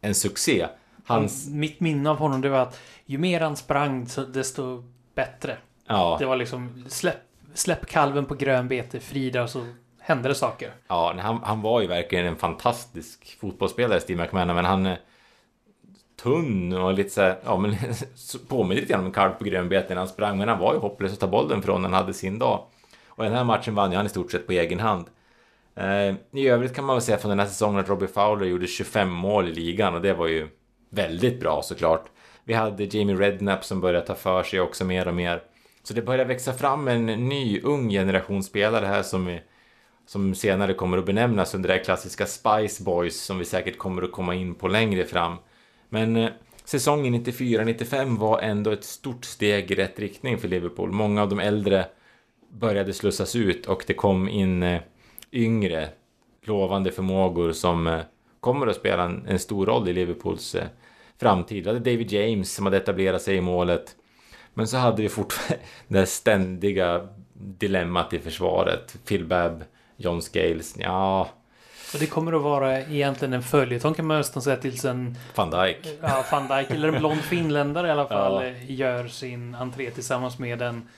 en 0.00 0.14
succé. 0.14 0.66
Hans... 1.04 1.48
Mitt 1.48 1.80
minne 1.80 2.10
av 2.10 2.18
honom 2.18 2.40
det 2.40 2.48
var 2.48 2.60
att 2.60 2.80
ju 3.06 3.18
mer 3.18 3.40
han 3.40 3.56
sprang 3.56 4.06
desto 4.32 4.84
bättre. 5.14 5.56
Ja. 5.86 6.16
Det 6.20 6.26
var 6.26 6.36
liksom 6.36 6.84
släpp, 6.88 7.22
släpp 7.54 7.86
kalven 7.86 8.24
på 8.24 8.34
grönbete, 8.34 9.00
Frida 9.00 9.42
och 9.42 9.50
så 9.50 9.66
hände 10.04 10.28
det 10.28 10.34
saker. 10.34 10.70
Ja, 10.88 11.14
han, 11.18 11.40
han 11.42 11.62
var 11.62 11.80
ju 11.80 11.86
verkligen 11.86 12.26
en 12.26 12.36
fantastisk 12.36 13.38
fotbollsspelare, 13.40 14.00
Steve 14.00 14.22
McMahon, 14.22 14.54
men 14.54 14.64
han 14.64 14.86
är 14.86 15.00
tunn 16.22 16.72
och 16.72 16.94
lite 16.94 17.10
så 17.10 17.20
här, 17.20 17.38
ja 17.44 17.56
men 17.56 17.76
påminner 18.48 18.80
lite 18.80 18.92
grann 18.92 19.00
om 19.00 19.06
en 19.06 19.12
kalv 19.12 19.32
på 19.32 19.44
grönbete 19.44 19.88
när 19.88 19.96
han 19.96 20.08
sprang, 20.08 20.38
men 20.38 20.48
han 20.48 20.58
var 20.58 20.74
ju 20.74 20.80
hopplös 20.80 21.12
att 21.12 21.20
ta 21.20 21.26
bollen 21.26 21.62
från 21.62 21.82
när 21.82 21.88
han 21.88 21.98
hade 22.00 22.12
sin 22.12 22.38
dag. 22.38 22.66
Och 23.06 23.24
den 23.24 23.32
här 23.32 23.44
matchen 23.44 23.74
vann 23.74 23.90
ju 23.90 23.96
han 23.96 24.06
i 24.06 24.08
stort 24.08 24.32
sett 24.32 24.46
på 24.46 24.52
egen 24.52 24.80
hand. 24.80 25.06
Eh, 25.74 26.14
I 26.32 26.48
övrigt 26.48 26.74
kan 26.74 26.84
man 26.84 26.96
väl 26.96 27.02
säga 27.02 27.18
från 27.18 27.28
den 27.28 27.38
här 27.38 27.46
säsongen 27.46 27.80
att 27.80 27.88
Robbie 27.88 28.06
Fowler 28.06 28.46
gjorde 28.46 28.66
25 28.66 29.10
mål 29.10 29.48
i 29.48 29.52
ligan 29.52 29.94
och 29.94 30.02
det 30.02 30.12
var 30.12 30.26
ju 30.26 30.48
väldigt 30.90 31.40
bra 31.40 31.62
såklart. 31.62 32.04
Vi 32.44 32.54
hade 32.54 32.84
Jamie 32.84 33.16
Redknapp 33.16 33.64
som 33.64 33.80
började 33.80 34.06
ta 34.06 34.14
för 34.14 34.42
sig 34.42 34.60
också 34.60 34.84
mer 34.84 35.08
och 35.08 35.14
mer. 35.14 35.42
Så 35.82 35.94
det 35.94 36.02
börjar 36.02 36.24
växa 36.24 36.52
fram 36.52 36.88
en 36.88 37.06
ny 37.06 37.60
ung 37.60 37.90
generation 37.90 38.42
spelare 38.42 38.86
här 38.86 39.02
som, 39.02 39.38
som 40.06 40.34
senare 40.34 40.74
kommer 40.74 40.98
att 40.98 41.06
benämnas 41.06 41.54
under 41.54 41.68
det 41.68 41.74
här 41.74 41.84
klassiska 41.84 42.26
Spice 42.26 42.82
Boys 42.82 43.20
som 43.20 43.38
vi 43.38 43.44
säkert 43.44 43.78
kommer 43.78 44.02
att 44.02 44.12
komma 44.12 44.34
in 44.34 44.54
på 44.54 44.68
längre 44.68 45.04
fram. 45.04 45.36
Men 45.88 46.16
eh, 46.16 46.30
säsongen 46.64 47.14
94-95 47.14 48.18
var 48.18 48.40
ändå 48.40 48.70
ett 48.70 48.84
stort 48.84 49.24
steg 49.24 49.70
i 49.70 49.74
rätt 49.74 49.98
riktning 49.98 50.38
för 50.38 50.48
Liverpool. 50.48 50.92
Många 50.92 51.22
av 51.22 51.28
de 51.28 51.40
äldre 51.40 51.86
började 52.48 52.92
slussas 52.92 53.36
ut 53.36 53.66
och 53.66 53.84
det 53.86 53.94
kom 53.94 54.28
in 54.28 54.62
eh, 54.62 54.80
yngre 55.32 55.88
lovande 56.42 56.92
förmågor 56.92 57.52
som 57.52 57.86
eh, 57.86 58.00
kommer 58.40 58.66
att 58.66 58.76
spela 58.76 59.02
en, 59.02 59.26
en 59.28 59.38
stor 59.38 59.66
roll 59.66 59.88
i 59.88 59.92
Liverpools 59.92 60.56
framtid. 61.20 61.64
Vi 61.64 61.70
hade 61.70 61.90
David 61.90 62.12
James 62.12 62.54
som 62.54 62.66
hade 62.66 62.76
etablerat 62.76 63.22
sig 63.22 63.36
i 63.36 63.40
målet. 63.40 63.96
Men 64.54 64.68
så 64.68 64.76
hade 64.76 65.02
vi 65.02 65.08
fortfarande 65.08 65.64
det 65.88 66.06
ständiga 66.06 67.08
dilemmat 67.34 68.12
i 68.12 68.18
försvaret. 68.18 68.96
Phil 69.04 69.26
Babb, 69.26 69.64
John 69.96 70.22
Scales, 70.22 70.74
ja... 70.78 71.28
Och 71.94 72.00
det 72.00 72.06
kommer 72.06 72.32
att 72.32 72.42
vara 72.42 72.80
egentligen 72.80 73.32
en 73.32 73.42
följetong 73.42 73.94
kan 73.94 74.06
man 74.06 74.18
nästan 74.18 74.42
säga 74.42 74.56
tills 74.56 74.84
en... 74.84 75.18
Van 75.34 75.50
Dijk. 75.50 75.88
Ja, 76.02 76.24
Van 76.30 76.48
Dijk 76.48 76.70
eller 76.70 76.88
en 76.88 76.98
blond 76.98 77.20
finländare 77.20 77.88
i 77.88 77.90
alla 77.90 78.08
fall 78.08 78.44
ja. 78.44 78.52
gör 78.66 79.08
sin 79.08 79.54
entré 79.54 79.90
tillsammans 79.90 80.38
med 80.38 80.62
en 80.62 80.88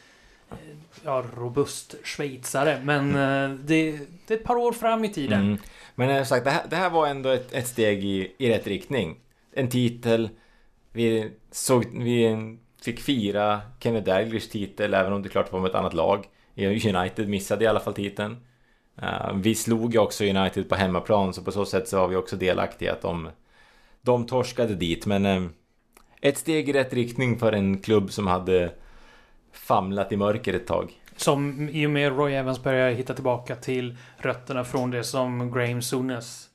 ja, 1.04 1.24
robust 1.36 1.94
schweizare. 2.04 2.80
Men 2.84 3.16
mm. 3.16 3.60
det, 3.64 3.98
det, 4.26 4.34
är 4.34 4.38
ett 4.38 4.44
par 4.44 4.56
år 4.56 4.72
fram 4.72 5.04
i 5.04 5.12
tiden. 5.12 5.40
Mm. 5.40 5.58
Men 5.94 6.16
som 6.16 6.36
sagt, 6.36 6.44
det 6.44 6.50
här, 6.50 6.62
det 6.70 6.76
här 6.76 6.90
var 6.90 7.06
ändå 7.06 7.28
ett, 7.28 7.52
ett 7.52 7.66
steg 7.66 8.04
i, 8.04 8.34
i 8.38 8.50
rätt 8.50 8.66
riktning. 8.66 9.16
En 9.52 9.70
titel. 9.70 10.28
Vi, 10.92 11.30
såg, 11.50 11.84
vi 11.92 12.36
fick 12.82 13.00
fira 13.00 13.60
Kenneth 13.80 14.06
Dalglish 14.06 14.50
titel, 14.50 14.94
även 14.94 15.12
om 15.12 15.22
det 15.22 15.28
klart 15.28 15.52
var 15.52 15.60
med 15.60 15.68
ett 15.68 15.74
annat 15.74 15.94
lag. 15.94 16.26
United 16.56 17.28
missade 17.28 17.64
i 17.64 17.68
alla 17.68 17.80
fall 17.80 17.94
titeln. 17.94 18.36
Uh, 19.02 19.34
vi 19.34 19.54
slog 19.54 19.94
ju 19.94 19.98
också 19.98 20.24
United 20.24 20.68
på 20.68 20.74
hemmaplan, 20.74 21.34
så 21.34 21.42
på 21.42 21.52
så 21.52 21.64
sätt 21.64 21.88
så 21.88 21.96
var 21.96 22.08
vi 22.08 22.16
också 22.16 22.36
delaktiga 22.36 22.92
att 22.92 23.02
de, 23.02 23.28
de 24.02 24.26
torskade 24.26 24.74
dit. 24.74 25.06
Men 25.06 25.26
uh, 25.26 25.48
ett 26.20 26.38
steg 26.38 26.68
i 26.68 26.72
rätt 26.72 26.92
riktning 26.92 27.38
för 27.38 27.52
en 27.52 27.78
klubb 27.78 28.12
som 28.12 28.26
hade 28.26 28.72
famlat 29.52 30.12
i 30.12 30.16
mörker 30.16 30.54
ett 30.54 30.66
tag. 30.66 30.92
Som 31.16 31.68
i 31.68 31.86
och 31.86 31.90
med 31.90 32.16
Roy 32.16 32.34
Evans 32.34 32.62
börjar 32.62 32.90
hitta 32.90 33.14
tillbaka 33.14 33.56
till 33.56 33.96
rötterna 34.16 34.64
från 34.64 34.90
det 34.90 35.04
som 35.04 35.52
Graham 35.52 35.82
Souness 35.82 36.48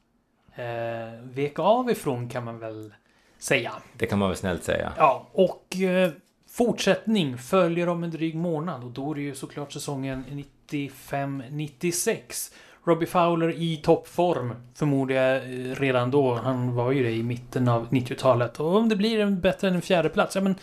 eh, 0.56 1.24
vek 1.24 1.60
av 1.60 1.92
ifrån 1.92 2.30
kan 2.30 2.44
man 2.44 2.60
väl 2.60 2.94
säga. 3.39 3.72
Det 3.98 4.06
kan 4.06 4.20
man 4.20 4.30
väl 4.30 4.38
snällt 4.38 4.64
säga. 4.64 4.94
Ja, 4.98 5.28
och 5.34 5.76
eh, 5.76 6.12
fortsättning 6.50 7.38
följer 7.38 7.89
om 7.89 8.04
en 8.04 8.12
dryg 8.12 8.36
månad 8.36 8.84
och 8.84 8.92
då 8.92 9.12
är 9.12 9.16
det 9.16 9.22
ju 9.22 9.36
såklart 9.36 9.72
säsongen 9.72 10.26
95-96. 10.72 12.51
Robbie 12.86 13.05
Fowler 13.05 13.51
i 13.51 13.78
toppform 13.78 14.55
förmodar 14.76 15.15
jag 15.15 15.36
eh, 15.36 15.76
redan 15.76 16.11
då. 16.11 16.34
Han 16.34 16.76
var 16.76 16.91
ju 16.91 17.03
det 17.03 17.11
i 17.11 17.24
mitten 17.24 17.67
av 17.67 17.89
90-talet. 17.89 18.59
Och 18.59 18.76
om 18.76 18.89
det 18.89 18.95
blir 18.95 19.19
en 19.19 19.39
bättre 19.41 19.67
än 19.67 19.76
en 19.76 19.82
fjärde 19.82 20.09
plats, 20.09 20.36
ja 20.36 20.41
men 20.41 20.55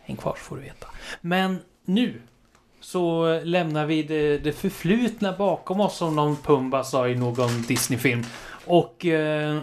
häng 0.00 0.16
kvar 0.16 0.34
så 0.34 0.40
får 0.40 0.56
du 0.56 0.62
veta. 0.62 0.86
Men 1.20 1.58
nu 1.84 2.20
så 2.80 3.40
lämnar 3.44 3.86
vi 3.86 4.02
det, 4.02 4.38
det 4.38 4.52
förflutna 4.52 5.32
bakom 5.32 5.80
oss 5.80 5.96
som 5.96 6.16
någon 6.16 6.36
Pumba 6.36 6.84
sa 6.84 7.08
i 7.08 7.14
någon 7.14 7.62
Disney-film. 7.62 8.24
Och... 8.66 9.06
Eh, 9.06 9.58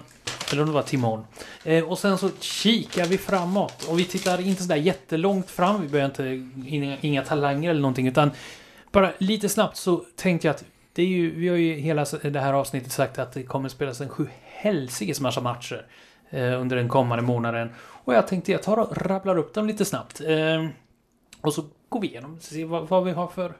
eller 0.51 0.61
om 0.61 0.67
det 0.67 0.73
var 0.73 0.81
Timon. 0.81 1.25
Eh, 1.63 1.83
och 1.83 1.99
sen 1.99 2.17
så 2.17 2.29
kikar 2.39 3.05
vi 3.05 3.17
framåt. 3.17 3.83
Och 3.89 3.99
vi 3.99 4.05
tittar 4.05 4.41
inte 4.41 4.63
sådär 4.63 4.75
jättelångt 4.75 5.51
fram. 5.51 5.81
Vi 5.81 5.87
börjar 5.87 6.05
inte... 6.05 6.23
Inga, 6.67 6.97
inga 7.01 7.21
talanger 7.21 7.69
eller 7.69 7.81
någonting. 7.81 8.07
Utan 8.07 8.31
bara 8.95 9.11
lite 9.17 9.49
snabbt 9.49 9.77
så 9.77 9.97
tänkte 10.15 10.47
jag 10.47 10.55
att 10.55 10.65
det 10.93 11.01
är 11.01 11.07
ju, 11.07 11.35
vi 11.35 11.47
har 11.47 11.55
ju 11.55 11.73
hela 11.73 12.05
det 12.21 12.39
här 12.39 12.53
avsnittet 12.53 12.91
sagt 12.91 13.19
att 13.19 13.31
det 13.31 13.43
kommer 13.43 13.69
spelas 13.69 14.01
en 14.01 14.09
sju 14.09 14.27
helsikes 14.43 15.21
massa 15.21 15.41
matcher 15.41 15.85
eh, 16.29 16.61
under 16.61 16.75
den 16.75 16.89
kommande 16.89 17.23
månaden. 17.23 17.69
Och 17.77 18.13
jag 18.13 18.27
tänkte 18.27 18.51
jag 18.51 18.63
tar 18.63 18.77
och 18.77 18.97
rabblar 18.97 19.37
upp 19.37 19.53
dem 19.53 19.67
lite 19.67 19.85
snabbt. 19.85 20.21
Eh, 20.21 20.67
och 21.41 21.53
så 21.53 21.63
går 21.89 22.01
vi 22.01 22.07
igenom, 22.07 22.39
ser 22.39 22.65
vad, 22.65 22.87
vad 22.87 23.05
vi 23.05 23.11
har 23.11 23.27
för 23.27 23.53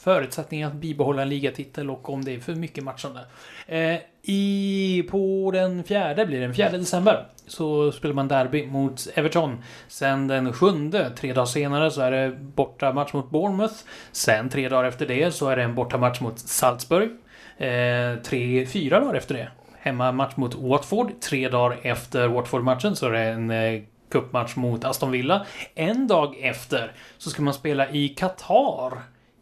förutsättningar 0.00 0.68
att 0.68 0.74
bibehålla 0.74 1.22
en 1.22 1.28
ligatitel 1.28 1.90
och 1.90 2.10
om 2.10 2.24
det 2.24 2.34
är 2.34 2.40
för 2.40 2.54
mycket 2.54 2.84
matchande. 2.84 3.20
Eh, 3.66 3.96
i, 4.22 5.06
på 5.10 5.50
den 5.54 5.84
fjärde 5.84 6.26
blir 6.26 6.40
det 6.40 6.46
den 6.46 6.54
fjärde 6.54 6.78
december 6.78 7.26
så 7.46 7.92
spelar 7.92 8.14
man 8.14 8.28
derby 8.28 8.66
mot 8.66 9.08
Everton. 9.14 9.62
Sen 9.88 10.28
den 10.28 10.52
sjunde, 10.52 11.10
tre 11.10 11.32
dagar 11.32 11.46
senare, 11.46 11.90
så 11.90 12.00
är 12.00 12.10
det 12.10 12.30
bortamatch 12.30 13.12
mot 13.12 13.30
Bournemouth. 13.30 13.74
Sen 14.12 14.48
tre 14.48 14.68
dagar 14.68 14.84
efter 14.84 15.06
det 15.06 15.32
så 15.32 15.48
är 15.48 15.56
det 15.56 15.62
en 15.62 15.74
bortamatch 15.74 16.20
mot 16.20 16.38
Salzburg. 16.38 17.10
Eh, 17.58 18.22
tre, 18.22 18.66
fyra 18.66 19.00
dagar 19.00 19.14
efter 19.14 19.34
det 19.34 19.48
hemmamatch 19.80 20.36
mot 20.36 20.54
Watford. 20.54 21.20
Tre 21.20 21.48
dagar 21.48 21.78
efter 21.82 22.28
Watford-matchen 22.28 22.96
så 22.96 23.06
är 23.06 23.10
det 23.10 23.20
en 23.20 23.50
eh, 23.50 23.82
cupmatch 24.10 24.56
mot 24.56 24.84
Aston 24.84 25.10
Villa. 25.10 25.46
En 25.74 26.06
dag 26.06 26.36
efter 26.40 26.92
så 27.18 27.30
ska 27.30 27.42
man 27.42 27.54
spela 27.54 27.90
i 27.90 28.08
Qatar 28.08 28.92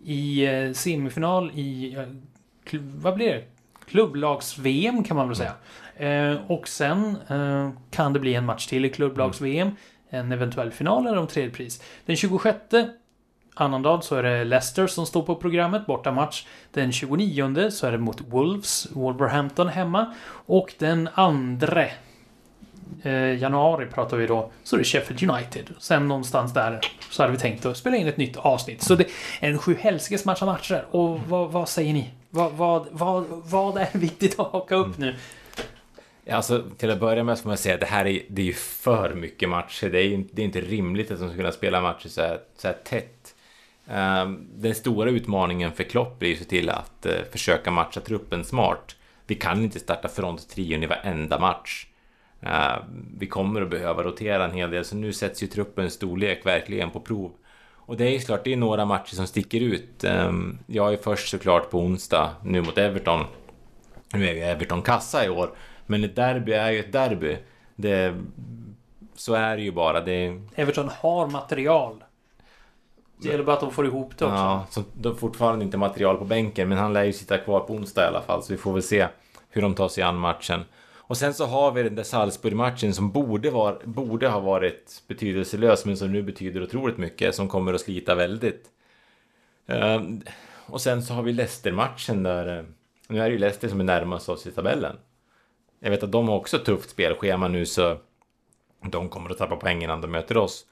i 0.05 0.46
eh, 0.46 0.72
semifinal 0.72 1.51
i... 1.51 1.96
Vad 2.80 3.14
blir 3.14 3.28
det? 3.28 3.44
klubblags-VM 3.88 5.05
kan 5.05 5.16
man 5.16 5.28
väl 5.28 5.36
säga. 5.36 5.55
Eh, 5.96 6.40
och 6.46 6.68
sen 6.68 7.16
eh, 7.28 7.70
kan 7.90 8.12
det 8.12 8.20
bli 8.20 8.34
en 8.34 8.44
match 8.44 8.66
till 8.66 8.84
i 8.84 8.90
klubblags-VM. 8.90 9.70
En 10.11 10.32
eventuell 10.32 10.70
final 10.70 11.07
eller 11.07 11.18
om 11.18 11.26
tredje 11.26 11.51
pris. 11.51 11.82
Den 12.07 12.16
26 12.16 12.59
annandag 13.55 14.05
så 14.05 14.16
är 14.16 14.22
det 14.22 14.44
Leicester 14.44 14.86
som 14.86 15.07
står 15.07 15.22
på 15.22 15.34
programmet, 15.34 15.86
borta 15.86 16.12
match. 16.12 16.46
Den 16.72 16.92
29 16.92 17.70
så 17.70 17.86
är 17.86 17.92
det 17.92 17.99
mot 17.99 18.20
Wolves, 18.20 18.88
Wolverhampton 18.92 19.68
hemma. 19.68 20.14
Och 20.46 20.74
den 20.78 21.09
andra 21.14 21.86
eh, 23.03 23.39
januari 23.39 23.86
pratar 23.86 24.16
vi 24.16 24.26
då, 24.26 24.51
så 24.64 24.76
är 24.76 24.78
det 24.78 24.84
Sheffield 24.84 25.30
United. 25.30 25.70
Sen 25.78 26.09
någonstans 26.09 26.55
där 26.55 26.80
så 27.11 27.22
hade 27.22 27.32
vi 27.32 27.39
tänkt 27.39 27.66
att 27.66 27.76
spela 27.76 27.97
in 27.97 28.07
ett 28.07 28.16
nytt 28.16 28.36
avsnitt. 28.36 28.82
Så 28.82 28.95
det 28.95 29.05
är 29.41 29.51
en 29.51 29.59
sjuhelsikes 29.59 30.24
massa 30.24 30.47
matcher. 30.47 30.84
Och 30.91 31.20
vad, 31.20 31.53
vad 31.53 31.68
säger 31.68 31.93
ni? 31.93 32.11
Vad, 32.30 32.53
vad, 32.53 32.86
vad, 32.91 33.24
vad 33.28 33.76
är 33.76 33.89
viktigt 33.93 34.41
att 34.41 34.53
haka 34.53 34.74
upp 34.74 34.99
nu? 34.99 35.14
Alltså, 36.30 36.64
till 36.78 36.91
att 36.91 37.01
börja 37.01 37.24
med 37.24 37.39
så 37.39 37.43
får 37.43 37.51
man 37.51 37.57
säga 37.57 37.74
att 37.74 37.80
det 37.80 37.86
här 37.86 38.07
är, 38.07 38.22
det 38.28 38.43
är 38.43 38.47
ju 38.47 38.53
för 38.53 39.14
mycket 39.14 39.49
matcher. 39.49 39.89
Det 39.91 40.01
är, 40.01 40.24
det 40.32 40.43
är 40.43 40.47
inte 40.47 40.61
rimligt 40.61 41.11
att 41.11 41.20
de 41.20 41.28
ska 41.28 41.36
kunna 41.36 41.53
spela 41.53 41.80
matcher 41.80 42.09
så 42.09 42.20
här, 42.20 42.41
så 42.57 42.68
här 42.68 42.76
tätt. 42.84 43.34
Um, 43.91 44.49
den 44.55 44.74
stora 44.74 45.11
utmaningen 45.11 45.72
för 45.72 45.84
Klopp 45.84 46.22
är 46.22 46.26
ju 46.26 46.32
att 46.32 46.39
se 46.39 46.45
till 46.45 46.70
att 46.70 47.07
uh, 47.07 47.12
försöka 47.32 47.70
matcha 47.70 48.01
truppen 48.01 48.45
smart. 48.45 48.97
Vi 49.26 49.34
kan 49.34 49.62
inte 49.62 49.78
starta 49.78 50.09
fronttrion 50.09 50.82
i 50.82 50.86
varenda 50.86 51.39
match. 51.39 51.86
Uh, 52.43 52.84
vi 53.18 53.26
kommer 53.26 53.62
att 53.62 53.70
behöva 53.70 54.03
rotera 54.03 54.45
en 54.45 54.53
hel 54.53 54.70
del, 54.70 54.84
så 54.84 54.97
nu 54.97 55.12
sätts 55.12 55.43
ju 55.43 55.47
truppens 55.47 55.93
storlek 55.93 56.47
verkligen 56.47 56.91
på 56.91 57.01
prov. 57.01 57.32
Och 57.74 57.97
det 57.97 58.05
är 58.05 58.11
ju 58.11 58.18
klart, 58.18 58.45
det 58.45 58.53
är 58.53 58.57
några 58.57 58.84
matcher 58.84 59.14
som 59.14 59.26
sticker 59.26 59.61
ut. 59.61 60.05
Um, 60.05 60.59
jag 60.66 60.93
är 60.93 60.97
först 60.97 61.28
såklart 61.28 61.70
på 61.70 61.78
onsdag, 61.78 62.30
nu 62.45 62.62
mot 62.62 62.78
Everton. 62.78 63.24
Nu 64.12 64.28
är 64.28 64.34
ju 64.34 64.41
Everton 64.41 64.82
kassa 64.82 65.26
i 65.26 65.28
år, 65.28 65.51
men 65.86 66.05
ett 66.05 66.16
derby 66.16 66.53
är 66.53 66.70
ju 66.70 66.78
ett 66.78 66.93
derby. 66.93 67.36
Det, 67.76 68.14
så 69.14 69.34
är 69.34 69.57
det 69.57 69.62
ju 69.62 69.72
bara. 69.72 70.01
Det... 70.01 70.43
Everton 70.55 70.91
har 71.01 71.26
material. 71.26 72.05
Det 73.22 73.28
gäller 73.28 73.45
bara 73.45 73.57
att 73.57 73.61
de 73.61 73.70
får 73.70 73.86
ihop 73.86 74.18
det 74.18 74.24
också. 74.24 74.36
Ja, 74.36 74.66
så 74.70 74.82
de 74.95 75.09
har 75.09 75.14
fortfarande 75.14 75.64
inte 75.64 75.76
material 75.76 76.16
på 76.16 76.24
bänken, 76.24 76.68
men 76.68 76.78
han 76.78 76.93
lär 76.93 77.05
ju 77.05 77.12
sitta 77.12 77.39
kvar 77.39 77.61
på 77.61 77.72
onsdag 77.72 78.05
i 78.05 78.07
alla 78.07 78.22
fall, 78.22 78.43
så 78.43 78.53
vi 78.53 78.59
får 78.59 78.72
väl 78.72 78.82
se 78.82 79.07
hur 79.51 79.62
de 79.62 79.74
tar 79.74 79.89
sig 79.89 80.03
an 80.03 80.18
matchen. 80.18 80.64
Och 81.09 81.16
sen 81.16 81.34
så 81.34 81.46
har 81.46 81.72
vi 81.72 81.82
den 81.82 81.94
där 81.94 82.02
Salzburg-matchen 82.02 82.94
som 82.94 83.11
borde, 83.11 83.50
var, 83.50 83.82
borde 83.84 84.28
ha 84.28 84.40
varit 84.40 85.02
betydelselös, 85.06 85.84
men 85.84 85.96
som 85.96 86.12
nu 86.12 86.22
betyder 86.22 86.62
otroligt 86.62 86.98
mycket, 86.98 87.34
som 87.34 87.48
kommer 87.48 87.74
att 87.74 87.80
slita 87.80 88.14
väldigt. 88.14 88.64
Um, 89.66 90.22
och 90.66 90.80
sen 90.80 91.02
så 91.02 91.14
har 91.14 91.22
vi 91.22 91.32
Leicester-matchen 91.32 92.22
där... 92.22 92.59
Eh, 92.59 92.64
nu 93.09 93.20
är 93.20 93.24
det 93.24 93.30
ju 93.30 93.38
Leicester 93.38 93.68
som 93.68 93.80
är 93.80 93.84
närmast 93.84 94.28
oss 94.28 94.46
i 94.46 94.50
tabellen. 94.50 94.96
Jag 95.80 95.90
vet 95.90 96.02
att 96.02 96.12
de 96.12 96.28
har 96.28 96.36
också 96.36 96.59
tufft 96.59 96.90
spelschema 96.90 97.48
nu 97.48 97.66
så 97.66 97.98
de 98.90 99.09
kommer 99.09 99.30
att 99.30 99.38
tappa 99.38 99.56
poäng 99.56 99.82
innan 99.82 100.00
de 100.00 100.11
möter 100.11 100.36
oss. 100.36 100.66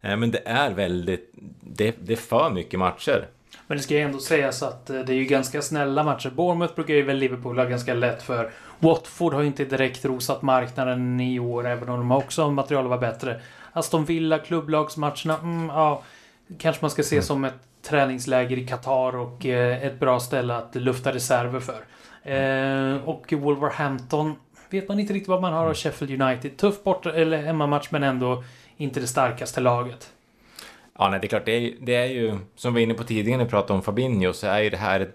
Ehm, 0.00 0.20
men 0.20 0.30
det 0.30 0.42
är 0.44 0.70
väldigt... 0.70 1.30
Det, 1.60 1.96
det 2.00 2.12
är 2.12 2.16
för 2.16 2.50
mycket 2.50 2.78
matcher. 2.78 3.28
Men 3.66 3.76
det 3.76 3.82
ska 3.82 3.94
ju 3.94 4.00
ändå 4.00 4.18
sägas 4.18 4.62
att 4.62 4.90
eh, 4.90 5.00
det 5.00 5.12
är 5.12 5.16
ju 5.16 5.24
ganska 5.24 5.62
snälla 5.62 6.02
matcher. 6.02 6.30
Bournemouth 6.30 6.74
brukar 6.74 6.94
ju 6.94 7.02
väl 7.02 7.16
Liverpool 7.16 7.58
ha 7.58 7.64
ganska 7.64 7.94
lätt 7.94 8.22
för. 8.22 8.50
Watford 8.78 9.34
har 9.34 9.40
ju 9.40 9.46
inte 9.46 9.64
direkt 9.64 10.04
rosat 10.04 10.42
marknaden 10.42 11.20
i 11.20 11.38
år, 11.38 11.66
även 11.66 11.88
om 11.88 11.98
de 11.98 12.12
också 12.12 12.42
har 12.42 12.50
material 12.50 12.84
att 12.84 12.90
vara 12.90 13.00
bättre. 13.00 13.40
Aston 13.72 14.04
Villa, 14.04 14.38
klubblagsmatcherna, 14.38 15.38
mm, 15.42 15.68
ja... 15.68 16.02
Kanske 16.58 16.84
man 16.84 16.90
ska 16.90 17.02
se 17.02 17.16
mm. 17.16 17.22
som 17.22 17.44
ett 17.44 17.54
träningsläger 17.82 18.58
i 18.58 18.66
Qatar 18.66 19.16
och 19.16 19.46
eh, 19.46 19.82
ett 19.82 20.00
bra 20.00 20.20
ställe 20.20 20.56
att 20.56 20.74
lufta 20.74 21.14
reserver 21.14 21.60
för. 21.60 21.84
och 23.04 23.32
Wolverhampton 23.32 24.34
vet 24.70 24.88
man 24.88 25.00
inte 25.00 25.12
riktigt 25.12 25.28
vad 25.28 25.40
man 25.40 25.52
har 25.52 25.66
av 25.66 25.74
Sheffield 25.74 26.22
United. 26.22 26.56
Tuff 26.56 26.84
bort 26.84 27.06
eller 27.06 27.38
hemmamatch 27.42 27.88
men 27.90 28.02
ändå 28.02 28.44
inte 28.76 29.00
det 29.00 29.06
starkaste 29.06 29.60
laget. 29.60 30.12
Ja, 30.98 31.08
nej, 31.08 31.20
det 31.20 31.26
är 31.26 31.28
klart. 31.28 31.44
Det 31.44 31.52
är, 31.52 31.74
det 31.80 31.94
är 31.94 32.06
ju, 32.06 32.38
som 32.56 32.74
vi 32.74 32.80
var 32.80 32.82
inne 32.82 32.94
på 32.94 33.04
tidigare 33.04 33.38
när 33.38 33.44
vi 33.44 33.50
pratade 33.50 33.72
om 33.74 33.82
Fabinho, 33.82 34.32
så 34.32 34.46
är 34.46 34.60
ju 34.60 34.70
det 34.70 34.76
här... 34.76 35.10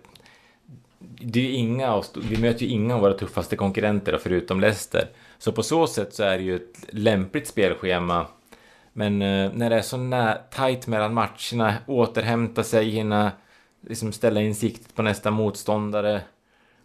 Det 1.00 1.40
är 1.40 1.54
inga, 1.54 2.04
vi 2.16 2.38
möter 2.38 2.66
ju 2.66 2.72
inga 2.72 2.96
av 2.96 3.02
våra 3.02 3.14
tuffaste 3.14 3.56
konkurrenter 3.56 4.20
förutom 4.24 4.60
Leicester. 4.60 5.08
Så 5.38 5.52
på 5.52 5.64
så 5.64 5.88
sätt 5.88 6.14
så 6.14 6.24
är 6.24 6.38
det 6.38 6.44
ju 6.44 6.56
ett 6.56 6.86
lämpligt 6.90 7.48
spelschema. 7.48 8.28
Men 8.94 9.22
eh, 9.22 9.52
när 9.54 9.70
det 9.70 9.76
är 9.76 9.82
så 9.82 9.98
nä, 9.98 10.38
tajt 10.52 10.88
mellan 10.88 11.14
matcherna, 11.14 11.76
återhämta 11.88 12.64
sig, 12.64 12.90
hinna 12.90 13.32
liksom 13.82 14.12
ställa 14.12 14.42
in 14.42 14.56
siktet 14.56 14.96
på 14.96 15.02
nästa 15.02 15.32
motståndare. 15.32 16.22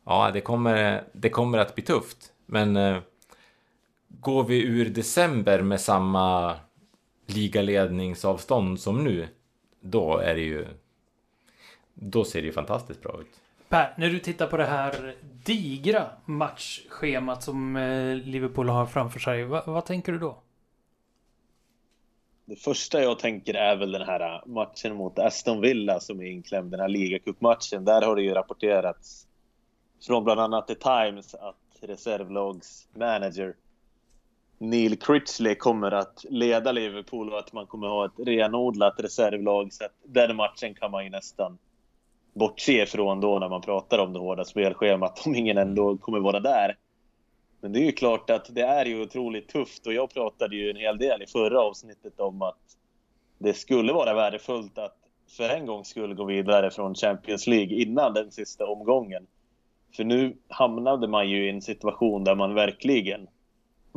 Ja, 0.07 0.31
det 0.33 0.41
kommer, 0.41 1.05
det 1.13 1.31
kommer 1.31 1.59
att 1.59 1.75
bli 1.75 1.85
tufft. 1.85 2.19
Men 2.47 2.77
eh, 2.77 2.97
går 4.09 4.45
vi 4.45 4.63
ur 4.63 4.91
december 4.91 5.63
med 5.63 5.81
samma 5.81 6.57
ligaledningsavstånd 7.29 8.81
som 8.81 9.05
nu, 9.05 9.29
då 9.81 10.19
är 10.19 10.35
det 10.35 10.41
ju... 10.41 10.67
Då 11.95 12.25
ser 12.25 12.41
det 12.41 12.47
ju 12.47 12.53
fantastiskt 12.53 13.03
bra 13.03 13.21
ut. 13.21 13.41
Per, 13.69 13.95
när 13.99 14.09
du 14.09 14.19
tittar 14.19 14.47
på 14.47 14.57
det 14.57 14.65
här 14.65 15.15
digra 15.45 16.07
matchschemat 16.25 17.43
som 17.43 17.77
eh, 17.77 18.15
Liverpool 18.15 18.69
har 18.69 18.87
framför 18.87 19.21
sig, 19.21 19.45
vad, 19.45 19.67
vad 19.67 19.85
tänker 19.85 20.13
du 20.13 20.19
då? 20.19 20.39
Det 22.45 22.57
första 22.57 23.03
jag 23.03 23.19
tänker 23.19 23.55
är 23.55 23.77
väl 23.77 23.93
den 23.93 24.03
här 24.03 24.43
matchen 24.47 24.95
mot 24.95 25.19
Aston 25.19 25.61
Villa 25.61 26.01
som 26.01 26.21
är 26.21 26.25
inklämd, 26.25 26.71
den 26.71 26.81
här 26.81 26.89
ligacupmatchen. 26.89 27.85
Där 27.85 28.03
har 28.03 28.17
det 28.17 28.23
ju 28.23 28.35
rapporterats 28.35 29.27
från 30.07 30.25
bland 30.25 30.41
annat 30.41 30.69
The 30.69 30.75
Times 30.75 31.35
att 31.35 31.57
reservlagsmanager 31.81 33.55
Neil 34.59 34.99
Critchley 34.99 35.55
kommer 35.55 35.91
att 35.91 36.25
leda 36.29 36.73
Liverpool 36.73 37.33
och 37.33 37.39
att 37.39 37.53
man 37.53 37.67
kommer 37.67 37.89
ha 37.89 38.07
ett 38.07 38.27
renodlat 38.27 38.95
reservlag. 38.99 39.73
Så 39.73 39.85
att 39.85 39.95
den 40.05 40.37
matchen 40.37 40.75
kan 40.75 40.91
man 40.91 41.05
ju 41.05 41.11
nästan 41.11 41.59
bortse 42.35 42.83
ifrån 42.83 43.21
då 43.21 43.39
när 43.39 43.49
man 43.49 43.61
pratar 43.61 43.99
om 43.99 44.13
det 44.13 44.19
hårda 44.19 44.45
spelschemat, 44.45 45.27
om 45.27 45.35
ingen 45.35 45.59
ändå 45.59 45.97
kommer 45.97 46.21
vara 46.21 46.41
där. 46.41 46.77
Men 47.61 47.73
det 47.73 47.81
är 47.81 47.85
ju 47.85 47.93
klart 47.93 48.31
att 48.31 48.55
det 48.55 48.63
är 48.63 48.87
ju 48.87 49.03
otroligt 49.03 49.49
tufft 49.49 49.87
och 49.87 49.93
jag 49.93 50.11
pratade 50.11 50.57
ju 50.57 50.71
en 50.71 50.77
hel 50.77 50.99
del 50.99 51.23
i 51.23 51.27
förra 51.27 51.61
avsnittet 51.61 52.21
om 52.21 52.43
att 52.43 52.59
det 53.39 53.55
skulle 53.55 53.93
vara 53.93 54.15
värdefullt 54.15 54.79
att 54.79 54.97
för 55.37 55.49
en 55.49 55.67
gång 55.67 55.85
skulle 55.85 56.15
gå 56.15 56.25
vidare 56.25 56.71
från 56.71 56.95
Champions 56.95 57.47
League 57.47 57.83
innan 57.83 58.15
den 58.15 58.31
sista 58.31 58.67
omgången. 58.67 59.27
För 59.97 60.05
nu 60.05 60.37
hamnade 60.49 61.09
man 61.09 61.29
ju 61.29 61.47
i 61.47 61.51
en 61.51 61.63
situation 61.63 62.25
där 62.25 62.35
man 62.35 62.55
verkligen 62.55 63.29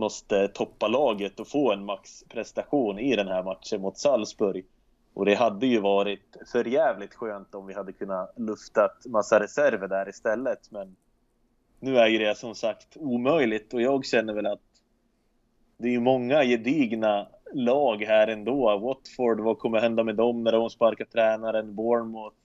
måste 0.02 0.48
toppa 0.48 0.88
laget 0.88 1.40
och 1.40 1.48
få 1.48 1.72
en 1.72 1.86
maxprestation 1.86 3.00
i 3.00 3.16
den 3.16 3.28
här 3.28 3.44
matchen 3.44 3.82
mot 3.82 3.98
Salzburg. 3.98 4.66
Och 5.14 5.26
det 5.26 5.36
hade 5.36 5.68
ju 5.68 5.80
varit 5.80 6.38
för 6.52 6.66
jävligt 6.66 7.14
skönt 7.14 7.56
om 7.56 7.68
vi 7.68 7.74
hade 7.74 7.94
kunnat 7.94 8.34
lufta 8.38 8.90
massa 9.06 9.40
reserver 9.40 9.88
där 9.88 10.10
istället. 10.10 10.72
Men 10.72 10.96
nu 11.80 11.98
är 11.98 12.08
ju 12.08 12.18
det 12.18 12.38
som 12.38 12.56
sagt 12.56 12.98
omöjligt 12.98 13.74
och 13.74 13.82
jag 13.82 14.06
känner 14.06 14.34
väl 14.34 14.46
att 14.46 14.62
det 15.78 15.88
är 15.88 15.92
ju 15.92 16.00
många 16.00 16.44
gedigna 16.44 17.28
lag 17.54 18.04
här 18.04 18.28
ändå. 18.28 18.78
Watford, 18.80 19.40
vad 19.40 19.60
kommer 19.60 19.80
hända 19.82 20.04
med 20.04 20.16
dem 20.16 20.44
när 20.44 20.52
de 20.52 20.70
sparkar 20.70 21.06
tränaren? 21.06 21.76
Bournemouth 21.76 22.36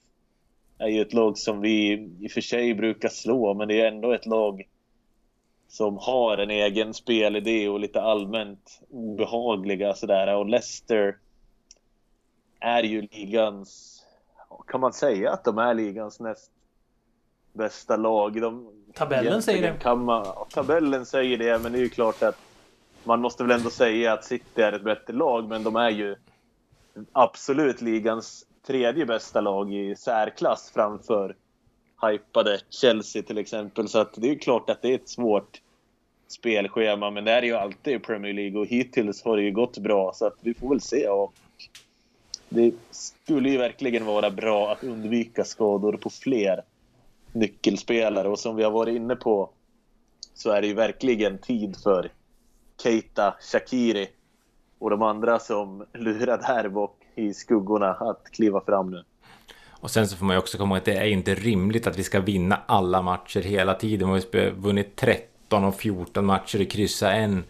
är 0.78 0.88
ju 0.88 1.00
ett 1.00 1.12
lag 1.12 1.38
som 1.38 1.60
vi 1.60 1.92
i 2.20 2.26
och 2.26 2.30
för 2.30 2.40
sig 2.40 2.74
brukar 2.74 3.08
slå, 3.08 3.54
men 3.54 3.68
det 3.68 3.80
är 3.80 3.88
ändå 3.88 4.12
ett 4.12 4.26
lag 4.26 4.62
som 5.76 5.98
har 5.98 6.38
en 6.38 6.50
egen 6.50 6.94
spelidé 6.94 7.68
och 7.68 7.80
lite 7.80 8.02
allmänt 8.02 8.80
obehagliga 8.90 9.94
sådär. 9.94 10.34
Och 10.34 10.46
Leicester 10.46 11.16
är 12.60 12.82
ju 12.82 13.00
ligans... 13.00 13.92
Kan 14.66 14.80
man 14.80 14.92
säga 14.92 15.32
att 15.32 15.44
de 15.44 15.58
är 15.58 15.74
ligans 15.74 16.20
näst 16.20 16.50
bästa 17.52 17.96
lag? 17.96 18.40
De, 18.40 18.68
tabellen 18.94 19.42
säger 19.42 19.72
det. 19.72 19.78
Kan 19.78 20.04
man, 20.04 20.26
tabellen 20.50 21.06
säger 21.06 21.38
det, 21.38 21.58
men 21.62 21.72
det 21.72 21.78
är 21.78 21.82
ju 21.82 21.88
klart 21.88 22.22
att 22.22 22.38
man 23.04 23.20
måste 23.20 23.44
väl 23.44 23.58
ändå 23.58 23.70
säga 23.70 24.12
att 24.12 24.24
City 24.24 24.62
är 24.62 24.72
ett 24.72 24.84
bättre 24.84 25.12
lag, 25.12 25.48
men 25.48 25.62
de 25.62 25.76
är 25.76 25.90
ju 25.90 26.16
absolut 27.12 27.80
ligans 27.80 28.46
tredje 28.66 29.06
bästa 29.06 29.40
lag 29.40 29.74
i 29.74 29.96
särklass 29.96 30.70
framför 30.74 31.36
hypade 32.02 32.60
Chelsea 32.70 33.22
till 33.22 33.38
exempel. 33.38 33.88
Så 33.88 33.98
att 33.98 34.14
det 34.14 34.26
är 34.26 34.32
ju 34.32 34.38
klart 34.38 34.70
att 34.70 34.82
det 34.82 34.88
är 34.88 34.94
ett 34.94 35.08
svårt 35.08 35.60
spelschema, 36.28 37.10
men 37.10 37.24
det 37.24 37.32
är 37.32 37.42
ju 37.42 37.54
alltid 37.54 37.94
i 37.94 37.98
Premier 37.98 38.32
League 38.32 38.60
och 38.60 38.66
hittills 38.66 39.24
har 39.24 39.36
det 39.36 39.42
ju 39.42 39.52
gått 39.52 39.78
bra 39.78 40.12
så 40.14 40.26
att 40.26 40.38
vi 40.40 40.54
får 40.54 40.68
väl 40.68 40.80
se. 40.80 41.08
Och 41.08 41.34
det 42.48 42.72
skulle 42.90 43.50
ju 43.50 43.58
verkligen 43.58 44.04
vara 44.04 44.30
bra 44.30 44.72
att 44.72 44.84
undvika 44.84 45.44
skador 45.44 45.96
på 45.96 46.10
fler 46.10 46.62
nyckelspelare 47.32 48.28
och 48.28 48.38
som 48.38 48.56
vi 48.56 48.62
har 48.62 48.70
varit 48.70 48.96
inne 48.96 49.16
på 49.16 49.50
så 50.34 50.50
är 50.50 50.60
det 50.60 50.66
ju 50.66 50.74
verkligen 50.74 51.38
tid 51.38 51.76
för 51.82 52.10
Keita, 52.82 53.34
Shakiri 53.40 54.08
och 54.78 54.90
de 54.90 55.02
andra 55.02 55.38
som 55.38 55.84
lurar 55.92 56.38
där 56.38 56.68
bak 56.68 56.96
i 57.14 57.34
skuggorna 57.34 57.90
att 57.90 58.30
kliva 58.30 58.60
fram 58.60 58.90
nu. 58.90 59.04
Och 59.70 59.90
sen 59.90 60.08
så 60.08 60.16
får 60.16 60.26
man 60.26 60.36
ju 60.36 60.38
också 60.38 60.58
komma 60.58 60.74
ihåg 60.74 60.78
att 60.78 60.84
det 60.84 60.96
är 60.96 61.06
inte 61.06 61.34
rimligt 61.34 61.86
att 61.86 61.98
vi 61.98 62.04
ska 62.04 62.20
vinna 62.20 62.60
alla 62.66 63.02
matcher 63.02 63.40
hela 63.40 63.74
tiden. 63.74 64.08
Vi 64.08 64.38
har 64.38 64.50
vunnit 64.50 64.96
30 64.96 65.35
13 65.48 65.64
och 65.64 65.74
14 65.74 66.26
matcher 66.26 66.62
och 66.62 66.70
kryssa 66.70 67.12
en. 67.12 67.44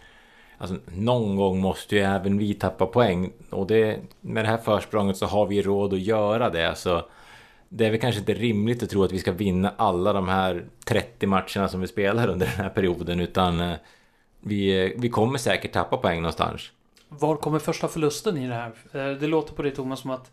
Alltså, 0.58 0.76
någon 0.86 1.36
gång 1.36 1.60
måste 1.60 1.96
ju 1.96 2.02
även 2.02 2.38
vi 2.38 2.54
tappa 2.54 2.86
poäng. 2.86 3.32
Och 3.50 3.66
det, 3.66 4.00
med 4.20 4.44
det 4.44 4.48
här 4.48 4.58
försprånget 4.58 5.16
så 5.16 5.26
har 5.26 5.46
vi 5.46 5.62
råd 5.62 5.94
att 5.94 6.00
göra 6.00 6.50
det. 6.50 6.74
Så 6.76 7.02
det 7.68 7.86
är 7.86 7.90
väl 7.90 8.00
kanske 8.00 8.18
inte 8.18 8.34
rimligt 8.34 8.82
att 8.82 8.90
tro 8.90 9.04
att 9.04 9.12
vi 9.12 9.18
ska 9.18 9.32
vinna 9.32 9.72
alla 9.76 10.12
de 10.12 10.28
här 10.28 10.64
30 10.84 11.26
matcherna 11.26 11.68
som 11.68 11.80
vi 11.80 11.86
spelar 11.86 12.28
under 12.28 12.46
den 12.46 12.56
här 12.56 12.70
perioden. 12.70 13.20
Utan 13.20 13.60
eh, 13.60 13.76
vi, 14.40 14.84
eh, 14.84 14.92
vi 14.96 15.08
kommer 15.08 15.38
säkert 15.38 15.72
tappa 15.72 15.96
poäng 15.96 16.22
någonstans. 16.22 16.70
Var 17.08 17.36
kommer 17.36 17.58
första 17.58 17.88
förlusten 17.88 18.36
i 18.36 18.48
det 18.48 18.54
här? 18.54 18.72
Eh, 18.92 19.18
det 19.18 19.26
låter 19.26 19.54
på 19.54 19.62
dig 19.62 19.74
Thomas 19.74 20.00
som 20.00 20.10
att 20.10 20.30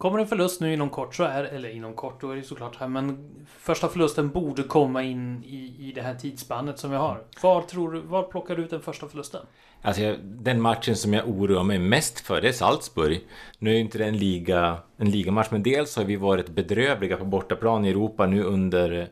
Kommer 0.00 0.18
en 0.18 0.26
förlust 0.26 0.60
nu 0.60 0.72
inom 0.72 0.90
kort 0.90 1.14
så 1.14 1.24
är 1.24 1.44
eller 1.44 1.68
inom 1.68 1.94
kort 1.94 2.20
då 2.20 2.30
är 2.30 2.36
det 2.36 2.42
såklart 2.42 2.76
här 2.76 2.88
men 2.88 3.30
Första 3.58 3.88
förlusten 3.88 4.28
borde 4.28 4.62
komma 4.62 5.02
in 5.02 5.44
i, 5.44 5.88
i 5.88 5.92
det 5.94 6.02
här 6.02 6.14
tidsspannet 6.14 6.78
som 6.78 6.90
vi 6.90 6.96
har. 6.96 7.22
Var 7.42 7.62
tror 7.62 7.92
du, 7.92 8.00
var 8.00 8.22
plockar 8.22 8.56
du 8.56 8.62
ut 8.62 8.70
den 8.70 8.80
första 8.80 9.08
förlusten? 9.08 9.40
Alltså 9.82 10.16
den 10.22 10.60
matchen 10.60 10.96
som 10.96 11.14
jag 11.14 11.28
oroar 11.28 11.62
mig 11.62 11.78
mest 11.78 12.20
för 12.20 12.40
det 12.40 12.48
är 12.48 12.52
Salzburg. 12.52 13.20
Nu 13.58 13.70
är 13.70 13.74
ju 13.74 13.80
inte 13.80 13.98
det 13.98 14.04
en, 14.04 14.16
liga, 14.16 14.76
en 14.96 15.10
ligamatch 15.10 15.48
men 15.50 15.62
dels 15.62 15.96
har 15.96 16.04
vi 16.04 16.16
varit 16.16 16.48
bedrövliga 16.48 17.16
på 17.16 17.24
bortaplan 17.24 17.84
i 17.84 17.90
Europa 17.90 18.26
nu 18.26 18.42
under 18.42 19.08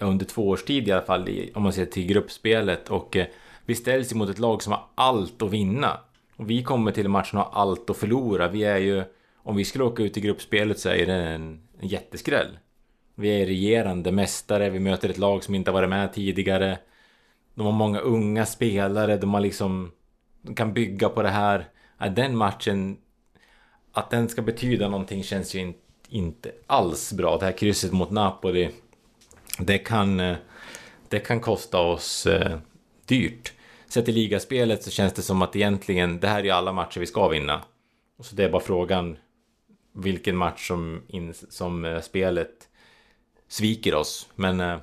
under 0.00 0.26
två 0.26 0.48
års 0.48 0.64
tid 0.64 0.88
i 0.88 0.92
alla 0.92 1.02
fall 1.02 1.28
om 1.54 1.62
man 1.62 1.72
ser 1.72 1.86
till 1.86 2.06
gruppspelet 2.06 2.90
och 2.90 3.16
eh, 3.16 3.26
vi 3.66 3.74
ställs 3.74 4.12
emot 4.12 4.30
ett 4.30 4.38
lag 4.38 4.62
som 4.62 4.72
har 4.72 4.84
allt 4.94 5.42
att 5.42 5.50
vinna. 5.50 6.00
Och 6.36 6.50
vi 6.50 6.62
kommer 6.62 6.92
till 6.92 7.08
matchen 7.08 7.38
och 7.38 7.44
har 7.44 7.60
allt 7.62 7.90
att 7.90 7.96
förlora. 7.96 8.48
Vi 8.48 8.64
är 8.64 8.78
ju 8.78 9.04
om 9.44 9.56
vi 9.56 9.64
skulle 9.64 9.84
åka 9.84 10.02
ut 10.02 10.16
i 10.16 10.20
gruppspelet 10.20 10.78
så 10.78 10.88
är 10.88 11.06
det 11.06 11.14
en, 11.14 11.60
en 11.80 11.88
jätteskräll. 11.88 12.58
Vi 13.14 13.42
är 13.42 13.46
regerande 13.46 14.12
mästare, 14.12 14.70
vi 14.70 14.80
möter 14.80 15.08
ett 15.08 15.18
lag 15.18 15.44
som 15.44 15.54
inte 15.54 15.70
har 15.70 15.74
varit 15.74 15.88
med 15.88 16.12
tidigare. 16.12 16.78
De 17.54 17.66
har 17.66 17.72
många 17.72 17.98
unga 17.98 18.46
spelare, 18.46 19.16
de 19.16 19.34
har 19.34 19.40
liksom... 19.40 19.92
De 20.42 20.54
kan 20.54 20.72
bygga 20.72 21.08
på 21.08 21.22
det 21.22 21.28
här. 21.28 21.68
Den 22.16 22.36
matchen... 22.36 22.96
Att 23.92 24.10
den 24.10 24.28
ska 24.28 24.42
betyda 24.42 24.88
någonting 24.88 25.22
känns 25.22 25.54
ju 25.54 25.72
inte 26.08 26.52
alls 26.66 27.12
bra. 27.12 27.38
Det 27.38 27.44
här 27.44 27.52
krysset 27.52 27.92
mot 27.92 28.10
Napoli. 28.10 28.70
Det 29.58 29.78
kan... 29.78 30.16
Det 31.08 31.18
kan 31.18 31.40
kosta 31.40 31.80
oss 31.80 32.26
eh, 32.26 32.58
dyrt. 33.06 33.52
Sett 33.88 34.08
i 34.08 34.12
ligaspelet 34.12 34.82
så 34.82 34.90
känns 34.90 35.12
det 35.12 35.22
som 35.22 35.42
att 35.42 35.56
egentligen, 35.56 36.20
det 36.20 36.28
här 36.28 36.38
är 36.38 36.44
ju 36.44 36.50
alla 36.50 36.72
matcher 36.72 37.00
vi 37.00 37.06
ska 37.06 37.28
vinna. 37.28 37.62
Och 38.18 38.26
så 38.26 38.36
det 38.36 38.44
är 38.44 38.50
bara 38.50 38.62
frågan 38.62 39.16
vilken 39.94 40.36
match 40.36 40.68
som, 40.68 41.02
in, 41.08 41.34
som 41.34 41.84
eh, 41.84 42.00
spelet 42.00 42.68
sviker 43.48 43.94
oss. 43.94 44.28
Men 44.34 44.60
eh, 44.60 44.78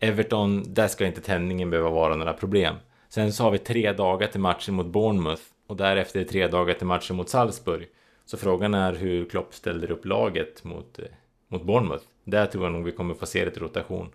Everton, 0.00 0.74
där 0.74 0.88
ska 0.88 1.06
inte 1.06 1.20
tändningen 1.20 1.70
behöva 1.70 1.90
vara 1.90 2.16
några 2.16 2.32
problem. 2.32 2.74
Sen 3.08 3.32
så 3.32 3.44
har 3.44 3.50
vi 3.50 3.58
tre 3.58 3.92
dagar 3.92 4.26
till 4.26 4.40
matchen 4.40 4.74
mot 4.74 4.86
Bournemouth 4.86 5.42
och 5.66 5.76
därefter 5.76 6.24
tre 6.24 6.48
dagar 6.48 6.74
till 6.74 6.86
matchen 6.86 7.16
mot 7.16 7.28
Salzburg. 7.28 7.88
Så 8.24 8.36
frågan 8.36 8.74
är 8.74 8.92
hur 8.92 9.24
Klopp 9.24 9.54
ställer 9.54 9.90
upp 9.90 10.04
laget 10.04 10.64
mot, 10.64 10.98
eh, 10.98 11.04
mot 11.48 11.62
Bournemouth. 11.62 12.04
Där 12.24 12.46
tror 12.46 12.64
jag 12.64 12.72
nog 12.72 12.84
vi 12.84 12.92
kommer 12.92 13.14
få 13.14 13.26
se 13.26 13.44
lite 13.44 13.60
rotation. 13.60 14.12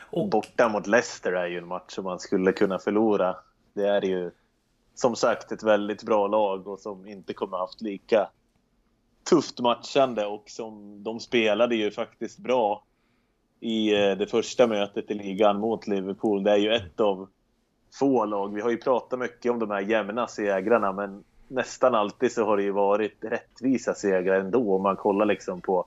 Och 0.00 0.28
borta 0.28 0.68
mot 0.68 0.86
Leicester 0.86 1.32
är 1.32 1.46
ju 1.46 1.58
en 1.58 1.66
match 1.66 1.94
som 1.94 2.04
man 2.04 2.18
skulle 2.18 2.52
kunna 2.52 2.78
förlora. 2.78 3.36
Det 3.74 3.88
är 3.88 4.04
ju 4.04 4.30
som 4.94 5.16
sagt 5.16 5.52
ett 5.52 5.62
väldigt 5.62 6.02
bra 6.02 6.26
lag 6.26 6.68
och 6.68 6.80
som 6.80 7.06
inte 7.06 7.34
kommer 7.34 7.58
haft 7.58 7.80
lika 7.80 8.28
tufft 9.24 9.60
matchande 9.60 10.26
och 10.26 10.44
som 10.46 11.02
de 11.02 11.20
spelade 11.20 11.76
ju 11.76 11.90
faktiskt 11.90 12.38
bra 12.38 12.84
i 13.60 13.94
eh, 13.94 14.16
det 14.16 14.26
första 14.26 14.66
mötet 14.66 15.10
i 15.10 15.14
ligan 15.14 15.60
mot 15.60 15.86
Liverpool. 15.86 16.42
Det 16.42 16.50
är 16.50 16.56
ju 16.56 16.72
ett 16.72 17.00
av 17.00 17.28
få 17.98 18.24
lag. 18.24 18.54
Vi 18.54 18.60
har 18.60 18.70
ju 18.70 18.76
pratat 18.76 19.18
mycket 19.18 19.52
om 19.52 19.58
de 19.58 19.70
här 19.70 19.80
jämna 19.80 20.26
segrarna 20.26 20.92
men 20.92 21.24
nästan 21.48 21.94
alltid 21.94 22.32
så 22.32 22.44
har 22.44 22.56
det 22.56 22.62
ju 22.62 22.72
varit 22.72 23.24
rättvisa 23.24 23.94
segrar 23.94 24.40
ändå. 24.40 24.74
Om 24.74 24.82
man 24.82 24.96
kollar 24.96 25.26
liksom 25.26 25.60
på 25.60 25.86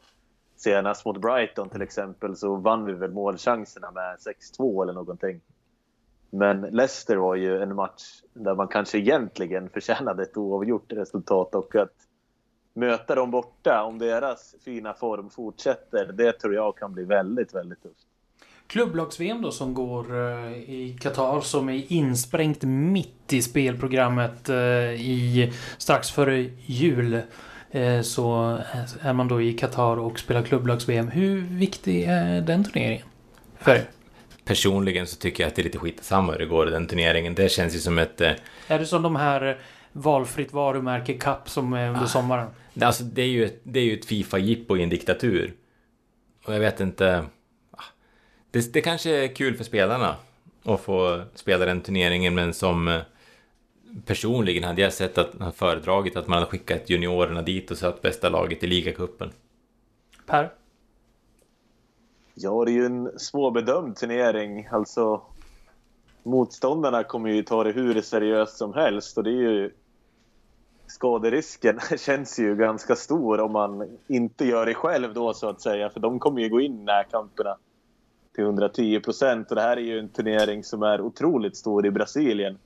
senast 0.56 1.06
mot 1.06 1.22
Brighton 1.22 1.70
till 1.70 1.82
exempel 1.82 2.36
så 2.36 2.56
vann 2.56 2.86
vi 2.86 2.94
väl 2.94 3.12
målchanserna 3.12 3.92
med 3.92 4.18
6-2 4.60 4.84
eller 4.84 4.94
någonting. 4.94 5.42
Men 6.30 6.62
Leicester 6.62 7.16
var 7.16 7.36
ju 7.36 7.62
en 7.62 7.76
match 7.76 8.22
där 8.34 8.56
man 8.56 8.68
kanske 8.68 8.98
egentligen 8.98 9.70
förtjänade 9.70 10.24
ett 10.24 10.38
oavgjort 10.38 10.92
resultat 10.92 11.56
och 11.56 11.76
att 11.76 12.05
möta 12.76 13.16
dem 13.16 13.32
borta, 13.32 13.84
om 13.84 14.00
deras 14.00 14.56
fina 14.66 14.94
form 14.94 15.30
fortsätter, 15.30 16.06
det 16.06 16.32
tror 16.32 16.54
jag 16.54 16.78
kan 16.78 16.94
bli 16.94 17.04
väldigt, 17.04 17.56
väldigt 17.56 17.84
tufft. 17.84 18.08
Klubblags-VM 18.68 19.42
då 19.42 19.52
som 19.52 19.74
går 19.74 20.16
eh, 20.16 20.52
i 20.54 20.98
Qatar 21.02 21.42
som 21.42 21.70
är 21.70 21.94
insprängt 21.94 22.64
mitt 22.64 23.34
i 23.34 23.42
spelprogrammet 23.42 24.50
eh, 24.50 24.56
i 24.94 25.54
strax 25.78 26.12
före 26.12 26.50
jul. 26.66 27.22
Eh, 27.72 28.02
så 28.02 28.58
är 29.02 29.14
man 29.14 29.28
då 29.28 29.42
i 29.42 29.54
Qatar 29.54 29.98
och 29.98 30.20
spelar 30.20 30.42
klubblags-VM. 30.42 31.08
Hur 31.08 31.42
viktig 31.42 32.04
är 32.04 32.42
den 32.42 32.64
turneringen? 32.64 33.06
För 33.60 33.76
er? 33.76 33.84
Personligen 34.46 35.08
så 35.08 35.16
tycker 35.16 35.44
jag 35.44 35.48
att 35.48 35.56
det 35.56 35.62
är 35.62 35.64
lite 35.64 35.78
skitsamma 35.78 36.32
hur 36.32 36.40
det 36.40 36.46
går 36.46 36.68
i 36.68 36.72
den 36.72 36.88
turneringen. 36.88 37.36
Det 37.36 37.50
känns 37.50 37.76
ju 37.76 37.80
som 37.80 37.98
ett... 37.98 38.22
Är 38.22 38.80
det 38.80 38.86
som 38.86 39.02
de 39.02 39.16
här 39.16 39.60
valfritt 39.92 40.54
varumärke 40.54 41.14
Cup 41.14 41.50
som 41.50 41.74
är 41.74 41.88
under 41.88 42.04
ah. 42.04 42.08
sommaren? 42.08 42.48
Alltså 42.82 43.04
det 43.04 43.22
är 43.22 43.28
ju 43.28 43.46
ett, 43.46 43.60
det 43.64 43.80
är 43.80 43.84
ju 43.84 43.94
ett 43.94 44.06
Fifa-jippo 44.06 44.78
i 44.78 44.84
en 44.84 44.90
diktatur. 44.90 45.54
Och 46.46 46.54
jag 46.54 46.60
vet 46.60 46.80
inte... 46.80 47.26
Ah, 47.72 47.84
det, 48.52 48.74
det 48.74 48.82
kanske 48.82 49.10
är 49.10 49.36
kul 49.36 49.56
för 49.56 49.64
spelarna 49.64 50.16
att 50.64 50.82
få 50.82 51.22
spela 51.34 51.66
den 51.66 51.82
turneringen 51.82 52.36
men 52.36 52.54
som 52.54 52.88
eh, 52.88 53.02
personligen 54.06 54.64
hade 54.64 54.82
jag 54.82 54.94
sett 54.94 55.18
att 55.18 55.56
föredragit 55.56 56.16
att 56.16 56.28
man 56.28 56.38
hade 56.38 56.52
skickat 56.52 56.90
juniorerna 56.90 57.42
dit 57.42 57.72
och 57.72 57.78
satt 57.78 58.02
bästa 58.02 58.30
laget 58.30 58.64
i 58.64 58.68
ligacupen. 58.68 59.32
Per? 60.26 60.54
Ja, 62.34 62.66
det 62.66 62.72
är 62.72 62.74
ju 62.74 62.86
en 62.86 63.20
svårbedömd 63.20 63.96
turnering. 63.96 64.68
Alltså, 64.72 65.22
motståndarna 66.24 67.04
kommer 67.04 67.30
ju 67.30 67.44
ta 67.44 67.64
det 67.64 67.72
hur 67.72 68.02
seriöst 68.02 68.58
som 68.58 68.74
helst 68.74 69.18
och 69.18 69.24
det 69.24 69.30
är 69.30 69.52
ju 69.52 69.72
skaderisken 70.88 71.80
känns 71.98 72.40
ju 72.40 72.56
ganska 72.56 72.96
stor 72.96 73.40
om 73.42 73.52
man 73.52 73.98
inte 74.08 74.46
gör 74.46 74.66
det 74.66 74.74
själv 74.74 75.14
då 75.14 75.34
så 75.34 75.50
att 75.50 75.62
säga. 75.62 75.90
För 75.90 76.00
de 76.00 76.20
kommer 76.20 76.42
ju 76.42 76.50
gå 76.50 76.62
in 76.62 76.80
i 76.82 76.84
närkamperna 76.84 77.58
till 78.36 78.44
110 78.44 79.00
procent. 79.00 79.50
Och 79.50 79.56
det 79.56 79.62
här 79.62 79.78
är 79.78 79.82
ju 79.82 80.00
en 80.00 80.10
turnering 80.10 80.64
som 80.64 80.84
är 80.84 81.02
otroligt 81.02 81.58
stor 81.58 81.86
i 81.86 81.92
Brasilien. 81.92 82.58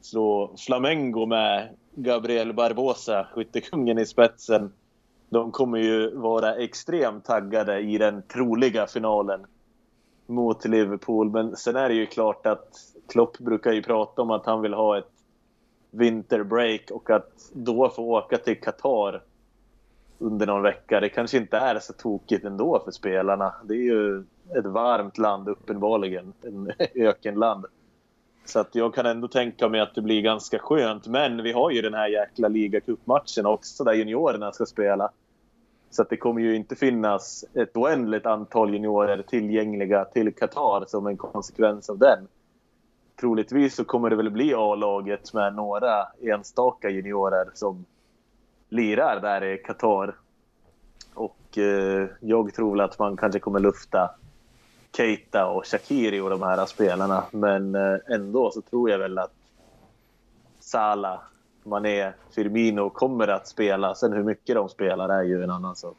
Så 0.00 0.54
Flamengo 0.66 1.26
med 1.26 1.68
Gabriel 1.94 2.52
Barbosa, 2.52 3.26
skyttekungen 3.34 3.98
i 3.98 4.06
spetsen. 4.06 4.72
De 5.28 5.52
kommer 5.52 5.78
ju 5.78 6.16
vara 6.16 6.54
extremt 6.54 7.24
taggade 7.24 7.80
i 7.80 7.98
den 7.98 8.22
troliga 8.22 8.86
finalen 8.86 9.46
mot 10.26 10.64
Liverpool. 10.64 11.30
Men 11.30 11.56
sen 11.56 11.76
är 11.76 11.88
det 11.88 11.94
ju 11.94 12.06
klart 12.06 12.46
att 12.46 12.68
Klopp 13.08 13.38
brukar 13.38 13.72
ju 13.72 13.82
prata 13.82 14.22
om 14.22 14.30
att 14.30 14.46
han 14.46 14.62
vill 14.62 14.74
ha 14.74 14.98
ett 14.98 15.15
vinterbreak 15.90 16.90
och 16.90 17.10
att 17.10 17.50
då 17.52 17.88
få 17.88 18.02
åka 18.02 18.38
till 18.38 18.60
Qatar 18.60 19.22
under 20.18 20.46
någon 20.46 20.62
vecka, 20.62 21.00
det 21.00 21.08
kanske 21.08 21.36
inte 21.36 21.56
är 21.56 21.78
så 21.78 21.92
tokigt 21.92 22.44
ändå 22.44 22.82
för 22.84 22.90
spelarna. 22.90 23.54
Det 23.64 23.74
är 23.74 23.82
ju 23.82 24.24
ett 24.54 24.66
varmt 24.66 25.18
land 25.18 25.48
uppenbarligen, 25.48 26.32
en 26.42 26.72
ökenland. 26.94 27.66
Så 28.44 28.60
att 28.60 28.74
jag 28.74 28.94
kan 28.94 29.06
ändå 29.06 29.28
tänka 29.28 29.68
mig 29.68 29.80
att 29.80 29.94
det 29.94 30.02
blir 30.02 30.22
ganska 30.22 30.58
skönt. 30.58 31.06
Men 31.06 31.42
vi 31.42 31.52
har 31.52 31.70
ju 31.70 31.82
den 31.82 31.94
här 31.94 32.08
jäkla 32.08 32.48
ligacupmatchen 32.48 33.46
också 33.46 33.84
där 33.84 33.92
juniorerna 33.92 34.52
ska 34.52 34.66
spela. 34.66 35.10
Så 35.90 36.02
att 36.02 36.10
det 36.10 36.16
kommer 36.16 36.40
ju 36.40 36.56
inte 36.56 36.76
finnas 36.76 37.44
ett 37.54 37.76
oändligt 37.76 38.26
antal 38.26 38.72
juniorer 38.72 39.22
tillgängliga 39.22 40.04
till 40.04 40.34
Qatar 40.34 40.84
som 40.88 41.06
en 41.06 41.16
konsekvens 41.16 41.90
av 41.90 41.98
den 41.98 42.28
troligtvis 43.20 43.74
så 43.74 43.84
kommer 43.84 44.10
det 44.10 44.16
väl 44.16 44.30
bli 44.30 44.54
A-laget 44.54 45.32
med 45.32 45.54
några 45.54 46.06
enstaka 46.22 46.90
juniorer 46.90 47.50
som 47.54 47.84
lirar 48.68 49.20
där 49.20 49.44
i 49.44 49.58
Qatar. 49.58 50.14
Och 51.14 51.58
eh, 51.58 52.08
jag 52.20 52.54
tror 52.54 52.70
väl 52.70 52.80
att 52.80 52.98
man 52.98 53.16
kanske 53.16 53.40
kommer 53.40 53.60
lufta 53.60 54.10
Keita 54.96 55.46
och 55.46 55.66
Shakiri 55.66 56.20
och 56.20 56.30
de 56.30 56.42
här 56.42 56.66
spelarna. 56.66 57.24
Men 57.30 57.74
eh, 57.74 57.96
ändå 58.08 58.50
så 58.50 58.62
tror 58.62 58.90
jag 58.90 58.98
väl 58.98 59.18
att 59.18 59.32
Salah, 60.60 61.20
Mané, 61.64 62.12
Firmino 62.34 62.90
kommer 62.90 63.28
att 63.28 63.48
spela. 63.48 63.94
Sen 63.94 64.12
hur 64.12 64.22
mycket 64.22 64.54
de 64.54 64.68
spelar 64.68 65.08
är 65.08 65.22
ju 65.22 65.42
en 65.42 65.50
annan 65.50 65.76
sak. 65.76 65.96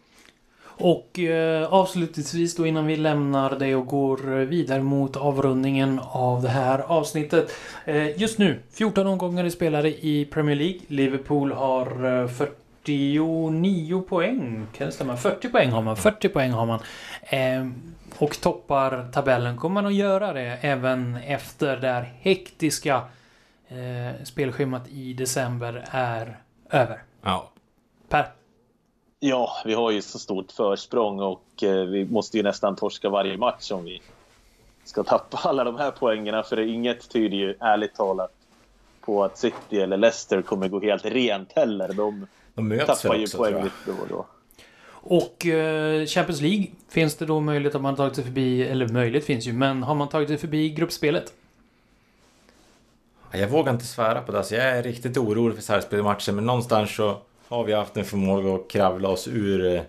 Och 0.80 1.20
eh, 1.20 1.74
avslutningsvis 1.74 2.56
då 2.56 2.68
innan 2.68 2.86
vi 2.86 2.96
lämnar 2.96 3.60
det 3.60 3.76
och 3.76 3.86
går 3.86 4.18
vidare 4.46 4.82
mot 4.82 5.16
avrundningen 5.16 6.00
av 6.04 6.42
det 6.42 6.50
här 6.50 6.80
avsnittet. 6.80 7.52
Eh, 7.86 8.22
just 8.22 8.38
nu 8.38 8.60
14 8.72 9.08
omgångar 9.08 9.46
är 9.46 9.50
spelare 9.50 9.90
i 9.90 10.28
Premier 10.32 10.56
League. 10.56 10.80
Liverpool 10.88 11.52
har 11.52 12.22
eh, 12.22 12.28
49 12.28 14.02
poäng. 14.02 14.68
Kan 14.78 14.88
det 14.88 14.94
stämma? 14.94 15.18
40 15.18 15.50
poäng 15.50 15.70
har 15.70 15.82
man. 15.82 15.96
40 15.96 16.30
poäng 16.30 16.52
har 16.52 16.66
man. 16.66 16.80
Eh, 17.24 17.68
och 18.18 18.42
toppar 18.42 19.12
tabellen. 19.12 19.58
Kommer 19.58 19.74
man 19.74 19.86
att 19.86 19.94
göra 19.94 20.34
det 20.34 20.58
även 20.62 21.16
efter 21.16 21.78
det 21.78 21.88
här 21.88 22.14
hektiska 22.20 23.02
eh, 23.68 24.24
spelschemat 24.24 24.88
i 24.88 25.14
december 25.14 25.86
är 25.92 26.38
över? 26.70 27.02
Ja. 27.22 27.52
Per? 28.10 28.37
Ja, 29.20 29.52
vi 29.66 29.74
har 29.74 29.92
ju 29.92 30.02
så 30.02 30.20
stort 30.20 30.52
försprång 30.52 31.20
och 31.20 31.64
eh, 31.64 31.86
vi 31.86 32.06
måste 32.06 32.38
ju 32.38 32.44
nästan 32.44 32.76
torska 32.76 33.10
varje 33.10 33.38
match 33.38 33.72
om 33.72 33.86
vi 33.86 34.02
ska 34.84 35.04
tappa 35.04 35.38
alla 35.38 35.64
de 35.64 35.78
här 35.78 35.92
poängerna. 35.92 36.44
För 36.44 36.60
inget 36.60 37.10
tyder 37.10 37.38
ju 37.38 37.56
ärligt 37.60 37.96
talat 37.96 38.32
på 39.02 39.24
att 39.24 39.38
City 39.38 39.80
eller 39.80 39.98
Leicester 39.98 40.42
kommer 40.42 40.68
gå 40.68 40.80
helt 40.80 41.06
rent 41.06 41.52
heller. 41.54 41.94
De, 41.94 42.28
De 42.54 42.68
möts 42.68 43.02
tappar 43.02 43.16
ju 43.16 43.24
också, 43.24 43.38
poäng 43.38 43.64
lite 43.64 43.76
då 43.86 43.92
och 43.92 44.08
då. 44.10 44.26
Och 45.10 45.46
eh, 45.46 46.06
Champions 46.06 46.42
League, 46.42 46.68
finns 46.90 47.16
det 47.16 47.26
då 47.26 47.40
möjlighet 47.40 47.76
att 47.76 47.82
man 47.82 47.96
tagit 47.96 48.16
sig 48.16 48.24
förbi, 48.24 48.64
eller 48.64 48.88
möjligt 48.88 49.26
finns 49.26 49.48
ju, 49.48 49.54
men 49.54 49.84
har 49.84 49.96
man 49.96 50.10
tagit 50.10 50.30
sig 50.30 50.38
förbi 50.38 50.70
gruppspelet? 50.70 51.34
Jag 53.32 53.48
vågar 53.48 53.74
inte 53.74 53.86
svära 53.86 54.22
på 54.22 54.32
det. 54.32 54.38
Alltså, 54.38 54.56
jag 54.56 54.66
är 54.66 54.84
riktigt 54.84 55.18
orolig 55.18 55.56
för 55.56 55.64
Sarpsborg-matchen, 55.64 56.36
men 56.36 56.46
någonstans 56.46 56.96
så 56.96 57.18
har 57.48 57.64
vi 57.64 57.74
haft 57.74 57.98
en 57.98 58.06
förmåga 58.06 58.56
att 58.56 58.68
kravla 58.68 59.10
oss 59.10 59.28
ur 59.28 59.76
eh, 59.76 59.82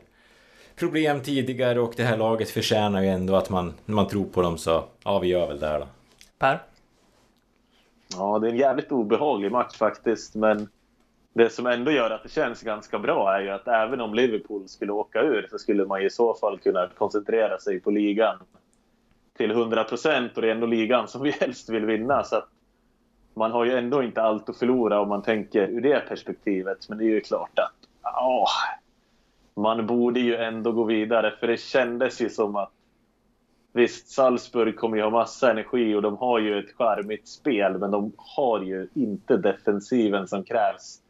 problem 0.76 1.22
tidigare 1.22 1.80
och 1.80 1.92
det 1.96 2.02
här 2.02 2.16
laget 2.16 2.50
förtjänar 2.50 3.02
ju 3.02 3.08
ändå 3.08 3.36
att 3.36 3.50
man, 3.50 3.74
när 3.84 3.94
man 3.94 4.08
tror 4.08 4.24
på 4.24 4.42
dem 4.42 4.58
så, 4.58 4.84
ja 5.04 5.18
vi 5.18 5.28
gör 5.28 5.48
väl 5.48 5.60
det 5.60 5.66
här 5.66 5.80
då. 5.80 5.86
Per? 6.38 6.62
Ja, 8.16 8.38
det 8.38 8.48
är 8.48 8.52
en 8.52 8.58
jävligt 8.58 8.92
obehaglig 8.92 9.52
match 9.52 9.76
faktiskt, 9.76 10.34
men 10.34 10.68
det 11.32 11.50
som 11.50 11.66
ändå 11.66 11.90
gör 11.90 12.10
att 12.10 12.22
det 12.22 12.28
känns 12.28 12.62
ganska 12.62 12.98
bra 12.98 13.34
är 13.36 13.40
ju 13.40 13.50
att 13.50 13.68
även 13.68 14.00
om 14.00 14.14
Liverpool 14.14 14.68
skulle 14.68 14.92
åka 14.92 15.22
ur 15.22 15.48
så 15.50 15.58
skulle 15.58 15.84
man 15.84 16.02
i 16.02 16.10
så 16.10 16.34
fall 16.34 16.58
kunna 16.58 16.88
koncentrera 16.98 17.58
sig 17.58 17.80
på 17.80 17.90
ligan 17.90 18.36
till 19.36 19.50
100 19.50 19.84
procent 19.84 20.32
och 20.36 20.42
det 20.42 20.48
är 20.48 20.52
ändå 20.52 20.66
ligan 20.66 21.08
som 21.08 21.22
vi 21.22 21.30
helst 21.40 21.68
vill 21.68 21.86
vinna. 21.86 22.24
Så 22.24 22.36
att 22.36 22.48
man 23.38 23.52
har 23.52 23.64
ju 23.64 23.78
ändå 23.78 24.02
inte 24.02 24.22
allt 24.22 24.48
att 24.48 24.56
förlora 24.56 25.00
om 25.00 25.08
man 25.08 25.22
tänker 25.22 25.68
ur 25.68 25.80
det 25.80 26.08
perspektivet. 26.08 26.88
Men 26.88 26.98
det 26.98 27.04
är 27.04 27.10
ju 27.10 27.20
klart 27.20 27.58
att 27.58 27.74
åh, 28.20 28.48
man 29.54 29.86
borde 29.86 30.20
ju 30.20 30.36
ändå 30.36 30.72
gå 30.72 30.84
vidare 30.84 31.34
för 31.40 31.46
det 31.46 31.60
kändes 31.60 32.20
ju 32.20 32.30
som 32.30 32.56
att 32.56 32.72
Visst, 33.72 34.08
Salzburg 34.08 34.76
kommer 34.76 34.96
ju 34.96 35.02
ha 35.02 35.10
massa 35.10 35.50
energi 35.50 35.94
och 35.94 36.02
de 36.02 36.16
har 36.16 36.38
ju 36.38 36.58
ett 36.58 36.76
charmigt 36.76 37.28
spel 37.28 37.78
men 37.78 37.90
de 37.90 38.12
har 38.16 38.62
ju 38.62 38.88
inte 38.94 39.36
defensiven 39.36 40.28
som 40.28 40.44
krävs 40.44 41.00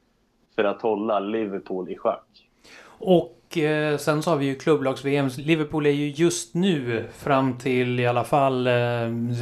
för 0.55 0.64
att 0.64 0.83
hålla 0.83 1.20
Liverpool 1.20 1.91
i 1.91 1.99
schack. 1.99 2.49
Och 2.99 3.38
sen 3.99 4.22
så 4.22 4.30
har 4.30 4.36
vi 4.36 4.46
ju 4.46 4.55
klubblags-VM. 4.55 5.28
Liverpool 5.36 5.86
är 5.86 5.90
ju 5.90 6.11
just 6.11 6.55
nu, 6.55 7.09
fram 7.18 7.59
till 7.59 8.01
i 8.01 8.07
alla 8.07 8.24
fall 8.24 8.66
eh, 8.66 8.72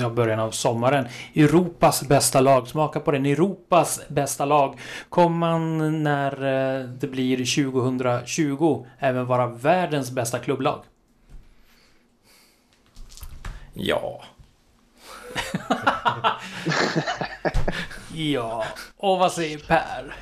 ja, 0.00 0.10
början 0.14 0.40
av 0.40 0.50
sommaren, 0.50 1.06
Europas 1.34 2.08
bästa 2.08 2.40
lag. 2.40 2.68
Smaka 2.68 3.00
på 3.00 3.10
den. 3.10 3.26
Europas 3.26 4.00
bästa 4.08 4.44
lag. 4.44 4.78
Kommer 5.08 5.36
man 5.38 6.02
när 6.02 6.32
eh, 6.32 6.84
det 6.88 7.06
blir 7.06 7.36
2020 7.36 8.86
även 8.98 9.26
vara 9.26 9.46
världens 9.46 10.10
bästa 10.10 10.38
klubblag? 10.38 10.82
Ja. 13.74 14.22
Ja, 18.14 18.64
och 18.96 19.18
vad 19.18 19.32
säger 19.32 19.58
Per? 19.58 20.14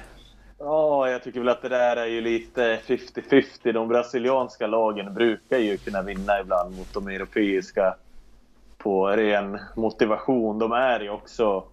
Ja, 0.65 1.11
jag 1.11 1.23
tycker 1.23 1.41
väl 1.41 1.49
att 1.49 1.63
det 1.63 1.69
där 1.69 1.97
är 1.97 2.07
ju 2.07 2.21
lite 2.21 2.81
50-50. 2.87 3.73
De 3.73 3.89
brasilianska 3.89 4.67
lagen 4.67 5.15
brukar 5.15 5.59
ju 5.59 5.77
kunna 5.77 6.03
vinna 6.03 6.41
ibland 6.41 6.77
mot 6.77 6.95
de 6.95 7.09
europeiska 7.09 7.97
på 8.79 9.07
ren 9.07 9.59
motivation. 9.77 10.59
De 10.59 10.73
är 10.73 11.01
ju 11.01 11.11
också 11.11 11.65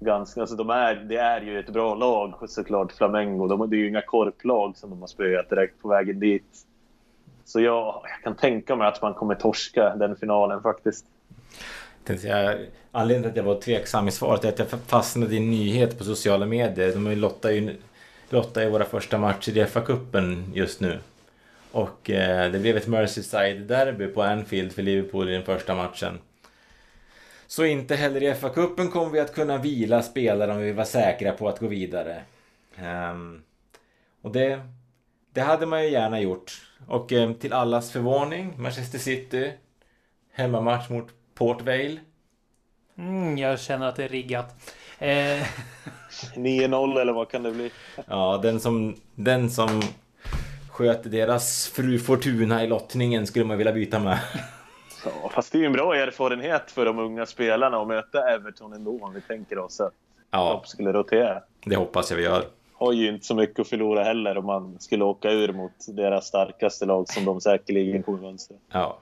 ganska... 0.00 0.40
Alltså 0.40 0.56
de 0.56 0.70
är, 0.70 0.94
det 0.94 1.16
är 1.16 1.40
ju 1.40 1.58
ett 1.58 1.68
bra 1.68 1.94
lag 1.94 2.34
såklart, 2.48 2.92
Flamengo. 2.92 3.46
De, 3.46 3.70
det 3.70 3.76
är 3.76 3.78
ju 3.78 3.88
inga 3.88 4.02
korplag 4.02 4.76
som 4.76 4.90
de 4.90 5.00
har 5.00 5.06
spöat 5.06 5.50
direkt 5.50 5.82
på 5.82 5.88
vägen 5.88 6.20
dit. 6.20 6.66
Så 7.44 7.60
jag, 7.60 8.02
jag 8.04 8.22
kan 8.22 8.36
tänka 8.36 8.76
mig 8.76 8.88
att 8.88 9.02
man 9.02 9.14
kommer 9.14 9.34
torska 9.34 9.96
den 9.96 10.16
finalen 10.16 10.62
faktiskt. 10.62 11.06
Jag, 12.06 12.56
anledningen 12.90 13.22
till 13.22 13.40
att 13.40 13.46
jag 13.46 13.54
var 13.54 13.60
tveksam 13.60 14.08
i 14.08 14.10
svaret 14.10 14.44
är 14.44 14.48
att 14.48 14.58
jag 14.58 14.68
fastnade 14.68 15.34
i 15.34 15.38
en 15.38 15.50
nyhet 15.50 15.98
på 15.98 16.04
sociala 16.04 16.46
medier. 16.46 16.92
De 16.92 17.10
lottar 17.10 17.50
ju, 17.50 17.76
Lotta 18.32 18.64
i 18.64 18.70
våra 18.70 18.84
första 18.84 19.18
matcher 19.18 19.56
i 19.58 19.64
FA-cupen 19.64 20.44
just 20.54 20.80
nu. 20.80 20.98
Och 21.72 22.10
eh, 22.10 22.52
det 22.52 22.58
blev 22.58 22.76
ett 22.76 22.86
Merseyside-derby 22.86 24.06
på 24.06 24.22
Anfield 24.22 24.72
för 24.72 24.82
Liverpool 24.82 25.28
i 25.28 25.32
den 25.32 25.44
första 25.44 25.74
matchen. 25.74 26.18
Så 27.46 27.64
inte 27.64 27.96
heller 27.96 28.22
i 28.22 28.34
FA-cupen 28.34 28.90
kommer 28.90 29.10
vi 29.10 29.20
att 29.20 29.34
kunna 29.34 29.58
vila 29.58 30.02
spelare 30.02 30.52
om 30.52 30.58
vi 30.58 30.72
var 30.72 30.84
säkra 30.84 31.32
på 31.32 31.48
att 31.48 31.58
gå 31.58 31.66
vidare. 31.66 32.22
Um, 33.12 33.42
och 34.22 34.32
det, 34.32 34.60
det 35.32 35.40
hade 35.40 35.66
man 35.66 35.84
ju 35.84 35.90
gärna 35.90 36.20
gjort. 36.20 36.62
Och 36.86 37.12
eh, 37.12 37.32
till 37.32 37.52
allas 37.52 37.90
förvåning, 37.90 38.54
Manchester 38.56 38.98
City, 38.98 39.52
hemmamatch 40.32 40.90
mot 40.90 41.08
Port 41.34 41.62
Vale. 41.62 42.00
Mm, 42.98 43.38
jag 43.38 43.60
känner 43.60 43.86
att 43.86 43.96
det 43.96 44.04
är 44.04 44.08
riggat. 44.08 44.74
Eh, 45.02 45.46
9-0 46.36 47.00
eller 47.00 47.12
vad 47.12 47.28
kan 47.30 47.42
det 47.42 47.52
bli? 47.52 47.70
Ja, 48.06 48.40
den 48.42 48.60
som, 48.60 48.94
den 49.14 49.50
som 49.50 49.80
sköt 50.70 51.10
deras 51.10 51.68
fru 51.68 51.98
Fortuna 51.98 52.64
i 52.64 52.66
lottningen 52.66 53.26
skulle 53.26 53.44
man 53.44 53.58
vilja 53.58 53.72
byta 53.72 53.98
med. 53.98 54.18
Ja, 55.04 55.30
fast 55.34 55.52
det 55.52 55.58
är 55.58 55.60
ju 55.60 55.66
en 55.66 55.72
bra 55.72 55.94
erfarenhet 55.96 56.70
för 56.70 56.84
de 56.84 56.98
unga 56.98 57.26
spelarna 57.26 57.78
att 57.78 57.88
möta 57.88 58.28
Everton 58.34 58.72
ändå 58.72 58.98
om 59.02 59.14
vi 59.14 59.20
tänker 59.20 59.58
oss 59.58 59.80
att 59.80 59.92
Ja, 60.30 60.50
Klopp 60.50 60.68
skulle 60.68 60.92
rotera. 60.92 61.42
det 61.64 61.76
hoppas 61.76 62.10
jag 62.10 62.16
vi 62.16 62.22
gör. 62.24 62.44
Har 62.74 62.92
ju 62.92 63.08
inte 63.08 63.26
så 63.26 63.34
mycket 63.34 63.58
att 63.60 63.68
förlora 63.68 64.04
heller 64.04 64.38
om 64.38 64.46
man 64.46 64.76
skulle 64.80 65.04
åka 65.04 65.30
ur 65.30 65.52
mot 65.52 65.72
deras 65.88 66.26
starkaste 66.26 66.86
lag 66.86 67.08
som 67.08 67.24
de 67.24 67.40
säkerligen 67.40 68.02
kommer 68.02 68.18
mönstra. 68.22 68.56
Ja. 68.72 68.98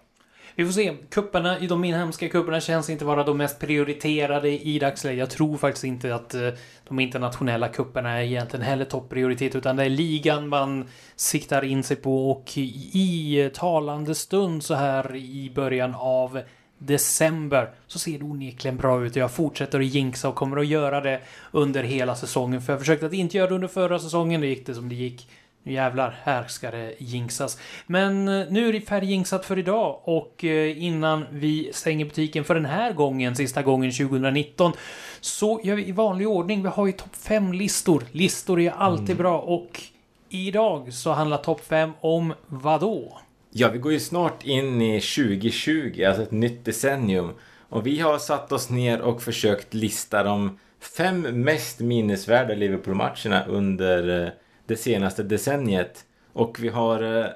Vi 0.54 0.64
får 0.64 0.72
se. 0.72 0.96
Kupperna, 1.10 1.58
de 1.58 1.84
inhemska 1.84 2.28
kupperna 2.28 2.60
känns 2.60 2.90
inte 2.90 3.04
vara 3.04 3.24
de 3.24 3.36
mest 3.36 3.58
prioriterade 3.58 4.48
i 4.66 4.78
dagsläget. 4.78 5.18
Jag 5.18 5.30
tror 5.30 5.56
faktiskt 5.56 5.84
inte 5.84 6.14
att 6.14 6.34
eh, 6.34 6.48
de 6.88 7.00
internationella 7.00 7.68
kupperna 7.68 8.10
är 8.10 8.22
egentligen 8.22 8.66
heller 8.66 8.84
topprioritet, 8.84 9.54
utan 9.54 9.76
det 9.76 9.84
är 9.84 9.88
ligan 9.88 10.48
man 10.48 10.88
siktar 11.16 11.64
in 11.64 11.82
sig 11.82 11.96
på 11.96 12.30
och 12.30 12.52
i 12.56 13.40
eh, 13.40 13.48
talande 13.48 14.14
stund 14.14 14.62
så 14.62 14.74
här 14.74 15.16
i 15.16 15.52
början 15.54 15.94
av 15.94 16.40
december 16.78 17.70
så 17.86 17.98
ser 17.98 18.18
det 18.18 18.24
onekligen 18.24 18.76
bra 18.76 19.04
ut. 19.04 19.16
Jag 19.16 19.30
fortsätter 19.30 19.80
att 19.80 19.86
jinxa 19.86 20.28
och 20.28 20.34
kommer 20.34 20.56
att 20.56 20.66
göra 20.66 21.00
det 21.00 21.20
under 21.52 21.82
hela 21.82 22.14
säsongen. 22.14 22.62
För 22.62 22.72
jag 22.72 22.80
försökte 22.80 23.06
att 23.06 23.12
inte 23.12 23.36
göra 23.36 23.48
det 23.48 23.54
under 23.54 23.68
förra 23.68 23.98
säsongen. 23.98 24.40
Det 24.40 24.46
gick 24.46 24.66
det 24.66 24.74
som 24.74 24.88
det 24.88 24.94
gick. 24.94 25.28
Nu 25.62 25.72
jävlar, 25.72 26.18
här 26.22 26.44
ska 26.46 26.70
det 26.70 26.94
jinxas. 26.98 27.58
Men 27.86 28.28
eh, 28.28 28.46
nu 28.50 28.68
är 28.68 28.72
det 28.72 28.80
färdigjinxat 28.80 29.46
för 29.46 29.58
idag 29.58 30.00
och 30.04 30.44
eh, 30.44 30.84
innan 30.84 31.26
vi 31.30 31.70
stänger 31.72 32.04
butiken 32.04 32.44
för 32.44 32.54
den 32.54 32.64
här 32.64 32.92
gången, 32.92 33.36
sista 33.36 33.62
gången 33.62 33.92
2019, 33.92 34.72
så 35.20 35.60
gör 35.64 35.76
vi 35.76 35.88
i 35.88 35.92
vanlig 35.92 36.28
ordning. 36.28 36.62
Vi 36.62 36.68
har 36.68 36.86
ju 36.86 36.92
topp 36.92 37.16
5-listor. 37.22 38.04
Listor 38.12 38.60
är 38.60 38.70
alltid 38.70 39.16
bra 39.16 39.38
och 39.38 39.80
idag 40.28 40.92
så 40.92 41.12
handlar 41.12 41.36
topp 41.36 41.60
5 41.64 41.92
om 42.00 42.34
vad 42.46 42.80
då? 42.80 43.20
ja, 43.50 43.68
vi 43.68 43.78
går 43.78 43.92
ju 43.92 44.00
snart 44.00 44.44
in 44.44 44.82
i 44.82 45.00
2020, 45.00 46.04
alltså 46.04 46.22
ett 46.22 46.30
nytt 46.30 46.64
decennium. 46.64 47.32
Och 47.68 47.86
vi 47.86 48.00
har 48.00 48.18
satt 48.18 48.52
oss 48.52 48.70
ner 48.70 49.00
och 49.00 49.22
försökt 49.22 49.74
lista 49.74 50.22
de 50.22 50.58
fem 50.96 51.20
mest 51.20 51.80
minnesvärda 51.80 52.54
Liverpool-matcherna 52.54 53.44
under 53.48 54.24
eh, 54.24 54.32
det 54.70 54.76
senaste 54.76 55.22
decenniet. 55.22 56.04
Och 56.32 56.56
vi 56.60 56.68
har 56.68 57.18
eh, 57.18 57.26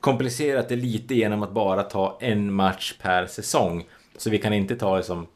komplicerat 0.00 0.68
det 0.68 0.76
lite 0.76 1.14
genom 1.14 1.42
att 1.42 1.52
bara 1.52 1.82
ta 1.82 2.18
en 2.20 2.52
match 2.52 2.94
per 3.02 3.26
säsong. 3.26 3.84
Så 4.16 4.30
vi 4.30 4.38
kan 4.38 4.52
inte 4.52 4.76
ta 4.76 4.96
det 4.96 5.02
som 5.02 5.26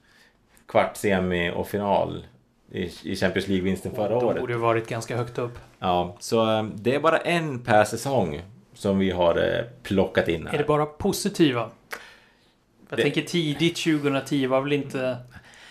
kvart, 0.69 0.97
semi 0.97 1.51
och 1.55 1.69
final 1.69 2.27
i 2.73 2.91
i 3.03 3.17
Champions 3.17 3.49
League-vinsten 3.49 3.95
förra 3.95 4.17
året. 4.17 4.41
borde 4.41 4.53
ju 4.53 4.59
varit 4.59 4.89
ganska 4.89 5.17
högt 5.17 5.39
upp. 5.39 5.59
Ja, 5.79 6.17
så 6.21 6.51
eh, 6.59 6.65
det 6.75 6.95
är 6.95 7.01
bara 7.01 7.19
en 7.19 7.59
per 7.65 7.85
säsong 7.85 8.43
som 8.75 8.99
vi 8.99 9.11
har 9.11 9.37
eh, 9.37 9.65
plockat 9.83 10.29
in 10.29 10.47
Är 10.47 10.51
det 10.53 10.59
här. 10.59 10.65
bara 10.65 10.87
positiva? 10.87 11.71
Jag 12.89 12.99
Det- 12.99 13.03
tänker 13.03 13.23
tidigt 13.23 13.77
2010 13.85 14.47
var 14.47 14.61
väl 14.61 14.73
inte... 14.73 15.17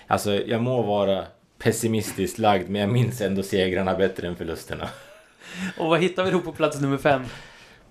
Alltså, 0.07 0.33
jag 0.35 0.61
må 0.61 0.81
vara 0.81 1.23
pessimistiskt 1.57 2.39
lagd, 2.39 2.69
men 2.69 2.81
jag 2.81 2.89
minns 2.91 3.21
ändå 3.21 3.43
segrarna 3.43 3.95
bättre 3.95 4.27
än 4.27 4.35
förlusterna. 4.35 4.89
Och 5.77 5.87
vad 5.87 6.01
hittar 6.01 6.23
vi 6.23 6.31
då 6.31 6.39
på 6.39 6.51
plats 6.51 6.81
nummer 6.81 6.97
fem? 6.97 7.21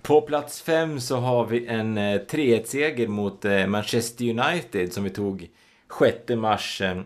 På 0.03 0.21
plats 0.21 0.63
fem 0.63 1.01
så 1.01 1.17
har 1.17 1.47
vi 1.47 1.67
en 1.67 1.99
eh, 1.99 2.21
3-1-seger 2.21 3.09
mot 3.09 3.45
eh, 3.45 3.67
Manchester 3.67 4.25
United 4.25 4.93
som 4.93 5.05
vi 5.05 5.11
tog 5.11 5.49
6 5.99 6.29
mars 6.29 6.81
eh, 6.81 7.01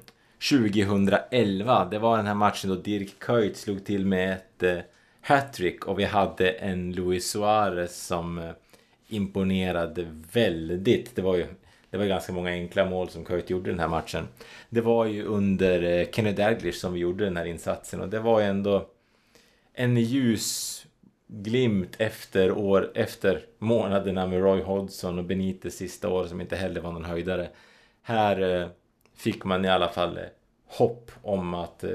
2011. 0.50 1.84
Det 1.90 1.98
var 1.98 2.16
den 2.16 2.26
här 2.26 2.34
matchen 2.34 2.70
då 2.70 2.76
Dirk 2.76 3.18
Kuyt 3.18 3.56
slog 3.56 3.84
till 3.84 4.06
med 4.06 4.32
ett 4.32 4.86
hattrick 5.20 5.86
och 5.86 5.98
vi 5.98 6.04
hade 6.04 6.50
en 6.50 6.92
Luis 6.92 7.30
Suarez 7.30 8.06
som 8.06 8.52
imponerade 9.08 10.06
väldigt. 10.32 11.16
Det 11.16 11.22
var 11.22 11.36
ju 11.36 11.46
det 11.90 11.98
var 11.98 12.04
ganska 12.04 12.32
många 12.32 12.50
enkla 12.50 12.84
mål 12.84 13.08
som 13.08 13.24
Kuyt 13.24 13.50
gjorde 13.50 13.70
den 13.70 13.80
här 13.80 13.88
matchen. 13.88 14.28
Det 14.70 14.80
var 14.80 15.06
ju 15.06 15.24
under 15.24 16.06
Kenny 16.12 16.32
Dalglish 16.32 16.78
som 16.78 16.92
vi 16.92 17.00
gjorde 17.00 17.24
den 17.24 17.36
här 17.36 17.44
insatsen 17.44 18.00
och 18.00 18.08
det 18.08 18.18
var 18.20 18.40
ju 18.40 18.46
ändå 18.46 18.86
en 19.74 19.96
ljus 19.96 20.78
glimt 21.26 21.96
efter, 21.98 22.52
år, 22.52 22.92
efter 22.94 23.44
månaderna 23.58 24.26
med 24.26 24.40
Roy 24.40 24.62
Hodgson 24.62 25.18
och 25.18 25.24
Benitez 25.24 25.76
sista 25.76 26.08
år 26.08 26.26
som 26.26 26.40
inte 26.40 26.56
heller 26.56 26.80
var 26.80 26.92
någon 26.92 27.04
höjdare. 27.04 27.48
Här 28.02 28.60
eh, 28.60 28.68
fick 29.16 29.44
man 29.44 29.64
i 29.64 29.68
alla 29.68 29.88
fall 29.88 30.18
eh, 30.18 30.24
hopp 30.66 31.10
om 31.22 31.54
att 31.54 31.84
eh, 31.84 31.90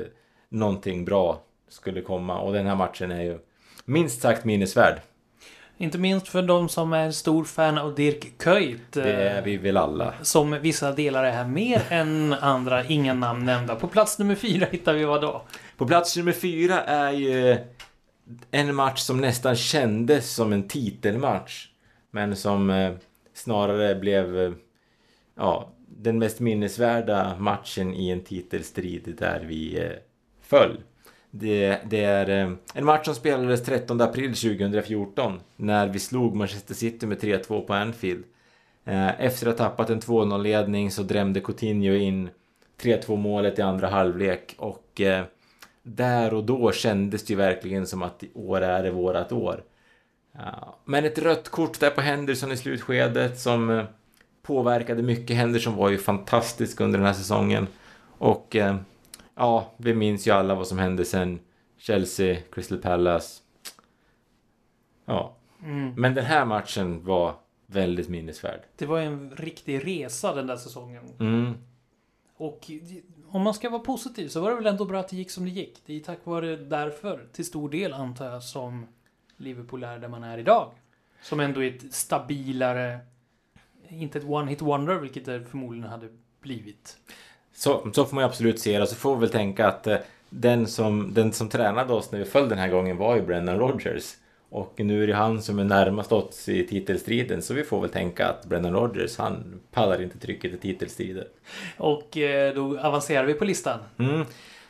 någonting 0.50 1.06
bra 1.06 1.44
skulle 1.68 2.02
komma 2.02 2.40
och 2.40 2.54
den 2.54 2.68
här 2.68 2.76
matchen 2.76 3.12
är 3.12 3.24
ju 3.24 3.40
minst 3.86 4.22
sagt 4.22 4.46
minnesvärd. 4.46 5.02
Inte 5.80 5.98
minst 5.98 6.28
för 6.28 6.42
de 6.42 6.70
som 6.70 6.94
är 6.94 7.12
stor 7.12 7.44
fan 7.44 7.78
av 7.78 7.96
Dirk 7.96 8.38
Kuyt. 8.38 8.92
Det 8.92 9.14
är 9.14 9.42
vi 9.42 9.58
väl 9.58 9.78
alla. 9.78 10.14
Som 10.22 10.52
vissa 10.62 10.92
delar 10.92 11.24
är 11.24 11.32
här 11.32 11.48
mer 11.48 11.82
än 11.90 12.34
andra, 12.34 12.86
inga 12.86 13.14
namn 13.14 13.46
nämnda. 13.46 13.76
På 13.76 13.88
plats 13.88 14.20
nummer 14.20 14.36
fyra 14.36 14.68
hittar 14.72 14.94
vi 14.94 15.06
vad 15.06 15.22
då? 15.22 15.42
På 15.78 15.88
plats 15.88 16.18
nummer 16.18 16.32
fyra 16.32 16.84
är 16.84 17.12
ju 17.12 17.58
en 18.52 18.76
match 18.76 19.00
som 19.00 19.22
nästan 19.22 19.56
kändes 19.56 20.36
som 20.36 20.54
en 20.54 20.68
titelmatch. 20.68 21.68
Men 22.12 22.36
som 22.36 22.70
eh, 22.70 22.94
snarare 23.34 23.96
blev 23.96 24.40
eh, 24.40 24.52
ja, 25.36 25.70
den 25.88 26.20
mest 26.20 26.40
minnesvärda 26.40 27.36
matchen 27.40 27.94
i 27.94 28.10
en 28.10 28.24
titelstrid 28.24 29.16
där 29.20 29.44
vi 29.48 29.80
eh, 29.80 29.92
föll. 30.42 30.82
Det, 31.32 31.80
det, 31.90 32.04
är 32.04 32.30
eh, 32.30 32.54
en 32.74 32.86
match 32.86 33.06
som 33.06 33.16
spelades 33.16 33.64
13 33.64 34.02
april 34.02 34.36
2014 34.36 35.40
när 35.56 35.88
vi 35.88 36.00
slog 36.00 36.36
Manchester 36.36 36.74
City 36.74 37.06
med 37.06 37.18
3-2 37.18 37.62
på 37.62 37.74
Anfield. 37.74 38.24
Eh, 38.86 39.22
efter 39.22 39.48
att 39.48 39.60
ha 39.60 39.68
tappat 39.68 39.90
en 39.90 40.02
2-0-ledning 40.02 40.92
så 40.92 41.04
drämde 41.04 41.40
Coutinho 41.40 41.94
in 41.94 42.30
3-2 42.82 43.16
målet 43.16 43.60
i 43.60 43.62
andra 43.62 43.88
halvlek 43.88 44.56
och 44.58 45.02
eh, 45.02 45.24
där 45.84 46.34
och 46.34 46.44
då 46.44 46.72
kändes 46.72 47.26
det 47.26 47.34
ju 47.34 47.38
verkligen 47.38 47.88
som 47.88 48.04
att 48.04 48.24
i 48.24 48.30
år 48.34 48.62
är 48.62 48.84
det 48.84 48.92
vårat 48.92 49.32
år. 49.32 49.64
Men 50.86 51.06
ett 51.06 51.20
rött 51.20 51.50
kort 51.50 51.80
där 51.80 51.90
på 51.90 52.02
Henderson 52.02 52.52
i 52.52 52.58
slutskedet 52.58 53.40
som 53.40 53.84
påverkade 54.44 55.02
mycket. 55.02 55.38
Henderson 55.38 55.76
var 55.76 55.90
ju 55.90 55.98
fantastisk 55.98 56.82
under 56.82 57.00
den 57.00 57.06
här 57.06 57.14
säsongen. 57.14 57.68
Och 58.18 58.56
ja, 59.38 59.74
vi 59.78 59.94
minns 59.94 60.28
ju 60.28 60.32
alla 60.32 60.56
vad 60.56 60.68
som 60.68 60.78
hände 60.78 61.06
sen. 61.06 61.40
Chelsea, 61.78 62.38
Crystal 62.52 62.78
Palace. 62.78 63.42
Ja. 65.06 65.36
Mm. 65.64 65.94
Men 65.98 66.14
den 66.14 66.26
här 66.26 66.46
matchen 66.46 67.06
var 67.06 67.36
väldigt 67.66 68.10
minnesvärd. 68.10 68.62
Det 68.76 68.86
var 68.86 69.00
en 69.00 69.32
riktig 69.32 69.88
resa 69.88 70.36
den 70.36 70.48
där 70.48 70.58
säsongen. 70.58 71.04
Mm. 71.20 71.54
Och 72.38 72.72
om 73.30 73.42
man 73.42 73.54
ska 73.54 73.70
vara 73.70 73.82
positiv 73.82 74.28
så 74.28 74.42
var 74.42 74.50
det 74.50 74.56
väl 74.56 74.66
ändå 74.66 74.86
bra 74.86 75.00
att 75.00 75.10
det 75.10 75.16
gick 75.18 75.32
som 75.32 75.44
det 75.46 75.50
gick. 75.50 75.82
Det 75.86 75.94
är 75.94 76.00
tack 76.00 76.20
vare 76.24 76.56
därför, 76.56 77.28
till 77.32 77.46
stor 77.46 77.70
del 77.70 77.94
antar 77.94 78.32
jag, 78.32 78.44
som 78.44 78.88
Liverpool 79.38 79.84
är 79.84 80.00
där 80.00 80.08
man 80.08 80.24
är 80.24 80.38
idag. 80.38 80.72
Som 81.22 81.40
ändå 81.40 81.64
är 81.64 81.76
ett 81.76 81.94
stabilare, 81.94 83.00
inte 83.90 84.18
ett 84.18 84.26
one-hit 84.26 84.62
wonder, 84.62 84.96
vilket 84.96 85.26
det 85.26 85.46
förmodligen 85.46 85.90
hade 85.90 86.10
blivit. 86.42 86.98
Så, 87.58 87.92
så 87.94 88.06
får 88.06 88.16
man 88.16 88.24
ju 88.24 88.26
absolut 88.26 88.60
se 88.60 88.80
det. 88.80 88.88
Så 88.88 88.96
får 88.96 89.16
vi 89.16 89.22
väl 89.22 89.30
tänka 89.30 89.68
att 89.68 89.88
eh, 89.88 89.98
den 90.30 90.68
som, 90.68 91.14
den 91.14 91.34
som 91.34 91.50
tränade 91.50 91.94
oss 91.94 92.12
när 92.12 92.20
vi 92.20 92.26
föll 92.26 92.50
den 92.50 92.58
här 92.58 92.68
gången 92.68 92.98
var 92.98 93.16
ju 93.16 93.22
Brendan 93.22 93.60
Rodgers. 93.60 94.16
Och 94.50 94.74
nu 94.78 95.04
är 95.04 95.08
det 95.08 95.14
han 95.14 95.42
som 95.42 95.60
är 95.60 95.64
närmast 95.64 96.12
oss 96.12 96.50
i 96.50 96.68
titelstriden 96.68 97.42
så 97.42 97.54
vi 97.54 97.64
får 97.64 97.82
väl 97.82 97.90
tänka 97.90 98.28
att 98.28 98.46
Brendan 98.46 98.74
Rodgers 98.74 99.18
han 99.18 99.60
pallar 99.72 100.02
inte 100.02 100.18
trycket 100.18 100.54
i 100.54 100.58
titelstriden. 100.58 101.26
Och 101.78 102.18
eh, 102.18 102.54
då 102.54 102.80
avancerar 102.80 103.26
vi 103.26 103.34
på 103.34 103.46
listan. 103.46 103.80
Mm. 104.00 104.26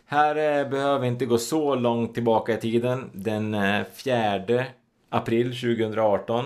Här 0.06 0.36
eh, 0.36 0.70
behöver 0.70 1.00
vi 1.00 1.08
inte 1.08 1.26
gå 1.26 1.38
så 1.38 1.76
långt 1.76 2.14
tillbaka 2.14 2.54
i 2.54 2.58
tiden. 2.58 3.10
Den 3.14 3.56
4 3.94 4.36
eh, 4.36 4.64
april 5.10 5.48
2018 5.48 6.46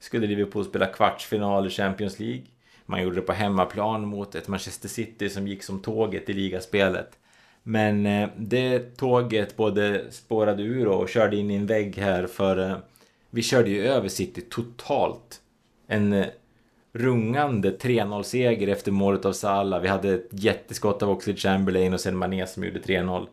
skulle 0.00 0.26
Liverpool 0.26 0.64
spela 0.64 0.86
kvartsfinal 0.86 1.66
i 1.66 1.70
Champions 1.70 2.18
League. 2.18 2.42
Man 2.90 3.02
gjorde 3.02 3.16
det 3.16 3.22
på 3.22 3.32
hemmaplan 3.32 4.06
mot 4.06 4.34
ett 4.34 4.48
Manchester 4.48 4.88
City 4.88 5.28
som 5.28 5.48
gick 5.48 5.62
som 5.62 5.82
tåget 5.82 6.28
i 6.28 6.32
ligaspelet. 6.32 7.18
Men 7.62 8.06
eh, 8.06 8.28
det 8.36 8.96
tåget 8.96 9.56
både 9.56 10.04
spårade 10.10 10.62
ur 10.62 10.88
och 10.88 11.08
körde 11.08 11.36
in 11.36 11.50
i 11.50 11.54
en 11.54 11.66
vägg 11.66 11.96
här 11.96 12.26
för 12.26 12.70
eh, 12.70 12.76
vi 13.30 13.42
körde 13.42 13.70
ju 13.70 13.86
över 13.86 14.08
City 14.08 14.40
totalt. 14.40 15.40
En 15.86 16.12
eh, 16.12 16.26
rungande 16.92 17.70
3-0-seger 17.70 18.68
efter 18.68 18.92
målet 18.92 19.24
av 19.24 19.32
Salah. 19.32 19.80
Vi 19.80 19.88
hade 19.88 20.14
ett 20.14 20.28
jätteskott 20.30 21.02
av 21.02 21.10
Oxlade 21.10 21.38
Chamberlain 21.38 21.94
och 21.94 22.00
sen 22.00 22.16
Mané 22.16 22.46
som 22.46 22.64
gjorde 22.64 22.80
3-0. 22.80 23.26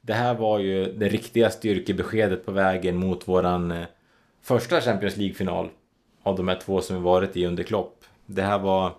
Det 0.00 0.14
här 0.14 0.34
var 0.34 0.58
ju 0.58 0.92
det 0.92 1.08
riktiga 1.08 1.50
styrkebeskedet 1.50 2.46
på 2.46 2.52
vägen 2.52 2.96
mot 2.96 3.28
våran 3.28 3.84
första 4.42 4.80
Champions 4.80 5.16
League-final 5.16 5.68
av 6.22 6.36
de 6.36 6.48
här 6.48 6.60
två 6.64 6.80
som 6.80 6.96
vi 6.96 7.02
varit 7.02 7.36
i 7.36 7.46
under 7.46 7.62
Klopp. 7.62 8.01
Det 8.26 8.42
här 8.42 8.58
var 8.58 8.92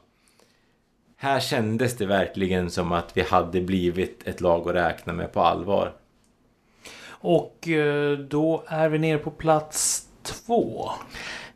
här 1.24 1.40
kändes 1.40 1.98
det 1.98 2.06
verkligen 2.06 2.70
som 2.70 2.92
att 2.92 3.18
vi 3.18 3.22
hade 3.22 3.62
blivit 3.62 4.28
ett 4.28 4.42
lag 4.42 4.70
att 4.70 4.76
räkna 4.76 5.14
med 5.14 5.34
på 5.34 5.42
allvar. 5.42 5.94
Och 7.06 7.68
eh, 7.68 8.18
då 8.18 8.64
är 8.68 8.90
vi 8.90 9.00
nere 9.00 9.18
på 9.18 9.32
plats 9.32 10.08
två. 10.24 10.90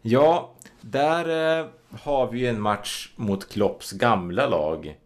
Ja, 0.01 0.53
där 0.81 1.59
eh, 1.59 1.65
har 2.01 2.27
vi 2.31 2.47
en 2.47 2.61
match 2.61 3.11
mot 3.15 3.49
Klopps 3.49 3.91
gamla 3.91 4.47
lag. 4.47 4.97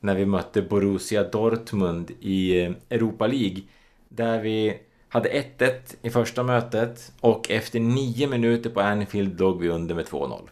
När 0.00 0.14
vi 0.14 0.26
mötte 0.26 0.62
Borussia 0.62 1.22
Dortmund 1.22 2.10
i 2.20 2.62
eh, 2.62 2.72
Europa 2.90 3.26
League. 3.26 3.62
Där 4.08 4.40
vi 4.40 4.80
hade 5.08 5.28
1-1 5.58 5.72
i 6.02 6.10
första 6.10 6.42
mötet 6.42 7.12
och 7.20 7.50
efter 7.50 7.80
nio 7.80 8.26
minuter 8.26 8.70
på 8.70 8.80
Anfield 8.80 9.40
låg 9.40 9.60
vi 9.60 9.68
under 9.68 9.94
med 9.94 10.04
2-0. 10.06 10.48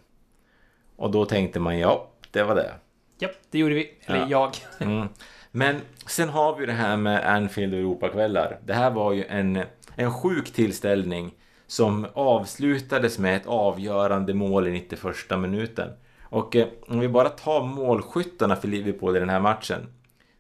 Och 1.00 1.10
då 1.10 1.24
tänkte 1.24 1.60
man 1.60 1.78
ja, 1.78 2.10
det 2.30 2.42
var 2.42 2.54
det. 2.54 2.74
Ja, 3.18 3.28
det 3.50 3.58
gjorde 3.58 3.74
vi. 3.74 3.90
Eller 4.06 4.18
ja. 4.18 4.26
jag. 4.28 4.50
Mm. 4.88 5.08
Men 5.50 5.80
sen 6.06 6.28
har 6.28 6.56
vi 6.56 6.66
det 6.66 6.72
här 6.72 6.96
med 6.96 7.34
Anfield 7.34 7.74
och 7.74 7.80
Europakvällar. 7.80 8.58
Det 8.64 8.72
här 8.72 8.90
var 8.90 9.12
ju 9.12 9.24
en, 9.24 9.62
en 9.96 10.12
sjuk 10.12 10.52
tillställning 10.52 11.34
som 11.66 12.06
avslutades 12.14 13.18
med 13.18 13.36
ett 13.36 13.46
avgörande 13.46 14.34
mål 14.34 14.68
i 14.68 14.70
91 14.70 15.38
minuten. 15.38 15.88
Och 16.22 16.56
eh, 16.56 16.68
om 16.86 17.00
vi 17.00 17.08
bara 17.08 17.28
tar 17.28 17.64
målskyttarna 17.64 18.56
för 18.56 18.68
Liverpool 18.68 19.16
i 19.16 19.20
den 19.20 19.30
här 19.30 19.40
matchen. 19.40 19.86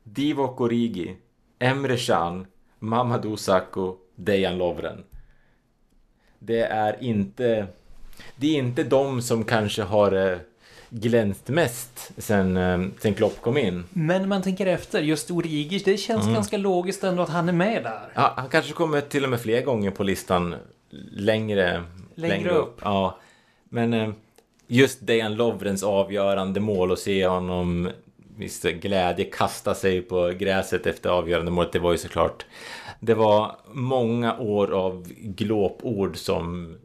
Divock 0.02 0.60
Origi, 0.60 1.16
Emre 1.58 1.96
Can, 1.96 2.46
Mamadou 2.78 3.36
Sakho, 3.36 3.96
Dejan 4.14 4.58
Lovren. 4.58 5.04
Det 6.38 6.62
är 6.62 7.02
inte... 7.02 7.66
Det 8.36 8.46
är 8.46 8.58
inte 8.58 8.82
de 8.82 9.22
som 9.22 9.44
kanske 9.44 9.82
har 9.82 10.12
eh, 10.12 10.38
glänst 10.90 11.48
mest 11.48 12.12
sen, 12.16 12.56
eh, 12.56 12.80
sen 13.00 13.14
Klopp 13.14 13.40
kom 13.40 13.56
in. 13.56 13.84
Men 13.90 14.28
man 14.28 14.42
tänker 14.42 14.66
efter, 14.66 15.02
just 15.02 15.30
Origi, 15.30 15.82
det 15.84 15.96
känns 15.96 16.22
mm. 16.22 16.34
ganska 16.34 16.56
logiskt 16.56 17.04
ändå 17.04 17.22
att 17.22 17.28
han 17.28 17.48
är 17.48 17.52
med 17.52 17.82
där. 17.82 18.12
Ja, 18.14 18.34
han 18.36 18.48
kanske 18.48 18.72
kommer 18.72 19.00
till 19.00 19.24
och 19.24 19.30
med 19.30 19.40
fler 19.40 19.62
gånger 19.62 19.90
på 19.90 20.02
listan 20.02 20.54
längre, 21.10 21.84
längre, 22.14 22.36
längre 22.36 22.50
upp. 22.50 22.68
upp. 22.68 22.80
Ja. 22.82 23.18
Men 23.68 23.94
eh, 23.94 24.10
just 24.66 25.06
Dejan 25.06 25.34
Lovrens 25.34 25.82
avgörande 25.82 26.60
mål 26.60 26.90
och 26.90 26.98
se 26.98 27.26
honom 27.26 27.90
visst 28.36 28.62
glädje 28.62 29.24
kasta 29.24 29.74
sig 29.74 30.02
på 30.02 30.32
gräset 30.38 30.86
efter 30.86 31.10
avgörande 31.10 31.50
målet, 31.50 31.72
det 31.72 31.78
var 31.78 31.92
ju 31.92 31.98
såklart 31.98 32.44
det 33.00 33.14
var 33.14 33.56
många 33.72 34.38
år 34.38 34.70
av 34.70 35.06
glåpord 35.18 36.16
som 36.16 36.76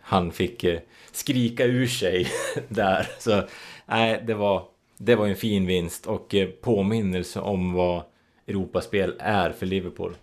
han 0.00 0.32
fick 0.32 0.64
eh, 0.64 0.80
skrika 1.20 1.64
ur 1.64 1.86
sig 1.86 2.26
där. 2.68 3.08
Så 3.18 3.42
nej, 3.86 4.22
det 4.26 4.34
var, 4.34 4.64
det 4.98 5.14
var 5.14 5.26
en 5.26 5.36
fin 5.36 5.66
vinst 5.66 6.06
och 6.06 6.34
eh, 6.34 6.48
påminnelse 6.48 7.40
om 7.40 7.72
vad 7.72 8.02
Europaspel 8.46 9.14
är 9.18 9.50
för 9.50 9.66
Liverpool. 9.66 10.16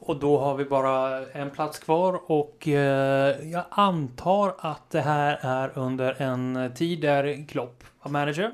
Och 0.00 0.16
då 0.16 0.38
har 0.38 0.54
vi 0.54 0.64
bara 0.64 1.26
en 1.26 1.50
plats 1.50 1.78
kvar 1.78 2.20
och 2.30 2.68
eh, 2.68 3.48
jag 3.50 3.64
antar 3.70 4.54
att 4.58 4.90
det 4.90 5.00
här 5.00 5.38
är 5.42 5.78
under 5.78 6.22
en 6.22 6.74
tid 6.74 7.00
där 7.00 7.48
Klopp 7.48 7.84
var 8.02 8.10
manager. 8.10 8.50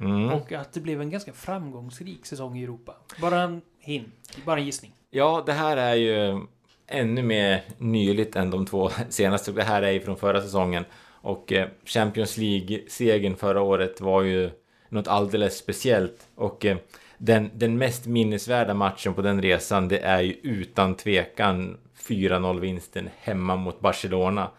Mm. 0.00 0.32
Och 0.32 0.52
att 0.52 0.72
det 0.72 0.80
blev 0.80 1.00
en 1.00 1.10
ganska 1.10 1.32
framgångsrik 1.32 2.26
säsong 2.26 2.58
i 2.58 2.64
Europa. 2.64 2.94
Bara 3.20 3.40
en 3.40 3.60
hint, 3.78 4.38
bara 4.44 4.58
en 4.58 4.66
gissning. 4.66 4.92
Ja, 5.10 5.42
det 5.46 5.52
här 5.52 5.76
är 5.76 5.94
ju 5.94 6.40
ännu 6.86 7.22
mer 7.22 7.62
nyligt 7.78 8.36
än 8.36 8.50
de 8.50 8.66
två 8.66 8.90
senaste. 9.08 9.52
Det 9.52 9.62
här 9.62 9.82
är 9.82 9.90
ju 9.90 10.00
från 10.00 10.16
förra 10.16 10.40
säsongen. 10.40 10.84
Och 11.20 11.52
eh, 11.52 11.68
Champions 11.84 12.36
League-segern 12.36 13.36
förra 13.36 13.62
året 13.62 14.00
var 14.00 14.22
ju 14.22 14.50
något 14.88 15.08
alldeles 15.08 15.58
speciellt. 15.58 16.28
Och 16.34 16.64
eh, 16.64 16.76
den, 17.18 17.50
den 17.54 17.78
mest 17.78 18.06
minnesvärda 18.06 18.74
matchen 18.74 19.14
på 19.14 19.22
den 19.22 19.42
resan, 19.42 19.88
det 19.88 19.98
är 19.98 20.20
ju 20.20 20.32
utan 20.32 20.94
tvekan 20.94 21.76
4-0-vinsten 22.08 23.08
hemma 23.18 23.56
mot 23.56 23.80
Barcelona. 23.80 24.50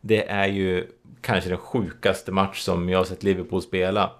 Det 0.00 0.28
är 0.28 0.46
ju 0.46 0.86
kanske 1.20 1.50
den 1.50 1.58
sjukaste 1.58 2.32
match 2.32 2.60
som 2.60 2.88
jag 2.88 2.98
har 2.98 3.04
sett 3.04 3.22
Liverpool 3.22 3.62
spela. 3.62 4.12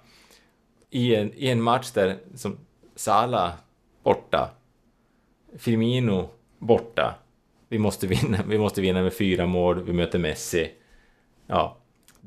I 0.91 1.15
en, 1.15 1.33
i 1.35 1.49
en 1.49 1.63
match 1.63 1.91
där 1.91 2.19
som 2.35 2.59
Salah 2.97 3.53
borta, 4.03 4.51
Firmino 5.59 6.29
borta. 6.59 7.15
Vi 7.69 7.79
måste 7.79 8.07
vinna, 8.07 8.39
vi 8.49 8.59
måste 8.59 8.81
vinna 8.81 9.03
med 9.03 9.15
fyra 9.15 9.47
mål, 9.47 9.83
vi 9.83 9.93
möter 9.93 10.19
Messi. 10.19 10.71
Ja, 11.47 11.77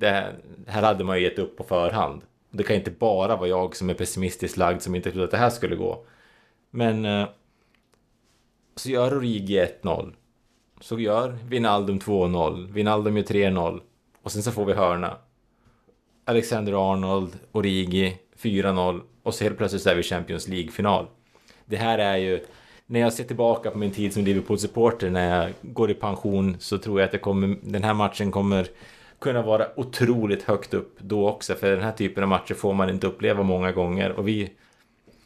det 0.02 0.10
här, 0.10 0.36
här 0.68 0.82
hade 0.82 1.03
man 1.03 1.18
ju 1.18 1.23
gett 1.23 1.40
upp 1.40 1.57
på 1.57 1.64
förhand. 1.64 2.22
Det 2.49 2.64
kan 2.64 2.76
inte 2.76 2.91
bara 2.91 3.36
vara 3.36 3.49
jag 3.49 3.76
som 3.76 3.90
är 3.90 3.94
pessimistiskt 3.94 4.57
lagd 4.57 4.82
som 4.82 4.95
inte 4.95 5.11
trodde 5.11 5.26
att 5.26 5.32
det 5.32 5.38
här 5.38 5.49
skulle 5.49 5.76
gå. 5.76 6.06
Men 6.72 7.06
eh, 7.06 7.28
så 8.76 8.90
gör 8.90 9.18
Origi 9.18 9.65
1-0. 9.82 10.14
Så 10.82 10.99
gör 10.99 11.38
Vinaldum 11.48 11.99
2-0. 11.99 12.72
Vinaldum 12.72 13.18
gör 13.18 13.23
3-0. 13.23 13.82
Och 14.22 14.32
sen 14.32 14.44
så 14.44 14.52
får 14.52 14.65
vi 14.65 14.73
hörna. 14.73 15.18
Alexander 16.26 16.91
Arnold, 16.91 17.40
Origi 17.52 18.18
4-0. 18.41 19.02
Och 19.23 19.34
så 19.34 19.44
helt 19.44 19.57
plötsligt 19.57 19.82
så 19.82 19.90
är 19.90 19.95
vi 19.95 20.03
Champions 20.03 20.48
League-final. 20.48 21.07
Det 21.65 21.78
här 21.78 21.98
är 21.98 22.18
ju... 22.18 22.45
När 22.86 22.99
jag 22.99 23.14
ser 23.14 23.23
tillbaka 23.23 23.72
på 23.72 23.78
min 23.78 23.91
tid 23.91 24.14
som 24.14 24.23
Liverpool-supporter 24.23 25.10
när 25.10 25.40
jag 25.40 25.53
går 25.61 25.91
i 25.91 25.94
pension 25.94 26.56
så 26.60 26.78
tror 26.78 27.02
jag 27.02 27.15
att 27.15 27.22
kommer, 27.22 27.57
den 27.61 27.84
här 27.84 27.94
matchen 27.94 28.32
kommer 28.32 28.68
kunna 29.22 29.41
vara 29.41 29.68
otroligt 29.76 30.43
högt 30.43 30.73
upp 30.73 30.99
då 30.99 31.30
också. 31.30 31.56
För 31.56 31.72
den 31.72 31.84
här 31.84 31.91
typen 31.91 32.23
av 32.23 32.30
matcher 32.30 32.53
får 32.53 32.73
man 32.73 32.89
inte 32.89 33.07
uppleva 33.07 33.43
många 33.43 33.72
gånger. 33.72 34.11
Och 34.11 34.27
vi 34.27 34.52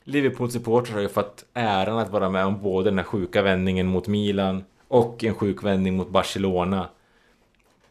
Liverpool-supportrar 0.04 0.94
har 0.94 1.02
ju 1.02 1.10
fått 1.10 1.46
äran 1.54 2.00
att 2.00 2.10
vara 2.10 2.30
med 2.30 2.46
om 2.46 2.62
både 2.62 2.90
den 2.90 2.98
här 2.98 3.06
sjuka 3.06 3.42
vändningen 3.42 3.88
mot 3.88 4.08
Milan 4.08 4.64
och 4.88 5.24
en 5.24 5.34
sjuk 5.34 5.64
vändning 5.64 5.96
mot 5.96 6.10
Barcelona. 6.10 6.90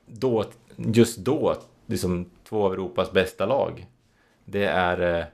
Då, 0.06 0.44
just 0.76 1.18
då, 1.18 1.56
liksom 1.86 2.30
två 2.48 2.66
av 2.66 2.72
Europas 2.72 3.12
bästa 3.12 3.46
lag. 3.46 3.86
Det 4.44 4.64
är 4.64 5.18
eh, 5.18 5.24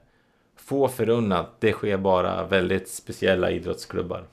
få 0.55 0.87
förunnat. 0.87 1.55
Det 1.59 1.71
sker 1.71 1.97
bara 1.97 2.45
väldigt 2.45 2.89
speciella 2.89 3.51
idrottsklubbar. 3.51 4.23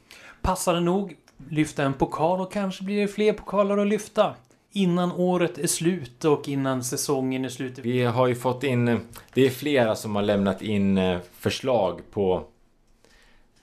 Passande 0.43 0.81
nog 0.81 1.17
lyfta 1.49 1.83
en 1.83 1.95
pokal 1.95 2.41
och 2.41 2.53
kanske 2.53 2.85
blir 2.85 3.01
det 3.01 3.09
fler 3.09 3.33
pokaler 3.33 3.79
att 3.79 3.87
lyfta 3.87 4.35
innan 4.73 5.13
året 5.13 5.59
är 5.59 5.67
slut 5.67 6.25
och 6.25 6.49
innan 6.49 6.85
säsongen 6.85 7.45
är 7.45 7.49
slut. 7.49 7.79
Vi 7.79 8.05
har 8.05 8.27
ju 8.27 8.35
fått 8.35 8.65
in, 8.65 9.01
det 9.35 9.47
är 9.47 9.51
flera 9.51 9.97
som 9.97 10.17
har 10.17 10.23
lämnat 10.23 10.63
in 10.63 10.99
eh, 10.99 11.19
förslag 11.33 12.01
på, 12.11 12.45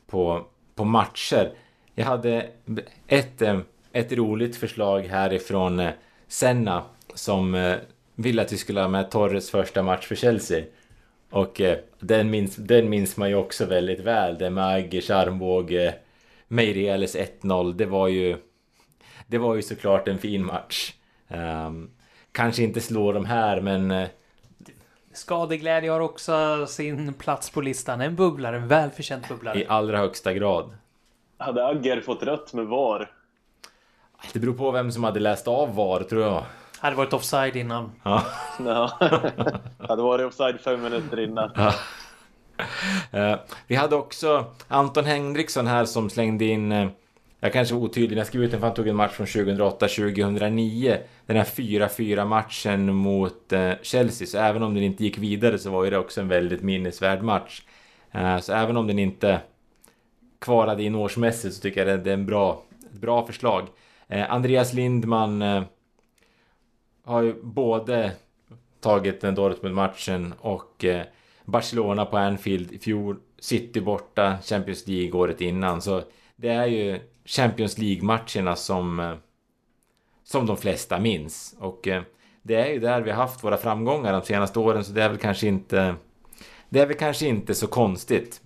på, 0.08 0.46
på 0.76 0.84
matcher. 0.84 1.52
Jag 1.96 2.06
hade 2.06 2.50
ett, 3.08 3.42
eh, 3.42 3.60
ett 3.92 4.12
roligt 4.12 4.56
förslag 4.56 5.02
härifrån 5.02 5.80
eh, 5.80 5.90
Senna 6.28 6.84
som 7.14 7.76
ville 8.16 8.42
att 8.42 8.54
vi 8.54 8.58
skulle 8.58 8.82
ha 8.82 8.88
med 8.88 9.12
Torres 9.12 9.52
första 9.52 9.84
match 9.84 10.08
för 10.08 10.16
Chelsea. 10.16 10.64
Och 11.30 11.62
den 12.00 12.30
minns, 12.30 12.56
den 12.56 12.90
minns 12.90 13.18
man 13.18 13.30
ju 13.30 13.36
också 13.36 13.66
väldigt 13.66 14.00
väl. 14.00 14.38
Det 14.38 14.50
med 14.50 14.76
Aggers 14.76 15.10
armbåge, 15.10 15.96
Meireles 16.48 17.16
1-0. 17.16 17.74
Det 17.74 17.86
var 17.86 18.08
ju... 18.08 18.38
Det 19.28 19.38
var 19.38 19.56
ju 19.56 19.62
såklart 19.62 20.08
en 20.08 20.20
fin 20.20 20.46
match. 20.46 20.94
Um, 21.28 21.90
kanske 22.32 22.64
inte 22.64 22.82
slår 22.82 23.14
de 23.14 23.26
här, 23.26 23.62
men... 23.62 23.92
Uh, 23.92 24.08
Skadeglädje 25.14 25.92
har 25.92 26.00
också 26.00 26.68
sin 26.68 27.14
plats 27.14 27.50
på 27.50 27.62
listan. 27.62 28.02
En 28.02 28.16
bubblare, 28.16 28.56
en 28.56 28.68
välförtjänt 28.68 29.28
bubblare. 29.28 29.60
I 29.60 29.66
allra 29.68 29.98
högsta 29.98 30.34
grad. 30.34 30.76
Hade 31.38 31.68
Agger 31.68 32.02
fått 32.02 32.24
rött 32.24 32.54
med 32.54 32.66
VAR? 32.66 33.12
Det 34.34 34.40
beror 34.40 34.54
på 34.54 34.72
vem 34.72 34.92
som 34.92 35.04
hade 35.04 35.20
läst 35.20 35.48
av 35.48 35.76
VAR, 35.76 36.04
tror 36.04 36.24
jag. 36.24 36.44
Hade 36.80 36.96
varit 36.96 37.14
offside 37.14 37.56
innan. 37.56 37.92
Ja. 38.04 38.24
ja. 38.66 38.92
hade 39.88 40.02
varit 40.02 40.26
offside 40.26 40.60
fem 40.60 40.82
minuter 40.82 41.20
innan. 41.20 41.52
Ja. 41.56 41.74
Uh, 43.14 43.40
vi 43.68 43.76
hade 43.76 43.96
också 43.96 44.46
Anton 44.68 45.06
Henriksson 45.06 45.68
här 45.68 45.86
som 45.86 46.10
slängde 46.10 46.46
in 46.46 46.72
uh, 46.72 46.90
jag 47.46 47.54
kanske 47.54 47.76
var 47.76 47.82
otydlig 47.82 48.12
när 48.12 48.18
jag 48.18 48.28
skrev 48.28 48.44
ut 48.44 48.52
den 48.52 48.60
för 48.60 48.68
han 48.68 48.76
tog 48.76 48.88
en 48.88 48.96
match 48.96 49.12
från 49.12 49.26
2008-2009. 49.26 50.98
Den 51.26 51.38
här 51.38 51.44
4-4 51.44 52.26
matchen 52.26 52.96
mot 52.96 53.54
eh, 53.54 53.72
Chelsea. 53.82 54.28
Så 54.28 54.38
även 54.38 54.64
om 54.64 54.74
den 54.74 54.84
inte 54.84 55.04
gick 55.04 55.18
vidare 55.18 55.58
så 55.58 55.70
var 55.70 55.84
ju 55.84 55.90
det 55.90 55.98
också 55.98 56.22
en 56.22 56.28
väldigt 56.28 56.62
minnesvärd 56.62 57.24
match. 57.24 57.62
Eh, 58.12 58.40
så 58.40 58.54
även 58.54 58.78
om 58.78 58.88
den 58.88 59.00
inte 59.00 59.40
kvalade 60.42 60.84
in 60.84 60.96
årsmässigt 60.96 61.56
så 61.56 61.62
tycker 61.62 61.86
jag 61.86 62.04
det 62.04 62.10
är 62.10 62.14
en 62.14 62.26
bra, 62.26 62.64
ett 62.94 63.02
bra 63.02 63.26
förslag. 63.26 63.68
Eh, 64.08 64.32
Andreas 64.32 64.74
Lindman 64.74 65.42
har 67.04 67.22
ju 67.22 67.44
både 67.44 68.12
tagit 68.80 69.22
den 69.22 69.36
Dortmund-matchen 69.36 70.34
och 70.40 70.86
Barcelona 71.46 72.06
på 72.06 72.18
Anfield 72.18 72.72
i 72.72 72.80
fjol. 72.80 73.18
City 73.40 73.82
borta, 73.82 74.38
Champions 74.44 74.88
League 74.88 75.20
året 75.20 75.42
innan. 75.42 75.82
Så 75.82 76.02
det 76.36 76.50
är 76.50 76.66
ju 76.66 77.00
Champions 77.26 77.78
League-matcherna 77.78 78.56
som, 78.56 79.00
eh, 79.00 79.14
som 80.24 80.46
de 80.46 80.58
flesta 80.58 81.00
minns. 81.00 81.56
Och 81.60 81.88
eh, 81.88 82.04
det 82.42 82.56
är 82.56 82.74
ju 82.74 82.80
där 82.80 83.02
vi 83.02 83.12
har 83.12 83.18
haft 83.18 83.44
våra 83.44 83.58
framgångar 83.58 84.14
de 84.14 84.22
senaste 84.22 84.60
åren 84.60 84.84
så 84.84 84.92
det 84.92 85.04
är 85.04 85.10
väl 85.10 85.18
kanske 85.18 85.48
inte 85.48 85.96
det 86.70 86.80
är 86.80 86.86
väl 86.86 86.98
kanske 86.98 87.28
inte 87.28 87.56
så 87.56 87.68
konstigt 87.68 88.42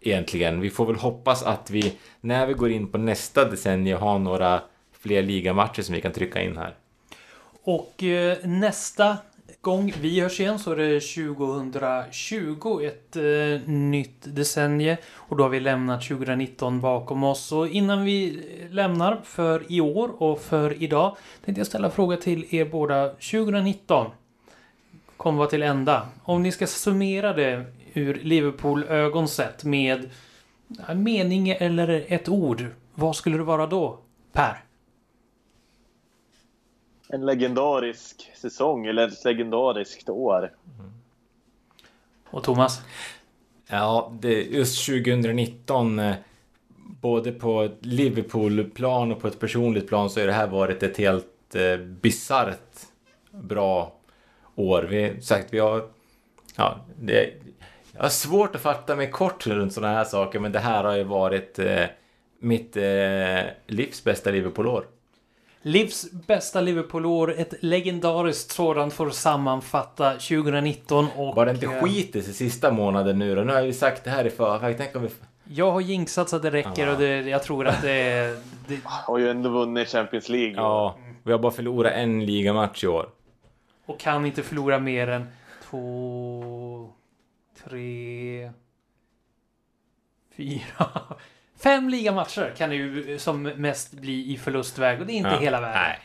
egentligen. 0.00 0.60
Vi 0.60 0.70
får 0.70 0.86
väl 0.86 0.96
hoppas 0.96 1.42
att 1.42 1.70
vi 1.70 1.94
när 2.20 2.46
vi 2.46 2.52
går 2.52 2.70
in 2.70 2.88
på 2.88 2.98
nästa 2.98 3.44
decennium, 3.44 4.00
har 4.00 4.18
några 4.18 4.62
fler 4.92 5.22
ligamatcher 5.22 5.82
som 5.82 5.94
vi 5.94 6.00
kan 6.00 6.12
trycka 6.12 6.42
in 6.42 6.56
här. 6.56 6.74
Och 7.62 8.02
eh, 8.02 8.38
nästa 8.44 9.16
gång 9.68 9.92
vi 10.00 10.20
hörs 10.20 10.40
igen 10.40 10.58
så 10.58 10.72
är 10.72 10.76
det 10.76 11.00
2020, 11.00 12.80
ett 12.82 13.16
eh, 13.16 13.68
nytt 13.70 14.36
decennie. 14.36 14.96
Och 15.14 15.36
då 15.36 15.44
har 15.44 15.50
vi 15.50 15.60
lämnat 15.60 16.02
2019 16.02 16.80
bakom 16.80 17.24
oss. 17.24 17.52
Och 17.52 17.68
innan 17.68 18.04
vi 18.04 18.42
lämnar 18.70 19.20
för 19.24 19.72
i 19.72 19.80
år 19.80 20.22
och 20.22 20.40
för 20.40 20.82
idag 20.82 21.16
tänkte 21.44 21.60
jag 21.60 21.66
ställa 21.66 21.86
en 21.86 21.92
fråga 21.92 22.16
till 22.16 22.54
er 22.54 22.64
båda. 22.64 23.08
2019 23.08 24.06
kommer 25.16 25.38
vara 25.38 25.48
till 25.48 25.62
ända. 25.62 26.08
Om 26.24 26.42
ni 26.42 26.52
ska 26.52 26.66
summera 26.66 27.32
det 27.32 27.64
ur 27.94 28.20
Liverpool-ögon 28.22 29.28
sett 29.28 29.64
med 29.64 30.10
en 30.88 31.02
mening 31.02 31.48
eller 31.48 32.04
ett 32.08 32.28
ord. 32.28 32.66
Vad 32.94 33.16
skulle 33.16 33.36
det 33.36 33.44
vara 33.44 33.66
då? 33.66 33.98
Per? 34.32 34.67
En 37.08 37.26
legendarisk 37.26 38.30
säsong 38.34 38.86
eller 38.86 39.08
ett 39.08 39.24
legendariskt 39.24 40.08
år. 40.08 40.52
Mm. 40.78 40.92
Och 42.30 42.44
Thomas? 42.44 42.80
Ja, 43.68 44.12
det, 44.20 44.42
just 44.42 44.86
2019 44.86 45.98
eh, 45.98 46.14
både 47.00 47.32
på 47.32 47.62
ett 47.62 47.78
Liverpool-plan 47.80 49.12
och 49.12 49.20
på 49.20 49.28
ett 49.28 49.40
personligt 49.40 49.88
plan 49.88 50.10
så 50.10 50.20
har 50.20 50.26
det 50.26 50.32
här 50.32 50.46
varit 50.46 50.82
ett 50.82 50.96
helt 50.96 51.54
eh, 51.54 51.76
bisarrt 51.76 52.86
bra 53.30 53.92
år. 54.54 54.82
Vi, 54.82 55.20
sagt, 55.20 55.52
vi 55.54 55.58
har... 55.58 55.88
Ja, 56.56 56.76
det, 56.96 57.32
jag 57.92 58.02
har 58.02 58.08
svårt 58.08 58.54
att 58.54 58.60
fatta 58.60 58.96
mig 58.96 59.10
kort 59.10 59.46
runt 59.46 59.72
sådana 59.72 59.94
här 59.94 60.04
saker 60.04 60.38
men 60.38 60.52
det 60.52 60.58
här 60.58 60.84
har 60.84 60.96
ju 60.96 61.04
varit 61.04 61.58
eh, 61.58 61.84
mitt 62.38 62.76
eh, 62.76 63.40
livs 63.66 64.04
bästa 64.04 64.30
Liverpool-år. 64.30 64.84
Livs 65.68 66.12
bästa 66.12 66.60
Liverpool-år, 66.60 67.34
ett 67.38 67.54
legendariskt 67.60 68.52
sådant 68.52 68.92
får 68.92 69.10
sammanfatta 69.10 70.12
2019 70.12 71.06
och... 71.16 71.34
Bara 71.34 71.50
inte 71.50 71.66
eh, 71.66 71.82
skit 71.82 72.16
i 72.16 72.22
sig 72.22 72.34
sista 72.34 72.72
månaden 72.72 73.18
nu 73.18 73.34
då. 73.34 73.42
Nu 73.42 73.52
har 73.52 73.58
jag 73.58 73.66
ju 73.66 73.72
sagt 73.72 74.04
det 74.04 74.10
här 74.10 74.24
i 74.24 74.30
förväg. 74.30 74.74
Tänk 74.78 74.96
om 74.96 75.02
vi... 75.02 75.08
Jag 75.44 75.72
har 75.72 75.80
jinxat 75.80 76.28
så 76.28 76.36
att 76.36 76.42
det 76.42 76.50
räcker 76.50 76.86
ja. 76.86 76.92
och 76.92 76.98
det, 76.98 77.20
jag 77.20 77.42
tror 77.42 77.66
att 77.66 77.82
det... 77.82 78.36
det... 78.68 78.80
Har 78.84 79.18
ju 79.18 79.30
ändå 79.30 79.50
vunnit 79.50 79.88
Champions 79.88 80.28
League. 80.28 80.54
Ja, 80.56 80.98
vi 81.22 81.32
har 81.32 81.38
bara 81.38 81.52
förlorat 81.52 81.92
en 81.92 82.26
ligamatch 82.26 82.84
i 82.84 82.86
år. 82.86 83.08
Och 83.86 84.00
kan 84.00 84.26
inte 84.26 84.42
förlora 84.42 84.78
mer 84.78 85.08
än 85.08 85.26
två... 85.70 86.90
Tre... 87.64 88.50
Fyra... 90.36 90.86
Fem 91.60 91.88
ligamatcher 91.88 92.54
kan 92.56 92.70
det 92.70 92.76
ju 92.76 93.18
som 93.18 93.42
mest 93.42 93.92
bli 93.92 94.32
i 94.32 94.36
förlustväg 94.36 95.00
och 95.00 95.06
det 95.06 95.12
är 95.12 95.14
inte 95.14 95.30
ja, 95.30 95.38
hela 95.38 95.60
världen. 95.60 96.00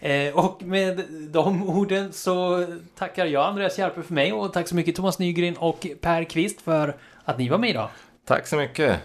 Eh, 0.00 0.34
och 0.34 0.62
med 0.62 1.04
de 1.10 1.68
orden 1.68 2.12
så 2.12 2.66
tackar 2.98 3.26
jag 3.26 3.46
Andreas 3.46 3.78
Järpe 3.78 4.02
för 4.02 4.14
mig 4.14 4.32
och 4.32 4.52
tack 4.52 4.68
så 4.68 4.74
mycket 4.74 4.96
Thomas 4.96 5.18
Nygren 5.18 5.56
och 5.56 5.86
Per 6.00 6.24
Kvist 6.24 6.60
för 6.60 6.96
att 7.24 7.38
ni 7.38 7.48
var 7.48 7.58
med 7.58 7.70
idag. 7.70 7.88
Tack 8.24 8.46
så 8.46 8.56
mycket. 8.56 9.00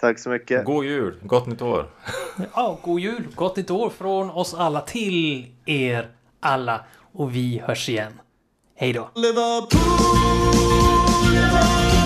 Tack 0.00 0.18
så 0.18 0.30
mycket. 0.30 0.64
God 0.64 0.84
jul, 0.84 1.18
gott 1.22 1.46
nytt 1.46 1.62
år. 1.62 1.90
ja, 2.54 2.78
god 2.82 3.00
jul, 3.00 3.26
gott 3.34 3.56
nytt 3.56 3.70
år 3.70 3.90
från 3.90 4.30
oss 4.30 4.54
alla 4.54 4.80
till 4.80 5.46
er 5.66 6.08
alla. 6.40 6.84
Och 7.12 7.34
vi 7.34 7.62
hörs 7.66 7.88
igen. 7.88 8.20
Hej 8.76 8.92
då. 8.92 9.10
Liverpool, 9.14 9.80
Liverpool. 11.30 12.03